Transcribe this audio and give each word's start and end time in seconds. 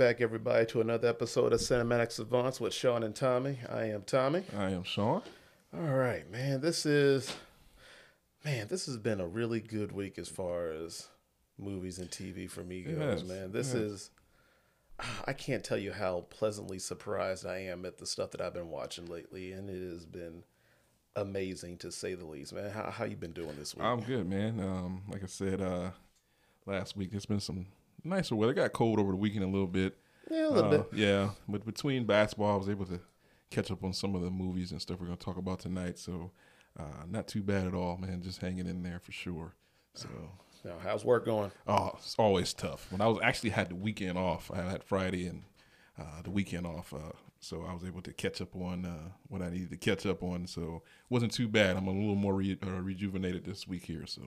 Back, 0.00 0.22
everybody, 0.22 0.64
to 0.64 0.80
another 0.80 1.08
episode 1.08 1.52
of 1.52 1.60
Cinematic 1.60 2.10
Savants 2.10 2.58
with 2.58 2.72
Shawn 2.72 3.02
and 3.02 3.14
Tommy. 3.14 3.58
I 3.68 3.84
am 3.84 4.00
Tommy. 4.00 4.44
I 4.56 4.70
am 4.70 4.82
Shawn. 4.82 5.20
All 5.74 5.92
right, 5.94 6.28
man. 6.30 6.62
This 6.62 6.86
is, 6.86 7.36
man, 8.42 8.68
this 8.68 8.86
has 8.86 8.96
been 8.96 9.20
a 9.20 9.26
really 9.26 9.60
good 9.60 9.92
week 9.92 10.18
as 10.18 10.26
far 10.26 10.70
as 10.70 11.08
movies 11.58 11.98
and 11.98 12.10
TV 12.10 12.50
for 12.50 12.62
me 12.62 12.80
goes, 12.80 12.96
Yes, 12.98 13.24
man. 13.24 13.52
This 13.52 13.74
yes. 13.74 13.82
is, 13.82 14.10
I 15.26 15.34
can't 15.34 15.62
tell 15.62 15.76
you 15.76 15.92
how 15.92 16.24
pleasantly 16.30 16.78
surprised 16.78 17.44
I 17.44 17.58
am 17.58 17.84
at 17.84 17.98
the 17.98 18.06
stuff 18.06 18.30
that 18.30 18.40
I've 18.40 18.54
been 18.54 18.70
watching 18.70 19.04
lately, 19.04 19.52
and 19.52 19.68
it 19.68 19.92
has 19.92 20.06
been 20.06 20.44
amazing 21.14 21.76
to 21.76 21.92
say 21.92 22.14
the 22.14 22.24
least, 22.24 22.54
man. 22.54 22.70
How 22.70 22.90
how 22.90 23.04
you 23.04 23.16
been 23.16 23.34
doing 23.34 23.56
this 23.58 23.74
week? 23.74 23.84
I'm 23.84 24.00
good, 24.00 24.26
man. 24.26 24.60
Um, 24.60 25.02
like 25.08 25.22
I 25.22 25.26
said 25.26 25.60
uh, 25.60 25.90
last 26.64 26.96
week, 26.96 27.10
there's 27.10 27.26
been 27.26 27.38
some 27.38 27.66
nicer 28.04 28.36
weather. 28.36 28.52
It 28.52 28.56
got 28.56 28.72
cold 28.72 28.98
over 28.98 29.10
the 29.12 29.16
weekend 29.16 29.44
a 29.44 29.48
little 29.48 29.66
bit. 29.66 29.96
yeah, 30.30 30.48
a 30.48 30.50
little 30.50 30.72
Uh, 30.74 30.78
bit. 30.82 30.86
Yeah, 30.94 31.30
but 31.48 31.64
between 31.64 32.04
basketball, 32.06 32.54
I 32.54 32.56
was 32.56 32.68
able 32.68 32.86
to 32.86 33.00
catch 33.50 33.70
up 33.70 33.82
on 33.82 33.92
some 33.92 34.14
of 34.14 34.22
the 34.22 34.30
movies 34.30 34.70
and 34.72 34.80
stuff 34.80 35.00
we're 35.00 35.06
going 35.06 35.18
to 35.18 35.24
talk 35.24 35.36
about 35.36 35.58
tonight. 35.60 35.98
So, 35.98 36.30
uh, 36.78 37.04
not 37.08 37.26
too 37.26 37.42
bad 37.42 37.66
at 37.66 37.74
all, 37.74 37.96
man. 37.96 38.22
Just 38.22 38.40
hanging 38.40 38.66
in 38.66 38.82
there 38.82 39.00
for 39.00 39.12
sure. 39.12 39.54
So, 39.94 40.08
Now, 40.64 40.76
how's 40.82 41.04
work 41.04 41.24
going? 41.24 41.50
oh, 41.66 41.92
it's 41.96 42.14
always 42.18 42.52
tough. 42.54 42.86
When 42.92 43.00
I 43.00 43.08
was 43.08 43.18
actually 43.22 43.50
had 43.50 43.70
the 43.70 43.74
weekend 43.76 44.16
off, 44.18 44.50
I 44.52 44.58
had 44.62 44.84
Friday 44.84 45.26
and 45.26 45.42
uh, 45.98 46.22
the 46.22 46.30
weekend 46.30 46.66
off. 46.66 46.94
Uh, 46.94 47.12
so 47.40 47.64
I 47.68 47.72
was 47.72 47.84
able 47.84 48.02
to 48.02 48.12
catch 48.12 48.40
up 48.40 48.54
on 48.54 48.84
uh, 48.84 49.08
what 49.28 49.40
I 49.42 49.48
needed 49.50 49.70
to 49.70 49.76
catch 49.78 50.04
up 50.06 50.22
on. 50.22 50.46
So 50.46 50.82
it 50.84 51.10
wasn't 51.12 51.32
too 51.32 51.48
bad. 51.48 51.76
I'm 51.76 51.88
a 51.88 51.90
little 51.92 52.14
more 52.14 52.34
re- 52.34 52.58
uh, 52.64 52.70
rejuvenated 52.82 53.44
this 53.44 53.66
week 53.66 53.84
here. 53.86 54.06
So 54.06 54.22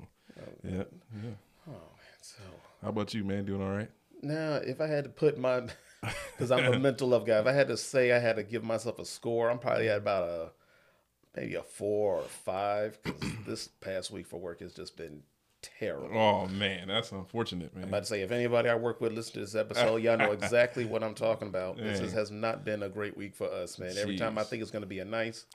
yeah, 0.63 0.73
yeah. 0.73 0.83
Oh 1.69 1.71
man, 1.71 2.19
so 2.21 2.41
How 2.83 2.89
about 2.89 3.13
you, 3.13 3.23
man? 3.23 3.45
Doing 3.45 3.61
all 3.61 3.71
right? 3.71 3.89
Now, 4.21 4.55
if 4.55 4.81
I 4.81 4.87
had 4.87 5.05
to 5.05 5.09
put 5.09 5.37
my, 5.37 5.61
because 6.31 6.51
I'm 6.51 6.73
a 6.73 6.77
mental 6.77 7.07
love 7.07 7.25
guy, 7.25 7.39
if 7.39 7.47
I 7.47 7.53
had 7.53 7.69
to 7.69 7.77
say 7.77 8.11
I 8.11 8.19
had 8.19 8.35
to 8.35 8.43
give 8.43 8.63
myself 8.63 8.99
a 8.99 9.05
score, 9.05 9.49
I'm 9.49 9.59
probably 9.59 9.89
at 9.89 9.97
about 9.97 10.27
a 10.27 10.51
maybe 11.35 11.55
a 11.55 11.63
four 11.63 12.17
or 12.17 12.23
five. 12.23 13.01
Because 13.01 13.31
this 13.47 13.67
past 13.67 14.11
week 14.11 14.27
for 14.27 14.39
work 14.39 14.59
has 14.59 14.73
just 14.73 14.97
been 14.97 15.21
terrible. 15.61 16.17
Oh 16.17 16.47
man, 16.47 16.89
that's 16.89 17.11
unfortunate, 17.13 17.73
man. 17.73 17.85
I'm 17.85 17.89
about 17.89 18.01
to 18.01 18.05
say, 18.05 18.21
if 18.21 18.31
anybody 18.31 18.67
I 18.67 18.75
work 18.75 18.99
with 18.99 19.13
listen 19.13 19.35
to 19.35 19.39
this 19.39 19.55
episode, 19.55 20.03
y'all 20.03 20.17
know 20.17 20.31
exactly 20.31 20.85
what 20.85 21.03
I'm 21.03 21.15
talking 21.15 21.47
about. 21.47 21.77
This 21.77 21.99
is, 22.01 22.11
has 22.11 22.31
not 22.31 22.65
been 22.65 22.83
a 22.83 22.89
great 22.89 23.15
week 23.15 23.33
for 23.33 23.49
us, 23.49 23.79
man. 23.79 23.93
Every 23.97 24.17
time 24.17 24.37
I 24.37 24.43
think 24.43 24.61
it's 24.61 24.71
going 24.71 24.83
to 24.83 24.87
be 24.87 24.99
a 24.99 25.05
nice, 25.05 25.45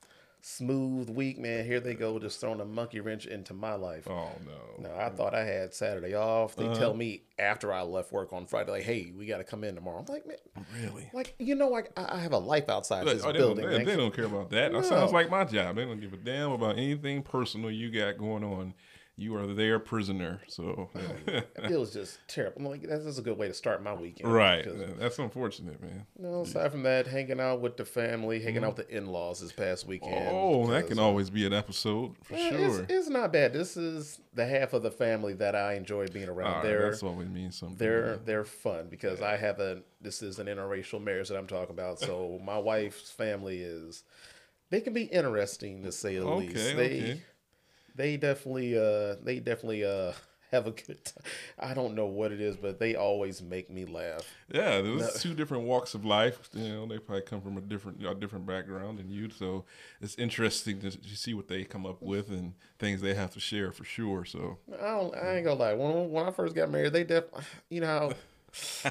smooth 0.41 1.11
week, 1.11 1.39
man, 1.39 1.65
here 1.65 1.81
they 1.81 1.95
go, 1.95 2.19
just 2.19 2.41
throwing 2.41 2.61
a 2.61 2.65
monkey 2.65 3.01
wrench 3.01 3.27
into 3.27 3.53
my 3.55 3.75
life. 3.75 4.07
oh 4.09 4.31
no. 4.47 4.89
No, 4.89 4.95
I 4.97 5.09
thought 5.11 5.35
I 5.35 5.45
had 5.45 5.75
Saturday 5.75 6.15
off. 6.15 6.55
They 6.57 6.65
Uh-huh. 6.67 6.75
tell 6.79 6.95
me 6.95 7.23
after 7.39 7.73
I 7.73 7.83
left 7.83 8.13
work 8.13 8.33
on 8.33 8.47
Friday, 8.47 8.71
like, 8.71 8.83
"Hey, 8.85 9.13
we 9.17 9.27
got 9.27 9.39
to 9.39 9.45
come 9.45 9.65
in 9.65 9.75
tomorrow." 9.75 9.99
I'm 9.99 10.07
like, 10.15 10.27
man, 10.27 10.37
Really? 10.81 11.11
like 11.13 11.35
you 11.39 11.55
know, 11.55 11.69
like 11.69 11.91
I 11.97 12.17
I 12.17 12.19
have 12.21 12.33
a 12.33 12.39
life 12.39 12.69
outside 12.69 13.05
But- 13.05 13.15
this 13.17 13.25
oh, 13.25 13.33
they, 13.33 13.39
building. 13.39 13.65
don't, 13.69 13.79
they, 13.79 13.85
they 13.85 13.97
don't 13.97 14.15
care 14.15 14.27
about 14.27 14.51
that. 14.51 14.73
That 14.73 14.85
sounds 14.85 15.13
like 15.13 15.31
my 15.31 15.45
job. 15.45 15.77
They 15.77 15.85
don't 15.85 16.01
give 16.01 16.13
a 16.13 16.17
damn 16.17 16.53
about 16.53 16.79
anything 16.79 17.23
personal 17.23 17.71
you 17.71 17.91
got 17.91 18.17
going 18.19 18.45
on. 18.45 18.75
You 19.19 19.35
are 19.35 19.49
their 19.49 19.81
prisoner. 19.81 20.41
So, 20.47 20.89
oh, 20.95 21.01
it 21.27 21.71
was 21.77 21.93
just 21.93 22.21
terrible. 22.29 22.61
I'm 22.61 22.67
like, 22.67 22.83
that's 22.89 23.19
a 23.19 23.23
good 23.23 23.37
way 23.37 23.49
to 23.49 23.53
start 23.55 23.83
my 23.83 23.93
weekend. 23.93 24.33
right. 24.33 24.65
That's 24.97 25.19
unfortunate, 25.19 25.83
man. 25.83 26.07
you 26.17 26.25
know, 26.25 26.43
aside 26.43 26.71
from 26.71 26.85
that, 26.85 27.09
hanging 27.09 27.41
out 27.41 27.61
with 27.61 27.77
the 27.77 27.85
family, 27.85 28.41
hanging 28.41 28.59
out 28.59 28.77
mm-hmm. 28.77 28.79
with 28.79 28.89
the 28.89 28.97
in-laws 28.97 29.41
this 29.41 29.51
past 29.51 29.89
weekend. 29.89 30.29
Oh, 30.31 30.69
that 30.69 30.87
can 30.87 31.01
uh, 31.01 31.03
always 31.03 31.31
be 31.31 31.45
an 31.45 31.53
episode 31.53 32.15
for 32.23 32.35
yeah, 32.35 32.51
sure. 32.51 32.81
It's, 32.83 32.93
it's 32.93 33.09
not 33.09 33.33
bad. 33.33 33.53
This 33.53 33.77
is 33.77 34.21
the 34.35 34.47
half 34.47 34.73
of 34.73 34.85
the 34.85 34.91
family 34.93 35.35
that 35.35 35.57
I 35.57 35.75
enjoy 35.75 36.07
being 36.07 36.29
around. 36.29 36.53
Right, 36.53 36.63
they're 36.63 36.91
that's 36.91 37.03
always 37.03 37.29
means 37.29 37.59
something. 37.59 37.77
they're 37.77 38.19
they're 38.19 38.45
fun 38.45 38.87
because 38.89 39.21
I 39.21 39.37
have 39.37 39.59
a 39.59 39.83
this 40.01 40.23
is 40.23 40.39
an 40.39 40.47
interracial 40.47 41.03
marriage 41.03 41.29
that 41.29 41.37
I'm 41.37 41.49
talking 41.49 41.75
about. 41.75 41.99
So 41.99 42.39
my 42.45 42.59
wife's 42.59 43.11
family 43.11 43.59
is 43.63 44.05
they 44.71 44.81
can 44.81 44.93
be 44.93 45.05
interesting 45.05 45.83
to 45.83 45.91
say 45.91 46.19
the 46.19 46.27
Okay, 46.27 46.47
least. 46.47 46.77
They 46.77 47.01
okay. 47.01 47.23
They 47.99 48.17
definitely 48.17 48.79
uh 48.79 49.17
they 49.23 49.41
definitely 49.41 49.85
uh 49.85 50.13
have 50.53 50.67
a 50.67 50.71
good 50.71 51.05
time. 51.05 51.25
I 51.59 51.75
don't 51.75 51.95
know 51.95 52.07
what 52.07 52.33
it 52.33 52.41
is, 52.41 52.57
but 52.57 52.79
they 52.79 52.95
always 52.95 53.43
make 53.43 53.71
me 53.71 53.85
laugh. 53.85 54.23
Yeah, 54.51 54.81
there's 54.81 55.21
two 55.21 55.35
different 55.35 55.65
walks 55.65 55.95
of 55.95 56.05
life. 56.05 56.49
You 56.55 56.69
know, 56.69 56.87
they 56.87 56.99
probably 56.99 57.23
come 57.23 57.43
from 57.43 57.59
a 57.59 57.61
different, 57.61 58.05
a 58.05 58.15
different 58.15 58.47
background 58.47 58.99
than 58.99 59.11
you. 59.11 59.29
So 59.29 59.65
it's 60.01 60.15
interesting 60.17 60.81
to, 60.81 60.91
see 60.91 61.35
what 61.35 61.49
they 61.49 61.65
come 61.65 61.85
up 61.85 62.01
with 62.01 62.31
and 62.31 62.55
things 62.79 63.01
they 63.01 63.15
have 63.15 63.33
to 63.35 63.41
share 63.41 63.73
for 63.73 63.85
sure. 63.85 64.25
So 64.25 64.59
I 64.81 64.87
don't 64.93 65.15
I 65.15 65.37
ain't 65.37 65.45
gonna 65.45 65.61
lie. 65.61 65.75
When 65.75 66.11
when 66.11 66.27
I 66.27 66.31
first 66.31 66.55
got 66.55 66.71
married, 66.71 66.93
they 66.93 67.05
def 67.05 67.25
you 67.69 67.81
know 67.81 67.87
how 67.87 68.13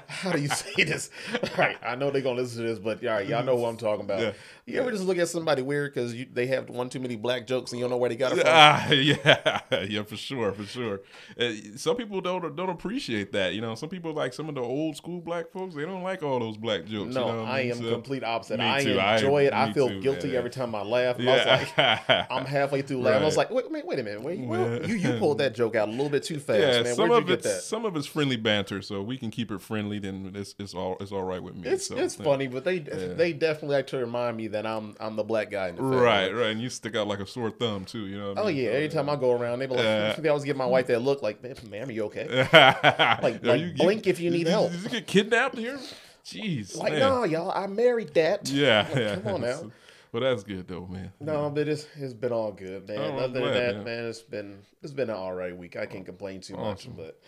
how 0.07 0.31
do 0.31 0.39
you 0.39 0.47
say 0.49 0.83
this? 0.83 1.09
All 1.33 1.49
right, 1.57 1.77
I 1.83 1.95
know 1.95 2.11
they're 2.11 2.21
gonna 2.21 2.41
listen 2.41 2.63
to 2.63 2.67
this, 2.67 2.79
but 2.79 3.03
all 3.03 3.11
right, 3.11 3.27
y'all 3.27 3.43
know 3.43 3.55
what 3.55 3.69
I'm 3.69 3.77
talking 3.77 4.05
about. 4.05 4.19
Yeah. 4.19 4.33
You 4.67 4.81
ever 4.81 4.91
just 4.91 5.05
look 5.05 5.17
at 5.17 5.29
somebody 5.29 5.61
weird 5.61 5.93
because 5.93 6.13
they 6.33 6.47
have 6.47 6.69
one 6.69 6.89
too 6.89 6.99
many 6.99 7.15
black 7.15 7.47
jokes 7.47 7.71
and 7.71 7.79
you 7.79 7.83
don't 7.85 7.89
know 7.91 7.95
where 7.97 8.09
they 8.09 8.17
got 8.17 8.33
it 8.33 8.39
from? 8.39 8.47
ah, 8.47 8.89
yeah, 8.91 9.61
yeah, 9.89 10.03
for 10.03 10.17
sure, 10.17 10.51
for 10.51 10.65
sure. 10.65 10.99
Uh, 11.39 11.51
some 11.77 11.95
people 11.95 12.19
don't 12.19 12.53
don't 12.53 12.67
appreciate 12.69 13.31
that. 13.31 13.53
You 13.53 13.61
know, 13.61 13.75
some 13.75 13.87
people 13.87 14.11
like 14.13 14.33
some 14.33 14.49
of 14.49 14.55
the 14.55 14.61
old 14.61 14.97
school 14.97 15.21
black 15.21 15.51
folks. 15.51 15.73
They 15.73 15.83
don't 15.85 16.03
like 16.03 16.21
all 16.21 16.39
those 16.41 16.57
black 16.57 16.83
jokes. 16.83 17.15
No, 17.15 17.27
you 17.27 17.33
know 17.33 17.45
I 17.45 17.61
mean? 17.63 17.71
am 17.71 17.77
So- 17.77 17.91
complete 17.91 18.25
opposite. 18.25 18.59
I 18.59 18.83
too. 18.83 18.99
I- 18.99 19.15
enjoy 19.15 19.45
it. 19.45 19.53
I 19.53 19.71
feel 19.71 19.87
too, 19.87 20.01
guilty 20.01 20.27
man. 20.27 20.35
every 20.35 20.49
time 20.49 20.75
I 20.75 20.81
laugh. 20.81 21.17
And 21.17 21.29
I 21.29 21.33
was 21.37 21.45
like, 21.45 21.77
Yeah, 21.77 22.27
I'm 22.29 22.45
halfway 22.45 22.81
through 22.81 23.03
laughing. 23.03 23.21
I 23.21 23.25
was 23.25 23.37
like, 23.37 23.49
wait, 23.49 23.71
wait, 23.71 23.85
wait 23.85 23.99
a 23.99 24.03
minute. 24.03 24.21
Wait, 24.21 24.41
well, 24.41 24.81
Yeah. 24.81 24.85
you 24.87 24.95
you 24.95 25.17
pulled 25.17 25.37
that 25.37 25.55
joke 25.55 25.77
out 25.77 25.87
a 25.87 25.91
little 25.91 26.09
bit 26.09 26.23
too 26.23 26.39
fast, 26.39 26.59
yeah. 26.59 26.83
man. 26.83 26.93
Some 26.93 27.07
Where'd 27.07 27.23
of 27.23 27.29
you 27.29 27.35
get 27.37 27.45
it's 27.45 27.55
that? 27.55 27.61
some 27.63 27.85
of 27.85 27.95
it's 27.95 28.05
friendly 28.05 28.35
banter, 28.35 28.81
so 28.81 29.01
we 29.01 29.17
can 29.17 29.31
keep 29.31 29.49
it 29.49 29.61
friendly. 29.61 29.99
Then 29.99 30.33
it's 30.35 30.55
it's 30.59 30.73
all 30.73 30.97
it's 30.99 31.13
all 31.13 31.23
right 31.23 31.41
with 31.41 31.55
me. 31.55 31.69
It's 31.69 31.87
so, 31.87 31.95
it's 31.95 32.17
yeah. 32.19 32.25
funny, 32.25 32.47
but 32.47 32.65
they 32.65 32.79
they 32.79 33.31
definitely 33.31 33.77
like 33.77 33.87
to 33.87 33.97
remind 33.99 34.35
me 34.35 34.47
that 34.47 34.56
I'm 34.65 34.95
I'm 34.99 35.15
the 35.15 35.23
black 35.23 35.51
guy 35.51 35.67
in 35.67 35.75
the. 35.75 35.83
Right, 35.83 36.29
right, 36.33 36.51
and 36.51 36.61
you 36.61 36.69
stick 36.69 36.95
out 36.95 37.07
like 37.07 37.19
a 37.19 37.27
sore 37.27 37.51
thumb 37.51 37.85
too. 37.85 38.07
You 38.07 38.17
know. 38.17 38.29
What 38.29 38.37
I 38.37 38.41
Oh 38.41 38.45
mean? 38.47 38.55
yeah, 38.57 38.69
every 38.69 38.89
time 38.89 39.09
I 39.09 39.15
go 39.17 39.31
around, 39.33 39.59
they 39.59 39.65
be 39.67 39.75
like, 39.75 39.83
Yeah. 39.83 40.13
they 40.17 40.29
always 40.29 40.43
give 40.45 40.57
my 40.57 40.65
wife 40.65 40.87
that 40.87 40.99
look 41.01 41.21
like, 41.21 41.43
"Man, 41.69 41.89
are 41.89 41.91
you 41.91 42.05
okay?" 42.05 42.47
like, 43.21 43.43
like, 43.43 43.75
blink 43.75 44.07
if 44.07 44.19
you 44.19 44.29
need 44.31 44.47
help. 44.47 44.71
Did 44.71 44.81
you 44.83 44.89
get 44.89 45.07
kidnapped 45.07 45.57
here? 45.57 45.79
Jeez, 46.25 46.75
Like, 46.75 46.91
man. 46.93 46.99
no, 47.01 47.23
y'all, 47.23 47.51
I 47.51 47.67
married 47.67 48.13
that. 48.15 48.49
Yeah, 48.49 48.85
Like, 48.89 48.95
yeah. 49.01 49.15
come 49.15 49.35
on 49.35 49.41
now. 49.41 49.71
Well, 50.11 50.23
that's 50.23 50.43
good 50.43 50.67
though, 50.67 50.85
man. 50.87 51.11
No, 51.19 51.49
but 51.49 51.67
it's 51.67 51.85
it's 51.95 52.13
been 52.13 52.31
all 52.31 52.51
good, 52.51 52.87
man. 52.87 52.97
Oh, 52.99 53.17
Other 53.19 53.39
than 53.41 53.53
that, 53.53 53.75
man. 53.75 53.83
man. 53.83 54.05
it's 54.05 54.21
been 54.21 54.59
it's 54.81 54.93
been 54.93 55.09
an 55.09 55.15
all 55.15 55.33
right 55.33 55.55
week. 55.55 55.75
I 55.75 55.85
can't 55.85 56.05
complain 56.05 56.41
too 56.41 56.55
Awesome. 56.55 56.95
much. 56.95 57.05
But 57.05 57.21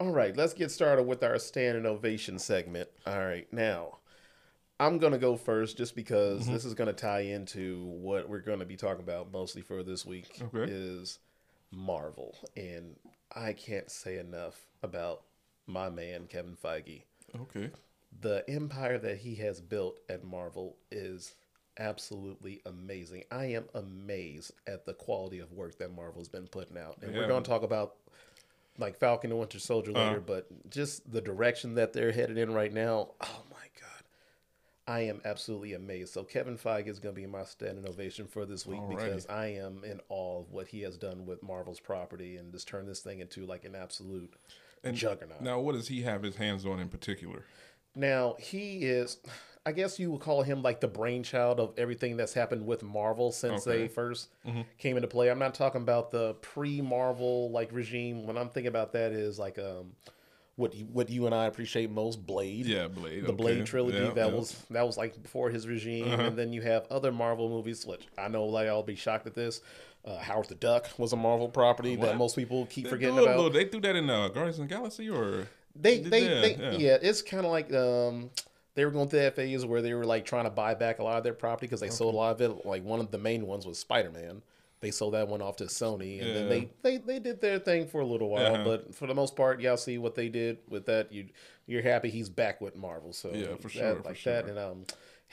all 0.00 0.10
right, 0.10 0.36
let's 0.36 0.52
get 0.52 0.70
started 0.72 1.04
with 1.04 1.22
our 1.22 1.38
standing 1.38 1.86
ovation 1.86 2.38
segment. 2.38 2.88
All 3.06 3.18
right, 3.24 3.50
now 3.52 3.98
I'm 4.80 4.98
gonna 4.98 5.18
go 5.18 5.36
first 5.36 5.76
just 5.76 5.94
because 5.94 6.42
Mm-hmm. 6.42 6.52
this 6.52 6.64
is 6.64 6.74
gonna 6.74 6.92
tie 6.92 7.20
into 7.20 7.84
what 7.84 8.28
we're 8.28 8.40
gonna 8.40 8.64
be 8.64 8.76
talking 8.76 9.02
about 9.02 9.32
mostly 9.32 9.62
for 9.62 9.82
this 9.82 10.04
week 10.04 10.40
Okay. 10.42 10.70
is 10.70 11.18
Marvel, 11.72 12.36
and 12.56 12.96
I 13.34 13.52
can't 13.52 13.90
say 13.90 14.18
enough 14.18 14.66
about 14.82 15.22
my 15.66 15.90
man 15.90 16.26
Kevin 16.26 16.56
Feige 16.56 17.02
Okay. 17.40 17.70
the 18.20 18.44
empire 18.48 18.98
that 18.98 19.18
he 19.18 19.34
has 19.36 19.60
built 19.60 19.98
at 20.08 20.22
Marvel 20.24 20.76
is 20.90 21.34
absolutely 21.78 22.60
amazing. 22.66 23.24
I 23.32 23.46
am 23.46 23.64
amazed 23.74 24.52
at 24.68 24.84
the 24.86 24.94
quality 24.94 25.40
of 25.40 25.50
work 25.52 25.78
that 25.78 25.92
Marvel's 25.92 26.28
been 26.28 26.46
putting 26.46 26.78
out. 26.78 26.98
And 27.02 27.12
we're 27.12 27.26
going 27.26 27.42
to 27.42 27.50
talk 27.50 27.64
about 27.64 27.96
like 28.78 28.96
Falcon 28.96 29.32
and 29.32 29.40
Winter 29.40 29.58
Soldier 29.58 29.90
later, 29.90 30.10
Uh-huh. 30.18 30.20
but 30.24 30.70
just 30.70 31.10
the 31.10 31.20
direction 31.20 31.74
that 31.74 31.92
they're 31.92 32.12
headed 32.12 32.38
in 32.38 32.52
right 32.54 32.72
now, 32.72 33.08
oh. 33.22 33.42
I 34.86 35.00
am 35.00 35.20
absolutely 35.24 35.72
amazed. 35.72 36.12
So 36.12 36.24
Kevin 36.24 36.58
Feige 36.58 36.88
is 36.88 36.98
going 36.98 37.14
to 37.14 37.20
be 37.20 37.26
my 37.26 37.44
standing 37.44 37.88
ovation 37.88 38.26
for 38.26 38.44
this 38.44 38.66
week 38.66 38.80
Alrighty. 38.80 39.04
because 39.04 39.26
I 39.26 39.46
am 39.46 39.82
in 39.84 40.00
awe 40.08 40.40
of 40.40 40.52
what 40.52 40.68
he 40.68 40.82
has 40.82 40.98
done 40.98 41.24
with 41.24 41.42
Marvel's 41.42 41.80
property 41.80 42.36
and 42.36 42.52
just 42.52 42.68
turned 42.68 42.88
this 42.88 43.00
thing 43.00 43.20
into 43.20 43.46
like 43.46 43.64
an 43.64 43.74
absolute 43.74 44.34
and 44.82 44.94
juggernaut. 44.94 45.40
Now, 45.40 45.58
what 45.60 45.74
does 45.74 45.88
he 45.88 46.02
have 46.02 46.22
his 46.22 46.36
hands 46.36 46.66
on 46.66 46.80
in 46.80 46.88
particular? 46.88 47.44
Now 47.96 48.34
he 48.38 48.80
is, 48.84 49.18
I 49.64 49.72
guess 49.72 49.98
you 49.98 50.10
would 50.10 50.20
call 50.20 50.42
him 50.42 50.62
like 50.62 50.80
the 50.80 50.88
brainchild 50.88 51.60
of 51.60 51.72
everything 51.78 52.16
that's 52.18 52.34
happened 52.34 52.66
with 52.66 52.82
Marvel 52.82 53.32
since 53.32 53.66
Okay. 53.66 53.86
they 53.86 53.88
1st 53.88 54.26
came 54.78 54.96
into 54.96 55.08
play. 55.08 55.30
I'm 55.30 55.38
not 55.38 55.54
talking 55.54 55.80
about 55.80 56.10
the 56.10 56.34
pre-Marvel 56.42 57.50
like 57.50 57.70
regime. 57.72 58.26
When 58.26 58.36
I'm 58.36 58.50
thinking 58.50 58.68
about 58.68 58.92
that 58.92 59.12
is 59.12 59.38
like 59.38 59.58
um, 59.58 59.92
what 60.56 60.74
you, 60.74 60.84
what 60.86 61.10
you 61.10 61.26
and 61.26 61.34
I 61.34 61.46
appreciate 61.46 61.90
most, 61.90 62.24
Blade. 62.26 62.66
Yeah, 62.66 62.88
Blade. 62.88 63.26
The 63.26 63.32
Blade 63.32 63.66
trilogy 63.66 63.98
Yeah, 63.98 64.04
that 64.10 64.16
yeah. 64.16 64.24
Uh-huh. 64.26 64.36
was 64.36 64.52
that 64.70 64.86
was 64.86 64.96
like 64.96 65.20
before 65.22 65.50
his 65.50 65.66
regime, 65.66 66.08
and 66.20 66.36
then 66.36 66.52
you 66.52 66.62
have 66.62 66.86
other 66.90 67.10
Marvel 67.12 67.48
movies. 67.48 67.84
Which 67.86 68.06
I 68.16 68.28
know, 68.28 68.44
like 68.44 68.68
I'll 68.68 68.82
be 68.82 68.94
shocked 68.96 69.26
at 69.26 69.34
this. 69.34 69.60
Uh, 70.04 70.18
Howard 70.18 70.48
the 70.48 70.54
Duck 70.54 70.88
was 70.98 71.12
a 71.14 71.16
Marvel 71.16 71.48
property 71.48 71.96
that 71.96 72.18
most 72.18 72.36
people 72.36 72.66
keep 72.66 72.84
They 72.84 72.90
forgetting 72.90 73.18
about. 73.18 73.36
little- 73.36 73.50
they 73.50 73.64
threw 73.64 73.80
that 73.80 73.96
in 73.96 74.10
uh, 74.10 74.28
Guardians 74.28 74.58
of 74.58 74.68
the 74.68 74.74
Galaxy, 74.74 75.08
or 75.08 75.48
They 75.74 75.98
they, 76.00 76.24
that, 76.24 76.42
they 76.42 76.56
yeah. 76.56 76.70
yeah. 76.72 76.98
it's 77.00 77.22
kind 77.22 77.46
of 77.46 77.50
like 77.50 77.72
um 77.72 78.30
they 78.74 78.84
were 78.84 78.90
going 78.90 79.08
through 79.08 79.20
that 79.20 79.34
phase 79.36 79.64
where 79.64 79.80
they 79.82 79.94
were 79.94 80.04
like 80.04 80.24
trying 80.26 80.44
to 80.44 80.50
buy 80.50 80.74
back 80.74 80.98
a 80.98 81.02
lot 81.04 81.16
of 81.16 81.24
their 81.24 81.32
property 81.32 81.66
because 81.66 81.80
they 81.80 81.88
sold 81.90 82.12
a 82.14 82.16
lot 82.18 82.32
of 82.32 82.40
it. 82.42 82.66
Like 82.66 82.84
one 82.84 83.00
of 83.00 83.10
the 83.10 83.18
main 83.18 83.46
ones 83.46 83.66
was 83.66 83.78
Spider 83.78 84.10
Man. 84.10 84.42
They 84.84 84.90
sold 84.90 85.14
that 85.14 85.28
one 85.28 85.40
off 85.40 85.56
to 85.56 85.64
Sony, 85.64 86.20
and 86.22 86.36
then 86.36 86.48
they, 86.50 86.68
they 86.82 86.98
they 86.98 87.18
did 87.18 87.40
their 87.40 87.58
thing 87.58 87.86
for 87.86 88.02
a 88.02 88.06
little 88.06 88.28
while. 88.28 88.54
Uh-huh. 88.54 88.64
But 88.64 88.94
for 88.94 89.06
the 89.06 89.14
most 89.14 89.34
part, 89.34 89.62
y'all 89.62 89.78
see 89.78 89.96
what 89.96 90.14
they 90.14 90.28
did 90.28 90.58
with 90.68 90.84
that. 90.86 91.10
You 91.10 91.28
you're 91.66 91.80
happy 91.80 92.10
he's 92.10 92.28
back 92.28 92.60
with 92.60 92.76
Marvel. 92.76 93.14
So 93.14 93.30
Yeah, 93.32 93.54
for 93.56 93.62
that- 93.62 93.72
sure, 93.72 93.96
for 93.96 94.02
like 94.10 94.22
that, 94.24 94.44
sure. 94.44 94.50
and 94.50 94.58
um, 94.58 94.84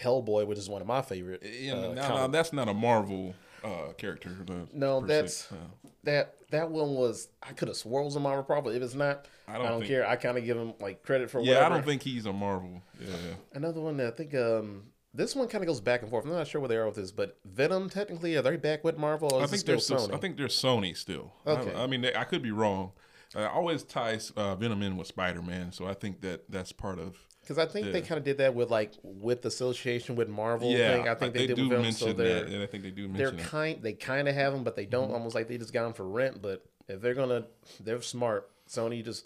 Hellboy, 0.01 0.47
which 0.47 0.57
is 0.57 0.69
one 0.69 0.79
of 0.81 0.87
my 0.87 1.01
favorite. 1.01 1.43
Yeah, 1.43 1.73
uh, 1.73 1.93
now, 1.93 2.01
comic 2.07 2.21
now 2.21 2.27
that's 2.27 2.53
not 2.53 2.69
a 2.69 2.73
Marvel 2.73 3.35
uh, 3.61 3.91
character. 3.97 4.29
No, 4.71 5.01
that's- 5.01 5.51
Uh, 5.51 5.55
that 6.03 6.35
that 6.51 6.71
one 6.71 6.95
was 6.95 7.27
I 7.43 7.51
could 7.51 7.67
have 7.67 7.77
was 7.85 8.15
a 8.15 8.19
Marvel 8.21 8.45
problem. 8.45 8.73
If 8.73 8.81
it's 8.81 8.95
not, 8.95 9.27
I 9.49 9.55
I 9.55 9.57
don't 9.57 9.67
don't, 9.67 9.79
think- 9.81 9.89
care. 9.89 10.07
I 10.07 10.15
kind 10.15 10.37
of 10.37 10.45
give 10.45 10.55
him 10.55 10.73
like 10.79 11.03
credit 11.03 11.29
for 11.29 11.41
yeah, 11.41 11.55
whatever. 11.55 11.65
I 11.65 11.69
don't 11.77 11.85
think 11.85 12.03
he's 12.03 12.25
a 12.25 12.31
Marvel. 12.33 12.81
Yeah, 13.01 13.15
Another 13.53 13.81
one 13.81 13.97
that 13.97 14.07
I 14.07 14.11
think 14.15 14.33
um 14.33 14.83
this 15.13 15.35
one 15.35 15.47
kind 15.47 15.63
of 15.63 15.67
goes 15.67 15.81
back 15.81 16.01
and 16.01 16.09
forth. 16.09 16.25
I'm 16.25 16.31
not 16.31 16.47
sure 16.47 16.61
where 16.61 16.67
they 16.69 16.77
are 16.77 16.85
with 16.85 16.95
this, 16.95 17.11
but 17.11 17.37
Venom 17.45 17.89
technically 17.89 18.35
are 18.35 18.41
they 18.41 18.57
back 18.57 18.83
with 18.83 18.97
Marvel? 18.97 19.33
Or 19.33 19.43
I 19.43 19.45
think 19.47 19.63
they're 19.65 19.79
still 19.79 20.07
Sony? 20.07 20.13
I 20.13 20.17
think 20.17 20.37
they're 20.37 20.47
Sony 20.47 20.95
still. 20.95 21.33
I- 21.45 21.51
Okay. 21.51 21.73
I, 21.75 21.87
mean, 21.87 22.01
they, 22.01 22.15
I 22.15 22.23
could 22.23 22.41
be 22.41 22.51
wrong. 22.51 22.91
I 23.35 23.45
always 23.45 23.83
tie 23.83 24.19
uh, 24.35 24.55
Venom 24.55 24.81
in 24.81 24.97
with 24.97 25.07
Spider 25.07 25.41
Man, 25.41 25.71
so 25.71 25.87
I 25.87 25.93
think 25.93 26.21
that 26.21 26.49
that's 26.49 26.73
part 26.73 26.99
of. 26.99 27.17
because 27.41 27.57
I 27.57 27.65
think 27.65 27.91
they 27.93 28.01
kind 28.01 28.17
of 28.17 28.25
did 28.25 28.39
that 28.39 28.53
with 28.53 28.69
like 28.69 28.91
with 29.03 29.41
the 29.41 29.47
association 29.47 30.17
with 30.17 30.27
Marvel. 30.27 30.69
Yeah, 30.69 30.95
thing. 30.97 31.07
I 31.07 31.15
think 31.15 31.33
they, 31.33 31.47
did 31.47 31.55
do 31.55 31.61
with 31.63 31.69
Venom. 31.69 31.83
mention 31.83 32.07
So 32.07 32.13
they're 32.13 32.43
that. 32.43 32.49
Yeah, 32.49 32.63
I 32.63 32.65
think 32.65 32.83
they 32.83 32.91
do 32.91 33.07
they're 33.07 33.31
mention 33.31 33.39
it. 33.39 33.45
kind 33.45 33.81
they 33.81 33.93
kind 33.93 34.27
of 34.27 34.35
have 34.35 34.51
them, 34.51 34.63
but 34.65 34.75
they 34.75 34.85
don't. 34.85 35.05
Mm-hmm. 35.05 35.13
Almost 35.13 35.35
like 35.35 35.47
they 35.47 35.57
just 35.57 35.71
got 35.71 35.83
them 35.83 35.93
for 35.93 36.05
rent. 36.07 36.41
But 36.41 36.65
if 36.89 36.99
they're 37.01 37.13
gonna, 37.13 37.45
they're 37.79 38.01
smart. 38.01 38.49
Sony 38.67 39.03
just 39.03 39.23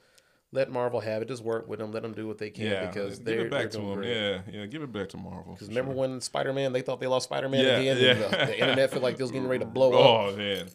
let 0.55 0.71
Marvel 0.71 0.99
have 1.01 1.21
it. 1.21 1.27
Just 1.27 1.43
work 1.43 1.67
with 1.67 1.79
them. 1.79 1.91
Let 1.91 2.01
them 2.01 2.13
do 2.13 2.27
what 2.27 2.37
they 2.37 2.49
can 2.49 2.65
Yeah, 2.65 2.85
because 2.87 3.17
give 3.19 3.25
they're 3.25 3.45
it 3.45 3.51
back 3.51 3.69
to 3.71 3.77
them. 3.77 3.93
great. 3.95 4.09
Yeah, 4.15 4.41
yeah, 4.51 4.65
give 4.65 4.81
it 4.81 4.91
back 4.91 5.09
to 5.09 5.17
Marvel. 5.17 5.53
Because 5.53 5.67
remember 5.67 5.91
sure. 5.91 5.99
when 5.99 6.21
Spider 6.21 6.53
Man, 6.53 6.73
they 6.73 6.81
thought 6.81 6.99
they 6.99 7.07
lost 7.07 7.25
Spider 7.25 7.49
Man 7.49 7.63
Yeah, 7.63 7.77
again, 7.77 7.97
yeah. 7.97 8.11
and 8.11 8.21
the, 8.21 8.27
the 8.47 8.59
internet 8.59 8.91
felt 8.91 9.03
like 9.03 9.17
they 9.17 9.23
was 9.23 9.31
getting 9.31 9.47
ready 9.47 9.63
to 9.63 9.69
blow 9.69 9.93
oh, 9.93 9.97
up. 9.97 10.33
Oh 10.33 10.37
man, 10.37 10.67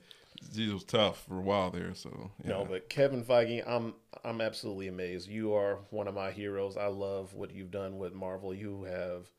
it 0.54 0.72
was 0.72 0.84
tough 0.84 1.24
for 1.26 1.38
a 1.38 1.40
while 1.40 1.70
there. 1.70 1.94
So 1.94 2.30
yeah. 2.44 2.50
No, 2.50 2.64
but 2.64 2.88
Kevin 2.88 3.24
Feige, 3.24 3.66
I'm 3.66 3.94
I'm 4.24 4.40
absolutely 4.40 4.88
amazed. 4.88 5.28
You 5.28 5.54
are 5.54 5.78
one 5.90 6.06
of 6.06 6.14
my 6.14 6.30
heroes. 6.30 6.76
I 6.76 6.86
love 6.86 7.34
what 7.34 7.52
you've 7.52 7.70
done 7.70 7.98
with 7.98 8.12
Marvel. 8.14 8.54
You 8.54 8.84
have 8.84 9.30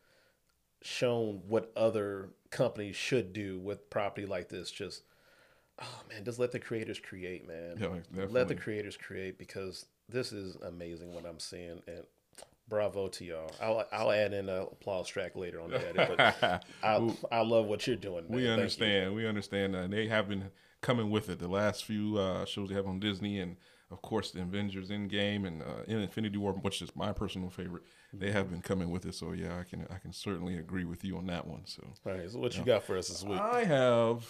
shown 0.82 1.42
what 1.48 1.72
other 1.76 2.30
companies 2.50 2.96
should 2.96 3.34
do 3.34 3.60
with 3.60 3.90
property 3.90 4.26
like 4.26 4.50
this. 4.50 4.72
Just 4.72 5.04
oh 5.82 6.02
man, 6.10 6.24
just 6.24 6.40
let 6.40 6.52
the 6.52 6.60
creators 6.60 7.00
create, 7.00 7.48
man. 7.48 7.78
Yeah, 7.80 8.26
Let 8.30 8.48
the 8.48 8.56
creators 8.56 8.98
create 8.98 9.38
because 9.38 9.86
this 10.12 10.32
is 10.32 10.56
amazing 10.58 11.14
what 11.14 11.26
I'm 11.26 11.40
seeing 11.40 11.82
and 11.88 12.04
bravo 12.72 13.10
to 13.10 13.26
y'all. 13.26 13.52
I'll 13.62 13.86
I'll 13.92 14.12
add 14.12 14.34
in 14.34 14.50
an 14.50 14.62
applause 14.64 15.08
track 15.08 15.36
later 15.36 15.62
on 15.62 15.72
the 15.72 15.88
edit, 15.88 16.18
but 16.18 16.64
I 16.84 17.16
I 17.32 17.42
love 17.42 17.66
what 17.68 17.86
you're 17.86 17.96
doing. 17.96 18.26
Man. 18.28 18.36
we 18.38 18.50
understand. 18.50 19.14
We 19.14 19.28
understand. 19.28 19.76
Uh, 19.76 19.88
they 19.88 20.08
have 20.08 20.28
been 20.28 20.50
coming 20.82 21.12
with 21.12 21.30
it. 21.30 21.40
The 21.40 21.48
last 21.48 21.86
few 21.86 22.18
uh, 22.18 22.46
shows 22.46 22.70
they 22.70 22.76
have 22.76 22.88
on 22.88 23.00
Disney, 23.00 23.40
and 23.40 23.58
of 23.92 24.02
course 24.02 24.32
the 24.32 24.42
Avengers 24.42 24.90
Endgame 24.90 25.46
and 25.46 25.62
uh, 25.62 25.84
in 25.88 26.00
Infinity 26.00 26.38
War, 26.38 26.54
which 26.54 26.82
is 26.82 26.96
my 26.96 27.12
personal 27.12 27.50
favorite. 27.50 27.84
They 28.14 28.32
have 28.32 28.50
been 28.50 28.62
coming 28.62 28.90
with 28.90 29.06
it. 29.06 29.16
So 29.16 29.34
yeah, 29.34 29.60
I 29.60 29.64
can 29.64 29.86
I 29.92 29.98
can 29.98 30.14
certainly 30.14 30.58
agree 30.58 30.86
with 30.86 31.04
you 31.04 31.18
on 31.18 31.28
that 31.28 31.46
one. 31.46 31.64
So 31.66 31.84
All 32.06 32.14
right, 32.14 32.32
so 32.32 32.40
what 32.40 32.58
you 32.58 32.64
got 32.64 32.84
for 32.84 32.98
us 32.98 33.10
this 33.10 33.24
week? 33.24 33.40
I 33.40 33.66
have 33.66 34.26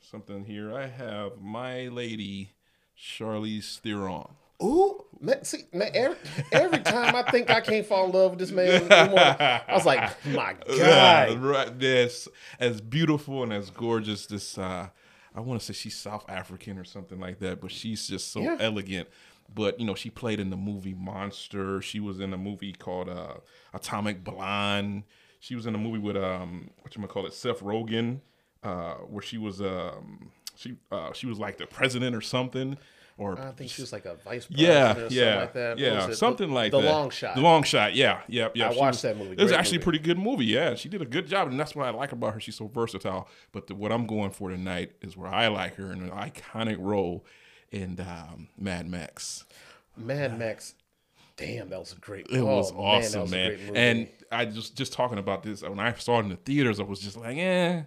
something 0.00 0.44
here. 0.44 0.76
I 0.76 0.88
have 0.88 1.40
my 1.40 1.88
lady 1.88 2.50
Charlize 2.98 3.78
Theron. 3.78 4.34
Ooh, 4.62 5.04
man, 5.20 5.44
see, 5.44 5.64
man, 5.72 5.90
every, 5.94 6.16
every 6.52 6.80
time 6.80 7.14
I 7.16 7.22
think 7.22 7.50
I 7.50 7.60
can't 7.60 7.84
fall 7.84 8.06
in 8.06 8.12
love 8.12 8.30
with 8.32 8.38
this 8.40 8.50
man 8.50 8.68
anymore, 8.90 9.18
I 9.40 9.62
was 9.72 9.84
like, 9.84 10.24
my 10.24 10.54
God. 10.78 11.38
right. 11.40 11.78
This 11.78 12.28
as 12.60 12.80
beautiful 12.80 13.42
and 13.42 13.52
as 13.52 13.70
gorgeous. 13.70 14.26
This 14.26 14.56
uh, 14.56 14.88
I 15.34 15.40
want 15.40 15.60
to 15.60 15.66
say 15.66 15.72
she's 15.72 15.96
South 15.96 16.24
African 16.28 16.78
or 16.78 16.84
something 16.84 17.18
like 17.18 17.40
that, 17.40 17.60
but 17.60 17.70
she's 17.72 18.06
just 18.06 18.32
so 18.32 18.42
Yeah. 18.42 18.56
elegant. 18.60 19.08
But 19.54 19.78
you 19.78 19.86
know, 19.86 19.94
she 19.94 20.08
played 20.10 20.40
in 20.40 20.50
the 20.50 20.56
movie 20.56 20.94
Monster. 20.94 21.82
She 21.82 22.00
was 22.00 22.20
in 22.20 22.32
a 22.32 22.38
movie 22.38 22.72
called 22.72 23.08
uh, 23.08 23.34
Atomic 23.74 24.24
Blonde. 24.24 25.02
She 25.40 25.54
was 25.54 25.66
in 25.66 25.74
a 25.74 25.78
movie 25.78 25.98
with 25.98 26.16
um, 26.16 26.70
what 26.80 26.94
you 26.94 27.00
gonna 27.00 27.08
call 27.12 27.26
it, 27.26 27.34
Seth 27.34 27.60
Rogen, 27.60 28.20
uh, 28.62 28.94
where 28.94 29.22
she 29.22 29.36
was 29.36 29.60
um, 29.60 30.30
she 30.56 30.76
uh, 30.90 31.12
she 31.12 31.26
was 31.26 31.38
like 31.38 31.58
the 31.58 31.66
president 31.66 32.16
or 32.16 32.20
something. 32.22 32.78
Or 33.16 33.38
I 33.38 33.52
think 33.52 33.70
she 33.70 33.80
was 33.80 33.92
like 33.92 34.06
a 34.06 34.16
vice 34.16 34.46
president 34.46 34.58
yeah, 34.58 34.90
or 34.90 34.94
something 34.94 35.16
yeah, 35.16 35.36
like 35.36 35.52
that. 35.52 35.78
Yeah, 35.78 36.10
something 36.12 36.48
the, 36.48 36.54
like 36.54 36.72
the 36.72 36.80
that. 36.80 36.90
long 36.90 37.10
shot. 37.10 37.36
The 37.36 37.42
long 37.42 37.62
shot, 37.62 37.94
yeah, 37.94 38.22
yeah, 38.26 38.48
yeah. 38.54 38.70
I 38.70 38.72
She 38.72 38.78
watched 38.80 38.94
was- 38.94 39.02
that 39.02 39.16
movie. 39.16 39.32
It 39.32 39.42
was 39.42 39.52
actually 39.52 39.76
a 39.76 39.80
pretty 39.80 40.00
good 40.00 40.18
movie. 40.18 40.46
Yeah, 40.46 40.74
she 40.74 40.88
did 40.88 41.00
a 41.00 41.06
good 41.06 41.28
job, 41.28 41.48
and 41.48 41.58
that's 41.58 41.76
what 41.76 41.86
I 41.86 41.90
like 41.90 42.10
about 42.10 42.34
her. 42.34 42.40
She's 42.40 42.56
so 42.56 42.66
versatile. 42.66 43.28
But 43.52 43.68
the, 43.68 43.76
what 43.76 43.92
I'm 43.92 44.06
going 44.08 44.30
for 44.30 44.50
tonight 44.50 44.92
is 45.00 45.16
where 45.16 45.32
I 45.32 45.46
like 45.46 45.76
her 45.76 45.92
in 45.92 46.02
an 46.02 46.10
iconic 46.10 46.76
role 46.80 47.24
in 47.70 48.00
um, 48.00 48.48
Mad 48.58 48.88
Max. 48.88 49.44
Mad 49.96 50.36
Max. 50.36 50.74
Damn, 51.36 51.68
that 51.70 51.80
was 51.80 51.92
a 51.92 51.96
great 51.96 52.26
It 52.30 52.42
was 52.42 52.70
oh, 52.72 52.76
man, 52.76 52.84
awesome, 52.84 53.22
was 53.22 53.30
man. 53.30 53.48
great 53.48 53.60
movie. 53.60 53.78
And 53.78 54.08
I 54.30 54.44
just 54.44 54.76
just 54.76 54.92
talking 54.92 55.18
about 55.18 55.42
this 55.42 55.62
when 55.62 55.80
I 55.80 55.92
saw 55.94 56.18
it 56.18 56.24
in 56.24 56.28
the 56.30 56.36
theaters, 56.36 56.80
I 56.80 56.84
was 56.84 57.00
just 57.00 57.16
like, 57.16 57.36
eh. 57.36 57.82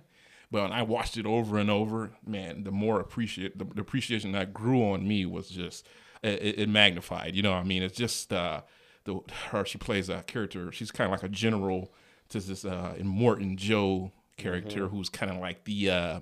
But 0.49 0.63
when 0.63 0.71
I 0.71 0.81
watched 0.83 1.17
it 1.17 1.25
over 1.25 1.57
and 1.57 1.69
over, 1.69 2.11
man, 2.25 2.63
the 2.63 2.71
more 2.71 2.99
appreciate 2.99 3.57
the, 3.57 3.65
the 3.65 3.81
appreciation 3.81 4.31
that 4.31 4.53
grew 4.53 4.81
on 4.91 5.07
me 5.07 5.25
was 5.25 5.49
just 5.49 5.85
it, 6.23 6.59
it 6.59 6.69
magnified. 6.69 7.35
You 7.35 7.43
know, 7.43 7.51
what 7.51 7.57
I 7.59 7.63
mean, 7.63 7.83
it's 7.83 7.97
just 7.97 8.31
uh, 8.31 8.61
the 9.03 9.19
her 9.49 9.65
she 9.65 9.77
plays 9.77 10.09
a 10.09 10.23
character. 10.23 10.71
She's 10.71 10.91
kind 10.91 11.05
of 11.07 11.11
like 11.11 11.29
a 11.29 11.33
general 11.33 11.93
to 12.29 12.39
this 12.39 12.63
uh, 12.65 12.95
Morton 13.03 13.57
Joe 13.57 14.11
character 14.37 14.85
Mm-hmm. 14.85 14.95
who's 14.95 15.09
kind 15.09 15.31
of 15.31 15.37
like 15.37 15.63
the 15.65 15.89
uh, 15.89 16.19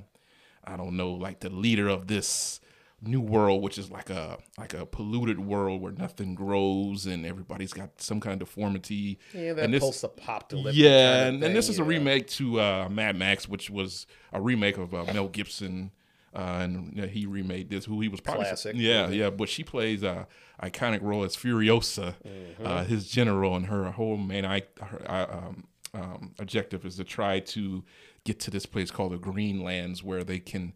I 0.63 0.78
don't 0.78 0.98
know, 0.98 1.12
like 1.12 1.42
the 1.42 1.50
leader 1.50 1.88
of 1.88 2.07
this 2.07 2.60
new 3.01 3.21
world, 3.21 3.62
which 3.62 3.77
is 3.77 3.92
like 3.92 4.09
a 4.09 4.38
like 4.57 4.74
a 4.74 4.86
polluted 4.86 5.39
world 5.39 5.81
where 5.81 5.92
nothing 5.92 6.36
grows 6.36 7.06
and 7.06 7.25
everybody's 7.25 7.74
got 7.74 8.01
some 8.01 8.19
kind 8.19 8.42
of 8.42 8.47
deformity. 8.47 9.19
yeah, 9.33 9.53
that 9.53 9.65
and 9.65 9.74
this, 9.74 9.83
post-apocalyptic. 9.83 10.75
yeah, 10.75 10.89
kind 10.89 11.27
of 11.27 11.33
and, 11.36 11.44
and 11.44 11.56
this 11.56 11.69
is 11.69 11.80
a 11.80 11.83
yeah. 11.83 11.89
remake 11.89 12.28
to 12.28 12.59
uh, 12.59 12.90
Mad 12.90 13.16
Max, 13.16 13.47
which 13.47 13.69
was 13.69 14.07
a 14.33 14.42
remake 14.42 14.78
of 14.78 14.94
uh, 14.94 15.06
Mel 15.14 15.28
Gibson. 15.28 15.92
Uh, 16.33 16.59
and 16.64 16.94
know, 16.94 17.07
he 17.07 17.25
remade 17.25 17.69
this. 17.69 17.85
Who 17.85 18.02
he 18.02 18.09
was 18.09 18.19
probably 18.19 18.44
Classic 18.44 18.75
yeah, 18.75 19.07
yeah. 19.07 19.30
But 19.30 19.47
she 19.47 19.64
plays 19.64 20.04
a 20.04 20.28
iconic 20.61 21.02
role 21.02 21.23
as 21.23 21.33
Furiosa, 21.37 22.16
Mm-hmm. 22.28 22.66
uh, 22.66 22.83
his 22.83 23.07
general, 23.07 23.56
and 23.56 23.68
her 23.68 23.90
whole 23.92 24.18
main 24.18 24.44
I, 24.44 24.64
her, 24.81 25.02
uh, 25.09 25.28
um, 25.31 25.68
um, 25.94 26.33
objective 26.37 26.85
is 26.85 26.97
to 26.97 27.06
try 27.06 27.40
to 27.40 27.85
get 28.25 28.40
to 28.42 28.52
this 28.52 28.66
place 28.66 28.92
called 28.92 29.14
the 29.14 29.18
Greenlands, 29.18 30.04
where 30.04 30.25
they 30.25 30.40
can, 30.40 30.73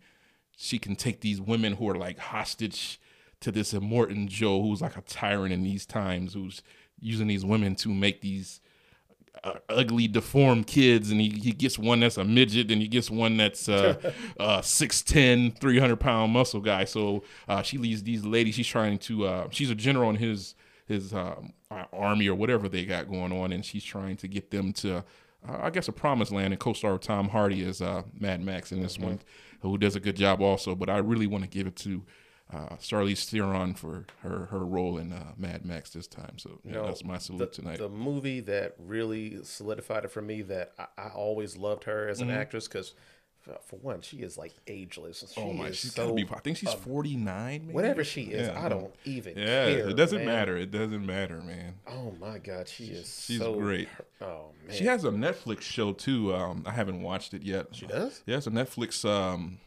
she 0.61 0.77
can 0.77 0.95
take 0.97 1.21
these 1.21 1.39
women 1.39 1.75
who 1.75 1.89
are 1.89 1.95
like 1.95 2.19
hostage 2.19 2.99
to 3.39 3.49
this 3.49 3.71
Immortan 3.71 4.27
Joe, 4.27 4.61
who's 4.61 4.81
like 4.81 4.97
a 4.97 5.01
tyrant 5.01 5.53
in 5.53 5.63
these 5.63 5.85
times, 5.85 6.33
who's 6.33 6.61
using 6.99 7.27
these 7.27 7.45
women 7.45 7.75
to 7.75 7.87
make 7.87 8.19
these 8.19 8.59
uh, 9.41 9.53
ugly, 9.69 10.09
deformed 10.09 10.67
kids, 10.67 11.11
and 11.11 11.21
he, 11.21 11.29
he 11.29 11.53
gets 11.53 11.79
one 11.79 12.01
that's 12.01 12.17
a 12.17 12.25
midget, 12.25 12.69
and 12.71 12.81
he 12.81 12.89
gets 12.89 13.09
one 13.09 13.37
that's 13.37 13.69
uh, 13.69 13.95
uh, 14.39 14.59
6'10", 14.59 15.57
300 15.57 15.95
pound 15.95 16.33
muscle 16.33 16.59
guy. 16.59 16.83
So 16.83 17.23
uh, 17.47 17.61
she 17.61 17.77
leads 17.77 18.03
these 18.03 18.25
ladies. 18.25 18.55
She's 18.55 18.67
trying 18.67 18.97
to. 18.99 19.27
Uh, 19.27 19.47
she's 19.51 19.69
a 19.69 19.75
general 19.75 20.09
in 20.09 20.17
his 20.17 20.55
his 20.87 21.13
um, 21.13 21.53
army 21.93 22.27
or 22.27 22.35
whatever 22.35 22.67
they 22.67 22.83
got 22.83 23.07
going 23.07 23.31
on, 23.31 23.53
and 23.53 23.63
she's 23.63 23.85
trying 23.85 24.17
to 24.17 24.27
get 24.27 24.51
them 24.51 24.73
to. 24.73 25.05
Uh, 25.47 25.57
I 25.61 25.69
guess 25.69 25.87
a 25.87 25.93
promised 25.93 26.33
land, 26.33 26.51
and 26.51 26.59
co-star 26.59 26.97
Tom 26.97 27.29
Hardy 27.29 27.61
is 27.61 27.81
uh, 27.81 28.03
Mad 28.19 28.43
Max 28.43 28.73
in 28.73 28.81
this 28.81 28.99
one, 28.99 29.21
who 29.61 29.77
does 29.77 29.95
a 29.95 29.99
good 29.99 30.15
job 30.15 30.41
also. 30.41 30.75
But 30.75 30.89
I 30.89 30.97
really 30.97 31.27
want 31.27 31.43
to 31.43 31.49
give 31.49 31.67
it 31.67 31.75
to 31.77 32.03
uh, 32.51 32.75
Charlize 32.77 33.29
Theron 33.29 33.75
for 33.75 34.05
her 34.23 34.47
her 34.47 34.65
role 34.65 34.97
in 34.97 35.13
uh, 35.13 35.33
Mad 35.37 35.65
Max 35.65 35.91
this 35.91 36.07
time. 36.07 36.37
So 36.37 36.59
yeah, 36.63 36.73
know, 36.73 36.85
that's 36.85 37.03
my 37.03 37.15
the, 37.15 37.19
salute 37.19 37.53
tonight. 37.53 37.77
the 37.77 37.89
movie 37.89 38.39
that 38.41 38.75
really 38.79 39.43
solidified 39.43 40.05
it 40.05 40.11
for 40.11 40.21
me 40.21 40.41
that 40.43 40.73
I, 40.79 40.85
I 40.97 41.07
always 41.09 41.57
loved 41.57 41.83
her 41.83 42.07
as 42.07 42.21
an 42.21 42.31
actress 42.31 42.67
because 42.67 42.93
for 43.65 43.77
one 43.77 44.01
she 44.01 44.17
is 44.17 44.37
like 44.37 44.53
ageless 44.67 45.23
she 45.33 45.41
oh 45.41 45.53
my, 45.53 45.71
she's 45.71 45.93
so 45.93 46.03
gotta 46.11 46.13
be. 46.25 46.27
I 46.35 46.39
think 46.39 46.57
she's 46.57 46.73
forty 46.73 47.15
nine. 47.15 47.69
whatever 47.71 48.03
she 48.03 48.23
is 48.23 48.47
Yeah, 48.47 48.63
i 48.63 48.69
don't 48.69 48.93
even 49.05 49.37
Yeah, 49.37 49.65
care 49.65 49.89
it 49.89 49.95
doesn't 49.95 50.19
man. 50.19 50.27
matter. 50.27 50.57
It 50.57 50.71
doesn't 50.71 51.05
matter, 51.05 51.41
man. 51.41 51.75
oh 51.87 52.13
my 52.19 52.37
god 52.37 52.67
she 52.67 52.85
is 52.85 53.23
She's 53.25 53.39
so, 53.39 53.55
great. 53.55 53.87
oh 54.21 54.51
man 54.67 54.75
She 54.77 54.85
has 54.85 55.03
a 55.03 55.09
Netflix 55.09 55.61
show 55.61 55.93
too. 55.93 56.33
Um, 56.35 56.63
I 56.65 56.71
haven't 56.71 57.01
watched 57.01 57.33
it 57.33 57.41
yet. 57.43 57.67
She 57.71 57.87
does? 57.87 58.21
Yeah, 58.25 58.37
it's 58.37 58.47
a 58.47 58.51
Netflix. 58.51 59.03
Um, 59.09 59.57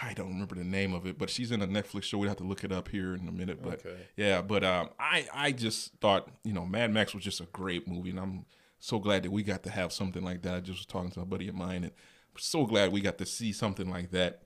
I 0.00 0.12
don't 0.12 0.28
remember 0.28 0.54
the 0.54 0.62
name 0.64 0.92
of 0.94 1.06
it, 1.06 1.18
but 1.18 1.28
she's 1.30 1.50
in 1.50 1.60
a 1.62 1.66
Netflix 1.66 2.04
show. 2.04 2.18
We'd 2.18 2.28
have 2.28 2.36
to 2.36 2.44
look 2.44 2.62
it 2.62 2.70
up 2.70 2.88
here 2.88 3.14
in 3.14 3.26
a 3.26 3.32
minute. 3.32 3.60
But 3.62 3.80
Okay. 3.84 3.96
yeah, 4.16 4.42
but 4.42 4.62
um, 4.64 4.90
I 5.00 5.26
I 5.34 5.52
just 5.52 5.92
thought 6.00 6.28
you 6.44 6.52
know 6.52 6.64
Mad 6.66 6.92
Max 6.92 7.14
was 7.14 7.24
just 7.24 7.40
a 7.40 7.46
great 7.52 7.88
movie, 7.88 8.10
and 8.10 8.20
I'm 8.20 8.44
so 8.78 8.98
glad 9.00 9.22
that 9.24 9.32
we 9.32 9.42
got 9.42 9.62
to 9.64 9.70
have 9.70 9.92
something 9.92 10.22
like 10.22 10.42
that. 10.42 10.54
I 10.54 10.60
just 10.60 10.78
was 10.80 10.86
talking 10.86 11.10
to 11.12 11.20
a 11.20 11.24
buddy 11.24 11.48
of 11.48 11.54
mine, 11.56 11.82
and 11.84 11.92
so 12.38 12.66
glad 12.66 12.92
we 12.92 13.00
got 13.00 13.18
to 13.18 13.26
see 13.26 13.52
something 13.52 13.88
like 13.90 14.10
that 14.12 14.42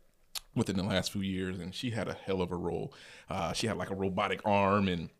within 0.54 0.76
the 0.76 0.82
last 0.82 1.12
few 1.12 1.22
years. 1.22 1.58
And 1.58 1.74
she 1.74 1.90
had 1.90 2.08
a 2.08 2.14
hell 2.14 2.42
of 2.42 2.52
a 2.52 2.56
role. 2.56 2.92
Uh, 3.28 3.52
she 3.52 3.66
had 3.66 3.76
like 3.76 3.90
a 3.90 3.94
robotic 3.94 4.40
arm, 4.44 4.88
and 4.88 5.10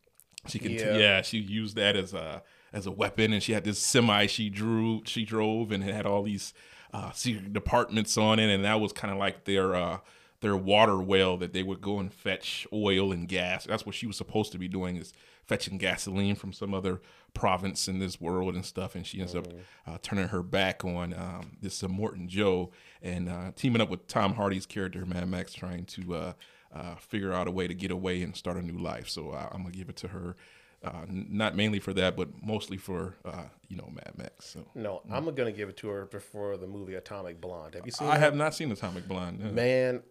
she 0.46 0.58
could 0.58 0.72
Yeah. 0.72 0.96
yeah. 0.96 1.22
she 1.22 1.38
used 1.38 1.76
that 1.76 1.96
as 1.96 2.14
a 2.14 2.42
as 2.72 2.86
a 2.86 2.90
weapon, 2.90 3.32
and 3.32 3.42
she 3.42 3.52
had 3.52 3.64
this 3.64 3.78
semi 3.78 4.26
she 4.26 4.48
drew 4.48 5.02
she 5.04 5.24
drove, 5.24 5.72
and 5.72 5.84
it 5.84 5.94
had 5.94 6.06
all 6.06 6.22
these 6.22 6.54
uh, 6.92 7.10
secret 7.12 7.52
departments 7.52 8.16
on 8.18 8.38
it, 8.38 8.52
and 8.52 8.64
that 8.64 8.80
was 8.80 8.92
kind 8.92 9.12
of 9.12 9.18
like 9.18 9.44
their. 9.44 9.74
Uh, 9.74 9.98
their 10.40 10.56
water 10.56 10.98
well 10.98 11.36
that 11.36 11.52
they 11.52 11.62
would 11.62 11.80
go 11.80 12.00
and 12.00 12.12
fetch 12.12 12.66
oil 12.72 13.12
and 13.12 13.28
gas. 13.28 13.64
That's 13.64 13.86
what 13.86 13.94
she 13.94 14.08
was 14.08 14.16
supposed 14.16 14.50
to 14.50 14.58
be 14.58 14.66
doing 14.66 14.96
is 14.96 15.12
fetching 15.46 15.78
gasoline 15.78 16.34
from 16.34 16.52
some 16.52 16.72
other 16.72 17.00
province 17.34 17.88
in 17.88 17.98
this 17.98 18.20
world 18.20 18.54
and 18.54 18.64
stuff, 18.64 18.94
and 18.94 19.06
she 19.06 19.20
ends 19.20 19.34
up 19.34 19.46
uh, 19.86 19.98
turning 20.02 20.28
her 20.28 20.42
back 20.42 20.84
on 20.84 21.14
um, 21.14 21.56
this 21.60 21.82
uh, 21.82 21.88
Morton 21.88 22.28
Joe 22.28 22.70
and 23.02 23.28
uh, 23.28 23.52
teaming 23.56 23.80
up 23.80 23.90
with 23.90 24.06
Tom 24.06 24.34
Hardy's 24.34 24.66
character 24.66 25.04
Mad 25.04 25.28
Max, 25.28 25.52
trying 25.52 25.84
to 25.86 26.14
uh, 26.14 26.32
uh, 26.74 26.94
figure 26.96 27.32
out 27.32 27.48
a 27.48 27.50
way 27.50 27.66
to 27.66 27.74
get 27.74 27.90
away 27.90 28.22
and 28.22 28.36
start 28.36 28.56
a 28.56 28.62
new 28.62 28.78
life. 28.78 29.08
So 29.08 29.30
uh, 29.30 29.48
I'm 29.52 29.62
gonna 29.62 29.74
give 29.74 29.88
it 29.88 29.96
to 29.96 30.08
her. 30.08 30.36
Uh, 30.84 31.04
not 31.08 31.54
mainly 31.54 31.78
for 31.78 31.92
that, 31.92 32.16
but 32.16 32.28
mostly 32.44 32.76
for 32.76 33.14
uh, 33.24 33.44
you 33.68 33.76
know 33.76 33.88
Mad 33.94 34.12
Max. 34.16 34.46
So 34.46 34.66
No, 34.74 35.02
I'm 35.10 35.32
gonna 35.32 35.52
give 35.52 35.68
it 35.68 35.76
to 35.78 35.88
her 35.88 36.06
before 36.06 36.56
the 36.56 36.66
movie 36.66 36.94
Atomic 36.94 37.40
Blonde. 37.40 37.74
Have 37.74 37.86
you 37.86 37.92
seen? 37.92 38.08
I 38.08 38.14
that? 38.14 38.20
have 38.20 38.34
not 38.34 38.54
seen 38.54 38.72
Atomic 38.72 39.06
Blonde. 39.06 39.40
no. 39.40 39.52
Man, 39.52 40.02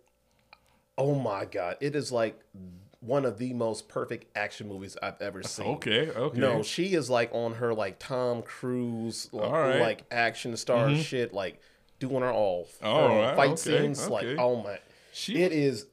oh 0.98 1.16
my 1.16 1.46
god, 1.46 1.76
it 1.82 1.96
is 1.96 2.12
like 2.12 2.40
one 3.02 3.26
of 3.26 3.38
the 3.40 3.52
most 3.54 3.88
perfect 3.90 4.26
action 4.38 4.68
movies 4.68 4.96
I've 5.02 5.20
ever 5.22 5.42
seen. 5.44 5.66
Okay, 5.68 6.10
okay. 6.12 6.40
No, 6.40 6.62
she 6.64 6.94
is 6.94 7.10
like 7.10 7.30
on 7.34 7.56
her 7.56 7.74
like 7.74 7.98
Tom 8.00 8.42
Cruise 8.44 9.28
like, 9.32 9.52
right. 9.52 9.70
Mm-hmm. 9.74 9.82
like 9.82 10.04
action 10.12 10.56
star 10.56 10.96
shit, 10.96 11.34
like 11.34 11.60
doing 12.00 12.22
her 12.22 12.32
all. 12.32 12.68
All 12.84 13.08
her 13.10 13.16
right, 13.22 13.36
fight 13.36 13.50
okay, 13.52 13.56
scenes, 13.82 14.08
like 14.08 14.26
okay. 14.26 14.42
oh 14.42 14.62
my, 14.64 14.80
She- 15.14 15.42
it 15.42 15.52
is 15.52 15.88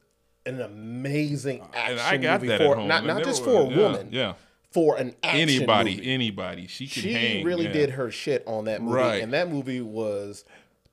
an 0.45 0.61
amazing 0.61 1.61
action 1.73 1.91
and 1.91 1.99
I 1.99 2.17
got 2.17 2.41
movie 2.41 2.47
that 2.49 2.61
for 2.61 2.71
at 2.71 2.77
home. 2.77 2.87
not 2.87 3.05
not 3.05 3.23
just 3.23 3.43
for 3.43 3.61
a 3.63 3.67
yeah, 3.69 3.77
woman, 3.77 4.09
Yeah, 4.11 4.33
for 4.71 4.95
an 4.97 5.15
action 5.23 5.41
anybody, 5.41 5.95
movie. 5.97 6.13
anybody. 6.13 6.67
She 6.67 6.87
can 6.87 7.01
She 7.03 7.11
hang. 7.13 7.43
really 7.45 7.65
yeah. 7.65 7.73
did 7.73 7.89
her 7.91 8.09
shit 8.11 8.43
on 8.47 8.65
that 8.65 8.81
movie, 8.81 8.95
Right. 8.95 9.23
and 9.23 9.33
that 9.33 9.49
movie 9.51 9.81
was 9.81 10.45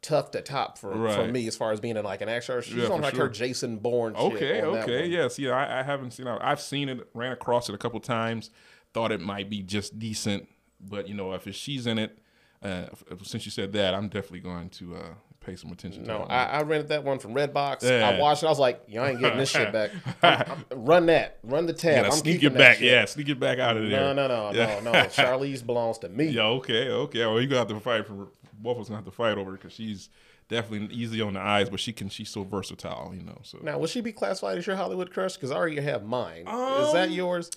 tough 0.06 0.30
to 0.30 0.40
top 0.40 0.78
for, 0.78 0.92
for 1.10 1.26
me 1.26 1.46
as 1.48 1.56
far 1.56 1.72
as 1.72 1.80
being 1.80 1.96
in 1.96 2.04
like 2.04 2.20
an 2.20 2.28
action. 2.28 2.60
She's 2.62 2.74
Yeah, 2.74 2.88
on 2.88 3.00
like 3.00 3.14
sure. 3.14 3.24
her 3.24 3.30
Jason 3.30 3.78
Bourne. 3.78 4.14
shit 4.14 4.22
Okay, 4.34 4.62
okay, 4.62 5.06
yes, 5.06 5.38
yeah. 5.38 5.50
I, 5.52 5.80
I 5.80 5.82
haven't 5.82 6.12
seen. 6.12 6.26
I've 6.28 6.60
seen 6.60 6.88
it. 6.88 7.08
Ran 7.14 7.32
across 7.32 7.68
it 7.68 7.74
a 7.74 7.78
couple 7.78 7.98
times. 8.00 8.50
Thought 8.94 9.12
it 9.12 9.20
might 9.20 9.50
be 9.50 9.62
just 9.62 9.98
decent, 9.98 10.48
but 10.80 11.08
you 11.08 11.14
know, 11.14 11.32
if 11.32 11.52
she's 11.54 11.86
in 11.86 11.98
it, 11.98 12.18
uh, 12.62 12.86
since 13.22 13.44
you 13.44 13.50
said 13.50 13.72
that, 13.72 13.94
I'm 13.94 14.08
definitely 14.08 14.40
going 14.40 14.70
to 14.70 14.94
uh, 14.96 15.02
pay 15.40 15.54
some 15.56 15.70
attention 15.70 16.02
to 16.04 16.08
No, 16.08 16.22
it. 16.22 16.30
I, 16.30 16.44
I 16.46 16.62
rented 16.62 16.88
that 16.88 17.04
one 17.04 17.18
from 17.18 17.34
Redbox. 17.34 17.82
Yeah. 17.82 18.08
I 18.08 18.18
watched 18.18 18.42
it. 18.42 18.46
I 18.46 18.48
was 18.48 18.58
like, 18.58 18.82
y'all 18.88 19.04
ain't 19.06 19.20
getting 19.20 19.38
this 19.38 19.50
shit 19.50 19.70
back. 19.72 19.90
I'm- 20.22 20.44
I'm- 20.48 20.64
run 20.74 21.06
that. 21.06 21.38
Run 21.42 21.66
the 21.66 21.72
tab. 21.74 22.06
I'm 22.06 22.12
sneak 22.12 22.42
it 22.42 22.54
back. 22.54 22.78
shit. 22.78 22.90
Yeah, 22.90 23.04
sneak 23.04 23.28
it 23.28 23.38
back 23.38 23.58
out 23.58 23.76
of 23.76 23.82
there. 23.90 24.00
No, 24.00 24.12
no, 24.14 24.28
no, 24.28 24.52
Yeah. 24.56 24.80
no, 24.84 24.92
no. 24.92 24.98
Charlize 25.06 25.64
belongs 25.66 25.98
to 25.98 26.08
me. 26.08 26.28
Yeah, 26.28 26.44
okay, 26.44 26.88
okay. 26.88 27.26
Well, 27.26 27.40
you 27.40 27.48
gonna 27.48 27.58
have 27.58 27.68
to 27.68 27.80
fight 27.80 28.06
for 28.06 28.28
both 28.60 28.76
of 28.76 28.82
us 28.82 28.88
gonna 28.88 28.98
have 28.98 29.04
to 29.04 29.10
fight 29.10 29.38
over 29.38 29.52
because 29.52 29.72
she's 29.72 30.08
definitely 30.48 30.94
easy 30.96 31.20
on 31.20 31.34
the 31.34 31.40
eyes, 31.40 31.68
but 31.70 31.80
she 31.80 31.92
can. 31.92 32.08
She's 32.08 32.30
so 32.30 32.44
versatile, 32.44 33.12
you 33.14 33.22
know. 33.22 33.38
So 33.42 33.58
Now, 33.62 33.78
will 33.78 33.86
she 33.88 34.00
be 34.00 34.12
classified 34.12 34.58
as 34.58 34.66
your 34.66 34.76
Hollywood 34.76 35.10
crush? 35.12 35.34
Because 35.34 35.50
I 35.50 35.56
already 35.56 35.80
have 35.80 36.04
mine. 36.04 36.40
Is 36.48 36.92
that 36.92 37.08
Um, 37.08 37.10
yours? 37.12 37.50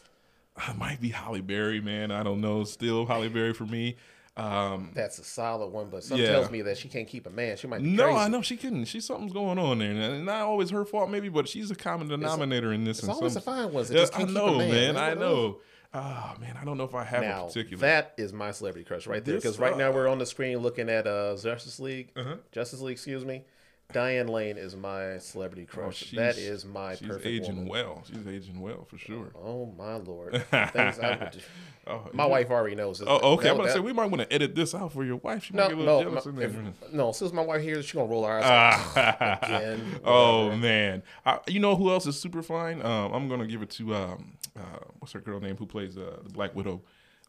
I 0.57 0.73
might 0.73 0.99
be 0.99 1.09
Halle 1.09 1.41
Berry, 1.41 1.79
man. 1.81 2.11
I 2.11 2.23
don't 2.23 2.41
know. 2.41 2.63
Still 2.63 3.05
Halle 3.05 3.29
Berry 3.29 3.53
for 3.53 3.65
me. 3.65 3.95
Um, 4.37 4.91
That's 4.93 5.19
a 5.19 5.23
solid 5.23 5.67
one, 5.67 5.89
but 5.89 6.01
some 6.03 6.17
Yeah. 6.17 6.27
tells 6.31 6.49
me 6.49 6.61
that 6.61 6.77
she 6.77 6.87
can't 6.87 7.07
keep 7.07 7.27
a 7.27 7.29
man. 7.29 7.57
She 7.57 7.67
might 7.67 7.81
be 7.83 7.89
no, 7.89 8.05
crazy. 8.05 8.19
I 8.19 8.27
know 8.29 8.41
she 8.41 8.55
couldn't. 8.55 8.85
She's 8.85 9.05
something's 9.05 9.33
going 9.33 9.59
on 9.59 9.79
there, 9.79 9.91
and 9.91 10.25
not 10.25 10.41
always 10.43 10.69
her 10.69 10.85
fault, 10.85 11.09
maybe, 11.09 11.27
but 11.27 11.47
she's 11.49 11.69
a 11.71 11.75
common 11.75 12.07
denominator 12.07 12.71
in 12.71 12.85
this. 12.85 12.99
It's 12.99 13.09
always 13.09 13.33
some- 13.33 13.41
the 13.41 13.45
fine 13.45 13.73
ones 13.73 13.89
that 13.89 13.95
Yeah, 13.95 14.01
just 14.01 14.17
I 14.17 14.23
know, 14.23 14.45
keep 14.47 14.55
a 14.55 14.57
man. 14.59 14.93
man. 14.93 14.97
I 14.97 15.13
know. 15.13 15.47
it 15.47 15.55
Ah, 15.93 16.35
man, 16.39 16.55
I 16.61 16.63
don't 16.65 16.77
know 16.77 16.83
if 16.83 16.93
I 16.93 17.03
have 17.03 17.23
a 17.23 17.25
Now 17.27 17.45
particular. 17.47 17.81
that 17.81 18.13
is 18.17 18.31
my 18.31 18.51
celebrity 18.51 18.85
crush 18.85 19.07
right 19.07 19.25
there. 19.25 19.35
Because 19.35 19.57
right 19.57 19.75
now 19.75 19.89
uh, 19.89 19.93
we're 19.93 20.07
on 20.07 20.19
the 20.19 20.25
screen 20.25 20.59
looking 20.59 20.87
at 20.89 21.07
uh, 21.07 21.35
Justice 21.35 21.79
League. 21.79 22.11
Uh-huh. 22.15 22.35
Justice 22.51 22.79
League, 22.81 22.93
excuse 22.93 23.25
me. 23.25 23.43
Diane 23.91 24.27
Lane 24.27 24.57
is 24.59 24.75
my 24.75 25.17
celebrity 25.17 25.65
Oh, 25.67 25.73
crush. 25.73 26.11
that 26.11 26.35
she's- 26.35 26.47
is 26.47 26.63
my 26.65 26.93
She's 26.95 27.07
perfect 27.07 27.25
aging 27.25 27.55
woman. 27.55 27.67
well. 27.69 28.03
She's 28.05 28.27
aging 28.27 28.61
well 28.61 28.85
for 28.85 28.99
sure. 28.99 29.31
Oh 29.35 29.73
my 29.75 29.95
lord! 29.95 30.33
Things 30.51 30.99
I 30.99 31.17
would 31.19 31.31
just- 31.31 31.45
Oh, 31.87 32.07
my 32.13 32.27
wife 32.27 32.51
already 32.51 32.75
knows. 32.75 33.01
Oh, 33.01 33.07
okay. 33.33 33.45
That- 33.45 33.51
I'm 33.53 33.57
gonna 33.57 33.71
say 33.71 33.79
we 33.79 33.91
might 33.93 34.11
want 34.11 34.21
to 34.21 34.31
edit 34.31 34.53
this 34.53 34.75
out 34.75 34.93
for 34.93 35.03
your 35.03 35.15
wife. 35.15 35.45
She 35.45 35.53
might 35.53 35.63
No, 35.63 35.69
get 35.69 35.77
a 35.77 35.79
little 35.79 35.97
no, 36.03 36.09
jealous 36.09 36.25
no, 36.27 36.29
in 36.29 36.35
there. 36.37 36.47
if- 36.83 36.93
no. 36.93 37.09
As 37.09 37.17
soon 37.17 37.25
as 37.29 37.33
my 37.33 37.41
wife 37.41 37.63
hears, 37.63 37.79
it, 37.79 37.83
she 37.87 37.93
gonna 37.97 38.07
roll 38.11 38.25
her 38.27 38.39
eyes. 38.43 39.39
Again, 39.41 39.99
oh 40.05 40.55
man, 40.55 41.01
I, 41.25 41.39
you 41.47 41.59
know 41.59 41.75
who 41.75 41.89
else 41.89 42.05
is 42.05 42.19
super 42.19 42.43
fine? 42.43 42.83
Um, 42.85 43.11
I'm 43.11 43.27
gonna 43.27 43.47
give 43.47 43.63
it 43.63 43.71
to 43.71 43.95
um, 43.95 44.33
uh, 44.55 44.61
what's 44.99 45.13
her 45.13 45.19
girl 45.19 45.39
name? 45.39 45.57
Who 45.57 45.65
plays 45.65 45.97
uh, 45.97 46.19
the 46.23 46.29
Black 46.29 46.55
Widow? 46.55 46.83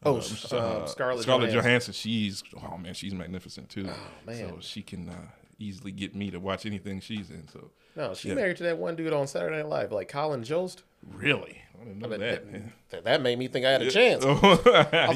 Oh, 0.04 0.16
Uh, 0.16 0.18
s- 0.18 0.52
um, 0.52 0.86
Scarlett 0.86 1.22
Scarlett 1.22 1.50
Johansson. 1.52 1.54
Johansson. 1.54 1.94
She's 1.94 2.42
oh 2.70 2.76
man, 2.76 2.92
she's 2.92 3.14
magnificent 3.14 3.70
too. 3.70 3.86
Oh, 3.88 3.96
man. 4.26 4.36
So 4.50 4.56
she 4.60 4.82
can 4.82 5.08
uh, 5.08 5.14
easily 5.60 5.92
get 5.92 6.14
me 6.16 6.30
to 6.30 6.40
watch 6.40 6.66
anything 6.66 7.00
she's 7.00 7.30
in. 7.30 7.46
So 7.48 7.70
No, 7.96 8.14
she 8.14 8.28
Yeah. 8.28 8.34
married 8.34 8.56
to 8.58 8.62
that 8.64 8.78
one 8.78 8.96
dude 8.96 9.12
on 9.12 9.26
Saturday 9.26 9.56
Night 9.56 9.66
Live, 9.66 9.92
like 9.92 10.08
Colin 10.08 10.42
Jost. 10.44 10.82
really, 11.14 11.60
I 11.80 11.84
didn't 11.84 11.98
know 11.98 12.08
But 12.08 12.20
that. 12.20 12.52
that, 12.52 12.62
that, 12.90 13.04
that 13.04 13.22
made 13.22 13.38
me 13.38 13.48
think 13.48 13.64
I 13.66 13.70
had 13.72 13.82
a 13.82 13.90
chance. 13.90 14.22
he 14.24 14.30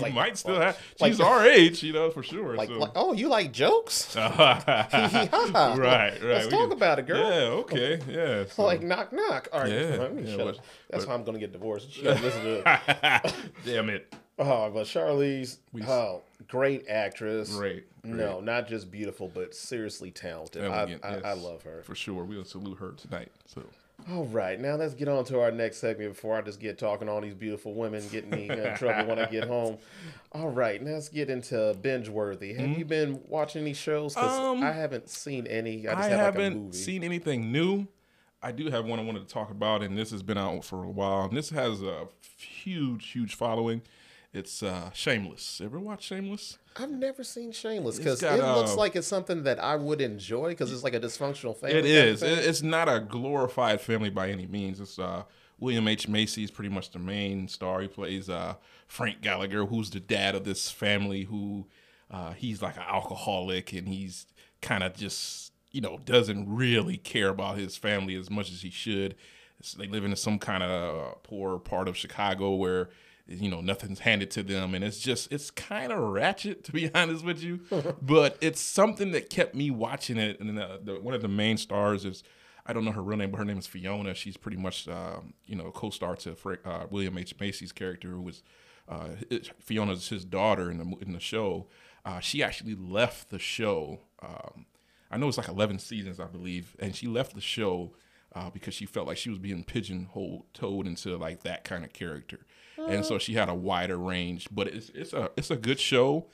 like, 0.01 0.15
might 0.15 0.37
still 0.39 0.55
have. 0.59 0.79
like- 1.01 1.13
She's 1.13 1.21
our 1.21 1.47
age, 1.49 1.83
you 1.83 1.93
know, 1.93 2.11
for 2.11 2.23
sure. 2.23 2.57
Like, 2.57 2.69
so. 2.71 2.77
like, 2.79 2.93
oh, 2.97 3.13
you 3.13 3.29
like 3.29 3.53
jokes? 3.53 4.15
right, 4.17 4.65
right, 4.67 5.79
right. 5.79 6.23
Let's 6.23 6.47
We 6.47 6.51
talk 6.51 6.69
can- 6.69 6.73
about 6.73 6.99
it, 6.99 7.07
girl. 7.07 7.19
Yeah, 7.19 7.49
okay, 7.61 8.01
yeah. 8.09 8.45
so- 8.51 8.65
Like 8.65 8.83
knock 8.83 9.13
knock. 9.13 9.49
All 9.53 9.61
right, 9.61 9.71
Yeah, 9.73 9.97
let 10.01 10.15
me 10.15 10.23
yeah, 10.23 10.37
shut 10.37 10.47
but-. 10.47 10.61
That's 10.91 11.05
how 11.05 11.15
I'm 11.15 11.25
gonna 11.25 11.39
get 11.39 11.53
divorced. 11.53 11.93
She 11.93 12.03
listen 12.03 12.43
to 12.43 12.63
it. 12.65 13.35
Damn 13.65 13.91
it. 13.91 14.13
Oh, 14.39 14.71
but 14.71 14.87
Charlize, 14.87 15.59
We- 15.73 15.83
oh, 15.85 16.23
great 16.49 16.89
actress. 16.89 17.55
Great. 17.57 17.87
No, 18.03 18.41
not 18.41 18.69
just 18.69 18.91
beautiful, 18.91 19.31
but 19.33 19.55
seriously 19.55 20.11
talented. 20.11 20.65
I, 20.65 20.67
Elegant, 20.81 21.05
I, 21.05 21.11
yes. 21.15 21.23
I 21.25 21.33
love 21.35 21.63
her. 21.63 21.83
For 21.85 21.95
sure. 21.95 22.25
We'll 22.25 22.45
salute 22.45 22.79
her 22.79 22.93
tonight. 22.93 23.31
So 23.47 23.63
All 24.11 24.25
right, 24.27 24.61
now 24.61 24.75
let's 24.75 24.93
get 24.93 25.09
on 25.09 25.25
to 25.27 25.41
our 25.41 25.51
next 25.53 25.79
segment 25.79 26.15
before 26.15 26.37
I 26.37 26.43
just 26.43 26.59
get 26.61 26.77
talking 26.79 27.09
all 27.09 27.21
these 27.21 27.33
beautiful 27.35 27.75
women, 27.75 28.03
getting 28.11 28.31
me 28.31 28.51
in 28.51 28.75
trouble 28.77 29.09
when 29.09 29.19
I 29.21 29.27
get 29.27 29.45
home. 29.45 29.79
All 30.33 30.51
right, 30.51 30.83
now 30.83 30.95
let's 30.95 31.09
get 31.09 31.31
into 31.31 31.75
binge 31.81 32.09
worthy. 32.09 32.53
Have 32.55 32.77
you 32.77 32.85
been 32.85 33.21
watching 33.29 33.63
any 33.63 33.73
shows? 33.73 34.17
Mm-hmm. 34.17 34.29
Um, 34.59 34.63
I 34.65 34.73
haven't 34.73 35.09
seen 35.09 35.47
any. 35.47 35.87
I 35.89 35.93
I, 35.93 35.95
just 35.95 36.09
have 36.09 36.11
like 36.11 36.21
a 36.21 36.25
haven't 36.43 36.65
movie. 36.65 36.77
seen 36.77 37.05
anything 37.05 37.53
new. 37.53 37.87
I 38.43 38.53
do 38.53 38.69
have 38.69 38.85
one 38.85 38.99
I 38.99 39.03
wanted 39.05 39.27
to 39.27 39.33
talk 39.33 39.51
about, 39.51 39.83
and 39.83 39.97
this 39.97 40.11
has 40.11 40.23
been 40.23 40.37
out 40.37 40.65
for 40.65 40.85
a 40.85 40.91
while. 40.91 41.23
And 41.25 41.37
this 41.37 41.49
has 41.51 41.81
a 41.81 42.09
huge, 42.37 43.13
huge 43.13 43.35
following. 43.37 43.81
It's 44.35 44.63
uh, 44.65 44.91
Shameless. 44.93 45.61
Ever 45.65 45.79
watch 45.79 46.03
Shameless? 46.03 46.59
I've 46.77 46.91
never 46.91 47.23
seen 47.23 47.53
Shameless 47.53 47.99
because 47.99 48.21
it 48.23 48.33
looks 48.33 48.73
uh, 48.73 48.77
like 48.77 48.97
it's 48.97 49.07
something 49.07 49.45
that 49.45 49.63
I 49.63 49.77
would 49.77 50.01
enjoy 50.01 50.49
because 50.51 50.73
it's 50.73 50.83
like 50.83 50.95
a 50.95 51.01
dysfunctional 51.01 51.57
family. 51.57 51.79
It 51.79 51.85
is. 51.87 52.21
type 52.21 52.27
of 52.27 52.39
is. 52.39 52.39
thing. 52.39 52.45
It- 52.45 52.49
It's 52.51 52.63
not 52.63 52.89
a 52.89 52.99
glorified 53.01 53.81
family 53.81 54.11
by 54.11 54.31
any 54.31 54.47
means. 54.49 54.81
It's 54.81 54.99
uh, 54.99 55.23
William 55.61 55.87
H 55.87 56.09
Macy 56.09 56.43
is 56.43 56.51
pretty 56.51 56.69
much 56.69 56.91
the 56.91 56.99
main 56.99 57.47
star. 57.47 57.81
He 57.81 57.87
plays 57.89 58.29
uh, 58.29 58.55
Frank 58.89 59.21
Gallagher, 59.23 59.67
who's 59.67 59.91
the 59.91 60.01
dad 60.01 60.35
of 60.35 60.43
this 60.45 60.69
family. 60.69 61.23
Who 61.25 61.69
uh, 62.11 62.33
he's 62.33 62.61
like 62.61 62.77
an 62.77 62.83
alcoholic, 62.89 63.73
and 63.73 63.87
he's 63.89 64.27
kind 64.61 64.83
of 64.83 64.95
just 64.97 65.53
you 65.71 65.81
know 65.81 66.01
doesn't 66.05 66.53
really 66.53 66.97
care 66.97 67.29
about 67.29 67.57
his 67.57 67.77
family 67.77 68.17
as 68.17 68.31
much 68.31 68.51
as 68.51 68.63
he 68.63 68.71
should. 68.71 69.15
So 69.63 69.79
they 69.79 69.87
live 69.87 70.05
in 70.05 70.15
some 70.17 70.41
kind 70.41 70.63
of 70.65 71.23
poor 71.23 71.59
part 71.61 71.87
of 71.89 71.97
Chicago 71.97 72.55
where 72.57 72.91
you 73.27 73.51
know 73.51 73.61
nothing's 73.61 74.01
handed 74.01 74.31
to 74.33 74.43
them. 74.43 74.75
And 74.75 74.85
it's 74.85 74.99
just 74.99 75.33
it's 75.33 75.51
kind 75.51 75.93
of 75.93 75.99
ratchet 75.99 76.65
to 76.65 76.73
be 76.73 76.91
honest 76.95 77.25
with 77.25 77.43
you. 77.43 77.61
But 78.01 78.37
it's 78.41 78.61
something 78.61 79.13
that 79.13 79.31
kept 79.31 79.55
me 79.55 79.71
watching 79.71 80.17
it. 80.17 80.41
And 80.41 80.59
uh, 80.59 80.79
the, 80.83 81.01
one 81.01 81.15
of 81.15 81.23
the 81.23 81.29
main 81.29 81.57
stars 81.57 82.05
is 82.05 82.23
i 82.67 82.73
don't 82.73 82.87
know 82.87 82.93
her 82.93 83.03
real 83.03 83.19
name 83.19 83.31
but 83.31 83.39
her 83.39 83.45
name 83.45 83.59
is 83.59 83.67
fiona. 83.67 84.15
She's 84.15 84.37
pretty 84.37 84.57
much 84.57 84.89
um, 84.89 85.35
you 85.47 85.57
know 85.57 85.67
a 85.67 85.73
co-star 85.73 86.17
to 86.17 86.37
uh, 86.65 86.87
william 86.91 87.17
h. 87.19 87.35
Macy's 87.41 87.73
character 87.73 88.09
who 88.09 88.23
was 88.23 88.43
uh, 88.89 89.09
fiona's 89.61 90.09
his 90.09 90.25
daughter 90.25 90.71
in 90.71 90.79
the, 90.79 90.97
in 91.01 91.13
the 91.13 91.21
show. 91.21 91.67
Uh, 92.05 92.21
she 92.21 92.43
actually 92.43 92.75
left 92.75 93.31
the 93.31 93.39
show 93.39 94.01
um, 94.23 94.67
i 95.11 95.17
know 95.17 95.29
it's 95.29 95.39
like 95.39 95.49
11 95.49 95.79
seasons 95.79 96.21
i 96.21 96.27
believe. 96.27 96.77
And 96.79 96.95
she 96.95 97.07
left 97.07 97.35
the 97.35 97.41
show 97.41 97.93
uh, 98.35 98.51
because 98.51 98.75
she 98.75 98.87
felt 98.87 99.07
like 99.07 99.17
she 99.17 99.31
was 99.31 99.39
being 99.39 99.65
pigeonholed 99.65 100.87
into 100.87 101.17
like 101.17 101.43
that 101.45 101.65
kind 101.65 101.85
of 101.85 101.93
character, 101.93 102.41
and 102.89 103.05
so 103.05 103.19
she 103.19 103.35
had 103.35 103.49
a 103.49 103.55
wider 103.55 103.97
range. 103.97 104.49
But 104.51 104.69
it's 104.69 104.91
it's 104.95 105.13
a 105.13 105.31
it's 105.37 105.51
a 105.51 105.57
good 105.57 105.81
show. 105.81 106.27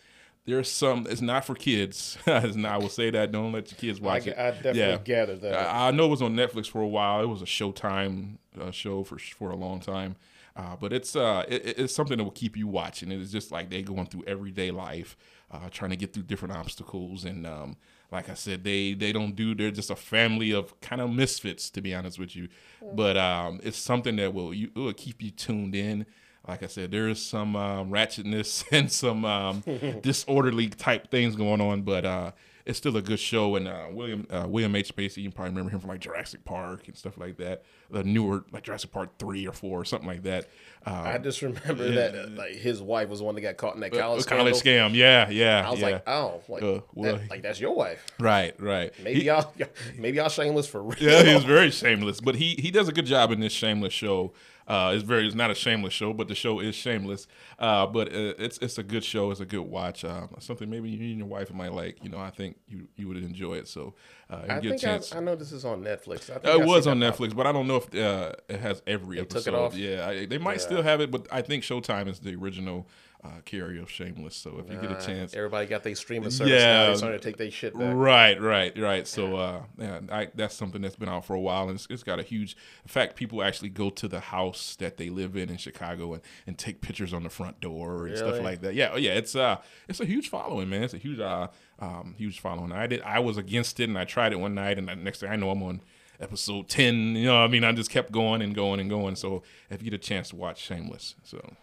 There's 0.47 0.71
some. 0.71 1.07
It's 1.09 1.21
not 1.21 1.45
for 1.45 1.55
kids. 1.55 2.17
Not- 2.27 2.65
I 2.65 2.77
will 2.79 2.89
say 2.89 3.11
that. 3.11 3.31
Don't 3.31 3.53
let 3.53 3.71
your 3.71 3.79
kids 3.79 4.01
watch 4.01 4.25
g- 4.25 4.31
it. 4.31 4.39
I 4.39 4.51
definitely 4.53 4.81
Yeah. 4.81 4.97
gathered 5.05 5.43
that. 5.43 5.53
I, 5.55 5.89
I 5.89 5.91
know 5.91 6.07
it 6.07 6.09
was 6.09 6.23
on 6.23 6.35
Netflix 6.35 6.67
for 6.69 6.81
a 6.81 6.89
while. 6.89 7.21
It 7.23 7.27
was 7.27 7.43
a 7.43 7.45
Showtime 7.47 8.39
uh, 8.61 8.71
show 8.71 9.05
for 9.05 9.19
for 9.19 9.51
a 9.51 9.57
long 9.57 9.81
time. 9.81 10.17
Uh, 10.57 10.77
but 10.81 10.93
it's 10.93 11.15
uh 11.15 11.45
it, 11.49 11.65
it- 11.67 11.79
it's 11.79 11.95
something 11.95 12.17
that 12.19 12.25
will 12.25 12.31
keep 12.31 12.57
you 12.57 12.67
watching. 12.67 13.13
It's 13.13 13.31
just 13.31 13.53
like 13.53 13.71
they 13.71 13.83
going 13.83 14.07
through 14.07 14.25
everyday 14.27 14.71
life, 14.71 15.17
uh, 15.51 15.69
trying 15.71 15.91
to 15.91 15.97
get 15.97 16.13
through 16.15 16.25
different 16.25 16.57
obstacles. 16.57 17.25
And 17.25 17.47
um, 17.47 17.77
like 18.11 18.29
I 18.31 18.35
said, 18.35 18.65
they 18.65 18.95
they 18.95 19.13
don't 19.13 19.37
do. 19.37 19.55
They're 19.55 19.71
just 19.71 19.91
a 19.91 19.95
family 19.97 20.53
of 20.53 20.79
kind 20.81 21.03
of 21.03 21.11
misfits, 21.13 21.69
to 21.71 21.83
be 21.83 21.95
honest 21.95 22.19
with 22.19 22.35
you. 22.35 22.49
But 22.95 23.17
um, 23.19 23.61
it's 23.63 23.77
something 23.79 24.17
that 24.17 24.33
will 24.35 24.55
you 24.55 24.71
it 24.75 24.79
will 24.79 24.93
keep 24.95 25.23
you 25.23 25.31
tuned 25.31 25.75
in. 25.75 26.07
Like 26.51 26.63
I 26.63 26.67
said, 26.67 26.91
there 26.91 27.09
is 27.09 27.25
some 27.25 27.57
um, 27.57 27.91
ratchetness 27.91 28.65
and 28.73 28.91
some 28.91 29.25
um, 29.25 29.63
disorderly 30.03 30.69
type 30.69 31.11
things 31.11 31.37
going 31.37 31.61
on, 31.61 31.83
but 31.83 32.05
uh, 32.05 32.33
it's 32.67 32.79
still 32.79 32.97
a 32.97 33.03
good 33.03 33.19
show. 33.21 33.57
And 33.57 33.67
uh, 33.69 33.87
William 33.91 34.27
uh, 34.31 34.47
William 34.49 34.75
H 34.77 34.95
Macy, 34.97 35.23
you 35.23 35.29
can 35.29 35.35
probably 35.37 35.51
remember 35.51 35.71
him 35.71 35.81
from 35.81 35.89
like 35.91 36.01
Jurassic 36.01 36.45
Park 36.45 36.89
and 36.89 36.97
stuff 36.97 37.17
like 37.19 37.37
that. 37.39 37.63
The 37.91 38.05
newer 38.05 38.45
like 38.53 38.63
Jurassic 38.65 38.93
Park 38.93 39.19
three 39.19 39.47
or 39.47 39.53
four 39.53 39.81
or 39.81 39.85
something 39.85 40.07
like 40.09 40.23
that. 40.25 40.49
Uh, 40.87 40.93
I 40.93 41.19
just 41.19 41.43
remember 41.43 41.91
that 41.93 42.15
uh, 42.15 42.29
like 42.31 42.53
his 42.55 42.81
wife 42.81 43.09
was 43.09 43.19
the 43.19 43.25
one 43.27 43.35
that 43.35 43.41
got 43.43 43.57
caught 43.57 43.75
in 43.75 43.81
that 43.81 43.93
college, 43.93 44.25
college 44.27 44.55
scandal. 44.57 44.91
scam, 44.91 44.95
yeah, 44.95 45.29
yeah. 45.29 45.67
I 45.67 45.71
was 45.71 45.81
yeah. 45.81 45.87
like, 45.87 46.09
oh, 46.09 46.41
like, 46.49 46.63
Uh, 46.63 46.81
well, 46.95 47.17
that- 47.17 47.31
like 47.31 47.43
that's 47.43 47.61
your 47.61 47.75
wife. 47.75 48.05
right, 48.19 48.59
right. 48.61 48.93
Maybe 49.03 49.21
He- 49.21 49.27
y'all, 49.27 49.53
maybe 49.99 50.17
y'all 50.19 50.29
shameless 50.31 50.67
for 50.67 50.83
real. 50.83 50.97
Yeah, 51.01 51.23
he's 51.35 51.45
very 51.45 51.71
shameless, 51.71 52.21
but 52.21 52.37
he 52.37 52.55
he 52.59 52.71
does 52.71 52.89
a 52.89 52.93
good 52.93 53.07
job 53.07 53.31
in 53.31 53.41
this 53.41 53.53
shameless 53.53 53.93
show. 53.93 54.33
Uh, 54.71 54.93
it's 54.95 55.03
very 55.03 55.27
it's 55.27 55.35
not 55.35 55.51
a 55.51 55.55
shameless 55.55 55.93
show, 55.93 56.13
but 56.13 56.29
the 56.29 56.35
show 56.35 56.61
is 56.61 56.75
shameless. 56.77 57.27
Uh, 57.59 57.87
but 57.87 58.09
uh, 58.09 58.35
it's 58.39 58.57
it's 58.59 58.79
a 58.79 58.83
good 58.85 59.03
show. 59.05 59.31
It's 59.33 59.41
a 59.41 59.45
good 59.45 59.63
watch. 59.63 60.05
Uh, 60.05 60.29
something 60.39 60.71
maybe 60.71 60.89
you 60.89 61.11
and 61.11 61.19
your 61.19 61.27
wife 61.27 61.53
might 61.53 61.73
like. 61.73 61.99
You 62.05 62.11
know, 62.11 62.19
I 62.19 62.31
think 62.31 62.57
you 62.69 62.87
you 62.97 63.09
would 63.09 63.17
enjoy 63.17 63.55
it. 63.55 63.67
So 63.69 63.95
uh, 64.31 64.43
I 64.45 64.47
get 64.47 64.57
a 64.57 64.61
think 64.61 64.73
I, 64.75 64.77
chance. 64.77 65.15
I 65.15 65.21
know 65.21 65.35
this 65.35 65.51
is 65.51 65.65
on 65.65 65.83
Netflix. 65.83 66.31
I 66.31 66.35
think 66.35 66.47
Uh, 66.47 66.51
I 66.51 66.55
it 66.55 66.65
see 66.65 66.69
was 66.71 66.87
on 66.87 67.01
Netflix, 67.01 67.35
but 67.35 67.47
I 67.49 67.53
don't 67.53 67.67
know 67.67 67.77
if 67.77 67.95
uh, 67.95 68.33
it 68.49 68.61
has 68.61 68.81
every 68.87 69.17
took 69.17 69.27
it 69.27 69.33
episode. 69.37 69.55
off? 69.55 69.75
Yeah, 69.75 70.07
I, 70.07 70.27
they 70.27 70.39
might 70.39 70.59
Yeah. 70.61 70.69
still 70.69 70.83
have 70.83 71.01
it, 71.01 71.11
but 71.11 71.27
I 71.33 71.43
think 71.43 71.65
Showtime 71.65 72.07
is 72.09 72.21
the 72.21 72.37
original 72.37 72.87
uh, 73.23 73.29
carrier 73.45 73.83
of 73.83 73.91
Shameless. 73.91 74.35
So 74.35 74.59
if 74.65 74.73
you 74.73 74.81
get 74.81 74.91
a 74.91 74.97
Uh, 74.97 75.01
chance, 75.05 75.35
Everybody 75.35 75.67
got 75.67 75.83
their 75.83 75.95
streaming 75.95 76.31
service 76.31 76.53
Yeah. 76.55 76.87
now. 76.89 76.95
Starting 76.95 77.21
to 77.21 77.23
take 77.25 77.37
their 77.37 77.51
shit 77.51 77.79
back. 77.79 77.95
Right, 77.95 78.41
right, 78.41 78.77
right. 78.79 79.07
So, 79.07 79.37
uh, 79.37 79.63
yeah, 79.79 80.01
I, 80.11 80.29
that's 80.35 80.55
something 80.55 80.81
that's 80.81 80.97
been 80.97 81.09
out 81.11 81.27
for 81.27 81.35
a 81.35 81.41
while, 81.41 81.65
and 81.69 81.73
it's, 81.73 81.87
it's 81.91 82.03
got 82.03 82.19
a 82.19 82.23
huge. 82.23 82.57
In 82.83 82.89
fact, 82.89 83.17
people 83.17 83.43
actually 83.43 83.69
go 83.69 83.91
to 83.91 84.09
the 84.09 84.21
house 84.21 84.75
that 84.77 84.97
they 84.97 85.11
live 85.11 85.37
in 85.37 85.51
in 85.51 85.59
Chicago 85.59 86.15
and, 86.15 86.23
and 86.47 86.57
take 86.57 86.81
pictures 86.81 87.13
on 87.13 87.23
the 87.23 87.29
front 87.31 87.61
door 87.61 88.07
and 88.07 88.17
stuff 88.17 88.41
like 88.41 88.63
that. 88.63 88.75
Yeah, 88.75 88.91
oh, 88.95 88.97
yeah. 88.97 89.13
It's 89.13 89.37
uh, 89.37 89.57
it's 89.89 90.01
a 90.01 90.07
huge 90.07 90.31
following, 90.31 90.71
man. 90.71 90.85
It's 90.85 90.95
a 90.95 90.99
huge 90.99 91.21
uh, 91.21 91.49
um, 91.79 92.15
huge 92.17 92.41
following. 92.41 92.73
I 92.73 92.87
did. 92.87 93.03
I 93.03 93.19
was 93.19 93.37
against 93.37 93.81
it, 93.81 93.89
and 93.91 93.99
I 93.99 94.05
tried 94.05 94.33
it 94.33 94.37
one 94.41 94.55
night, 94.55 94.79
and 94.79 94.89
the 94.89 94.97
next 94.97 95.21
thing 95.21 95.29
I 95.31 95.37
know, 95.37 95.51
I'm 95.51 95.63
on 95.63 95.83
episode 96.21 96.69
ten. 96.71 97.17
You 97.17 97.27
know, 97.27 97.37
I 97.45 97.49
mean, 97.49 97.65
I 97.65 97.73
just 97.73 97.91
kept 97.91 98.13
going 98.13 98.41
and 98.41 98.55
going 98.55 98.81
and 98.81 98.89
going. 98.89 99.17
So, 99.17 99.43
if 99.69 99.83
you 99.83 99.91
get 99.91 100.01
a 100.01 100.03
chance 100.03 100.31
to 100.31 100.37
watch 100.37 100.59
Shameless, 100.63 101.17
so 101.23 101.55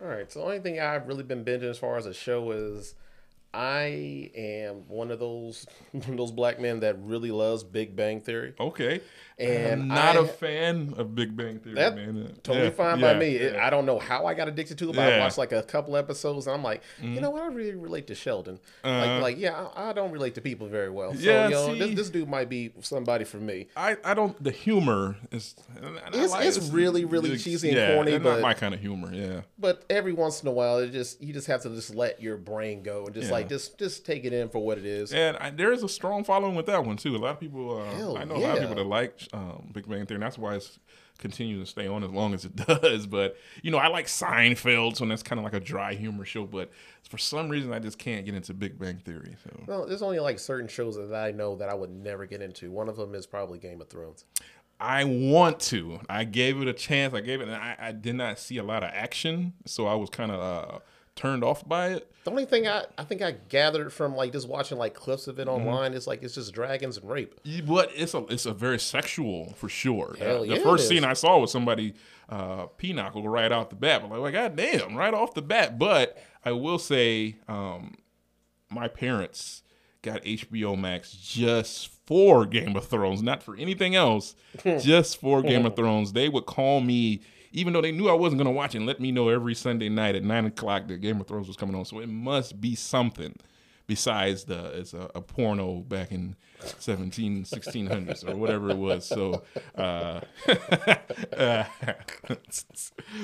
All 0.00 0.08
right. 0.08 0.30
So 0.30 0.40
the 0.40 0.44
only 0.44 0.60
thing 0.60 0.80
I've 0.80 1.06
really 1.08 1.22
been 1.22 1.44
binging 1.44 1.70
as 1.70 1.78
far 1.78 1.96
as 1.96 2.06
a 2.06 2.14
show 2.14 2.50
is 2.50 2.94
I 3.54 4.30
am 4.34 4.88
one 4.88 5.10
of 5.10 5.18
those 5.20 5.66
one 5.92 6.10
of 6.10 6.16
those 6.16 6.32
black 6.32 6.60
men 6.60 6.80
that 6.80 6.96
really 7.00 7.30
loves 7.30 7.62
Big 7.64 7.94
Bang 7.94 8.20
Theory. 8.20 8.54
okay. 8.58 9.00
And 9.36 9.82
I'm 9.82 9.88
not 9.88 10.16
I- 10.16 10.20
a 10.20 10.24
fan 10.26 10.94
of 10.96 11.16
Big 11.16 11.36
Bang 11.36 11.58
Theory, 11.58 11.74
That 11.74 11.96
man. 11.96 12.36
Totally 12.44 12.66
Yeah, 12.66 12.70
fine 12.70 13.00
by 13.00 13.12
yeah, 13.14 13.18
me. 13.18 13.34
It- 13.34 13.56
I 13.56 13.68
don't 13.68 13.84
know 13.84 13.98
how 13.98 14.26
I 14.26 14.34
got 14.34 14.46
addicted 14.46 14.78
to 14.78 14.90
it, 14.90 14.94
but 14.96 15.12
I 15.12 15.18
watched 15.18 15.38
like 15.38 15.50
a 15.50 15.62
couple 15.64 15.96
episodes 15.96 16.46
and 16.46 16.54
I'm 16.54 16.62
like, 16.62 16.82
you 17.02 17.20
know 17.20 17.30
what? 17.30 17.42
I 17.42 17.46
really 17.48 17.74
relate 17.74 18.06
to 18.08 18.14
Sheldon. 18.14 18.60
Like, 18.84 19.22
like 19.22 19.38
yeah, 19.38 19.66
I, 19.74 19.90
I 19.90 19.92
don't 19.92 20.12
relate 20.12 20.36
to 20.36 20.40
people 20.40 20.68
very 20.68 20.88
well. 20.90 21.14
So, 21.14 21.18
Uh-huh. 21.18 21.24
Yeah, 21.30 21.44
you 21.48 21.50
know, 21.54 21.72
see- 21.72 21.78
this, 21.80 21.94
this 21.96 22.10
dude 22.10 22.28
might 22.28 22.48
be 22.48 22.72
somebody 22.80 23.24
for 23.24 23.38
me. 23.38 23.66
I, 23.76 23.96
I 24.04 24.14
don't 24.14 24.40
the 24.42 24.52
humor 24.52 25.16
is 25.32 25.56
It's- 26.12 26.30
like- 26.30 26.46
it's 26.46 26.68
really, 26.70 27.04
really 27.04 27.30
it's- 27.30 27.42
cheesy 27.42 27.70
and 27.70 27.76
yeah, 27.78 27.94
corny, 27.96 28.12
it's 28.12 28.22
but- 28.22 28.34
not 28.34 28.40
my 28.40 28.54
kind 28.54 28.72
of 28.72 28.78
humor. 28.80 29.12
Yeah, 29.12 29.40
But 29.58 29.84
every 29.90 30.12
once 30.12 30.42
in 30.42 30.48
a 30.48 30.52
while, 30.52 30.78
it 30.78 30.92
just 30.92 31.20
you 31.20 31.32
just 31.32 31.48
have 31.48 31.62
to 31.62 31.70
just 31.70 31.92
let 31.94 32.22
your 32.22 32.36
brain 32.36 32.82
go 32.84 33.06
and 33.06 33.14
just 33.14 33.26
Yeah. 33.28 33.32
Like 33.44 33.50
just 33.50 33.78
just 33.78 34.04
take 34.04 34.24
it 34.24 34.32
in 34.32 34.48
for 34.48 34.58
what 34.58 34.78
it 34.78 34.84
is. 34.86 35.12
and 35.12 35.36
I, 35.38 35.50
there 35.50 35.72
is 35.72 35.82
a 35.82 35.88
strong 35.88 36.24
following 36.24 36.54
with 36.54 36.66
that 36.66 36.84
one 36.84 36.96
too. 36.96 37.16
A 37.16 37.18
lot 37.18 37.30
of 37.32 37.40
people, 37.40 37.80
uh, 37.80 37.94
Hell 37.96 38.18
I 38.18 38.24
know 38.24 38.36
a 38.36 38.38
lot 38.38 38.56
of 38.56 38.60
people 38.60 38.76
that 38.76 38.86
like 38.86 39.20
um, 39.32 39.70
Big 39.72 39.88
Bang 39.88 40.06
Theory, 40.06 40.16
and 40.16 40.22
that's 40.22 40.38
why 40.38 40.54
it's 40.56 40.78
continues 41.18 41.66
to 41.66 41.70
stay 41.70 41.86
on 41.86 42.02
as 42.02 42.10
long 42.10 42.34
as 42.34 42.44
it 42.44 42.56
does. 42.66 43.06
But 43.06 43.36
you 43.62 43.70
know, 43.70 43.78
I 43.78 43.88
like 43.88 44.06
Seinfeld, 44.06 44.96
so 44.96 45.06
that's 45.06 45.22
kind 45.22 45.38
of 45.38 45.44
like 45.44 45.54
a 45.54 45.60
dry 45.60 45.94
humor 45.94 46.24
show. 46.24 46.44
But 46.44 46.70
for 47.08 47.18
some 47.18 47.48
reason, 47.48 47.72
I 47.72 47.78
just 47.78 47.98
can't 47.98 48.24
get 48.24 48.34
into 48.34 48.54
Big 48.54 48.78
Bang 48.78 48.98
Theory. 48.98 49.36
So 49.44 49.64
Well, 49.66 49.86
there's 49.86 50.02
only 50.02 50.18
like 50.18 50.38
certain 50.38 50.68
shows 50.68 50.96
that 50.96 51.14
I 51.14 51.30
know 51.30 51.56
that 51.56 51.68
I 51.68 51.74
would 51.74 51.90
never 51.90 52.26
get 52.26 52.42
into. 52.42 52.70
One 52.70 52.88
of 52.88 52.96
them 52.96 53.14
is 53.14 53.26
probably 53.26 53.58
Game 53.58 53.80
of 53.80 53.88
Thrones. 53.88 54.24
I 54.80 55.04
want 55.04 55.60
to. 55.60 56.00
I 56.08 56.24
gave 56.24 56.60
it 56.60 56.68
a 56.68 56.72
chance. 56.72 57.14
I 57.14 57.20
gave 57.20 57.40
it, 57.40 57.48
and 57.48 57.56
I, 57.56 57.76
I 57.78 57.92
did 57.92 58.16
not 58.16 58.38
see 58.38 58.58
a 58.58 58.64
lot 58.64 58.82
of 58.82 58.90
action, 58.92 59.52
so 59.64 59.86
I 59.86 59.94
was 59.94 60.10
kind 60.10 60.32
of 60.32 60.40
uh, 60.40 60.78
turned 61.14 61.44
off 61.44 61.66
by 61.66 61.90
it. 61.90 62.10
The 62.24 62.30
only 62.30 62.46
thing 62.46 62.66
I, 62.66 62.84
I 62.96 63.04
think 63.04 63.20
I 63.22 63.32
gathered 63.50 63.92
from 63.92 64.16
like 64.16 64.32
just 64.32 64.48
watching 64.48 64.78
like 64.78 64.94
clips 64.94 65.26
of 65.28 65.38
it 65.38 65.46
Mm-hmm. 65.46 65.66
online 65.68 65.92
is 65.92 66.06
like 66.06 66.22
it's 66.22 66.34
just 66.34 66.52
dragons 66.54 66.96
and 66.96 67.08
rape. 67.08 67.38
But 67.66 67.90
it's 67.94 68.14
a 68.14 68.24
it's 68.30 68.46
a 68.46 68.52
very 68.54 68.78
sexual 68.78 69.52
for 69.56 69.68
sure. 69.68 70.16
Hell 70.18 70.40
the 70.42 70.56
yeah, 70.56 70.62
first 70.62 70.88
scene 70.88 71.04
I 71.04 71.12
saw 71.12 71.38
was 71.38 71.52
somebody 71.52 71.94
uh 72.30 72.66
pinochle 72.78 73.28
right 73.28 73.52
off 73.52 73.68
the 73.68 73.76
bat. 73.76 74.02
But 74.08 74.18
like, 74.20 74.32
God 74.32 74.56
damn, 74.56 74.96
right 74.96 75.12
off 75.14 75.34
the 75.34 75.42
bat. 75.42 75.78
But 75.78 76.16
I 76.44 76.52
will 76.52 76.78
say, 76.78 77.36
um, 77.46 77.96
my 78.70 78.88
parents 78.88 79.62
got 80.02 80.22
HBO 80.24 80.78
Max 80.78 81.12
just 81.12 81.88
for 82.06 82.44
Game 82.46 82.74
of 82.76 82.86
Thrones, 82.86 83.22
not 83.22 83.42
for 83.42 83.56
anything 83.56 83.94
else, 83.94 84.34
just 84.80 85.20
for 85.20 85.42
Game 85.42 85.64
of 85.66 85.76
Thrones. 85.76 86.12
They 86.12 86.28
would 86.28 86.44
call 86.46 86.80
me, 86.80 87.20
even 87.54 87.72
though 87.72 87.80
they 87.80 87.92
knew 87.92 88.08
I 88.08 88.12
wasn't 88.12 88.38
gonna 88.38 88.50
watch 88.50 88.74
it, 88.74 88.78
and 88.78 88.86
let 88.86 89.00
me 89.00 89.10
know 89.12 89.28
every 89.30 89.54
Sunday 89.54 89.88
night 89.88 90.14
at 90.14 90.22
nine 90.24 90.44
o'clock 90.44 90.88
that 90.88 91.00
Game 91.00 91.20
of 91.20 91.26
Thrones 91.26 91.48
was 91.48 91.56
coming 91.56 91.74
on. 91.74 91.84
So 91.86 92.00
it 92.00 92.08
must 92.08 92.60
be 92.60 92.74
something 92.74 93.34
besides 93.86 94.44
the 94.44 94.78
it's 94.78 94.94
a, 94.94 95.10
a 95.14 95.20
porno 95.20 95.76
back 95.80 96.10
in 96.10 96.36
17 96.78 97.44
1600s 97.44 98.26
or 98.26 98.34
whatever 98.36 98.70
it 98.70 98.76
was 98.78 99.04
so 99.04 99.42
uh, 99.76 100.20
uh, 101.36 101.64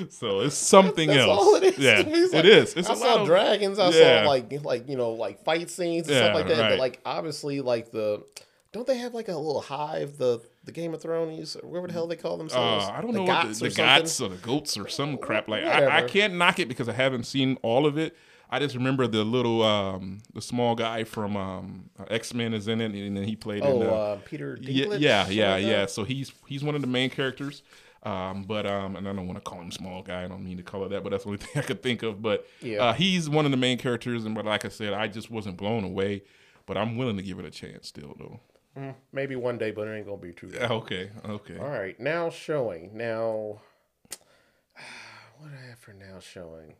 so 0.09 0.41
it's 0.41 0.55
something 0.55 1.09
That's 1.09 1.21
else 1.27 1.39
all 1.39 1.55
it 1.55 1.63
is. 1.63 1.77
yeah 1.79 1.99
It's 2.01 2.33
it 2.33 2.35
like, 2.35 2.45
is 2.45 2.73
it's 2.75 2.89
I 2.89 2.93
saw 2.93 3.21
of 3.21 3.27
dragons. 3.27 3.79
I 3.79 3.89
Yeah. 3.89 4.21
saw 4.23 4.27
like 4.29 4.63
like 4.63 4.89
you 4.89 4.97
know 4.97 5.11
like 5.11 5.43
fight 5.43 5.69
scenes 5.69 6.07
and 6.07 6.15
Yeah, 6.15 6.23
stuff 6.25 6.35
like 6.35 6.47
that. 6.47 6.61
right. 6.61 6.69
But 6.69 6.79
like 6.79 6.99
obviously 7.05 7.61
like 7.61 7.91
the 7.91 8.23
don't 8.71 8.85
they 8.87 8.97
have 8.97 9.13
like 9.13 9.27
a 9.29 9.35
little 9.35 9.61
hive 9.61 10.17
the 10.17 10.41
the 10.63 10.71
Game 10.71 10.93
of 10.93 11.01
Thrones 11.01 11.55
or 11.55 11.67
whatever 11.67 11.87
the 11.87 11.93
hell 11.93 12.07
they 12.07 12.15
call 12.15 12.37
themselves? 12.37 12.85
uh, 12.85 12.91
I 12.91 13.01
don't 13.01 13.13
the 13.13 13.19
know 13.19 13.25
what 13.25 13.47
the, 13.53 13.59
the 13.67 13.69
gots 13.69 14.21
or 14.23 14.29
the 14.29 14.37
goats 14.37 14.77
or 14.77 14.87
some 14.87 15.17
crap 15.17 15.47
like 15.47 15.63
I, 15.63 15.99
I 15.99 16.01
can't 16.03 16.35
knock 16.35 16.59
it 16.59 16.67
because 16.67 16.87
I 16.89 16.93
haven't 16.93 17.25
seen 17.25 17.57
all 17.61 17.85
of 17.85 17.97
it. 17.97 18.15
I 18.53 18.59
just 18.59 18.75
remember 18.75 19.07
the 19.07 19.23
little 19.23 19.63
um, 19.63 20.21
the 20.33 20.41
small 20.41 20.75
guy 20.75 21.05
from 21.05 21.37
um, 21.37 21.89
X 22.09 22.33
Men 22.33 22.53
is 22.53 22.67
in 22.67 22.81
it, 22.81 22.93
and 22.93 23.15
then 23.15 23.23
he 23.23 23.35
played 23.37 23.63
Oh, 23.63 23.71
in 23.71 23.79
the, 23.79 23.91
uh, 23.93 24.15
Peter 24.25 24.57
Yeah, 24.61 24.85
Dinklage. 24.85 24.99
yeah, 24.99 25.21
something 25.23 25.37
yeah, 25.37 25.57
yeah. 25.57 25.85
So 25.85 26.03
he's 26.03 26.33
he's 26.47 26.61
one 26.63 26.75
of 26.75 26.81
the 26.81 26.87
main 26.87 27.09
characters. 27.09 27.63
Um, 28.03 28.43
but 28.43 28.65
um, 28.65 28.95
and 28.95 29.07
I 29.07 29.13
don't 29.13 29.27
want 29.27 29.37
to 29.37 29.49
call 29.49 29.61
him 29.61 29.71
small 29.71 30.01
guy. 30.01 30.23
I 30.23 30.27
don't 30.27 30.43
mean 30.43 30.57
to 30.57 30.63
call 30.63 30.83
it 30.85 30.89
that, 30.89 31.01
but 31.03 31.11
that's 31.11 31.23
the 31.23 31.29
only 31.29 31.37
thing 31.43 31.61
I 31.63 31.65
could 31.65 31.81
think 31.81 32.03
of. 32.03 32.21
But 32.21 32.45
Yeah. 32.61 32.79
uh, 32.83 32.93
he's 32.93 33.29
one 33.29 33.45
of 33.45 33.51
the 33.51 33.57
main 33.57 33.77
characters, 33.77 34.25
and 34.25 34.35
but 34.35 34.43
like 34.43 34.65
I 34.65 34.69
said, 34.69 34.91
I 34.93 35.07
just 35.07 35.31
wasn't 35.31 35.55
blown 35.55 35.83
away. 35.83 36.23
But 36.65 36.77
I'm 36.77 36.97
willing 36.97 37.15
to 37.17 37.23
give 37.23 37.39
it 37.39 37.45
a 37.45 37.51
chance 37.51 37.87
still, 37.87 38.15
though. 38.19 38.39
Maybe 39.11 39.35
one 39.35 39.57
day, 39.57 39.71
but 39.71 39.87
it 39.87 39.95
ain't 39.97 40.05
gonna 40.05 40.17
be 40.21 40.31
too. 40.33 40.51
Yeah, 40.53 40.69
Okay, 40.71 41.11
okay. 41.25 41.57
All 41.57 41.67
right, 41.69 41.99
now 41.99 42.29
showing. 42.29 42.91
Now, 42.97 43.61
what 45.37 45.49
do 45.49 45.55
I 45.61 45.69
have 45.69 45.79
for 45.79 45.93
now 45.93 46.19
showing? 46.19 46.75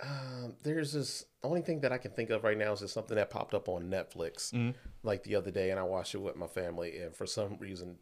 Um, 0.00 0.54
there's 0.62 0.92
this 0.92 1.24
only 1.42 1.60
thing 1.60 1.80
that 1.80 1.92
I 1.92 1.98
can 1.98 2.12
think 2.12 2.30
of 2.30 2.44
right 2.44 2.56
now 2.56 2.72
is 2.72 2.80
just 2.80 2.94
something 2.94 3.16
that 3.16 3.30
popped 3.30 3.52
up 3.54 3.68
on 3.68 3.90
Netflix 3.90 4.52
Mm-hmm. 4.52 4.70
like 5.02 5.24
the 5.24 5.34
other 5.34 5.50
day, 5.50 5.70
and 5.70 5.80
I 5.80 5.82
watched 5.82 6.14
it 6.14 6.18
with 6.22 6.36
my 6.36 6.46
family, 6.46 6.98
and 6.98 7.14
for 7.14 7.26
some 7.26 7.56
reason, 7.58 7.96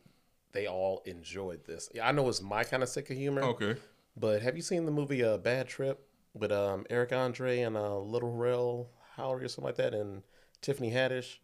they 0.53 0.67
all 0.67 1.03
enjoyed 1.07 1.65
this. 1.65 1.89
Yeah, 1.95 2.07
I 2.07 2.13
know 2.13 2.29
it's 2.29 2.43
my 2.43 2.65
kind 2.65 2.83
of 2.83 2.89
sick 2.91 3.11
of 3.11 3.17
humor, 3.17 3.43
Okay. 3.43 3.77
but 4.17 4.43
have 4.43 4.57
you 4.57 4.63
seen 4.63 4.85
the 4.85 4.93
movie 4.93 5.25
uh, 5.25 5.39
Bad 5.39 5.69
Trip 5.69 6.07
with 6.35 6.53
um, 6.53 6.85
Eric 6.91 7.13
Andre 7.15 7.61
and 7.61 7.77
uh, 7.79 7.97
Little 7.99 8.33
Rel 8.33 8.91
Howery 9.17 9.45
or 9.45 9.49
something 9.49 9.65
like 9.65 9.77
that, 9.77 9.95
and 9.95 10.23
Tiffany 10.61 10.91
Haddish? 10.93 11.39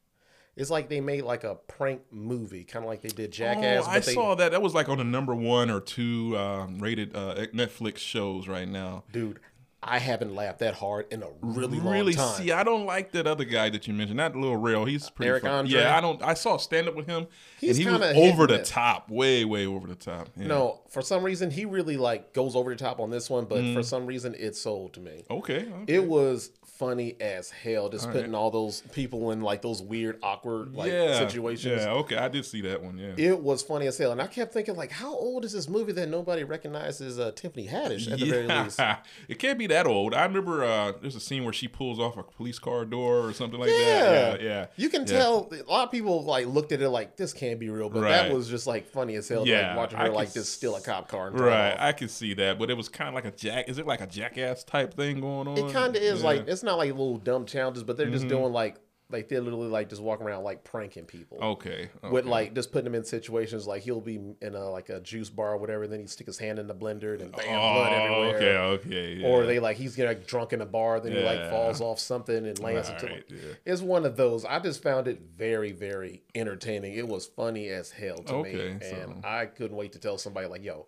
It's 0.54 0.70
like 0.70 0.88
they 0.88 1.00
made 1.00 1.22
like 1.22 1.44
a 1.44 1.54
prank 1.54 2.02
movie, 2.10 2.64
kind 2.64 2.84
of 2.84 2.88
like 2.90 3.00
they 3.00 3.08
did 3.08 3.32
Jackass. 3.32 3.84
oh, 3.86 3.90
I 3.90 4.00
they, 4.00 4.12
saw 4.12 4.34
that. 4.34 4.52
That 4.52 4.60
was 4.60 4.74
like 4.74 4.88
on 4.88 4.98
the 4.98 5.04
number 5.04 5.34
one 5.34 5.70
or 5.70 5.80
two 5.80 6.36
um, 6.36 6.78
rated 6.78 7.16
uh, 7.16 7.46
Netflix 7.54 7.98
shows 7.98 8.48
right 8.48 8.68
now. 8.68 9.04
dude, 9.12 9.40
I 9.84 9.98
haven't 9.98 10.34
laughed 10.34 10.60
that 10.60 10.74
hard 10.74 11.06
in 11.10 11.22
a 11.24 11.28
really 11.40 11.78
long 11.80 11.92
really 11.92 12.14
time. 12.14 12.34
see 12.40 12.52
i 12.52 12.62
don't 12.62 12.86
like 12.86 13.10
that 13.12 13.26
other 13.26 13.44
guy 13.44 13.68
that 13.70 13.88
you 13.88 13.92
mentioned 13.94 14.20
That 14.20 14.36
little 14.36 14.56
real 14.56 14.84
he's 14.84 15.10
pretty 15.10 15.28
Eric 15.30 15.42
fun. 15.42 15.52
Andre? 15.52 15.80
yeah 15.80 15.96
i 15.96 16.00
don't 16.00 16.22
i 16.22 16.34
saw 16.34 16.56
stand 16.56 16.86
up 16.88 16.94
with 16.94 17.06
him 17.08 17.26
He's 17.58 17.78
and 17.78 17.86
he 17.88 17.92
was 17.92 18.16
over 18.16 18.46
the 18.46 18.58
miss. 18.58 18.70
top 18.70 19.10
way 19.10 19.44
way 19.44 19.66
over 19.66 19.88
the 19.88 19.94
top 19.96 20.28
yeah. 20.36 20.46
no, 20.46 20.80
for 20.88 21.02
some 21.02 21.22
reason 21.24 21.50
he 21.50 21.64
really 21.64 21.96
like 21.96 22.32
goes 22.32 22.54
over 22.56 22.70
the 22.70 22.76
top 22.76 23.00
on 23.00 23.10
this 23.10 23.28
one, 23.30 23.44
but 23.46 23.58
Mm. 23.58 23.74
for 23.74 23.82
some 23.82 24.06
reason 24.06 24.34
it 24.38 24.54
sold 24.56 24.92
to 24.94 25.00
me. 25.00 25.24
okay, 25.30 25.66
okay. 25.82 25.92
It 25.94 26.04
was 26.06 26.50
funny 26.64 27.14
as 27.20 27.48
hell, 27.50 27.88
just 27.88 28.06
All 28.06 28.12
putting 28.12 28.34
all 28.34 28.50
those 28.50 28.80
people 28.92 29.30
in 29.30 29.40
like 29.42 29.62
those 29.62 29.80
weird, 29.80 30.18
awkward 30.22 30.74
like 30.74 30.90
yeah 30.90 31.16
situations. 31.18 31.82
yeah 31.84 31.92
okay 31.92 32.16
i 32.16 32.26
did 32.28 32.44
see 32.44 32.60
that 32.62 32.82
one 32.82 32.98
yeah 32.98 33.12
It 33.16 33.38
was 33.40 33.62
funny 33.62 33.86
as 33.86 33.96
hell, 33.98 34.10
and 34.12 34.20
I 34.20 34.26
kept 34.26 34.52
thinking 34.52 34.74
like, 34.74 34.90
how 34.90 35.14
old 35.14 35.44
is 35.44 35.52
this 35.52 35.68
movie 35.68 35.92
that 35.92 36.08
nobody 36.08 36.42
recognizes 36.44 37.18
uh, 37.20 37.30
Tiffany 37.36 37.68
Haddish 37.68 38.10
at 38.10 38.18
the 38.18 38.28
very 38.28 38.46
least? 38.48 38.80
it 39.28 39.38
can't 39.38 39.58
be 39.58 39.68
that 39.72 39.86
old. 39.86 40.14
I 40.14 40.24
remember 40.24 40.64
uh, 40.64 40.92
there's 41.00 41.16
a 41.16 41.20
scene 41.20 41.44
where 41.44 41.52
she 41.52 41.68
pulls 41.68 41.98
off 41.98 42.16
a 42.16 42.22
police 42.22 42.58
car 42.58 42.84
door 42.84 43.26
or 43.26 43.32
something 43.32 43.58
like 43.58 43.70
Yeah. 43.70 43.76
that. 44.10 44.40
Yeah, 44.42 44.48
yeah. 44.48 44.66
You 44.76 44.88
can 44.88 45.02
Yeah. 45.02 45.18
tell 45.18 45.50
a 45.52 45.70
lot 45.70 45.84
of 45.84 45.90
people 45.90 46.22
like 46.24 46.46
looked 46.46 46.72
at 46.72 46.80
it 46.82 46.88
like 46.90 47.16
this 47.16 47.32
can't 47.32 47.58
be 47.58 47.68
real, 47.68 47.88
but 47.90 48.00
that 48.02 48.32
was 48.32 48.48
just 48.48 48.66
like 48.66 48.86
funny 48.88 49.14
as 49.16 49.28
hell. 49.28 49.46
Yeah, 49.46 49.68
like 49.68 49.76
watching 49.76 49.98
her 49.98 50.08
like 50.10 50.32
just 50.32 50.52
steal 50.52 50.76
a 50.76 50.80
cop 50.80 51.08
car 51.08 51.28
and 51.28 51.40
Right. 51.40 51.76
I 51.78 51.92
can 51.92 52.08
see 52.08 52.34
that, 52.34 52.58
but 52.58 52.70
it 52.70 52.76
was 52.76 52.88
kind 52.88 53.08
of 53.08 53.14
like 53.14 53.24
a 53.24 53.32
jack. 53.36 53.68
Is 53.68 53.78
it 53.78 53.86
like 53.86 54.00
a 54.00 54.06
jackass 54.06 54.64
type 54.64 54.94
thing 54.94 55.20
going 55.20 55.48
on? 55.48 55.58
It 55.58 55.72
kind 55.72 55.96
of 55.96 56.02
is 56.02 56.02
Yeah. 56.02 56.14
Mm-hmm. 56.16 56.24
like 56.24 56.48
it's 56.48 56.62
not 56.62 56.78
like 56.78 56.90
little 56.90 57.18
dumb 57.18 57.46
challenges, 57.46 57.82
but 57.82 57.96
they're 57.96 58.10
just 58.10 58.28
doing 58.28 58.52
like 58.52 58.76
like 59.12 59.28
they 59.28 59.38
literally 59.38 59.68
like 59.68 59.88
just 59.88 60.00
walk 60.02 60.20
around 60.20 60.42
like 60.42 60.64
pranking 60.64 61.04
people. 61.04 61.38
Okay. 61.40 61.90
With 62.10 62.24
like 62.24 62.54
just 62.54 62.72
putting 62.72 62.84
them 62.84 62.94
in 62.94 63.04
situations 63.04 63.66
like 63.66 63.82
he'll 63.82 64.00
be 64.00 64.18
in 64.40 64.54
a 64.54 64.70
like 64.70 64.88
a 64.88 65.00
juice 65.00 65.28
bar 65.30 65.52
or 65.52 65.56
whatever, 65.58 65.84
and 65.84 65.92
then 65.92 66.00
he 66.00 66.06
stick 66.06 66.26
his 66.26 66.38
hand 66.38 66.58
in 66.58 66.66
the 66.66 66.74
blender 66.74 67.20
and 67.20 67.30
bam, 67.32 67.44
oh, 67.48 67.74
blood 67.74 67.92
Oh, 67.92 68.22
everywhere. 68.22 68.36
okay, 68.36 68.56
okay. 68.88 69.14
Yeah. 69.20 69.26
Or 69.28 69.44
they 69.46 69.58
like 69.58 69.76
he's 69.76 69.94
getting 69.94 70.16
like, 70.18 70.26
drunk 70.26 70.52
in 70.52 70.60
a 70.60 70.66
bar, 70.66 71.00
then 71.00 71.12
he 71.12 71.22
like 71.22 71.50
falls 71.50 71.80
off 71.80 71.98
something 71.98 72.46
and 72.46 72.58
lands 72.58 72.88
into. 72.88 73.06
Right, 73.06 73.24
yeah. 73.28 73.36
It's 73.64 73.82
one 73.82 74.04
of 74.06 74.16
those. 74.16 74.44
I 74.44 74.58
just 74.58 74.82
found 74.82 75.06
it 75.08 75.20
very, 75.36 75.72
very 75.72 76.22
entertaining. 76.34 76.94
It 76.94 77.06
was 77.06 77.26
funny 77.26 77.68
as 77.68 77.90
hell 77.90 78.18
to 78.18 78.32
me, 78.42 78.50
Okay, 78.50 78.68
and 78.70 78.82
so- 78.82 79.20
I 79.24 79.46
couldn't 79.46 79.76
wait 79.76 79.92
to 79.92 79.98
tell 79.98 80.18
somebody 80.18 80.46
like, 80.46 80.64
"Yo, 80.64 80.86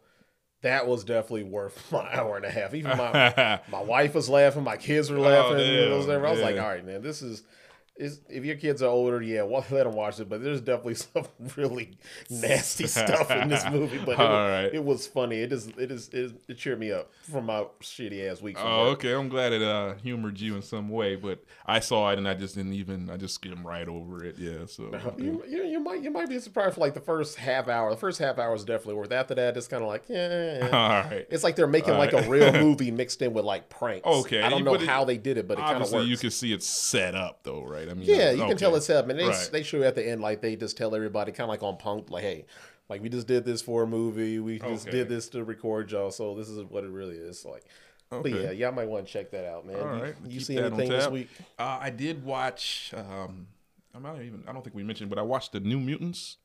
that 0.63 0.87
was 0.87 1.05
definitely 1.05 1.45
worth 1.45 1.81
my 1.93 2.09
hour 2.15 2.37
and 2.37 2.45
a 2.47 2.51
half." 2.51 2.75
Even 2.75 2.97
my 2.97 3.61
my 3.71 3.83
wife 3.83 4.15
was 4.15 4.29
laughing, 4.29 4.63
my 4.65 4.77
kids 4.77 5.11
were 5.11 5.19
oh, 5.19 5.23
laughing. 5.23 5.59
it 5.59 5.91
was 5.91 6.07
damn, 6.07 6.25
I 6.25 6.31
was 6.31 6.41
like, 6.41 6.57
"All 6.59 6.69
right, 6.69 6.85
man, 6.85 7.03
this 7.03 7.21
is." 7.23 7.43
Is, 7.97 8.23
if 8.29 8.45
your 8.45 8.57
kids 8.57 8.83
are 8.83 8.89
older, 8.91 9.23
yeah, 9.23 9.43
well, 9.45 9.65
let 9.71 9.85
them 9.85 9.95
watch 9.95 10.19
it. 10.19 10.29
But 10.29 10.43
there's 10.43 10.61
definitely 10.61 10.95
some 10.97 11.27
really 11.57 11.97
nasty 12.29 12.87
stuff 12.89 13.31
in 13.31 13.49
this 13.49 13.65
movie. 13.71 13.99
But 14.05 14.13
it, 14.13 14.19
All 14.21 14.27
was, 14.31 14.51
right. 14.51 14.75
it 14.75 14.85
was 14.85 15.07
funny. 15.07 15.41
It 15.41 15.53
is, 15.53 15.69
it 15.79 15.91
is, 15.93 16.09
it, 16.09 16.33
it 16.49 16.59
cheered 16.59 16.81
me 16.81 16.91
up 16.91 17.13
from 17.31 17.47
my 17.47 17.67
shitty 17.81 18.29
ass 18.29 18.43
week. 18.43 18.57
Oh, 18.59 18.89
work. 18.89 18.99
okay. 18.99 19.13
I'm 19.15 19.29
glad 19.29 19.53
it 19.53 19.63
uh, 19.63 19.95
humored 20.03 20.41
you 20.41 20.57
in 20.57 20.63
some 20.63 20.89
way, 20.89 21.15
but 21.15 21.45
I 21.67 21.79
saw 21.79 22.11
it 22.11 22.19
and 22.19 22.27
I 22.29 22.35
just 22.35 22.57
didn't 22.57 22.73
even. 22.73 23.09
I 23.11 23.17
just 23.17 23.35
skimmed 23.35 23.65
right 23.65 23.87
over 23.89 24.25
it. 24.25 24.39
Yeah. 24.39 24.67
So. 24.67 24.91
You, 25.17 25.45
you, 25.49 25.65
you 25.65 25.81
might 25.81 26.03
you 26.03 26.11
might 26.11 26.29
be 26.29 26.41
surprised 26.41 26.75
for 26.75 26.81
like 26.81 26.95
the 26.95 27.01
first 27.01 27.37
half 27.37 27.69
hour. 27.69 27.91
The 27.91 27.97
first 27.97 28.19
half 28.19 28.39
hour 28.39 28.55
is 28.57 28.65
definitely 28.65 28.95
worth. 28.95 29.13
After 29.13 29.37
that, 29.37 29.57
it's 29.57 29.69
kind 29.69 29.83
of 29.85 29.89
like 29.89 30.03
yeah. 30.09 30.69
All 30.73 31.11
right. 31.11 31.27
It's 31.31 31.45
like 31.45 31.55
they're 31.55 31.67
making 31.69 31.97
like 31.97 32.13
a 32.13 32.29
real 32.29 32.53
movie 32.53 32.91
mixed 32.91 33.23
in 33.23 33.33
with 33.35 33.45
like 33.45 33.69
pranks. 33.69 34.05
Okay, 34.07 34.43
I 34.43 34.49
don't 34.49 34.59
you- 34.59 34.65
know 34.65 34.73
but 34.73 34.83
it- 34.83 34.89
how 34.89 35.05
they 35.05 35.17
did 35.17 35.39
it, 35.39 35.47
but 35.47 35.59
it 35.59 35.63
kind 35.63 35.81
of 35.83 35.93
works. 35.93 36.09
you 36.09 36.17
can 36.17 36.31
see 36.31 36.53
it's 36.53 36.67
set 36.67 37.15
up 37.15 37.41
though, 37.45 37.63
right? 37.63 37.84
I 37.91 37.95
mean, 37.95 38.09
yeah, 38.09 38.31
you 38.33 38.45
can 38.47 38.57
tell 38.57 38.75
it's 38.77 38.87
happening. 38.87 39.17
they 39.19 39.27
Right. 39.29 39.49
they 39.53 39.63
show 39.63 39.79
you 39.79 39.85
at 39.85 39.95
the 39.95 40.07
end 40.07 40.21
like 40.21 40.41
they 40.41 40.57
just 40.57 40.77
tell 40.77 40.95
everybody 40.95 41.33
kind 41.33 41.43
of 41.45 41.49
like 41.49 41.63
on 41.63 41.77
punk, 41.77 42.11
like 42.11 42.23
hey, 42.23 42.47
like 42.89 43.03
we 43.03 43.09
just 43.09 43.27
did 43.27 43.45
this 43.45 43.63
for 43.63 43.83
a 43.85 43.87
movie, 43.87 44.39
we 44.41 44.59
just 44.59 44.87
Okay. 44.89 44.99
did 44.99 45.09
this 45.09 45.29
to 45.31 45.43
record 45.45 45.91
y'all, 45.91 46.11
so 46.11 46.35
this 46.35 46.49
is 46.49 46.63
what 46.65 46.85
it 46.85 46.91
really 46.91 47.17
is. 47.17 47.45
Like, 47.45 47.65
but 48.11 48.31
yeah, 48.31 48.51
y'all 48.51 48.73
might 48.73 48.89
want 48.89 49.07
to 49.07 49.13
check 49.13 49.31
that 49.33 49.47
out, 49.47 49.67
man. 49.67 49.77
All 49.81 49.97
You- 49.97 50.03
right, 50.03 50.15
you, 50.29 50.41
see 50.41 50.57
anything 50.59 50.89
this 50.91 51.09
week? 51.09 51.29
Uh, 51.59 51.79
I 51.81 51.91
did 51.91 52.25
watch. 52.25 52.93
Um, 52.95 53.49
I'm 53.95 54.03
not 54.03 54.17
even. 54.23 54.45
I 54.47 54.53
don't 54.53 54.63
think 54.63 54.75
we 54.77 54.83
mentioned, 54.83 55.09
but 55.11 55.19
I 55.19 55.23
watched 55.23 55.53
the 55.53 55.61
New 55.61 55.79
Mutants. 55.79 56.37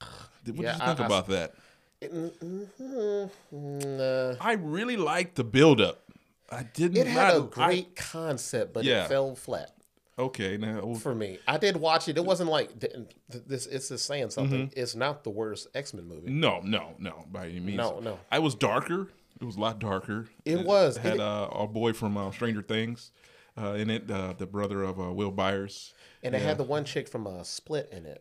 What 0.00 0.08
Yeah, 0.44 0.52
did 0.54 0.56
you 0.58 0.68
I- 0.68 0.86
think 0.94 1.00
I- 1.00 1.06
about 1.06 1.28
that? 1.28 1.54
Mm, 2.00 3.30
Nah. 3.50 4.36
I 4.40 4.52
really 4.52 4.96
liked 4.96 5.34
the 5.34 5.44
buildup. 5.44 6.04
I 6.50 6.62
didn't. 6.62 6.96
It 6.96 7.06
had 7.06 7.34
a 7.34 7.38
not- 7.40 7.58
I- 7.58 7.66
great 7.66 7.96
concept, 7.96 8.72
but 8.72 8.84
Yeah. 8.84 9.04
it 9.04 9.08
fell 9.08 9.34
flat. 9.34 9.74
Okay, 10.18 10.56
now 10.56 10.94
for 10.94 11.14
me. 11.14 11.38
I 11.46 11.58
did 11.58 11.76
watch 11.76 12.08
it. 12.08 12.16
It 12.16 12.24
wasn't 12.24 12.50
like 12.50 12.78
th- 12.80 12.92
th- 13.30 13.44
this. 13.46 13.66
It's 13.66 13.88
just 13.88 14.06
saying 14.06 14.30
something. 14.30 14.68
Mm-hmm. 14.68 14.78
It's 14.80 14.94
not 14.94 15.24
the 15.24 15.30
worst 15.30 15.68
X 15.74 15.94
Men 15.94 16.06
movie. 16.06 16.30
no, 16.30 16.60
no, 16.62 16.94
no, 16.98 17.24
by 17.30 17.48
any 17.48 17.60
means. 17.60 17.78
No, 17.78 18.00
no. 18.00 18.18
I 18.30 18.38
was 18.38 18.54
darker. 18.54 19.08
It 19.40 19.44
was 19.44 19.56
a 19.56 19.60
lot 19.60 19.78
darker. 19.78 20.26
It 20.44 20.64
was. 20.64 20.96
had 20.96 21.14
It- 21.14 21.20
uh, 21.20 21.46
our 21.52 21.68
boy 21.68 21.92
from 21.92 22.16
uh, 22.16 22.32
Stranger 22.32 22.62
Things 22.62 23.12
uh, 23.56 23.74
in 23.74 23.88
it, 23.90 24.10
uh, 24.10 24.34
the 24.36 24.46
brother 24.46 24.82
of 24.82 25.00
uh, 25.00 25.12
Will 25.12 25.30
Byers. 25.30 25.94
And 26.22 26.34
it 26.34 26.42
had 26.42 26.58
the 26.58 26.64
one 26.64 26.84
chick 26.84 27.08
from 27.08 27.26
uh, 27.26 27.44
Split 27.44 27.88
in 27.92 28.04
it. 28.04 28.20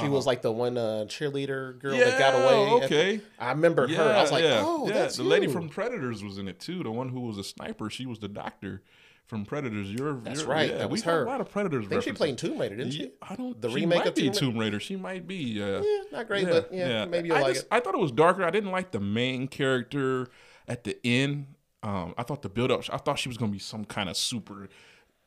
She 0.00 0.08
was 0.08 0.26
like 0.26 0.42
the 0.42 0.50
one 0.50 0.76
uh, 0.76 1.04
cheerleader 1.06 1.78
girl 1.78 1.96
that 1.96 2.18
got 2.18 2.34
away. 2.34 2.84
okay. 2.84 3.20
I 3.38 3.50
remember 3.52 3.86
her. 3.86 4.02
I 4.02 4.20
was 4.20 4.32
like, 4.32 4.42
yeah, 4.42 4.62
oh, 4.64 4.88
yeah. 4.88 4.94
that's 4.94 5.16
the 5.16 5.22
lady 5.22 5.46
from 5.46 5.68
Predators 5.68 6.24
was 6.24 6.38
in 6.38 6.48
it 6.48 6.58
too. 6.58 6.82
The 6.82 6.90
one 6.90 7.08
who 7.08 7.20
was 7.20 7.38
a 7.38 7.44
sniper. 7.44 7.88
She 7.88 8.04
was 8.04 8.18
the 8.18 8.28
doctor 8.28 8.82
from 9.26 9.44
Predators. 9.44 9.90
You're 9.90 10.14
That's 10.20 10.40
you're- 10.42 10.52
right, 10.52 10.70
Yeah, 10.70 10.78
that 10.78 10.88
we 10.88 10.92
was 10.92 11.02
her. 11.04 11.24
A 11.24 11.26
lot 11.26 11.40
of 11.40 11.50
Predators. 11.50 11.86
I 11.86 11.88
think 11.88 12.02
she 12.02 12.12
played 12.12 12.38
Tomb 12.38 12.58
Raider, 12.58 12.76
didn't 12.76 12.92
Yeah, 12.94 13.06
she? 13.06 13.12
I 13.22 13.34
don't. 13.34 13.60
The 13.60 13.68
remake 13.68 13.98
might 13.98 14.06
of 14.08 14.14
be 14.14 14.22
Tomb 14.22 14.32
Ra- 14.32 14.38
Tomb 14.38 14.58
Raider. 14.58 14.80
She 14.80 14.96
might 14.96 15.26
be. 15.26 15.60
Uh, 15.62 15.82
Yeah, 15.82 16.02
not 16.12 16.26
great, 16.28 16.46
but 16.46 16.72
yeah, 16.72 17.04
maybe 17.06 17.28
you'll 17.28 17.36
I 17.36 17.42
like 17.42 17.54
just- 17.54 17.66
it. 17.66 17.72
I 17.72 17.80
thought 17.80 17.94
it 17.94 18.00
was 18.00 18.12
darker. 18.12 18.44
I 18.44 18.50
didn't 18.50 18.70
like 18.70 18.92
the 18.92 19.00
main 19.00 19.48
character 19.48 20.28
at 20.68 20.84
the 20.84 20.96
end. 21.04 21.46
Um, 21.82 22.14
I 22.16 22.22
thought 22.22 22.42
the 22.42 22.48
build 22.48 22.70
up. 22.70 22.82
I 22.92 22.96
thought 22.98 23.18
she 23.18 23.28
was 23.28 23.36
gonna 23.38 23.52
be 23.52 23.58
some 23.58 23.84
kind 23.84 24.08
of 24.08 24.16
super 24.16 24.68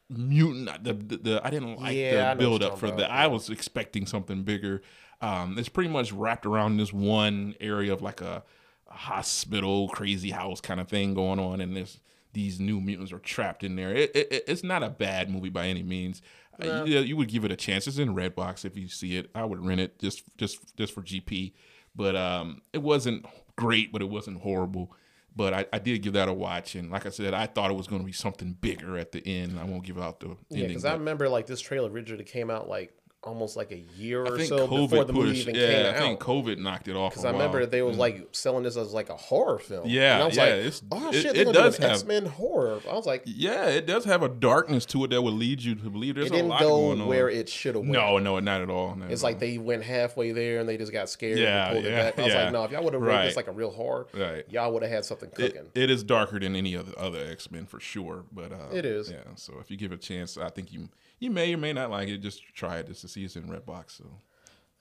mutant. 0.10 0.84
The, 0.84 0.94
the, 0.94 1.18
the 1.18 1.42
I 1.44 1.50
didn't 1.50 1.80
like 1.80 1.96
Yeah, 1.96 2.34
the 2.34 2.40
build 2.40 2.64
up 2.64 2.78
for 2.80 2.90
that. 2.92 3.12
I 3.12 3.28
was 3.28 3.50
expecting 3.50 4.06
something 4.06 4.44
bigger. 4.44 4.82
Um, 5.22 5.58
it's 5.58 5.70
pretty 5.70 5.90
much 5.90 6.12
wrapped 6.14 6.46
around 6.46 6.78
this 6.78 6.94
one 6.94 7.54
area 7.60 7.92
of 7.94 8.02
like 8.02 8.22
a, 8.22 8.44
hospital, 8.88 9.88
crazy 9.90 10.32
house 10.32 10.60
kind 10.62 10.80
of 10.80 10.88
thing 10.88 11.14
going 11.14 11.40
on, 11.40 11.62
and 11.62 11.76
there's 11.76 12.00
these 12.34 12.60
new 12.60 12.80
mutants 12.80 13.12
are 13.12 13.20
trapped 13.20 13.64
in 13.64 13.76
there. 13.76 13.94
It, 13.94 14.16
it, 14.16 14.44
it's 14.48 14.64
not 14.64 14.84
a 14.84 14.90
bad 14.90 15.30
movie 15.30 15.50
by 15.50 15.68
any 15.68 15.84
means. 15.84 16.22
Uh, 16.62 16.84
you, 16.86 17.00
you 17.00 17.16
would 17.18 17.30
give 17.30 17.46
it 17.46 17.52
a 17.52 17.56
chance. 17.56 17.88
It's 17.88 17.98
in 18.00 18.14
Redbox 18.14 18.66
if 18.66 18.78
you 18.78 18.88
see 18.90 19.16
it. 19.16 19.30
I 19.34 19.46
would 19.46 19.66
rent 19.66 19.80
it 19.80 19.98
just 20.00 20.24
just 20.38 20.76
just 20.76 20.94
for 20.94 21.02
GP. 21.02 21.54
But 21.96 22.16
um, 22.16 22.62
it 22.74 22.80
wasn't 22.84 23.26
great, 23.56 23.92
but 23.92 24.02
it 24.02 24.10
wasn't 24.10 24.42
horrible. 24.42 24.92
But 25.36 25.54
I, 25.54 25.66
I 25.72 25.80
did 25.80 26.02
give 26.02 26.14
that 26.14 26.28
a 26.28 26.34
watch, 26.34 26.76
and 26.76 26.92
like 26.92 27.06
I 27.06 27.10
said, 27.10 27.34
I 27.34 27.46
thought 27.46 27.72
it 27.72 27.76
was 27.76 27.88
going 27.88 28.02
to 28.02 28.06
be 28.06 28.12
something 28.12 28.54
bigger 28.60 28.98
at 28.98 29.12
the 29.14 29.26
end. 29.26 29.58
I 29.60 29.64
won't 29.64 29.86
give 29.86 29.98
out 30.00 30.20
the 30.20 30.30
Yeah, 30.30 30.36
ending. 30.64 30.68
because 30.70 30.86
I 30.86 30.94
remember 30.94 31.30
like 31.30 31.46
this 31.46 31.62
trailer 31.62 31.90
originally 31.90 32.26
came 32.26 32.50
out 32.50 32.68
like 32.68 32.94
almost 33.22 33.58
like 33.58 33.70
a 33.74 33.84
year 33.98 34.24
or 34.24 34.40
so 34.46 34.66
before 34.66 35.04
COVID 35.04 35.08
the 35.08 35.14
movie 35.14 35.30
pushed. 35.32 35.42
even 35.50 35.56
Yeah, 35.56 35.68
came 35.92 35.94
I 35.94 36.00
think 36.00 36.20
COVID 36.22 36.58
knocked 36.58 36.88
it 36.88 36.96
off. 36.96 37.12
Because 37.12 37.26
I 37.26 37.32
remember 37.32 37.66
they 37.66 37.82
was 37.82 37.98
like 37.98 38.30
selling 38.32 38.64
this 38.64 38.78
as 38.78 38.94
like 38.94 39.10
a 39.10 39.18
horror 39.18 39.60
film. 39.60 39.90
Yeah, 39.90 40.14
and 40.16 40.24
I 40.24 40.26
was 40.28 40.38
yeah, 40.38 40.44
like, 40.44 40.52
it's- 40.54 40.82
oh 40.90 41.10
it- 41.10 41.14
shit, 41.22 41.36
it 41.38 41.44
gonna 41.44 41.54
does 41.58 41.78
do 41.78 41.82
have- 41.84 41.92
X 41.92 42.06
Men 42.06 42.26
horror. 42.28 42.80
I 42.90 42.94
was 42.94 43.06
like, 43.06 43.24
Yeah, 43.26 43.68
it 43.68 43.86
does 43.86 44.06
have 44.06 44.24
a 44.24 44.30
darkness 44.30 44.86
to 44.88 45.04
it 45.04 45.10
that 45.10 45.22
would 45.22 45.34
lead 45.34 45.62
you 45.62 45.76
to 45.76 45.90
believe 45.90 46.16
there's 46.16 46.28
it 46.28 46.34
a 46.34 46.36
didn't 46.38 46.48
lot 46.50 46.62
go 46.62 46.70
going 46.70 47.02
on. 47.02 47.08
where 47.08 47.30
it 47.30 47.50
should 47.50 47.76
have 47.76 47.82
went. 47.84 47.92
no, 47.92 48.20
no, 48.20 48.40
not 48.40 48.62
at 48.62 48.70
all. 48.70 48.96
not 48.96 49.12
It's 49.12 49.22
at 49.22 49.26
like 49.26 49.36
all. 49.36 49.40
they 49.42 49.58
went 49.58 49.84
halfway 49.84 50.32
there 50.32 50.62
and 50.62 50.70
they 50.70 50.78
just 50.78 50.94
got 50.94 51.10
scared 51.10 51.40
Yeah, 51.40 51.66
and 51.66 51.74
pulled 51.74 51.86
yeah, 51.86 51.92
it 52.08 52.16
back. 52.16 52.20
I 52.20 52.24
was 52.24 52.34
yeah. 52.34 52.44
like, 52.46 52.54
no, 52.54 52.64
if 52.64 52.72
y'all 52.72 52.84
would 52.86 52.94
have 52.94 53.02
made 53.02 53.08
Right. 53.10 53.26
this 53.26 53.36
like 53.36 53.48
a 53.48 53.52
real 53.52 53.72
horror, 53.72 54.08
Right. 54.14 54.46
y'all 54.50 54.72
would 54.72 54.82
have 54.84 54.92
had 54.94 55.04
something 55.04 55.28
It- 55.30 55.36
cooking. 55.36 55.66
it 55.76 55.90
is 55.90 56.04
darker 56.06 56.40
than 56.40 56.56
any 56.56 56.74
other 56.78 56.94
other 56.98 57.20
X 57.30 57.52
Men 57.52 57.66
for 57.66 57.82
sure, 57.82 58.24
but 58.32 58.54
uh, 58.54 58.68
It 58.74 58.86
is. 58.86 59.12
Yeah, 59.12 59.18
so 59.36 59.56
if 59.60 59.70
you 59.70 59.76
give 59.76 59.92
it 59.92 59.96
a 59.96 59.98
chance, 59.98 60.38
I 60.38 60.50
think 60.50 60.72
you 60.72 60.88
you 61.20 61.30
may 61.32 61.54
or 61.54 61.58
may 61.58 61.74
not 61.74 61.90
like 61.92 62.08
it. 62.08 62.18
Just 62.20 62.44
try 62.54 62.78
it 62.78 62.88
just 62.88 63.02
to 63.02 63.08
see 63.08 63.24
it's 63.26 63.36
in 63.36 63.44
Redbox. 63.48 63.98
So 63.98 64.06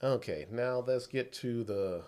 Okay, 0.01 0.45
now 0.51 0.83
let's 0.85 1.07
get 1.07 1.33
to 1.33 1.63
the 1.63 2.03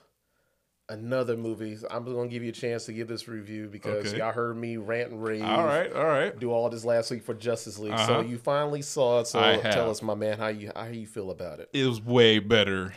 another 0.90 1.38
movie. 1.38 1.78
I'm 1.90 2.04
just 2.06 2.16
gonna 2.16 2.28
give 2.30 2.44
you 2.44 2.50
a 2.50 2.54
chance 2.54 2.86
to 2.86 2.94
give 2.94 3.08
this 3.08 3.28
review 3.28 3.68
because 3.70 4.06
Okay. 4.08 4.18
y'all 4.18 4.32
heard 4.34 4.58
me 4.58 4.78
rant 4.78 5.12
and 5.12 5.24
rave. 5.24 5.44
all 5.44 5.66
right, 5.66 5.92
all 5.94 6.06
right. 6.06 6.38
Do 6.38 6.52
all 6.52 6.70
this 6.70 6.84
last 6.86 7.12
week 7.12 7.24
for 7.24 7.34
Justice 7.34 7.78
League, 7.80 7.98
so 8.00 8.20
Uh-huh. 8.20 8.22
you 8.30 8.38
finally 8.38 8.82
saw 8.82 9.22
it. 9.22 9.28
So 9.28 9.62
tell 9.62 9.90
us, 9.90 10.02
my 10.02 10.16
man, 10.16 10.38
how 10.38 10.48
you 10.48 10.72
how 10.76 10.86
you 10.88 11.08
feel 11.08 11.32
about 11.32 11.60
it? 11.60 11.70
It 11.74 11.86
was 11.86 12.02
way 12.02 12.40
better, 12.40 12.94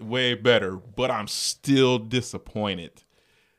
way 0.00 0.34
better, 0.34 0.76
but 0.76 1.10
I'm 1.10 1.28
still 1.28 1.98
disappointed. 1.98 3.02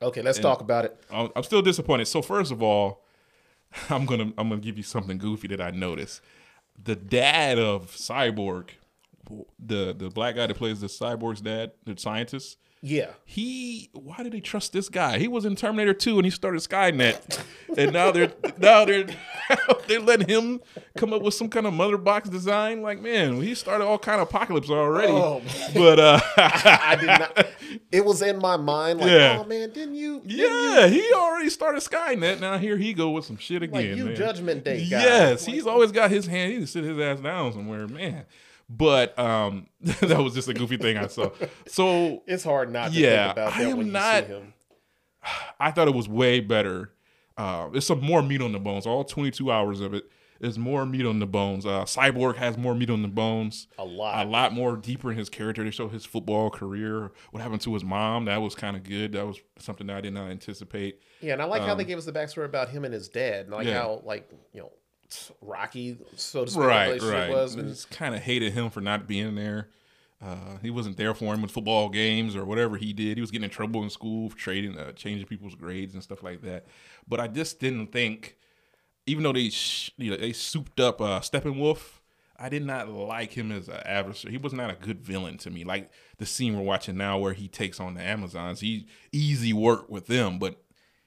Okay, 0.01 0.21
let's 0.21 0.39
talk 0.39 0.59
about 0.61 0.85
it. 0.85 0.97
I'm 1.11 1.29
I'm 1.35 1.43
still 1.43 1.61
disappointed. 1.61 2.05
So 2.07 2.21
first 2.21 2.51
of 2.51 2.61
all, 2.61 3.05
I'm 3.89 4.05
gonna 4.05 4.31
I'm 4.37 4.49
gonna 4.49 4.57
give 4.61 4.77
you 4.77 4.83
something 4.83 5.17
goofy 5.17 5.47
that 5.49 5.61
I 5.61 5.71
noticed. 5.71 6.21
The 6.81 6.95
dad 6.95 7.59
of 7.59 7.91
Cyborg, 7.91 8.69
the 9.59 9.93
the 9.93 10.09
black 10.09 10.35
guy 10.35 10.47
that 10.47 10.57
plays 10.57 10.81
the 10.81 10.87
Cyborg's 10.87 11.41
dad, 11.41 11.71
the 11.85 11.97
scientist. 11.97 12.57
Yeah, 12.85 13.11
He, 13.23 13.89
why 13.93 14.23
did 14.23 14.33
they 14.33 14.41
trust 14.41 14.73
this 14.73 14.89
guy? 14.89 15.17
He 15.17 15.29
was 15.29 15.45
in 15.45 15.55
Terminator 15.55 15.93
2 15.93 16.17
and 16.17 16.25
he 16.25 16.29
started 16.29 16.59
Skynet, 16.59 17.39
and 17.77 17.93
now 17.93 18.11
they're 18.11 18.33
now 18.57 18.83
they're 18.83 19.05
they're 19.87 20.01
letting 20.01 20.27
him 20.27 20.59
come 20.97 21.13
up 21.13 21.21
with 21.21 21.33
some 21.33 21.47
kind 21.47 21.65
of 21.65 21.73
mother 21.73 21.97
box 21.97 22.27
design. 22.27 22.81
Like, 22.81 23.01
man, 23.01 23.41
he 23.41 23.55
started 23.55 23.85
all 23.85 23.97
kind 23.97 24.19
of 24.19 24.27
apocalypse 24.27 24.69
already. 24.69 25.13
Oh, 25.13 25.41
but 25.73 25.97
uh, 25.97 26.19
I 26.37 26.97
did 26.99 27.07
not. 27.07 27.47
It 27.89 28.03
was 28.03 28.21
in 28.21 28.37
my 28.39 28.57
mind, 28.57 28.99
like, 28.99 29.11
Yeah. 29.11 29.37
oh 29.39 29.45
man, 29.47 29.69
didn't 29.69 29.95
you? 29.95 30.19
didn't 30.19 30.73
yeah, 30.73 30.87
he 30.87 31.09
already 31.13 31.49
started 31.49 31.81
Skynet. 31.81 32.41
Now 32.41 32.57
here 32.57 32.75
he 32.75 32.93
go 32.93 33.11
with 33.11 33.23
some 33.23 33.37
shit 33.37 33.61
Like 33.61 33.85
again. 33.85 33.97
you, 33.97 34.05
man. 34.07 34.15
Judgment 34.17 34.65
Day 34.65 34.79
guy. 34.89 35.01
Yes, 35.01 35.45
he's 35.45 35.65
always 35.65 35.93
got 35.93 36.11
his 36.11 36.27
hand. 36.27 36.51
He 36.51 36.57
can 36.57 36.67
sit 36.67 36.83
his 36.83 36.99
ass 36.99 37.21
down 37.21 37.53
somewhere, 37.53 37.87
man. 37.87 38.25
But 38.69 39.17
um, 39.19 39.67
that 39.81 40.19
was 40.23 40.33
just 40.33 40.47
a 40.49 40.53
goofy 40.53 40.77
thing 40.77 40.97
I 40.97 41.07
saw. 41.07 41.29
So 41.67 42.23
It's 42.25 42.43
hard 42.43 42.71
not 42.71 42.91
to 42.93 42.99
Yeah, 42.99 43.25
think 43.33 43.37
about 43.37 43.53
I 43.53 43.61
am 43.63 43.77
when 43.77 43.87
you 43.87 43.93
not- 43.93 44.23
see 44.27 44.33
him. 44.33 44.53
I 45.59 45.71
thought 45.71 45.87
it 45.87 45.93
was 45.93 46.07
way 46.09 46.39
better. 46.39 46.91
Uh, 47.37 47.69
there's 47.69 47.85
some 47.87 48.01
more 48.01 48.21
meat 48.21 48.41
on 48.41 48.51
the 48.51 48.59
bones. 48.59 48.85
All 48.85 49.03
22 49.03 49.51
hours 49.51 49.79
of 49.81 49.93
it 49.93 50.03
is 50.39 50.57
more 50.59 50.85
meat 50.85 51.05
on 51.05 51.19
the 51.19 51.25
bones. 51.25 51.65
Uh, 51.65 51.83
Cyborg 51.85 52.35
has 52.35 52.57
more 52.57 52.75
meat 52.75 52.89
on 52.89 53.01
the 53.01 53.07
bones. 53.07 53.67
A 53.77 53.83
lot. 53.85 54.25
A 54.25 54.29
lot 54.29 54.51
more 54.53 54.75
deeper 54.75 55.11
in 55.11 55.17
his 55.17 55.29
character. 55.29 55.63
They 55.63 55.71
show 55.71 55.87
his 55.87 56.05
football 56.05 56.49
career. 56.49 57.11
What 57.31 57.41
happened 57.41 57.61
to 57.61 57.73
his 57.73 57.83
mom? 57.83 58.25
That 58.25 58.41
was 58.41 58.53
kind 58.55 58.75
of 58.75 58.83
good. 58.83 59.13
That 59.13 59.25
was 59.25 59.39
something 59.57 59.87
that 59.87 59.95
I 59.97 60.01
did 60.01 60.13
not 60.13 60.29
anticipate. 60.29 60.99
Yeah, 61.21 61.33
and 61.33 61.41
I 61.41 61.45
like 61.45 61.61
how 61.63 61.73
they 61.75 61.85
gave 61.85 61.97
us 61.97 62.05
the 62.05 62.11
backstory 62.11 62.45
about 62.45 62.69
him 62.69 62.83
and 62.85 62.93
his 62.93 63.07
dad, 63.07 63.45
and 63.45 63.51
like 63.51 63.67
Um, 63.67 63.73
Yeah. 63.73 63.81
how 63.81 64.01
like 64.03 64.29
you 64.51 64.59
know 64.61 64.71
rocky, 65.41 65.97
so 66.15 66.45
to 66.45 66.51
speak, 66.51 66.63
Right, 66.63 67.01
right. 67.01 67.29
was. 67.29 67.55
And 67.55 67.69
just 67.69 67.89
kind 67.89 68.15
of 68.15 68.21
hated 68.21 68.53
him 68.53 68.69
for 68.69 68.81
not 68.81 69.07
being 69.07 69.35
there. 69.35 69.69
Uh, 70.21 70.57
he 70.61 70.69
wasn't 70.69 70.95
there 70.95 71.13
for 71.13 71.33
him 71.33 71.41
with 71.41 71.51
football 71.51 71.89
games 71.89 72.35
or 72.35 72.45
whatever 72.45 72.77
he 72.77 72.93
did. 72.93 73.17
He 73.17 73.21
was 73.21 73.29
getting 73.29 73.43
in 73.43 73.49
trouble 73.49 73.83
in 73.83 73.89
school 73.89 74.29
for 74.29 74.37
trading, 74.37 74.77
uh, 74.77 74.93
changing 74.93 75.27
people's 75.27 75.55
grades 75.55 75.93
and 75.95 76.01
stuff 76.01 76.23
like 76.23 76.41
that. 76.43 76.65
But 77.07 77.19
I 77.19 77.27
just 77.27 77.59
didn't 77.59 77.87
think, 77.91 78.37
even 79.05 79.23
though 79.23 79.33
they 79.33 79.49
sh- 79.49 79.91
you 79.97 80.11
know, 80.11 80.17
they 80.17 80.31
souped 80.31 80.79
up 80.79 81.01
uh, 81.01 81.19
Steppenwolf, 81.19 81.99
I 82.39 82.47
did 82.49 82.65
not 82.65 82.89
like 82.89 83.33
him 83.33 83.51
as 83.51 83.67
an 83.67 83.81
adversary. 83.85 84.31
He 84.31 84.37
was 84.37 84.53
not 84.53 84.69
a 84.69 84.75
good 84.75 85.01
villain 85.01 85.37
to 85.39 85.49
me. 85.49 85.65
Like 85.65 85.91
the 86.17 86.25
scene 86.25 86.55
we're 86.55 86.63
watching 86.63 86.95
now, 86.97 87.17
where 87.19 87.33
he 87.33 87.47
takes 87.49 87.79
on 87.81 87.93
the 87.95 88.01
Amazons, 88.01 88.61
he 88.61 88.87
easy 89.11 89.51
work 89.51 89.89
with 89.89 90.07
them, 90.07 90.39
but 90.39 90.63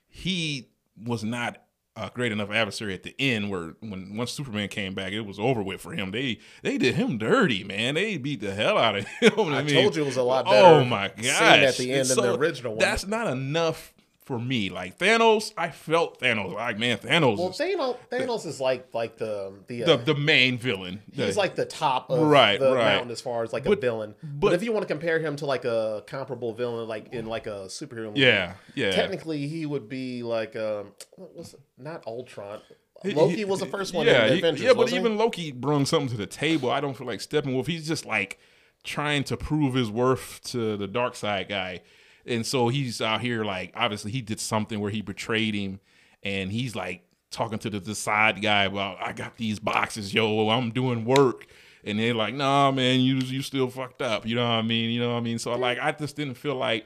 he 0.09 0.69
was 0.97 1.25
not 1.25 1.63
a 1.97 2.11
great 2.13 2.33
enough 2.33 2.51
adversary 2.51 2.95
at 2.95 3.03
the 3.03 3.15
end 3.19 3.51
where 3.51 3.75
when 3.81 4.17
once 4.17 4.33
Superman 4.33 4.69
came 4.69 4.95
back, 4.95 5.13
it 5.13 5.23
was 5.23 5.39
over 5.39 5.63
with 5.63 5.81
for 5.81 5.93
him. 5.93 6.11
They 6.11 6.39
they 6.63 6.79
did 6.79 6.95
him 6.95 7.19
dirty, 7.19 7.65
man. 7.65 7.95
They 7.95 8.17
beat 8.19 8.41
the 8.41 8.55
hell 8.55 8.77
out 8.79 8.97
of 8.97 9.07
him. 9.21 9.33
I, 9.39 9.59
I 9.59 9.63
mean, 9.63 9.75
told 9.75 9.97
you 9.97 10.03
it 10.03 10.07
was 10.07 10.17
a 10.17 10.23
lot 10.23 10.45
oh 10.47 10.51
better. 10.51 10.67
Oh 10.67 10.85
my 10.85 11.09
gosh! 11.09 11.41
at 11.41 11.77
the 11.77 11.93
end 11.93 12.11
of 12.11 12.17
the 12.17 12.35
original 12.35 12.73
one. 12.73 12.81
That's 12.81 13.07
not 13.07 13.29
enough 13.29 13.95
for 14.27 14.39
me. 14.39 14.69
Like 14.71 14.99
Thanos, 14.99 15.53
I 15.57 15.71
felt 15.71 16.21
Thanos. 16.21 16.53
Like 16.53 16.79
man, 16.79 16.99
Thanos 16.99 17.39
well, 17.39 17.49
is 17.51 17.59
Thanos, 17.59 17.97
Thanos 18.11 18.45
is 18.47 18.61
like 18.61 18.93
like 18.93 19.17
the 19.17 19.55
the, 19.69 19.85
uh, 19.85 19.97
the 19.97 20.13
the 20.13 20.15
main 20.15 20.59
villain. 20.59 21.01
he's 21.15 21.35
The- 21.35 21.41
like 21.41 21.55
the 21.55 21.65
top 21.65 22.11
of 22.11 22.21
Right, 22.27 22.61
the 22.61 22.75
right. 22.75 22.97
mountain 22.97 23.11
as 23.13 23.21
far 23.21 23.43
as 23.45 23.53
like 23.53 23.65
a 23.67 23.75
villain. 23.77 24.15
But, 24.23 24.41
but- 24.41 24.53
if 24.55 24.63
you 24.63 24.73
want 24.73 24.83
to 24.83 24.93
compare 24.93 25.19
him 25.19 25.37
to 25.37 25.47
like 25.47 25.65
a 25.65 26.03
comparable 26.07 26.53
villain, 26.53 26.87
like 26.87 27.13
in 27.13 27.27
like 27.27 27.47
a 27.47 27.67
superhero 27.69 28.07
movie, 28.09 28.21
yeah, 28.21 28.55
yeah. 28.75 28.91
technically 28.91 29.47
he 29.49 29.65
would 29.65 29.89
be 29.89 30.23
like 30.23 30.55
um, 30.57 30.93
what 31.17 31.35
was 31.35 31.55
it? 31.55 31.61
not 31.79 32.07
Ultron. 32.07 32.61
Loki 33.05 33.37
he- 33.37 33.45
was 33.45 33.61
the 33.61 33.67
first 33.67 33.95
one 33.95 34.07
Yeah, 34.07 34.23
in 34.25 34.29
the 34.29 34.33
he- 34.35 34.39
Avengers. 34.41 34.63
yeah, 34.65 34.69
but 34.71 34.79
wasn't 34.79 35.01
he? 35.03 35.07
even 35.07 35.19
Loki 35.19 35.53
brought 35.53 35.87
something 35.87 36.09
to 36.09 36.17
the 36.17 36.27
table. 36.27 36.71
I 36.71 36.81
don't 36.81 36.97
feel 36.97 37.07
like 37.07 37.21
Steppenwolf. 37.21 37.67
He's 37.67 37.87
just 37.87 38.05
like 38.07 38.39
trying 38.83 39.23
to 39.25 39.37
prove 39.37 39.75
his 39.75 39.91
worth 39.91 40.41
to 40.45 40.77
the 40.77 40.87
dark 40.87 41.15
side 41.15 41.49
guy, 41.49 41.83
and 42.27 42.45
so 42.45 42.69
he's 42.69 43.01
out 43.01 43.21
here 43.21 43.45
like 43.45 43.73
obviously 43.75 44.11
he 44.11 44.21
did 44.21 44.41
something 44.41 44.81
where 44.81 44.91
he 44.91 45.03
betrayed 45.03 45.55
him, 45.55 45.81
and 46.23 46.51
he's 46.51 46.75
like 46.75 47.03
talking 47.31 47.59
to 47.59 47.71
the, 47.71 47.81
the 47.81 47.95
side 47.95 48.43
guy 48.43 48.65
about 48.65 48.99
I 49.01 49.13
got 49.13 49.37
these 49.37 49.59
boxes, 49.59 50.15
yo, 50.15 50.49
I'm 50.51 50.71
doing 50.71 51.05
work. 51.05 51.47
And 51.85 52.01
they're 52.01 52.15
like, 52.15 52.35
nah, 52.35 52.73
man, 52.73 52.99
you 53.01 53.17
you 53.19 53.43
still 53.43 53.69
fucked 53.71 54.03
up. 54.03 54.27
You 54.27 54.35
know 54.35 54.43
what 54.43 54.57
I 54.57 54.63
mean? 54.63 54.91
You 54.91 55.01
know 55.01 55.13
what 55.13 55.19
I 55.19 55.21
mean? 55.21 55.39
So 55.39 55.55
like 55.57 55.79
I 55.81 55.93
just 55.93 56.17
didn't 56.17 56.35
feel 56.35 56.57
like 56.57 56.85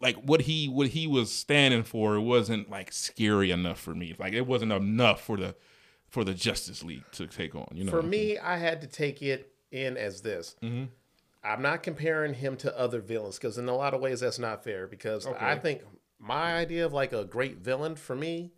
like 0.00 0.16
what 0.16 0.42
he 0.42 0.68
what 0.68 0.88
he 0.88 1.06
was 1.06 1.32
standing 1.32 1.82
for 1.84 2.16
it 2.16 2.20
wasn't 2.20 2.70
like 2.70 2.92
scary 2.92 3.50
enough 3.50 3.80
for 3.80 3.94
me. 3.94 4.14
Like 4.18 4.32
it 4.32 4.46
wasn't 4.46 4.72
enough 4.72 5.22
for 5.22 5.36
the 5.36 5.54
for 6.08 6.24
the 6.24 6.34
Justice 6.34 6.82
League 6.82 7.04
to 7.12 7.26
take 7.26 7.54
on. 7.54 7.68
You 7.72 7.84
know, 7.84 7.90
For 7.92 8.02
me, 8.02 8.36
I 8.36 8.56
had 8.56 8.80
to 8.80 8.88
take 8.88 9.22
it 9.22 9.52
in 9.70 9.96
as 9.96 10.22
this. 10.22 10.56
Mm-hmm. 10.62 10.86
I'm 11.42 11.62
not 11.62 11.82
comparing 11.82 12.34
him 12.34 12.56
to 12.58 12.78
other 12.78 13.00
villains 13.00 13.38
because 13.38 13.56
in 13.58 13.68
a 13.68 13.74
lot 13.76 13.94
of 13.94 14.00
ways 14.00 14.20
that's 14.20 14.38
not 14.38 14.62
fair. 14.64 14.86
Because 14.86 15.26
I 15.26 15.56
think 15.56 15.82
my 16.18 16.54
idea 16.56 16.84
of 16.84 16.92
like 16.92 17.12
a 17.12 17.24
great 17.24 17.58
villain 17.58 17.96
for 17.96 18.14
me 18.14 18.50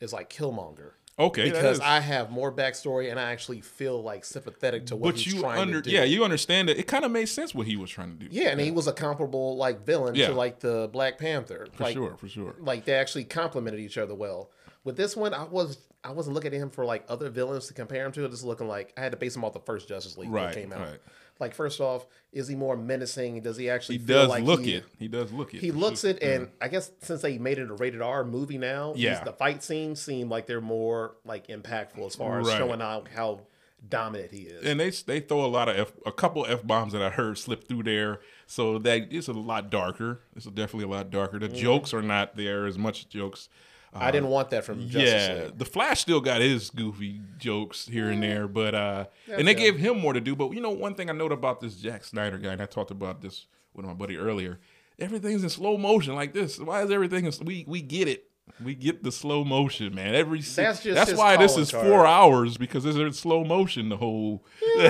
is 0.00 0.12
like 0.12 0.28
Killmonger. 0.30 0.92
okay, 1.18 1.44
Mm-hmm. 1.46 1.52
Because 1.54 1.80
I 1.80 2.00
have 2.00 2.30
more 2.30 2.52
backstory 2.52 3.10
and 3.10 3.18
I 3.18 3.32
actually 3.32 3.60
feel 3.62 4.02
like 4.02 4.24
sympathetic 4.24 4.86
to 4.86 4.96
what 4.96 5.14
but 5.14 5.20
he's 5.20 5.34
you 5.34 5.40
trying 5.40 5.58
under 5.60 5.80
to 5.80 5.88
do. 5.90 5.94
yeah, 5.96 6.04
you 6.04 6.24
understand 6.24 6.68
that 6.68 6.78
it 6.78 6.86
kind 6.86 7.04
of 7.04 7.10
made 7.10 7.26
sense 7.26 7.54
what 7.54 7.66
he 7.66 7.76
was 7.76 7.90
trying 7.90 8.18
to 8.18 8.24
do. 8.24 8.28
Yeah, 8.30 8.48
and 8.48 8.60
he 8.60 8.70
was 8.70 8.86
a 8.86 8.92
comparable 8.92 9.56
like 9.56 9.84
villain 9.86 10.14
Yeah. 10.14 10.28
to 10.28 10.34
like 10.34 10.60
the 10.60 10.88
Black 10.92 11.18
Panther. 11.18 11.68
for 11.72 11.84
like, 11.84 11.94
sure, 11.94 12.16
for 12.18 12.28
sure. 12.28 12.54
like 12.58 12.84
they 12.84 12.94
actually 12.94 13.24
complemented 13.24 13.80
each 13.80 13.96
other 13.98 14.14
well. 14.14 14.50
With 14.84 14.96
this 14.96 15.16
one, 15.16 15.32
I 15.34 15.44
was 15.44 15.78
I 16.02 16.12
wasn't 16.12 16.34
looking 16.34 16.54
at 16.54 16.58
him 16.60 16.70
for 16.70 16.86
like 16.86 17.04
other 17.08 17.28
villains 17.28 17.66
to 17.68 17.74
compare 17.74 18.06
him 18.06 18.12
to. 18.12 18.26
Just 18.28 18.44
looking 18.44 18.66
like 18.68 18.92
I 18.96 19.00
had 19.02 19.12
to 19.12 19.18
base 19.18 19.36
him 19.36 19.44
off 19.44 19.52
the 19.52 19.60
first 19.60 19.88
Justice 19.88 20.16
League 20.16 20.30
Right, 20.30 20.54
that 20.54 20.58
came 20.58 20.72
out. 20.72 20.80
right. 20.80 20.98
Like 21.40 21.54
first 21.54 21.80
off, 21.80 22.06
is 22.32 22.46
he 22.48 22.54
more 22.54 22.76
menacing? 22.76 23.40
Does 23.40 23.56
he 23.56 23.68
actually 23.70 23.98
He 23.98 24.04
feel 24.04 24.18
does 24.20 24.28
like 24.28 24.44
look 24.44 24.60
he, 24.64 24.74
it. 24.74 24.84
He 24.98 25.08
does 25.08 25.32
look 25.32 25.54
it. 25.54 25.60
He 25.60 25.72
looks 25.72 26.02
sure. 26.02 26.10
it, 26.10 26.22
and 26.22 26.48
I 26.60 26.68
guess 26.68 26.90
since 27.00 27.22
they 27.22 27.38
made 27.38 27.58
it 27.58 27.70
a 27.70 27.74
rated 27.74 28.02
R 28.02 28.22
movie 28.24 28.58
now, 28.58 28.92
Yeah. 28.96 29.24
the 29.24 29.32
fight 29.32 29.62
scenes 29.62 30.00
seem 30.02 30.28
like 30.28 30.46
they're 30.46 30.60
more 30.60 31.16
like 31.24 31.46
impactful 31.48 32.04
as 32.06 32.14
far 32.14 32.40
as 32.40 32.46
Right. 32.48 32.58
showing 32.58 32.82
out 32.82 33.08
how 33.08 33.40
dominant 33.88 34.30
he 34.30 34.42
is. 34.42 34.62
and 34.66 34.78
they 34.78 34.90
they 34.90 35.20
throw 35.20 35.42
a 35.42 35.48
lot 35.48 35.66
of 35.66 35.74
f 35.76 35.92
a 36.04 36.12
couple 36.12 36.44
f 36.46 36.66
bombs 36.66 36.92
that 36.92 37.00
I 37.00 37.08
heard 37.08 37.38
slip 37.38 37.66
through 37.66 37.84
there, 37.84 38.20
so 38.46 38.78
that 38.80 39.08
it's 39.10 39.28
a 39.28 39.32
lot 39.32 39.70
darker. 39.70 40.20
It's 40.36 40.44
definitely 40.44 40.84
a 40.84 40.96
lot 40.98 41.08
darker. 41.10 41.38
The 41.38 41.48
Mm-hmm. 41.48 41.56
jokes 41.56 41.94
are 41.94 42.02
not 42.02 42.36
there 42.36 42.66
as 42.66 42.76
much 42.76 43.08
jokes. 43.08 43.48
I 43.92 44.10
didn't 44.10 44.28
want 44.28 44.50
that 44.50 44.64
from 44.64 44.88
Justice 44.88 45.10
yeah, 45.10 45.42
League. 45.46 45.58
the 45.58 45.64
Flash 45.64 46.00
still 46.00 46.20
got 46.20 46.40
his 46.40 46.70
goofy 46.70 47.20
jokes 47.38 47.86
here 47.86 48.08
and 48.08 48.22
there, 48.22 48.46
but 48.46 48.74
uh, 48.74 49.04
and 49.32 49.48
they 49.48 49.54
fair. 49.54 49.72
gave 49.72 49.78
him 49.78 49.98
more 49.98 50.12
to 50.12 50.20
do. 50.20 50.36
But 50.36 50.52
you 50.52 50.60
know, 50.60 50.70
one 50.70 50.94
thing 50.94 51.10
I 51.10 51.12
note 51.12 51.32
about 51.32 51.60
this 51.60 51.72
Zack 51.72 52.04
Snyder 52.04 52.38
guy, 52.38 52.52
and 52.52 52.62
I 52.62 52.66
talked 52.66 52.90
about 52.92 53.20
this 53.20 53.46
with 53.74 53.84
my 53.84 53.94
buddy 53.94 54.16
earlier. 54.16 54.60
Everything's 54.98 55.42
in 55.42 55.48
slow 55.50 55.76
motion 55.76 56.14
like 56.14 56.32
this. 56.34 56.58
Why 56.58 56.82
is 56.82 56.90
everything? 56.90 57.24
In, 57.26 57.32
we 57.44 57.64
we 57.66 57.80
get 57.82 58.06
it. 58.06 58.26
We 58.62 58.74
get 58.74 59.02
the 59.02 59.12
slow 59.12 59.44
motion, 59.44 59.94
man. 59.94 60.14
Every 60.14 60.42
se- 60.42 60.62
That's 60.64 60.82
just 60.82 60.94
that's 60.94 61.18
why 61.18 61.36
this 61.36 61.56
is 61.56 61.70
card. 61.70 61.86
four 61.86 62.06
hours 62.06 62.56
because 62.58 62.84
it's 62.84 62.96
in 62.98 63.12
slow 63.12 63.44
motion. 63.44 63.88
The 63.88 63.96
whole. 63.96 64.44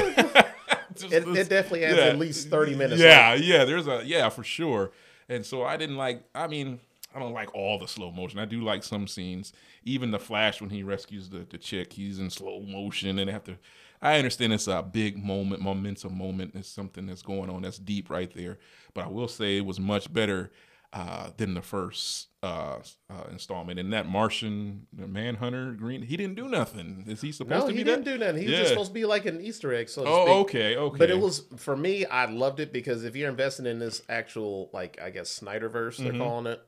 Just 0.96 1.12
It, 1.12 1.24
this- 1.24 1.38
it 1.38 1.48
definitely 1.48 1.82
has 1.82 1.96
yeah. 1.96 2.02
at 2.04 2.18
least 2.18 2.48
thirty 2.48 2.74
minutes. 2.74 3.00
Yeah, 3.00 3.34
yeah. 3.34 3.64
There's 3.64 3.86
a 3.86 4.02
yeah 4.04 4.28
for 4.28 4.42
sure. 4.42 4.90
And 5.28 5.46
so 5.46 5.62
I 5.62 5.76
didn't 5.76 5.96
like. 5.96 6.24
I 6.34 6.48
mean, 6.48 6.80
I 7.14 7.18
don't 7.18 7.32
like 7.32 7.54
all 7.54 7.78
the 7.78 7.88
slow 7.88 8.10
motion. 8.10 8.38
I 8.38 8.44
do 8.44 8.62
like 8.62 8.82
some 8.84 9.06
scenes. 9.06 9.52
Even 9.84 10.10
the 10.10 10.18
Flash 10.18 10.60
when 10.60 10.70
he 10.70 10.82
rescues 10.82 11.28
the 11.30 11.46
the 11.48 11.58
chick, 11.58 11.92
he's 11.94 12.18
in 12.18 12.30
slow 12.30 12.60
motion, 12.60 13.18
and 13.18 13.44
to. 13.44 13.56
I 14.02 14.16
understand 14.16 14.54
it's 14.54 14.66
a 14.66 14.82
big 14.82 15.22
moment, 15.22 15.60
momentum 15.60 16.16
moment. 16.16 16.54
It's 16.54 16.68
something 16.68 17.06
that's 17.06 17.20
going 17.22 17.50
on 17.50 17.62
that's 17.62 17.78
deep 17.78 18.08
right 18.08 18.32
there. 18.34 18.58
But 18.94 19.04
I 19.04 19.08
will 19.08 19.28
say 19.28 19.58
it 19.58 19.66
was 19.66 19.78
much 19.78 20.10
better 20.10 20.50
uh, 20.92 21.30
than 21.36 21.52
the 21.54 21.60
first 21.60 22.28
uh, 22.42 22.78
uh, 23.10 23.24
installment. 23.30 23.78
And 23.78 23.92
that 23.92 24.08
Martian, 24.08 24.86
Manhunter, 24.96 25.72
Green, 25.72 26.02
he 26.02 26.16
didn't 26.16 26.36
do 26.36 26.48
nothing. 26.48 27.04
Is 27.08 27.20
he 27.20 27.30
supposed 27.30 27.60
No, 27.60 27.66
to 27.68 27.72
he 27.74 27.84
didn't 27.84 28.04
that? 28.04 28.12
do 28.12 28.18
nothing. 28.18 28.40
He 28.40 28.48
was 28.48 28.56
just 28.56 28.70
supposed 28.70 28.90
to 28.90 28.94
be 28.94 29.04
like 29.04 29.26
an 29.26 29.40
Easter 29.40 29.74
egg. 29.74 29.88
So 29.90 30.04
Oh, 30.06 30.22
speak. 30.22 30.34
okay, 30.48 30.76
okay. 30.76 30.98
But 30.98 31.10
it 31.10 31.20
was 31.20 31.44
for 31.56 31.76
me. 31.76 32.06
I 32.06 32.24
loved 32.24 32.58
it 32.60 32.72
because 32.72 33.04
if 33.04 33.14
you're 33.14 33.28
investing 33.28 33.66
in 33.66 33.78
this 33.78 34.00
actual, 34.08 34.70
like 34.72 34.98
I 35.00 35.10
guess 35.10 35.38
Snyderverse, 35.40 35.98
they're 35.98 36.12
Mm-hmm. 36.12 36.18
calling 36.18 36.46
it. 36.46 36.62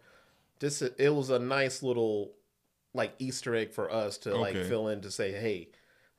This 0.63 0.81
it 0.81 1.13
was 1.13 1.29
a 1.29 1.41
nice 1.41 1.83
little 1.83 2.33
like 2.95 3.15
Easter 3.19 3.55
egg 3.55 3.73
for 3.73 3.93
us 3.93 4.17
to 4.19 4.37
like 4.37 4.55
fill 4.55 4.87
in 4.89 5.01
to 5.01 5.11
say, 5.11 5.33
hey, 5.33 5.71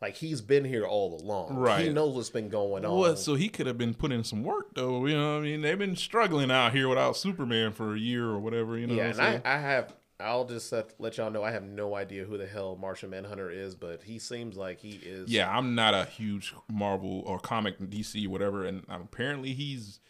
like 0.02 0.16
he's 0.16 0.42
been 0.42 0.66
here 0.66 0.86
all 0.86 1.18
along. 1.18 1.56
Right. 1.56 1.86
He 1.86 1.90
knows 1.94 2.14
what's 2.14 2.30
been 2.30 2.50
going 2.50 2.84
on. 2.84 3.00
Well, 3.00 3.16
so 3.16 3.36
he 3.36 3.48
could 3.48 3.68
have 3.68 3.78
been 3.78 3.94
putting 3.94 4.18
in 4.18 4.26
some 4.26 4.44
work 4.44 4.76
though. 4.76 5.06
You 5.06 5.16
know, 5.16 5.36
what 5.36 5.40
I 5.40 5.44
mean, 5.44 5.62
they've 5.62 5.80
been 5.80 5.96
struggling 5.96 6.52
out 6.52 6.74
here 6.74 6.90
without 6.90 7.16
Superman 7.16 7.72
for 7.72 7.96
a 7.96 7.98
year 7.98 8.26
or 8.26 8.38
whatever. 8.38 8.78
You 8.78 8.88
know, 8.88 8.96
yeah, 8.96 9.12
and 9.12 9.22
I? 9.22 9.42
I 9.46 9.58
have. 9.58 9.94
I'll 10.20 10.46
just 10.46 10.72
let, 10.74 10.94
let 11.00 11.18
y'all 11.18 11.32
know 11.32 11.44
I 11.44 11.52
have 11.52 11.64
no 11.64 11.96
idea 11.96 12.26
who 12.26 12.38
the 12.38 12.46
hell 12.46 12.78
Martian 12.80 13.10
Manhunter 13.10 13.50
is, 13.50 13.76
but 13.76 14.04
he 14.04 14.20
seems 14.20 14.58
like 14.58 14.80
he 14.80 14.92
is. 14.92 15.30
yeah, 15.30 15.50
I'm 15.50 15.74
not 15.74 15.94
a 15.94 16.06
huge 16.06 16.54
Marvel 16.70 17.24
or 17.26 17.40
comic 17.40 17.80
DC 17.80 18.28
whatever, 18.28 18.66
and 18.66 18.84
apparently 18.90 19.54
he's 19.54 20.02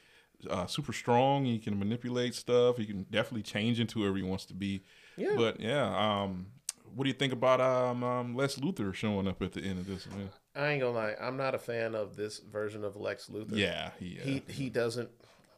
uh, 0.50 0.66
super 0.68 0.94
strong. 0.94 1.46
He 1.46 1.60
can 1.60 1.78
manipulate 1.78 2.36
stuff. 2.36 2.78
He 2.78 2.86
can 2.86 3.04
definitely 3.12 3.44
change 3.44 3.80
into 3.80 4.00
whoever 4.00 4.18
he 4.18 4.24
wants 4.24 4.46
to 4.46 4.54
be. 4.54 4.84
Yeah. 5.18 5.36
But 5.36 5.60
yeah, 5.60 5.86
um, 6.24 6.48
what 6.96 7.04
do 7.06 7.10
you 7.10 7.14
think 7.16 7.34
about 7.34 7.62
um, 7.62 8.04
um, 8.04 8.36
Lex 8.36 8.56
Luthor 8.56 8.94
showing 8.94 9.28
up 9.28 9.42
at 9.42 9.54
the 9.54 9.62
end 9.62 9.80
of 9.80 9.88
this? 9.88 10.08
Man? 10.08 10.30
I 10.56 10.70
ain't 10.70 10.82
gonna 10.82 10.96
lie. 10.96 11.16
I'm 11.20 11.38
not 11.38 11.56
a 11.56 11.60
fan 11.60 11.96
of 11.96 12.16
this 12.16 12.40
version 12.40 12.84
of 12.84 12.96
Lex 12.96 13.28
Luthor. 13.28 13.56
Yeah, 13.56 13.92
he, 14.00 14.20
uh, 14.20 14.24
he 14.24 14.44
he 14.48 14.70
doesn't 14.70 15.10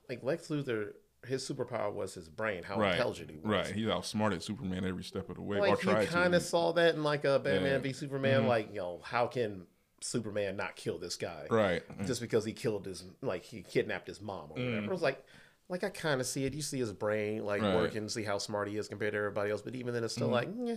like 0.10 0.24
Lex 0.24 0.48
Luthor. 0.48 0.92
His 1.26 1.48
superpower 1.50 1.92
was 1.92 2.14
his 2.14 2.30
brain, 2.30 2.62
how 2.62 2.78
right, 2.80 2.92
intelligent 2.92 3.32
he 3.32 3.38
was. 3.38 3.46
right. 3.46 3.66
He's 3.66 3.88
outsmarted 3.88 4.44
Superman 4.44 4.86
every 4.86 5.04
step 5.04 5.28
of 5.28 5.38
the 5.38 5.42
way. 5.42 5.60
Like 5.60 5.84
you 5.84 5.92
kind 6.06 6.36
of 6.36 6.44
saw 6.44 6.72
that 6.74 6.94
in 6.94 7.04
like 7.04 7.26
a 7.26 7.40
Batman 7.40 7.72
Yeah. 7.72 7.78
v 7.80 7.94
Superman. 7.94 8.46
Like 8.48 8.70
you 8.72 8.80
know, 8.80 9.02
how 9.04 9.26
can 9.26 9.66
Superman 10.06 10.56
not 10.56 10.76
kill 10.76 10.98
this 11.00 11.16
guy 11.16 11.48
right. 11.50 11.84
just 12.06 12.22
because 12.22 12.46
he 12.46 12.54
killed 12.54 12.86
his 12.86 13.04
like 13.22 13.44
he 13.44 13.62
kidnapped 13.62 14.08
his 14.08 14.22
mom 14.22 14.52
or 14.52 14.56
whatever? 14.64 14.86
It 14.86 14.92
was 14.92 15.02
like. 15.02 15.24
Like 15.68 15.84
I 15.84 15.90
kind 15.90 16.22
of 16.22 16.28
see 16.28 16.46
it. 16.46 16.54
You 16.54 16.62
see 16.62 16.78
his 16.78 16.94
brain 16.94 17.44
like 17.44 17.60
Mm. 17.60 17.74
Right. 17.74 17.76
working, 17.76 18.08
see 18.08 18.22
how 18.22 18.38
smart 18.38 18.68
he 18.68 18.78
is 18.78 18.88
compared 18.88 19.14
to 19.14 19.18
everybody 19.18 19.50
else. 19.50 19.64
But 19.64 19.74
even 19.74 19.96
then, 19.96 20.04
it's 20.04 20.14
still 20.14 20.28
like, 20.28 20.48
yeah, 20.56 20.76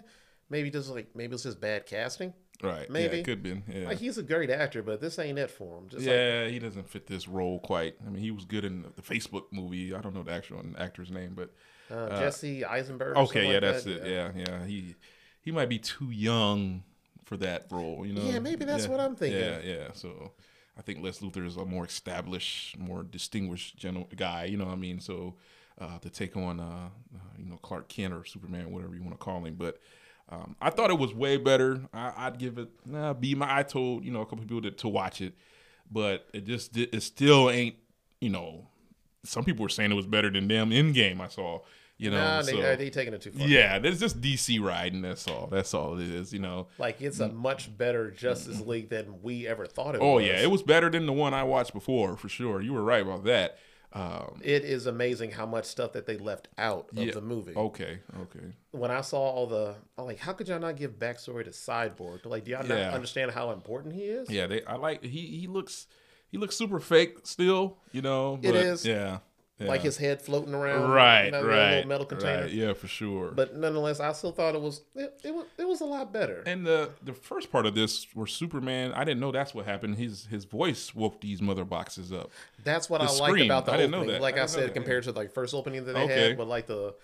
maybe 0.48 0.70
just 0.70 0.88
like 0.88 1.14
maybe 1.14 1.34
it's 1.34 1.42
just 1.42 1.60
bad 1.60 1.84
casting. 1.84 2.32
Right. 2.62 2.88
Maybe. 2.88 3.16
Yeah, 3.16 3.20
it 3.20 3.24
could 3.26 3.42
been. 3.42 3.64
Yeah. 3.68 3.86
Like 3.86 3.98
he's 3.98 4.16
a 4.16 4.22
great 4.22 4.48
actor, 4.48 4.82
but 4.82 5.02
this 5.02 5.18
ain't 5.18 5.38
it 5.38 5.50
for 5.50 5.76
him. 5.76 5.90
Just 5.90 6.06
like 6.06 6.14
yeah, 6.14 6.48
he 6.48 6.58
doesn't 6.58 6.88
fit 6.88 7.06
this 7.06 7.28
role 7.28 7.60
quite. 7.60 7.96
I 8.06 8.08
mean, 8.08 8.22
he 8.22 8.30
was 8.30 8.46
good 8.46 8.64
in 8.64 8.86
the 8.96 9.02
Facebook 9.02 9.44
movie. 9.52 9.94
I 9.94 10.00
don't 10.00 10.14
know 10.14 10.22
the 10.22 10.32
actual 10.32 10.62
actor's 10.78 11.10
name, 11.10 11.34
but 11.36 11.52
uh, 11.94 12.18
Jesse 12.20 12.64
Eisenberg. 12.64 13.14
okay, 13.18 13.44
yeah, 13.44 13.52
like 13.52 13.60
that's 13.60 13.84
that. 13.84 14.06
it. 14.06 14.10
Yeah, 14.10 14.30
yeah, 14.34 14.64
he 14.64 14.96
he 15.42 15.50
might 15.52 15.68
be 15.68 15.78
too 15.78 16.10
young 16.10 16.82
for 17.28 17.36
that 17.36 17.66
role. 17.70 18.06
You 18.06 18.14
know? 18.14 18.22
Yeah, 18.22 18.38
maybe 18.38 18.64
that's 18.64 18.84
Yeah, 18.84 18.90
what 18.90 19.00
I'm 19.00 19.14
thinking. 19.14 19.40
Yeah, 19.40 19.60
yeah. 19.62 19.88
So 19.92 20.32
I 20.78 20.82
think 20.82 21.02
Lex 21.02 21.18
Luthor 21.18 21.46
is 21.46 21.56
a 21.56 21.64
more 21.64 21.84
established, 21.84 22.78
more 22.78 23.02
distinguished 23.02 23.76
general 23.76 24.08
guy. 24.16 24.46
You 24.46 24.56
know 24.56 24.64
what 24.64 24.72
I 24.72 24.76
mean? 24.76 24.98
So 24.98 25.34
uh, 25.78 25.98
to 25.98 26.08
take 26.08 26.36
on, 26.36 26.58
uh, 26.58 26.88
uh, 27.14 27.18
you 27.38 27.44
know, 27.50 27.56
Clark 27.58 27.88
Kent 27.88 28.14
or 28.14 28.24
Superman, 28.24 28.72
whatever 28.72 28.94
you 28.94 29.02
want 29.02 29.12
to 29.12 29.18
call 29.24 29.44
him, 29.44 29.54
but. 29.54 29.78
Um, 30.30 30.56
I 30.60 30.68
thought 30.68 30.90
it 30.90 30.98
was 30.98 31.14
way 31.14 31.38
better. 31.38 31.80
I, 31.90 32.12
I'd 32.14 32.38
give 32.38 32.58
it 32.58 32.68
nah, 32.84 33.14
B. 33.14 33.34
My 33.34 33.60
I 33.60 33.62
told 33.62 34.04
you 34.04 34.10
know 34.10 34.20
a 34.20 34.26
couple 34.26 34.44
people 34.44 34.60
to, 34.60 34.70
to 34.70 34.86
watch 34.86 35.22
it, 35.22 35.32
but 35.90 36.26
it 36.34 36.44
just 36.44 36.76
it 36.76 37.02
still 37.02 37.48
ain't 37.48 37.76
you 38.20 38.28
know. 38.28 38.66
Some 39.24 39.42
people 39.42 39.62
were 39.62 39.70
saying 39.70 39.90
it 39.90 39.94
was 39.94 40.04
better 40.04 40.30
than 40.30 40.46
them 40.46 40.70
in 40.70 40.92
game. 40.92 41.22
I 41.22 41.28
saw, 41.28 41.60
You 41.98 42.12
know, 42.12 42.16
Nah, 42.18 42.42
so, 42.42 42.56
they, 42.56 42.76
they 42.76 42.90
taking 42.90 43.12
it 43.12 43.20
too 43.22 43.32
far. 43.32 43.46
yeah, 43.48 43.78
there's 43.80 43.98
just 43.98 44.20
DC 44.20 44.61
riding. 44.62 45.02
That's 45.02 45.26
all. 45.26 45.48
That's 45.50 45.74
all 45.74 45.98
it 45.98 46.08
is. 46.08 46.32
You 46.32 46.38
know. 46.38 46.68
Like 46.78 47.00
it's 47.00 47.18
a 47.18 47.28
much 47.28 47.76
better 47.76 48.11
Justice 48.12 48.61
League 48.61 48.88
than 48.88 49.20
we 49.20 49.46
ever 49.48 49.66
thought 49.66 49.96
it 49.96 50.00
was. 50.00 50.06
Oh 50.06 50.14
was. 50.14 50.26
yeah, 50.26 50.40
it 50.40 50.50
was 50.50 50.62
better 50.62 50.88
than 50.88 51.06
the 51.06 51.12
one 51.12 51.34
I 51.34 51.42
watched 51.42 51.74
before 51.74 52.16
for 52.16 52.28
sure. 52.28 52.61
You 52.61 52.72
were 52.72 52.84
right 52.84 53.02
about 53.02 53.24
that. 53.24 53.58
Um, 53.92 54.38
It 54.44 54.64
is 54.64 54.87
amazing 54.87 55.30
how 55.30 55.46
much 55.46 55.64
stuff 55.64 55.94
that 55.94 56.04
they 56.06 56.18
left 56.18 56.46
out 56.58 56.88
of 56.94 57.02
Yeah. 57.02 57.12
the 57.12 57.22
movie. 57.22 57.54
okay, 57.56 58.00
okay. 58.20 58.44
When 58.70 58.90
I 58.90 59.00
saw 59.00 59.18
all 59.18 59.46
the, 59.46 59.76
I'm 59.96 60.04
like, 60.04 60.18
how 60.18 60.34
could 60.34 60.46
y'all 60.46 60.61
not 60.61 60.76
give 60.76 60.98
backstory 60.98 61.44
to 61.44 61.50
Cyborg? 61.50 62.26
Like, 62.26 62.44
do 62.44 62.50
y'all 62.50 62.66
Yeah. 62.66 62.84
not 62.88 62.94
understand 62.94 63.30
how 63.30 63.50
important 63.50 63.94
he 63.94 64.02
is? 64.02 64.28
Yeah, 64.30 64.46
they. 64.46 64.62
I 64.66 64.76
like 64.76 65.02
he. 65.02 65.38
He 65.40 65.46
looks. 65.46 65.87
He 66.30 66.37
looks 66.37 66.54
super 66.54 66.78
fake 66.78 67.20
still. 67.24 67.78
You 67.90 68.02
know. 68.02 68.38
It 68.42 68.52
but, 68.52 68.56
is. 68.56 68.87
Yeah. 68.87 69.18
Yeah. 69.59 69.66
Like 69.68 69.83
his 69.83 69.97
head 69.97 70.23
floating 70.23 70.55
around, 70.55 70.90
right, 70.90 71.27
in 71.27 71.33
that 71.33 71.44
right, 71.44 71.71
little 71.77 71.88
metal 71.88 72.07
container. 72.07 72.42
right. 72.42 72.51
Yeah, 72.53 72.73
for 72.75 72.87
sure. 72.87 73.33
But 73.33 73.57
nonetheless, 73.57 73.99
I 74.01 74.12
still 74.12 74.31
thought 74.33 74.55
it 74.55 74.61
was 74.61 74.83
it, 74.94 75.18
it 75.25 75.35
was 75.35 75.47
it 75.59 75.66
was 75.66 75.81
a 75.81 75.85
lot 75.85 76.12
better. 76.12 76.42
And 76.47 76.64
the 76.66 76.90
the 77.03 77.12
first 77.12 77.51
part 77.51 77.66
of 77.66 77.75
this, 77.75 78.07
where 78.14 78.27
Superman, 78.27 78.92
I 78.92 79.05
didn't 79.05 79.21
know 79.21 79.33
that's 79.33 79.55
what 79.55 79.64
happened. 79.66 79.97
His 79.97 80.27
his 80.27 80.44
voice 80.44 80.94
woke 80.94 81.21
these 81.21 81.42
mother 81.42 81.64
boxes 81.64 82.12
up. 82.12 82.31
That's 82.62 82.88
what 82.88 83.01
The 83.01 83.09
I 83.09 83.11
liked 83.31 83.40
about 83.44 83.66
the 83.66 83.73
I 83.73 83.77
didn't 83.79 83.90
know 83.90 84.03
opening. 84.03 84.21
Like 84.23 84.38
I 84.38 84.44
I, 84.44 84.47
said, 84.47 84.68
that, 84.68 84.75
compared 84.75 85.05
to 85.05 85.12
like 85.12 85.33
first 85.33 85.55
opening 85.55 85.85
that 85.87 85.92
they 85.94 86.03
Okay. 86.03 86.29
had, 86.29 86.38
but 86.38 86.47
like 86.47 86.66
the 86.66 86.94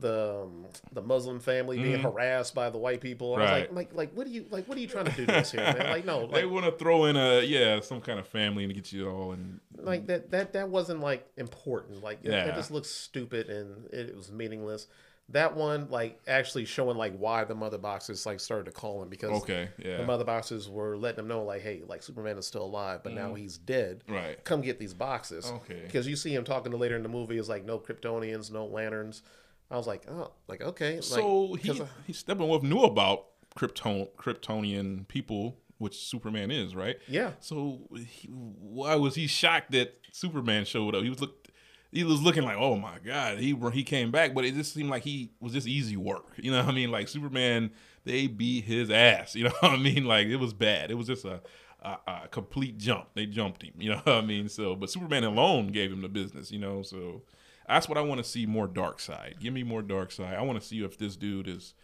the 0.00 0.42
um, 0.44 0.66
the 0.92 1.02
Muslim 1.02 1.40
family 1.40 1.78
being 1.78 2.00
harassed 2.00 2.54
by 2.54 2.70
the 2.70 2.78
white 2.78 3.00
people. 3.00 3.34
I 3.36 3.38
was 3.38 3.50
Mm-hmm. 3.50 3.74
Like, 3.76 3.90
like, 3.92 3.94
like, 3.94 4.12
what 4.14 4.26
are 4.26 4.30
you 4.30 4.46
like? 4.50 4.66
What 4.66 4.76
are 4.78 4.80
you 4.80 4.86
trying 4.86 5.06
to 5.06 5.12
do 5.12 5.26
this 5.26 5.52
here, 5.52 5.60
man? 5.62 5.90
Like, 5.90 6.04
no, 6.04 6.26
they 6.32 6.46
want 6.46 6.66
to 6.66 6.72
throw 6.72 7.04
in 7.06 7.16
a 7.16 7.40
yeah 7.42 7.80
some 7.80 8.00
kind 8.00 8.18
of 8.18 8.26
family 8.26 8.64
and 8.64 8.74
get 8.74 8.92
you 8.92 9.08
all 9.08 9.32
and 9.32 9.60
like 9.78 10.06
that 10.08 10.30
that 10.30 10.52
that 10.54 10.68
wasn't 10.68 11.00
like 11.00 11.26
important. 11.36 12.02
Like, 12.02 12.20
it- 12.22 12.30
Yeah. 12.30 12.46
it 12.46 12.54
just 12.54 12.70
looks 12.70 12.88
stupid 12.90 13.48
and 13.48 13.86
it, 13.92 14.14
was 14.16 14.30
meaningless. 14.32 14.86
That 15.32 15.54
one, 15.56 15.86
like, 15.90 16.20
actually 16.26 16.64
showing 16.64 16.96
like 16.96 17.16
why 17.16 17.44
the 17.44 17.54
mother 17.54 17.78
boxes 17.78 18.26
like 18.26 18.40
started 18.40 18.64
to 18.64 18.72
call 18.72 19.00
him 19.00 19.08
because 19.08 19.30
okay 19.42 19.68
yeah 19.78 19.98
the 19.98 20.04
mother 20.04 20.24
boxes 20.24 20.68
were 20.68 20.96
letting 20.96 21.18
them 21.18 21.28
know 21.28 21.44
like, 21.44 21.62
hey, 21.62 21.82
like 21.86 22.02
Superman 22.02 22.36
is 22.36 22.48
still 22.48 22.64
alive, 22.64 23.02
but 23.04 23.12
now 23.12 23.34
he's 23.34 23.56
dead. 23.56 24.02
Mm-hmm. 24.06 24.14
right 24.14 24.44
come 24.44 24.60
get 24.60 24.80
these 24.80 24.92
boxes. 24.92 25.46
Okay. 25.46 25.82
Because 25.84 26.08
you 26.08 26.16
see 26.16 26.34
him 26.34 26.42
talking 26.42 26.72
to 26.72 26.78
later 26.78 26.96
in 26.96 27.04
the 27.04 27.08
movie 27.08 27.38
is 27.38 27.48
like 27.48 27.64
no 27.64 27.78
Kryptonians, 27.78 28.50
no 28.50 28.66
lanterns. 28.66 29.22
I 29.70 29.76
was 29.76 29.86
like, 29.86 30.02
oh, 30.10 30.32
like 30.48 30.62
okay. 30.62 30.94
Like, 30.96 31.04
so 31.04 31.48
'cause 31.56 31.60
he 31.62 31.82
I- 31.82 31.86
he 32.06 32.12
Steppenwolf 32.12 32.62
knew 32.62 32.80
about 32.82 33.26
Krypton 33.56 34.08
Kryptonian 34.16 35.06
people 35.08 35.56
which 35.78 35.96
Superman 35.96 36.50
is 36.50 36.74
right 36.76 36.98
yeah, 37.08 37.32
so 37.40 37.80
he, 37.96 38.28
why 38.28 38.94
was 38.96 39.14
he 39.14 39.26
shocked 39.26 39.70
that 39.72 39.94
Superman 40.12 40.64
showed 40.66 40.94
up 40.94 41.02
he 41.02 41.08
was 41.08 41.20
look 41.20 41.48
he 41.90 42.04
was 42.04 42.20
looking 42.20 42.44
like 42.44 42.56
oh 42.58 42.76
my 42.76 42.98
god 43.04 43.38
he 43.38 43.56
he 43.72 43.82
came 43.82 44.10
back 44.10 44.34
but 44.34 44.44
it 44.44 44.54
just 44.54 44.74
seemed 44.74 44.90
like 44.90 45.02
he 45.04 45.32
was 45.40 45.52
just 45.54 45.66
easy 45.66 45.96
work 45.96 46.26
you 46.36 46.50
know 46.50 46.58
what 46.58 46.68
I 46.68 46.72
mean 46.74 46.90
like 46.90 47.08
Superman 47.08 47.70
they 48.04 48.26
beat 48.26 48.64
his 48.64 48.90
ass 48.90 49.34
you 49.36 49.44
know 49.44 49.52
what 49.60 49.72
I 49.72 49.76
mean 49.78 50.04
like 50.04 50.26
it 50.26 50.36
was 50.36 50.52
bad 50.52 50.90
it 50.90 50.94
was 50.94 51.06
just 51.06 51.24
a 51.24 51.40
a, 51.82 51.96
a 52.06 52.28
complete 52.30 52.76
jump. 52.76 53.06
They 53.14 53.24
jumped 53.24 53.62
him, 53.62 53.72
you 53.78 53.88
know 53.88 54.02
what 54.04 54.16
I 54.16 54.20
mean? 54.20 54.50
So, 54.50 54.76
but 54.76 54.90
Superman 54.90 55.24
alone 55.24 55.68
gave 55.68 55.90
him 55.90 56.02
the 56.02 56.10
business, 56.10 56.50
you 56.52 56.58
know. 56.58 56.82
So, 56.82 57.22
that's 57.70 57.88
what 57.88 57.96
I 57.98 58.02
want 58.02 58.18
to 58.22 58.28
see 58.28 58.46
more 58.46 58.68
Darkseid. 58.68 59.40
Give 59.40 59.52
me 59.54 59.62
more 59.62 59.82
Darkseid. 59.82 60.36
I 60.36 60.42
want 60.42 60.60
to 60.60 60.66
see 60.66 60.82
if 60.84 60.98
this 60.98 61.16
dude 61.16 61.48
is. 61.48 61.74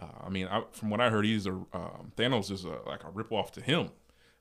Uh, 0.00 0.06
I 0.26 0.28
mean, 0.28 0.48
I, 0.48 0.64
from 0.72 0.90
what 0.90 1.00
I 1.00 1.08
heard, 1.10 1.24
he's 1.24 1.46
a 1.46 1.52
um, 1.52 2.12
Thanos 2.16 2.50
is 2.50 2.64
a, 2.64 2.78
like 2.86 3.04
a 3.04 3.10
rip 3.10 3.30
off 3.32 3.52
to 3.52 3.60
him. 3.60 3.90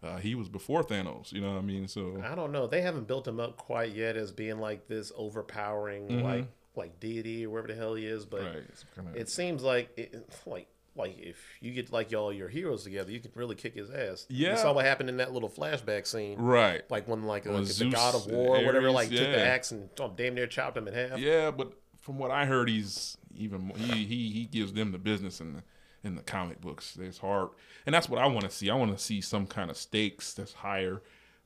Uh, 0.02 0.18
he 0.18 0.36
was 0.36 0.50
before 0.50 0.84
Thanos, 0.84 1.32
you 1.32 1.40
know 1.40 1.52
what 1.54 1.60
I 1.60 1.62
mean? 1.62 1.88
So, 1.88 2.22
I 2.30 2.36
don't 2.36 2.52
know. 2.52 2.68
They 2.68 2.82
haven't 2.82 3.08
built 3.08 3.26
him 3.28 3.40
up 3.40 3.56
quite 3.58 3.94
yet 3.96 4.18
as 4.18 4.32
being 4.34 4.58
like 4.60 4.88
this 4.88 5.12
overpowering 5.16 6.24
like 6.24 6.48
like 6.76 7.00
deity 7.00 7.46
or 7.46 7.52
whatever 7.52 7.68
the 7.68 7.76
hell 7.76 7.94
he 7.96 8.06
is. 8.06 8.26
But 8.26 8.42
Mm-hmm. 8.42 9.08
right, 9.08 9.16
it 9.16 9.30
seems 9.30 9.62
like 9.64 9.92
it, 9.96 10.28
like 10.46 10.68
like 10.96 11.18
if 11.20 11.38
you 11.60 11.72
get 11.72 11.92
like 11.92 12.12
y'all 12.12 12.32
your 12.32 12.50
heroes 12.50 12.84
together, 12.84 13.12
you 13.12 13.20
could 13.20 13.36
really 13.36 13.56
kick 13.56 13.76
his 13.76 13.90
ass. 13.90 14.26
Yeah. 14.30 14.52
you 14.52 14.58
saw 14.58 14.74
what 14.74 14.86
happened 14.86 15.10
in 15.10 15.18
that 15.18 15.34
little 15.34 15.50
flashback 15.50 16.06
scene. 16.06 16.40
right. 16.40 16.84
Like 16.90 17.08
when 17.08 17.24
like, 17.24 17.48
uh, 17.48 17.52
When 17.52 17.64
like 17.64 17.74
the 17.76 17.90
god 17.90 18.16
of 18.16 18.28
war 18.28 18.58
or 18.58 18.66
whatever 18.66 18.88
Ares, 18.88 18.94
like 18.96 19.10
took 19.10 19.20
the 19.20 19.46
axe 19.46 19.72
and 19.72 19.90
oh, 20.00 20.14
damn 20.16 20.36
near 20.36 20.48
chopped 20.48 20.78
him 20.78 20.88
in 20.88 20.94
half. 20.94 21.18
Yeah, 21.18 21.52
but 21.52 21.74
from 22.02 22.18
what 22.20 22.32
I 22.32 22.46
heard, 22.46 22.70
he's 22.70 23.18
even 23.36 23.62
more, 23.62 23.78
he 23.78 24.04
he 24.06 24.30
he 24.30 24.46
gives 24.46 24.74
them 24.74 24.92
the 24.92 24.98
business 24.98 25.42
in 25.42 25.54
the 25.54 25.64
in 26.04 26.16
the 26.16 26.22
comic 26.22 26.62
books. 26.62 26.98
It's 27.00 27.18
hard, 27.18 27.50
and 27.86 27.96
that's 27.96 28.10
what 28.10 28.22
I 28.22 28.28
want 28.28 28.42
to 28.42 28.52
see. 28.52 28.70
I 28.70 28.76
want 28.76 28.96
to 28.96 29.04
see 29.04 29.22
some 29.22 29.48
kind 29.48 29.72
of 29.72 29.78
stakes 29.78 30.34
that's 30.34 30.54
higher. 30.54 31.02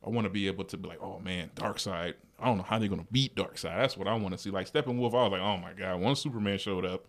I 0.05 0.09
want 0.09 0.25
to 0.25 0.29
be 0.29 0.47
able 0.47 0.63
to 0.65 0.77
be 0.77 0.87
like, 0.87 1.01
oh 1.01 1.19
man, 1.19 1.51
Darkseid. 1.55 2.15
I 2.39 2.45
don't 2.45 2.57
know 2.57 2.63
how 2.63 2.77
they're 2.77 2.87
gonna 2.89 3.07
beat 3.11 3.35
Darkseid. 3.35 3.77
That's 3.77 3.97
what 3.97 4.07
I 4.07 4.13
want 4.15 4.33
to 4.33 4.37
see. 4.37 4.49
Like 4.51 4.71
Steppenwolf, 4.71 5.13
I 5.13 5.23
was 5.23 5.31
like, 5.31 5.41
oh 5.41 5.57
my 5.57 5.73
god, 5.73 5.99
once 5.99 6.21
Superman 6.21 6.57
showed 6.57 6.85
up, 6.85 7.05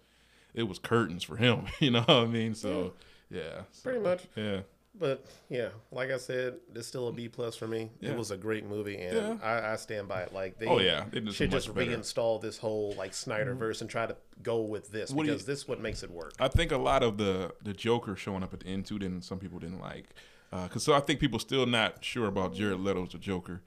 it 0.58 0.68
was 0.68 0.78
curtains 0.78 1.22
for 1.22 1.36
him. 1.36 1.64
you 1.80 1.90
know 1.90 2.00
what 2.00 2.10
I 2.10 2.26
mean? 2.26 2.54
So 2.54 2.92
yeah, 3.30 3.62
so, 3.70 3.82
Pretty 3.84 4.00
much. 4.00 4.22
Yeah, 4.36 4.60
But 4.98 5.24
yeah, 5.48 5.68
like 5.92 6.10
I 6.10 6.16
said, 6.16 6.54
it's 6.74 6.86
still 6.88 7.08
a 7.08 7.12
B 7.12 7.28
plus 7.28 7.56
for 7.56 7.68
me. 7.68 7.90
Yeah. 8.00 8.10
It 8.10 8.16
was 8.16 8.30
a 8.30 8.36
great 8.36 8.66
movie, 8.66 8.96
and 8.98 9.16
Yeah. 9.16 9.36
I, 9.42 9.72
I 9.72 9.76
stand 9.76 10.08
by 10.08 10.22
it. 10.22 10.32
Like 10.32 10.58
they, 10.58 10.66
Oh, 10.66 10.78
yeah. 10.80 11.04
They 11.10 11.20
did 11.20 11.34
should 11.34 11.50
just 11.50 11.72
better. 11.74 11.90
reinstall 11.90 12.40
this 12.40 12.58
whole 12.58 12.94
like 12.98 13.12
Snyderverse 13.12 13.80
and 13.82 13.88
try 13.90 14.06
to 14.06 14.16
go 14.42 14.60
with 14.62 14.90
this 14.90 15.10
What 15.10 15.24
do 15.24 15.28
you- 15.28 15.34
because 15.34 15.46
this 15.46 15.58
is 15.60 15.68
what 15.68 15.80
makes 15.80 16.02
it 16.02 16.10
work. 16.10 16.32
I 16.40 16.48
think 16.48 16.72
a 16.72 16.78
lot 16.78 17.02
of 17.02 17.16
the 17.18 17.52
the 17.62 17.72
Joker 17.74 18.16
showing 18.16 18.42
up 18.42 18.52
at 18.54 18.60
the 18.60 18.66
end 18.66 18.86
too. 18.86 18.98
Then 18.98 19.20
some 19.22 19.38
people 19.38 19.58
didn't 19.58 19.80
like. 19.80 20.06
Because 20.50 20.82
so 20.82 20.94
I 20.94 21.00
think 21.00 21.20
people 21.20 21.38
still 21.38 21.66
not 21.66 22.02
sure 22.02 22.26
about 22.26 22.54
Jared 22.54 22.80
Leto's 22.80 23.12
the 23.12 23.18
Joker. 23.18 23.60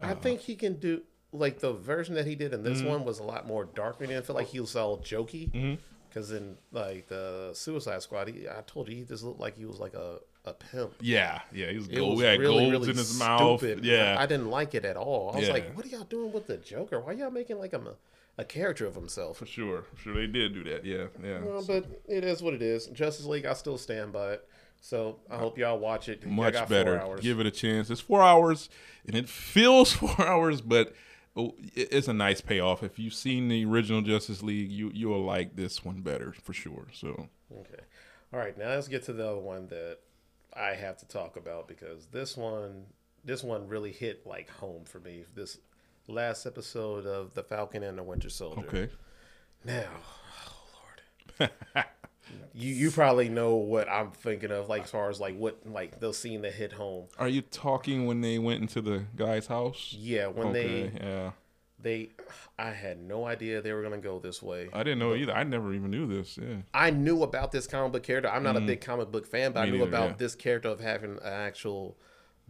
I 0.00 0.14
think 0.14 0.40
he 0.42 0.54
can 0.54 0.74
do 0.78 1.02
like 1.32 1.58
the 1.58 1.72
version 1.72 2.14
that 2.14 2.26
he 2.26 2.36
did 2.36 2.52
in 2.54 2.60
Mm-hmm. 2.62 2.72
this 2.72 2.82
one 2.82 3.04
was 3.04 3.18
a 3.18 3.24
lot 3.24 3.46
more 3.48 3.64
dark. 3.64 3.96
I 4.00 4.06
didn't 4.06 4.24
feel 4.24 4.36
like 4.36 4.46
he 4.46 4.60
was 4.60 4.76
all 4.76 4.98
jokey. 4.98 5.50
Mm-hmm. 5.52 5.74
Because 6.18 6.32
in 6.32 6.56
like 6.72 7.06
the 7.08 7.50
Suicide 7.54 8.02
Squad, 8.02 8.28
he, 8.28 8.48
I 8.48 8.62
told 8.66 8.88
you 8.88 8.96
he 8.96 9.04
just 9.04 9.22
looked 9.22 9.38
like 9.40 9.56
he 9.56 9.64
was 9.64 9.78
like 9.78 9.94
a, 9.94 10.18
a 10.44 10.52
pimp. 10.52 10.94
Yeah, 11.00 11.40
yeah, 11.52 11.70
he 11.70 11.76
was 11.76 11.86
gold. 11.88 12.10
was 12.16 12.20
He 12.20 12.26
had 12.26 12.40
really, 12.40 12.54
golds 12.70 12.70
really 12.72 12.90
in 12.90 12.96
his 12.96 13.08
stupid. 13.08 13.28
mouth. 13.78 13.84
Yeah, 13.84 14.16
I 14.18 14.26
didn't 14.26 14.50
like 14.50 14.74
it 14.74 14.84
at 14.84 14.96
all. 14.96 15.30
I 15.32 15.38
was 15.38 15.46
Yeah. 15.46 15.54
like, 15.54 15.74
"What 15.76 15.86
are 15.86 15.88
y'all 15.88 16.04
doing 16.04 16.32
with 16.32 16.46
the 16.48 16.56
Joker? 16.56 17.00
Why 17.00 17.12
y'all 17.12 17.30
making 17.30 17.58
like 17.58 17.72
a, 17.72 17.80
a 18.36 18.44
character 18.44 18.84
of 18.86 18.94
himself?" 18.96 19.38
for 19.38 19.46
sure, 19.46 19.82
for 19.82 19.96
sure 20.00 20.14
they 20.14 20.26
did 20.26 20.54
do 20.54 20.64
that. 20.64 20.84
Yeah, 20.84 21.06
yeah. 21.22 21.38
Well, 21.40 21.64
but 21.66 21.86
it 22.08 22.24
is 22.24 22.42
what 22.42 22.54
it 22.54 22.62
is. 22.62 22.86
Justice 22.88 23.26
League, 23.26 23.46
I 23.46 23.52
still 23.52 23.78
stand 23.78 24.12
by 24.12 24.32
it. 24.32 24.48
So 24.80 25.18
I 25.30 25.36
hope 25.38 25.56
y'all 25.58 25.78
watch 25.78 26.08
it. 26.08 26.24
Much 26.26 26.54
got 26.54 26.68
better. 26.68 27.18
Give 27.20 27.40
it 27.40 27.46
a 27.46 27.50
chance. 27.50 27.90
It's 27.90 28.00
four 28.00 28.22
hours, 28.22 28.68
and 29.06 29.16
it 29.16 29.28
feels 29.54 29.92
four 29.92 30.20
hours, 30.20 30.60
but 30.60 30.94
oh, 31.36 31.54
it's 31.74 32.08
a 32.08 32.12
nice 32.12 32.40
payoff. 32.40 32.82
If 32.82 32.98
you've 32.98 33.14
seen 33.14 33.48
the 33.48 33.64
original 33.64 34.02
Justice 34.02 34.42
League, 34.42 34.70
you 34.70 34.90
you'll 34.94 35.24
like 35.24 35.56
this 35.56 35.84
one 35.84 36.00
better 36.02 36.34
for 36.42 36.52
sure. 36.52 36.86
So 36.92 37.28
Okay. 37.52 37.82
All 38.32 38.38
right. 38.40 38.56
Now 38.58 38.70
let's 38.70 38.88
get 38.88 39.04
to 39.04 39.12
the 39.12 39.26
other 39.28 39.40
one 39.40 39.68
that 39.68 39.98
I 40.54 40.74
have 40.74 40.98
to 40.98 41.06
talk 41.08 41.36
about 41.36 41.68
because 41.68 42.06
this 42.06 42.36
one, 42.36 42.86
this 43.24 43.42
one 43.42 43.68
really 43.68 43.92
hit 43.92 44.26
like 44.26 44.50
home 44.50 44.84
for 44.84 45.00
me. 45.00 45.24
This 45.34 45.58
last 46.06 46.46
episode 46.46 47.06
of 47.06 47.34
the 47.34 47.42
Falcon 47.42 47.82
and 47.82 47.98
the 47.98 48.02
Winter 48.02 48.30
Soldier. 48.30 48.66
okay, 48.66 48.88
Now, 49.64 49.88
oh 50.48 51.40
Lord, 51.40 51.50
you 52.54 52.72
you 52.74 52.90
probably 52.90 53.28
know 53.28 53.54
what 53.56 53.88
I'm 53.88 54.10
thinking 54.10 54.50
of, 54.50 54.68
like 54.68 54.84
as 54.84 54.90
far 54.90 55.08
as 55.10 55.20
like 55.20 55.36
what 55.36 55.58
like 55.66 56.00
the 56.00 56.12
scene 56.12 56.42
that 56.42 56.54
hit 56.54 56.72
home. 56.72 57.06
are 57.18 57.28
you 57.28 57.42
talking 57.42 58.06
when 58.06 58.20
they 58.20 58.38
went 58.38 58.60
into 58.60 58.80
the 58.80 59.04
guy's 59.16 59.46
house? 59.46 59.94
Yeah, 59.96 60.26
when 60.28 60.48
Okay, 60.48 60.90
they 60.92 61.06
yeah. 61.06 61.30
they, 61.80 62.10
I 62.58 62.70
had 62.70 63.00
no 63.00 63.24
idea 63.26 63.60
they 63.62 63.72
were 63.72 63.82
gonna 63.82 63.98
go 63.98 64.18
this 64.18 64.42
way. 64.42 64.68
I 64.72 64.82
didn't 64.82 64.98
know 64.98 65.14
either. 65.14 65.32
I 65.32 65.44
never 65.44 65.72
even 65.74 65.90
knew 65.90 66.06
this. 66.06 66.38
Yeah. 66.40 66.56
I 66.74 66.90
knew 66.90 67.22
about 67.22 67.52
this 67.52 67.66
comic 67.66 67.92
book 67.92 68.02
character. 68.02 68.28
I'm 68.30 68.42
not 68.42 68.56
a 68.56 68.60
big 68.60 68.80
comic 68.80 69.10
book 69.12 69.26
fan, 69.26 69.52
but 69.52 69.60
I 69.60 69.62
Mm-hmm. 69.66 69.72
Knew 69.72 69.78
neither, 69.84 69.88
about 69.96 70.08
yeah. 70.10 70.14
this 70.18 70.34
character 70.34 70.68
of 70.68 70.80
having 70.80 71.12
an 71.12 71.18
actual 71.22 71.96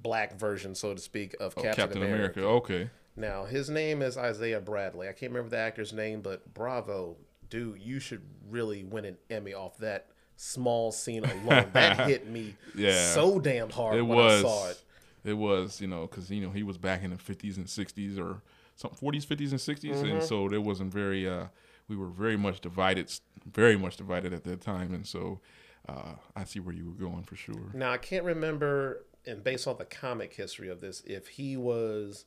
black 0.01 0.39
version, 0.39 0.75
so 0.75 0.95
to 0.95 1.01
speak, 1.01 1.35
of 1.41 1.55
Oh, 1.57 1.63
Captain, 1.63 1.85
Captain 1.85 2.03
America. 2.03 2.41
America. 2.41 2.57
Okay. 2.73 2.91
Now, 3.17 3.45
his 3.47 3.69
name 3.69 4.01
is 4.01 4.17
Isaiah 4.17 4.61
Bradley. 4.61 5.09
I 5.09 5.13
can't 5.13 5.33
remember 5.33 5.51
the 5.51 5.59
actor's 5.59 5.93
name, 5.93 6.21
but 6.21 6.55
bravo, 6.55 7.17
dude, 7.51 7.81
you 7.81 8.01
should 8.01 8.23
really 8.49 8.85
win 8.85 9.05
an 9.05 9.17
Emmy 9.31 9.55
off 9.55 9.79
that 9.79 10.07
small 10.37 10.93
scene 10.93 11.25
alone. 11.25 11.71
that 11.73 12.07
hit 12.09 12.29
me 12.29 12.55
Yeah. 12.77 13.13
so 13.13 13.41
damn 13.41 13.71
hard 13.71 13.97
it 13.99 14.03
when 14.03 14.17
was 14.19 14.45
I 14.45 14.49
saw 14.49 14.69
it. 14.71 14.83
it 15.25 15.33
was 15.35 15.81
you 15.81 15.89
know 15.89 16.03
because 16.07 16.31
you 16.31 16.41
know 16.41 16.51
he 16.51 16.63
was 16.63 16.79
back 16.79 17.03
in 17.03 17.11
the 17.11 17.17
50s 17.17 17.57
and 17.57 17.67
60s 17.67 18.19
or 18.21 18.41
some 18.77 18.93
40s 18.93 19.27
50s 19.27 19.51
and 19.51 19.59
60s 19.59 19.95
Mm-hmm. 19.97 20.05
and 20.13 20.23
so 20.23 20.49
there 20.49 20.61
wasn't 20.61 20.93
very 20.93 21.29
uh 21.29 21.47
we 21.89 21.97
were 21.97 22.07
very 22.07 22.37
much 22.37 22.61
divided 22.61 23.13
very 23.51 23.77
much 23.77 23.97
divided 23.97 24.33
at 24.33 24.45
that 24.45 24.61
time 24.61 24.95
and 24.95 25.05
so 25.05 25.41
uh 25.89 26.13
i 26.37 26.45
see 26.45 26.61
where 26.61 26.75
you 26.75 26.87
were 26.87 26.95
going 27.09 27.25
for 27.25 27.35
sure 27.35 27.73
Now, 27.75 27.91
I 27.91 27.99
can't 27.99 28.25
remember, 28.25 29.05
and 29.27 29.43
based 29.43 29.67
on 29.67 29.77
the 29.79 29.87
comic 29.87 30.35
history 30.35 30.69
of 30.69 30.81
this, 30.81 31.03
if 31.05 31.27
he 31.27 31.57
was, 31.57 32.27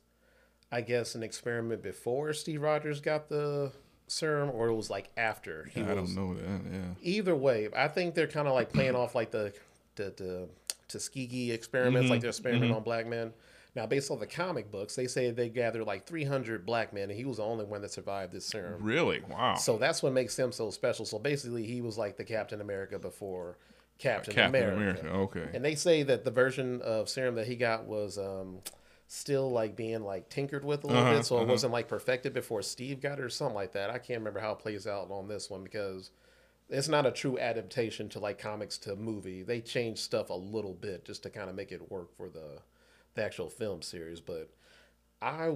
I 0.70 0.82
guess, 0.82 1.14
an 1.14 1.22
experiment 1.22 1.82
before 1.82 2.34
Steve 2.34 2.60
Rogers 2.60 3.00
got 3.00 3.30
the 3.30 3.72
serum, 4.06 4.50
or 4.52 4.68
it 4.68 4.74
was 4.74 4.90
like 4.90 5.10
after. 5.16 5.64
He 5.72 5.80
i 5.80 5.94
was, 5.94 6.14
don't 6.14 6.28
know 6.28 6.34
that 6.34 6.72
yeah 6.72 6.80
Either 7.02 7.34
way, 7.34 7.68
I 7.76 7.88
think 7.88 8.14
they're 8.14 8.26
kind 8.26 8.48
of 8.48 8.54
like 8.54 8.72
playing 8.72 8.94
off 8.94 9.14
like 9.14 9.30
the 9.30 9.52
the, 9.96 10.12
the 10.16 10.48
Tuskegee 10.88 11.50
experiments, 11.50 12.10
like 12.10 12.20
they're 12.20 12.30
experimenting 12.30 12.74
on 12.74 12.82
black 12.82 13.06
men. 13.06 13.32
Now, 13.74 13.86
based 13.86 14.10
on 14.10 14.18
the 14.18 14.26
comic 14.26 14.70
books, 14.70 14.94
they 14.94 15.06
say 15.06 15.30
they 15.30 15.48
gathered 15.48 15.84
like 15.84 16.06
300 16.06 16.66
black 16.66 16.92
men, 16.92 17.04
and 17.04 17.18
he 17.18 17.24
was 17.24 17.38
the 17.38 17.42
only 17.42 17.64
one 17.64 17.80
that 17.80 17.90
survived 17.90 18.32
this 18.32 18.44
serum. 18.44 18.82
Really? 18.82 19.22
Wow. 19.28 19.54
So 19.54 19.78
that's 19.78 20.02
what 20.02 20.12
makes 20.12 20.38
him 20.38 20.52
so 20.52 20.70
special. 20.70 21.06
So 21.06 21.18
basically, 21.18 21.64
he 21.64 21.80
was 21.80 21.96
like 21.96 22.18
the 22.18 22.24
Captain 22.24 22.60
America 22.60 22.98
before 22.98 23.56
Captain, 23.98 24.34
Captain 24.34 24.62
America. 24.62 25.00
America. 25.00 25.08
Okay. 25.08 25.48
And 25.54 25.64
they 25.64 25.74
say 25.74 26.02
that 26.02 26.24
the 26.24 26.30
version 26.30 26.82
of 26.82 27.08
serum 27.08 27.36
that 27.36 27.46
he 27.46 27.56
got 27.56 27.86
was 27.86 28.18
um, 28.18 28.58
still 29.12 29.50
like 29.50 29.76
being 29.76 30.02
like 30.02 30.28
tinkered 30.30 30.64
with 30.64 30.84
a 30.84 30.86
little 30.86 31.02
Uh-huh, 31.02 31.16
bit, 31.16 31.24
so 31.26 31.36
it 31.38 31.42
uh-huh. 31.42 31.52
wasn't 31.52 31.72
like 31.72 31.86
perfected 31.88 32.32
before 32.32 32.62
Steve 32.62 33.00
got 33.00 33.18
it 33.18 33.24
or 33.24 33.28
something 33.28 33.54
like 33.54 33.72
that. 33.72 33.90
I 33.90 33.98
can't 33.98 34.20
remember 34.20 34.40
how 34.40 34.52
it 34.52 34.58
plays 34.60 34.86
out 34.86 35.10
on 35.10 35.28
this 35.28 35.50
one 35.50 35.62
because 35.62 36.10
it's 36.70 36.88
not 36.88 37.04
a 37.06 37.10
true 37.12 37.38
adaptation 37.38 38.08
to 38.10 38.18
like 38.20 38.38
comics 38.38 38.78
to 38.78 38.96
movie. 38.96 39.42
They 39.42 39.60
changed 39.60 40.00
stuff 40.00 40.30
a 40.30 40.34
little 40.34 40.74
bit 40.74 41.04
just 41.04 41.22
to 41.24 41.30
kind 41.30 41.50
of 41.50 41.56
make 41.56 41.72
it 41.72 41.90
work 41.90 42.16
for 42.16 42.28
the 42.30 42.60
the 43.14 43.22
actual 43.22 43.50
film 43.50 43.82
series. 43.82 44.20
But 44.20 44.50
I 45.20 45.54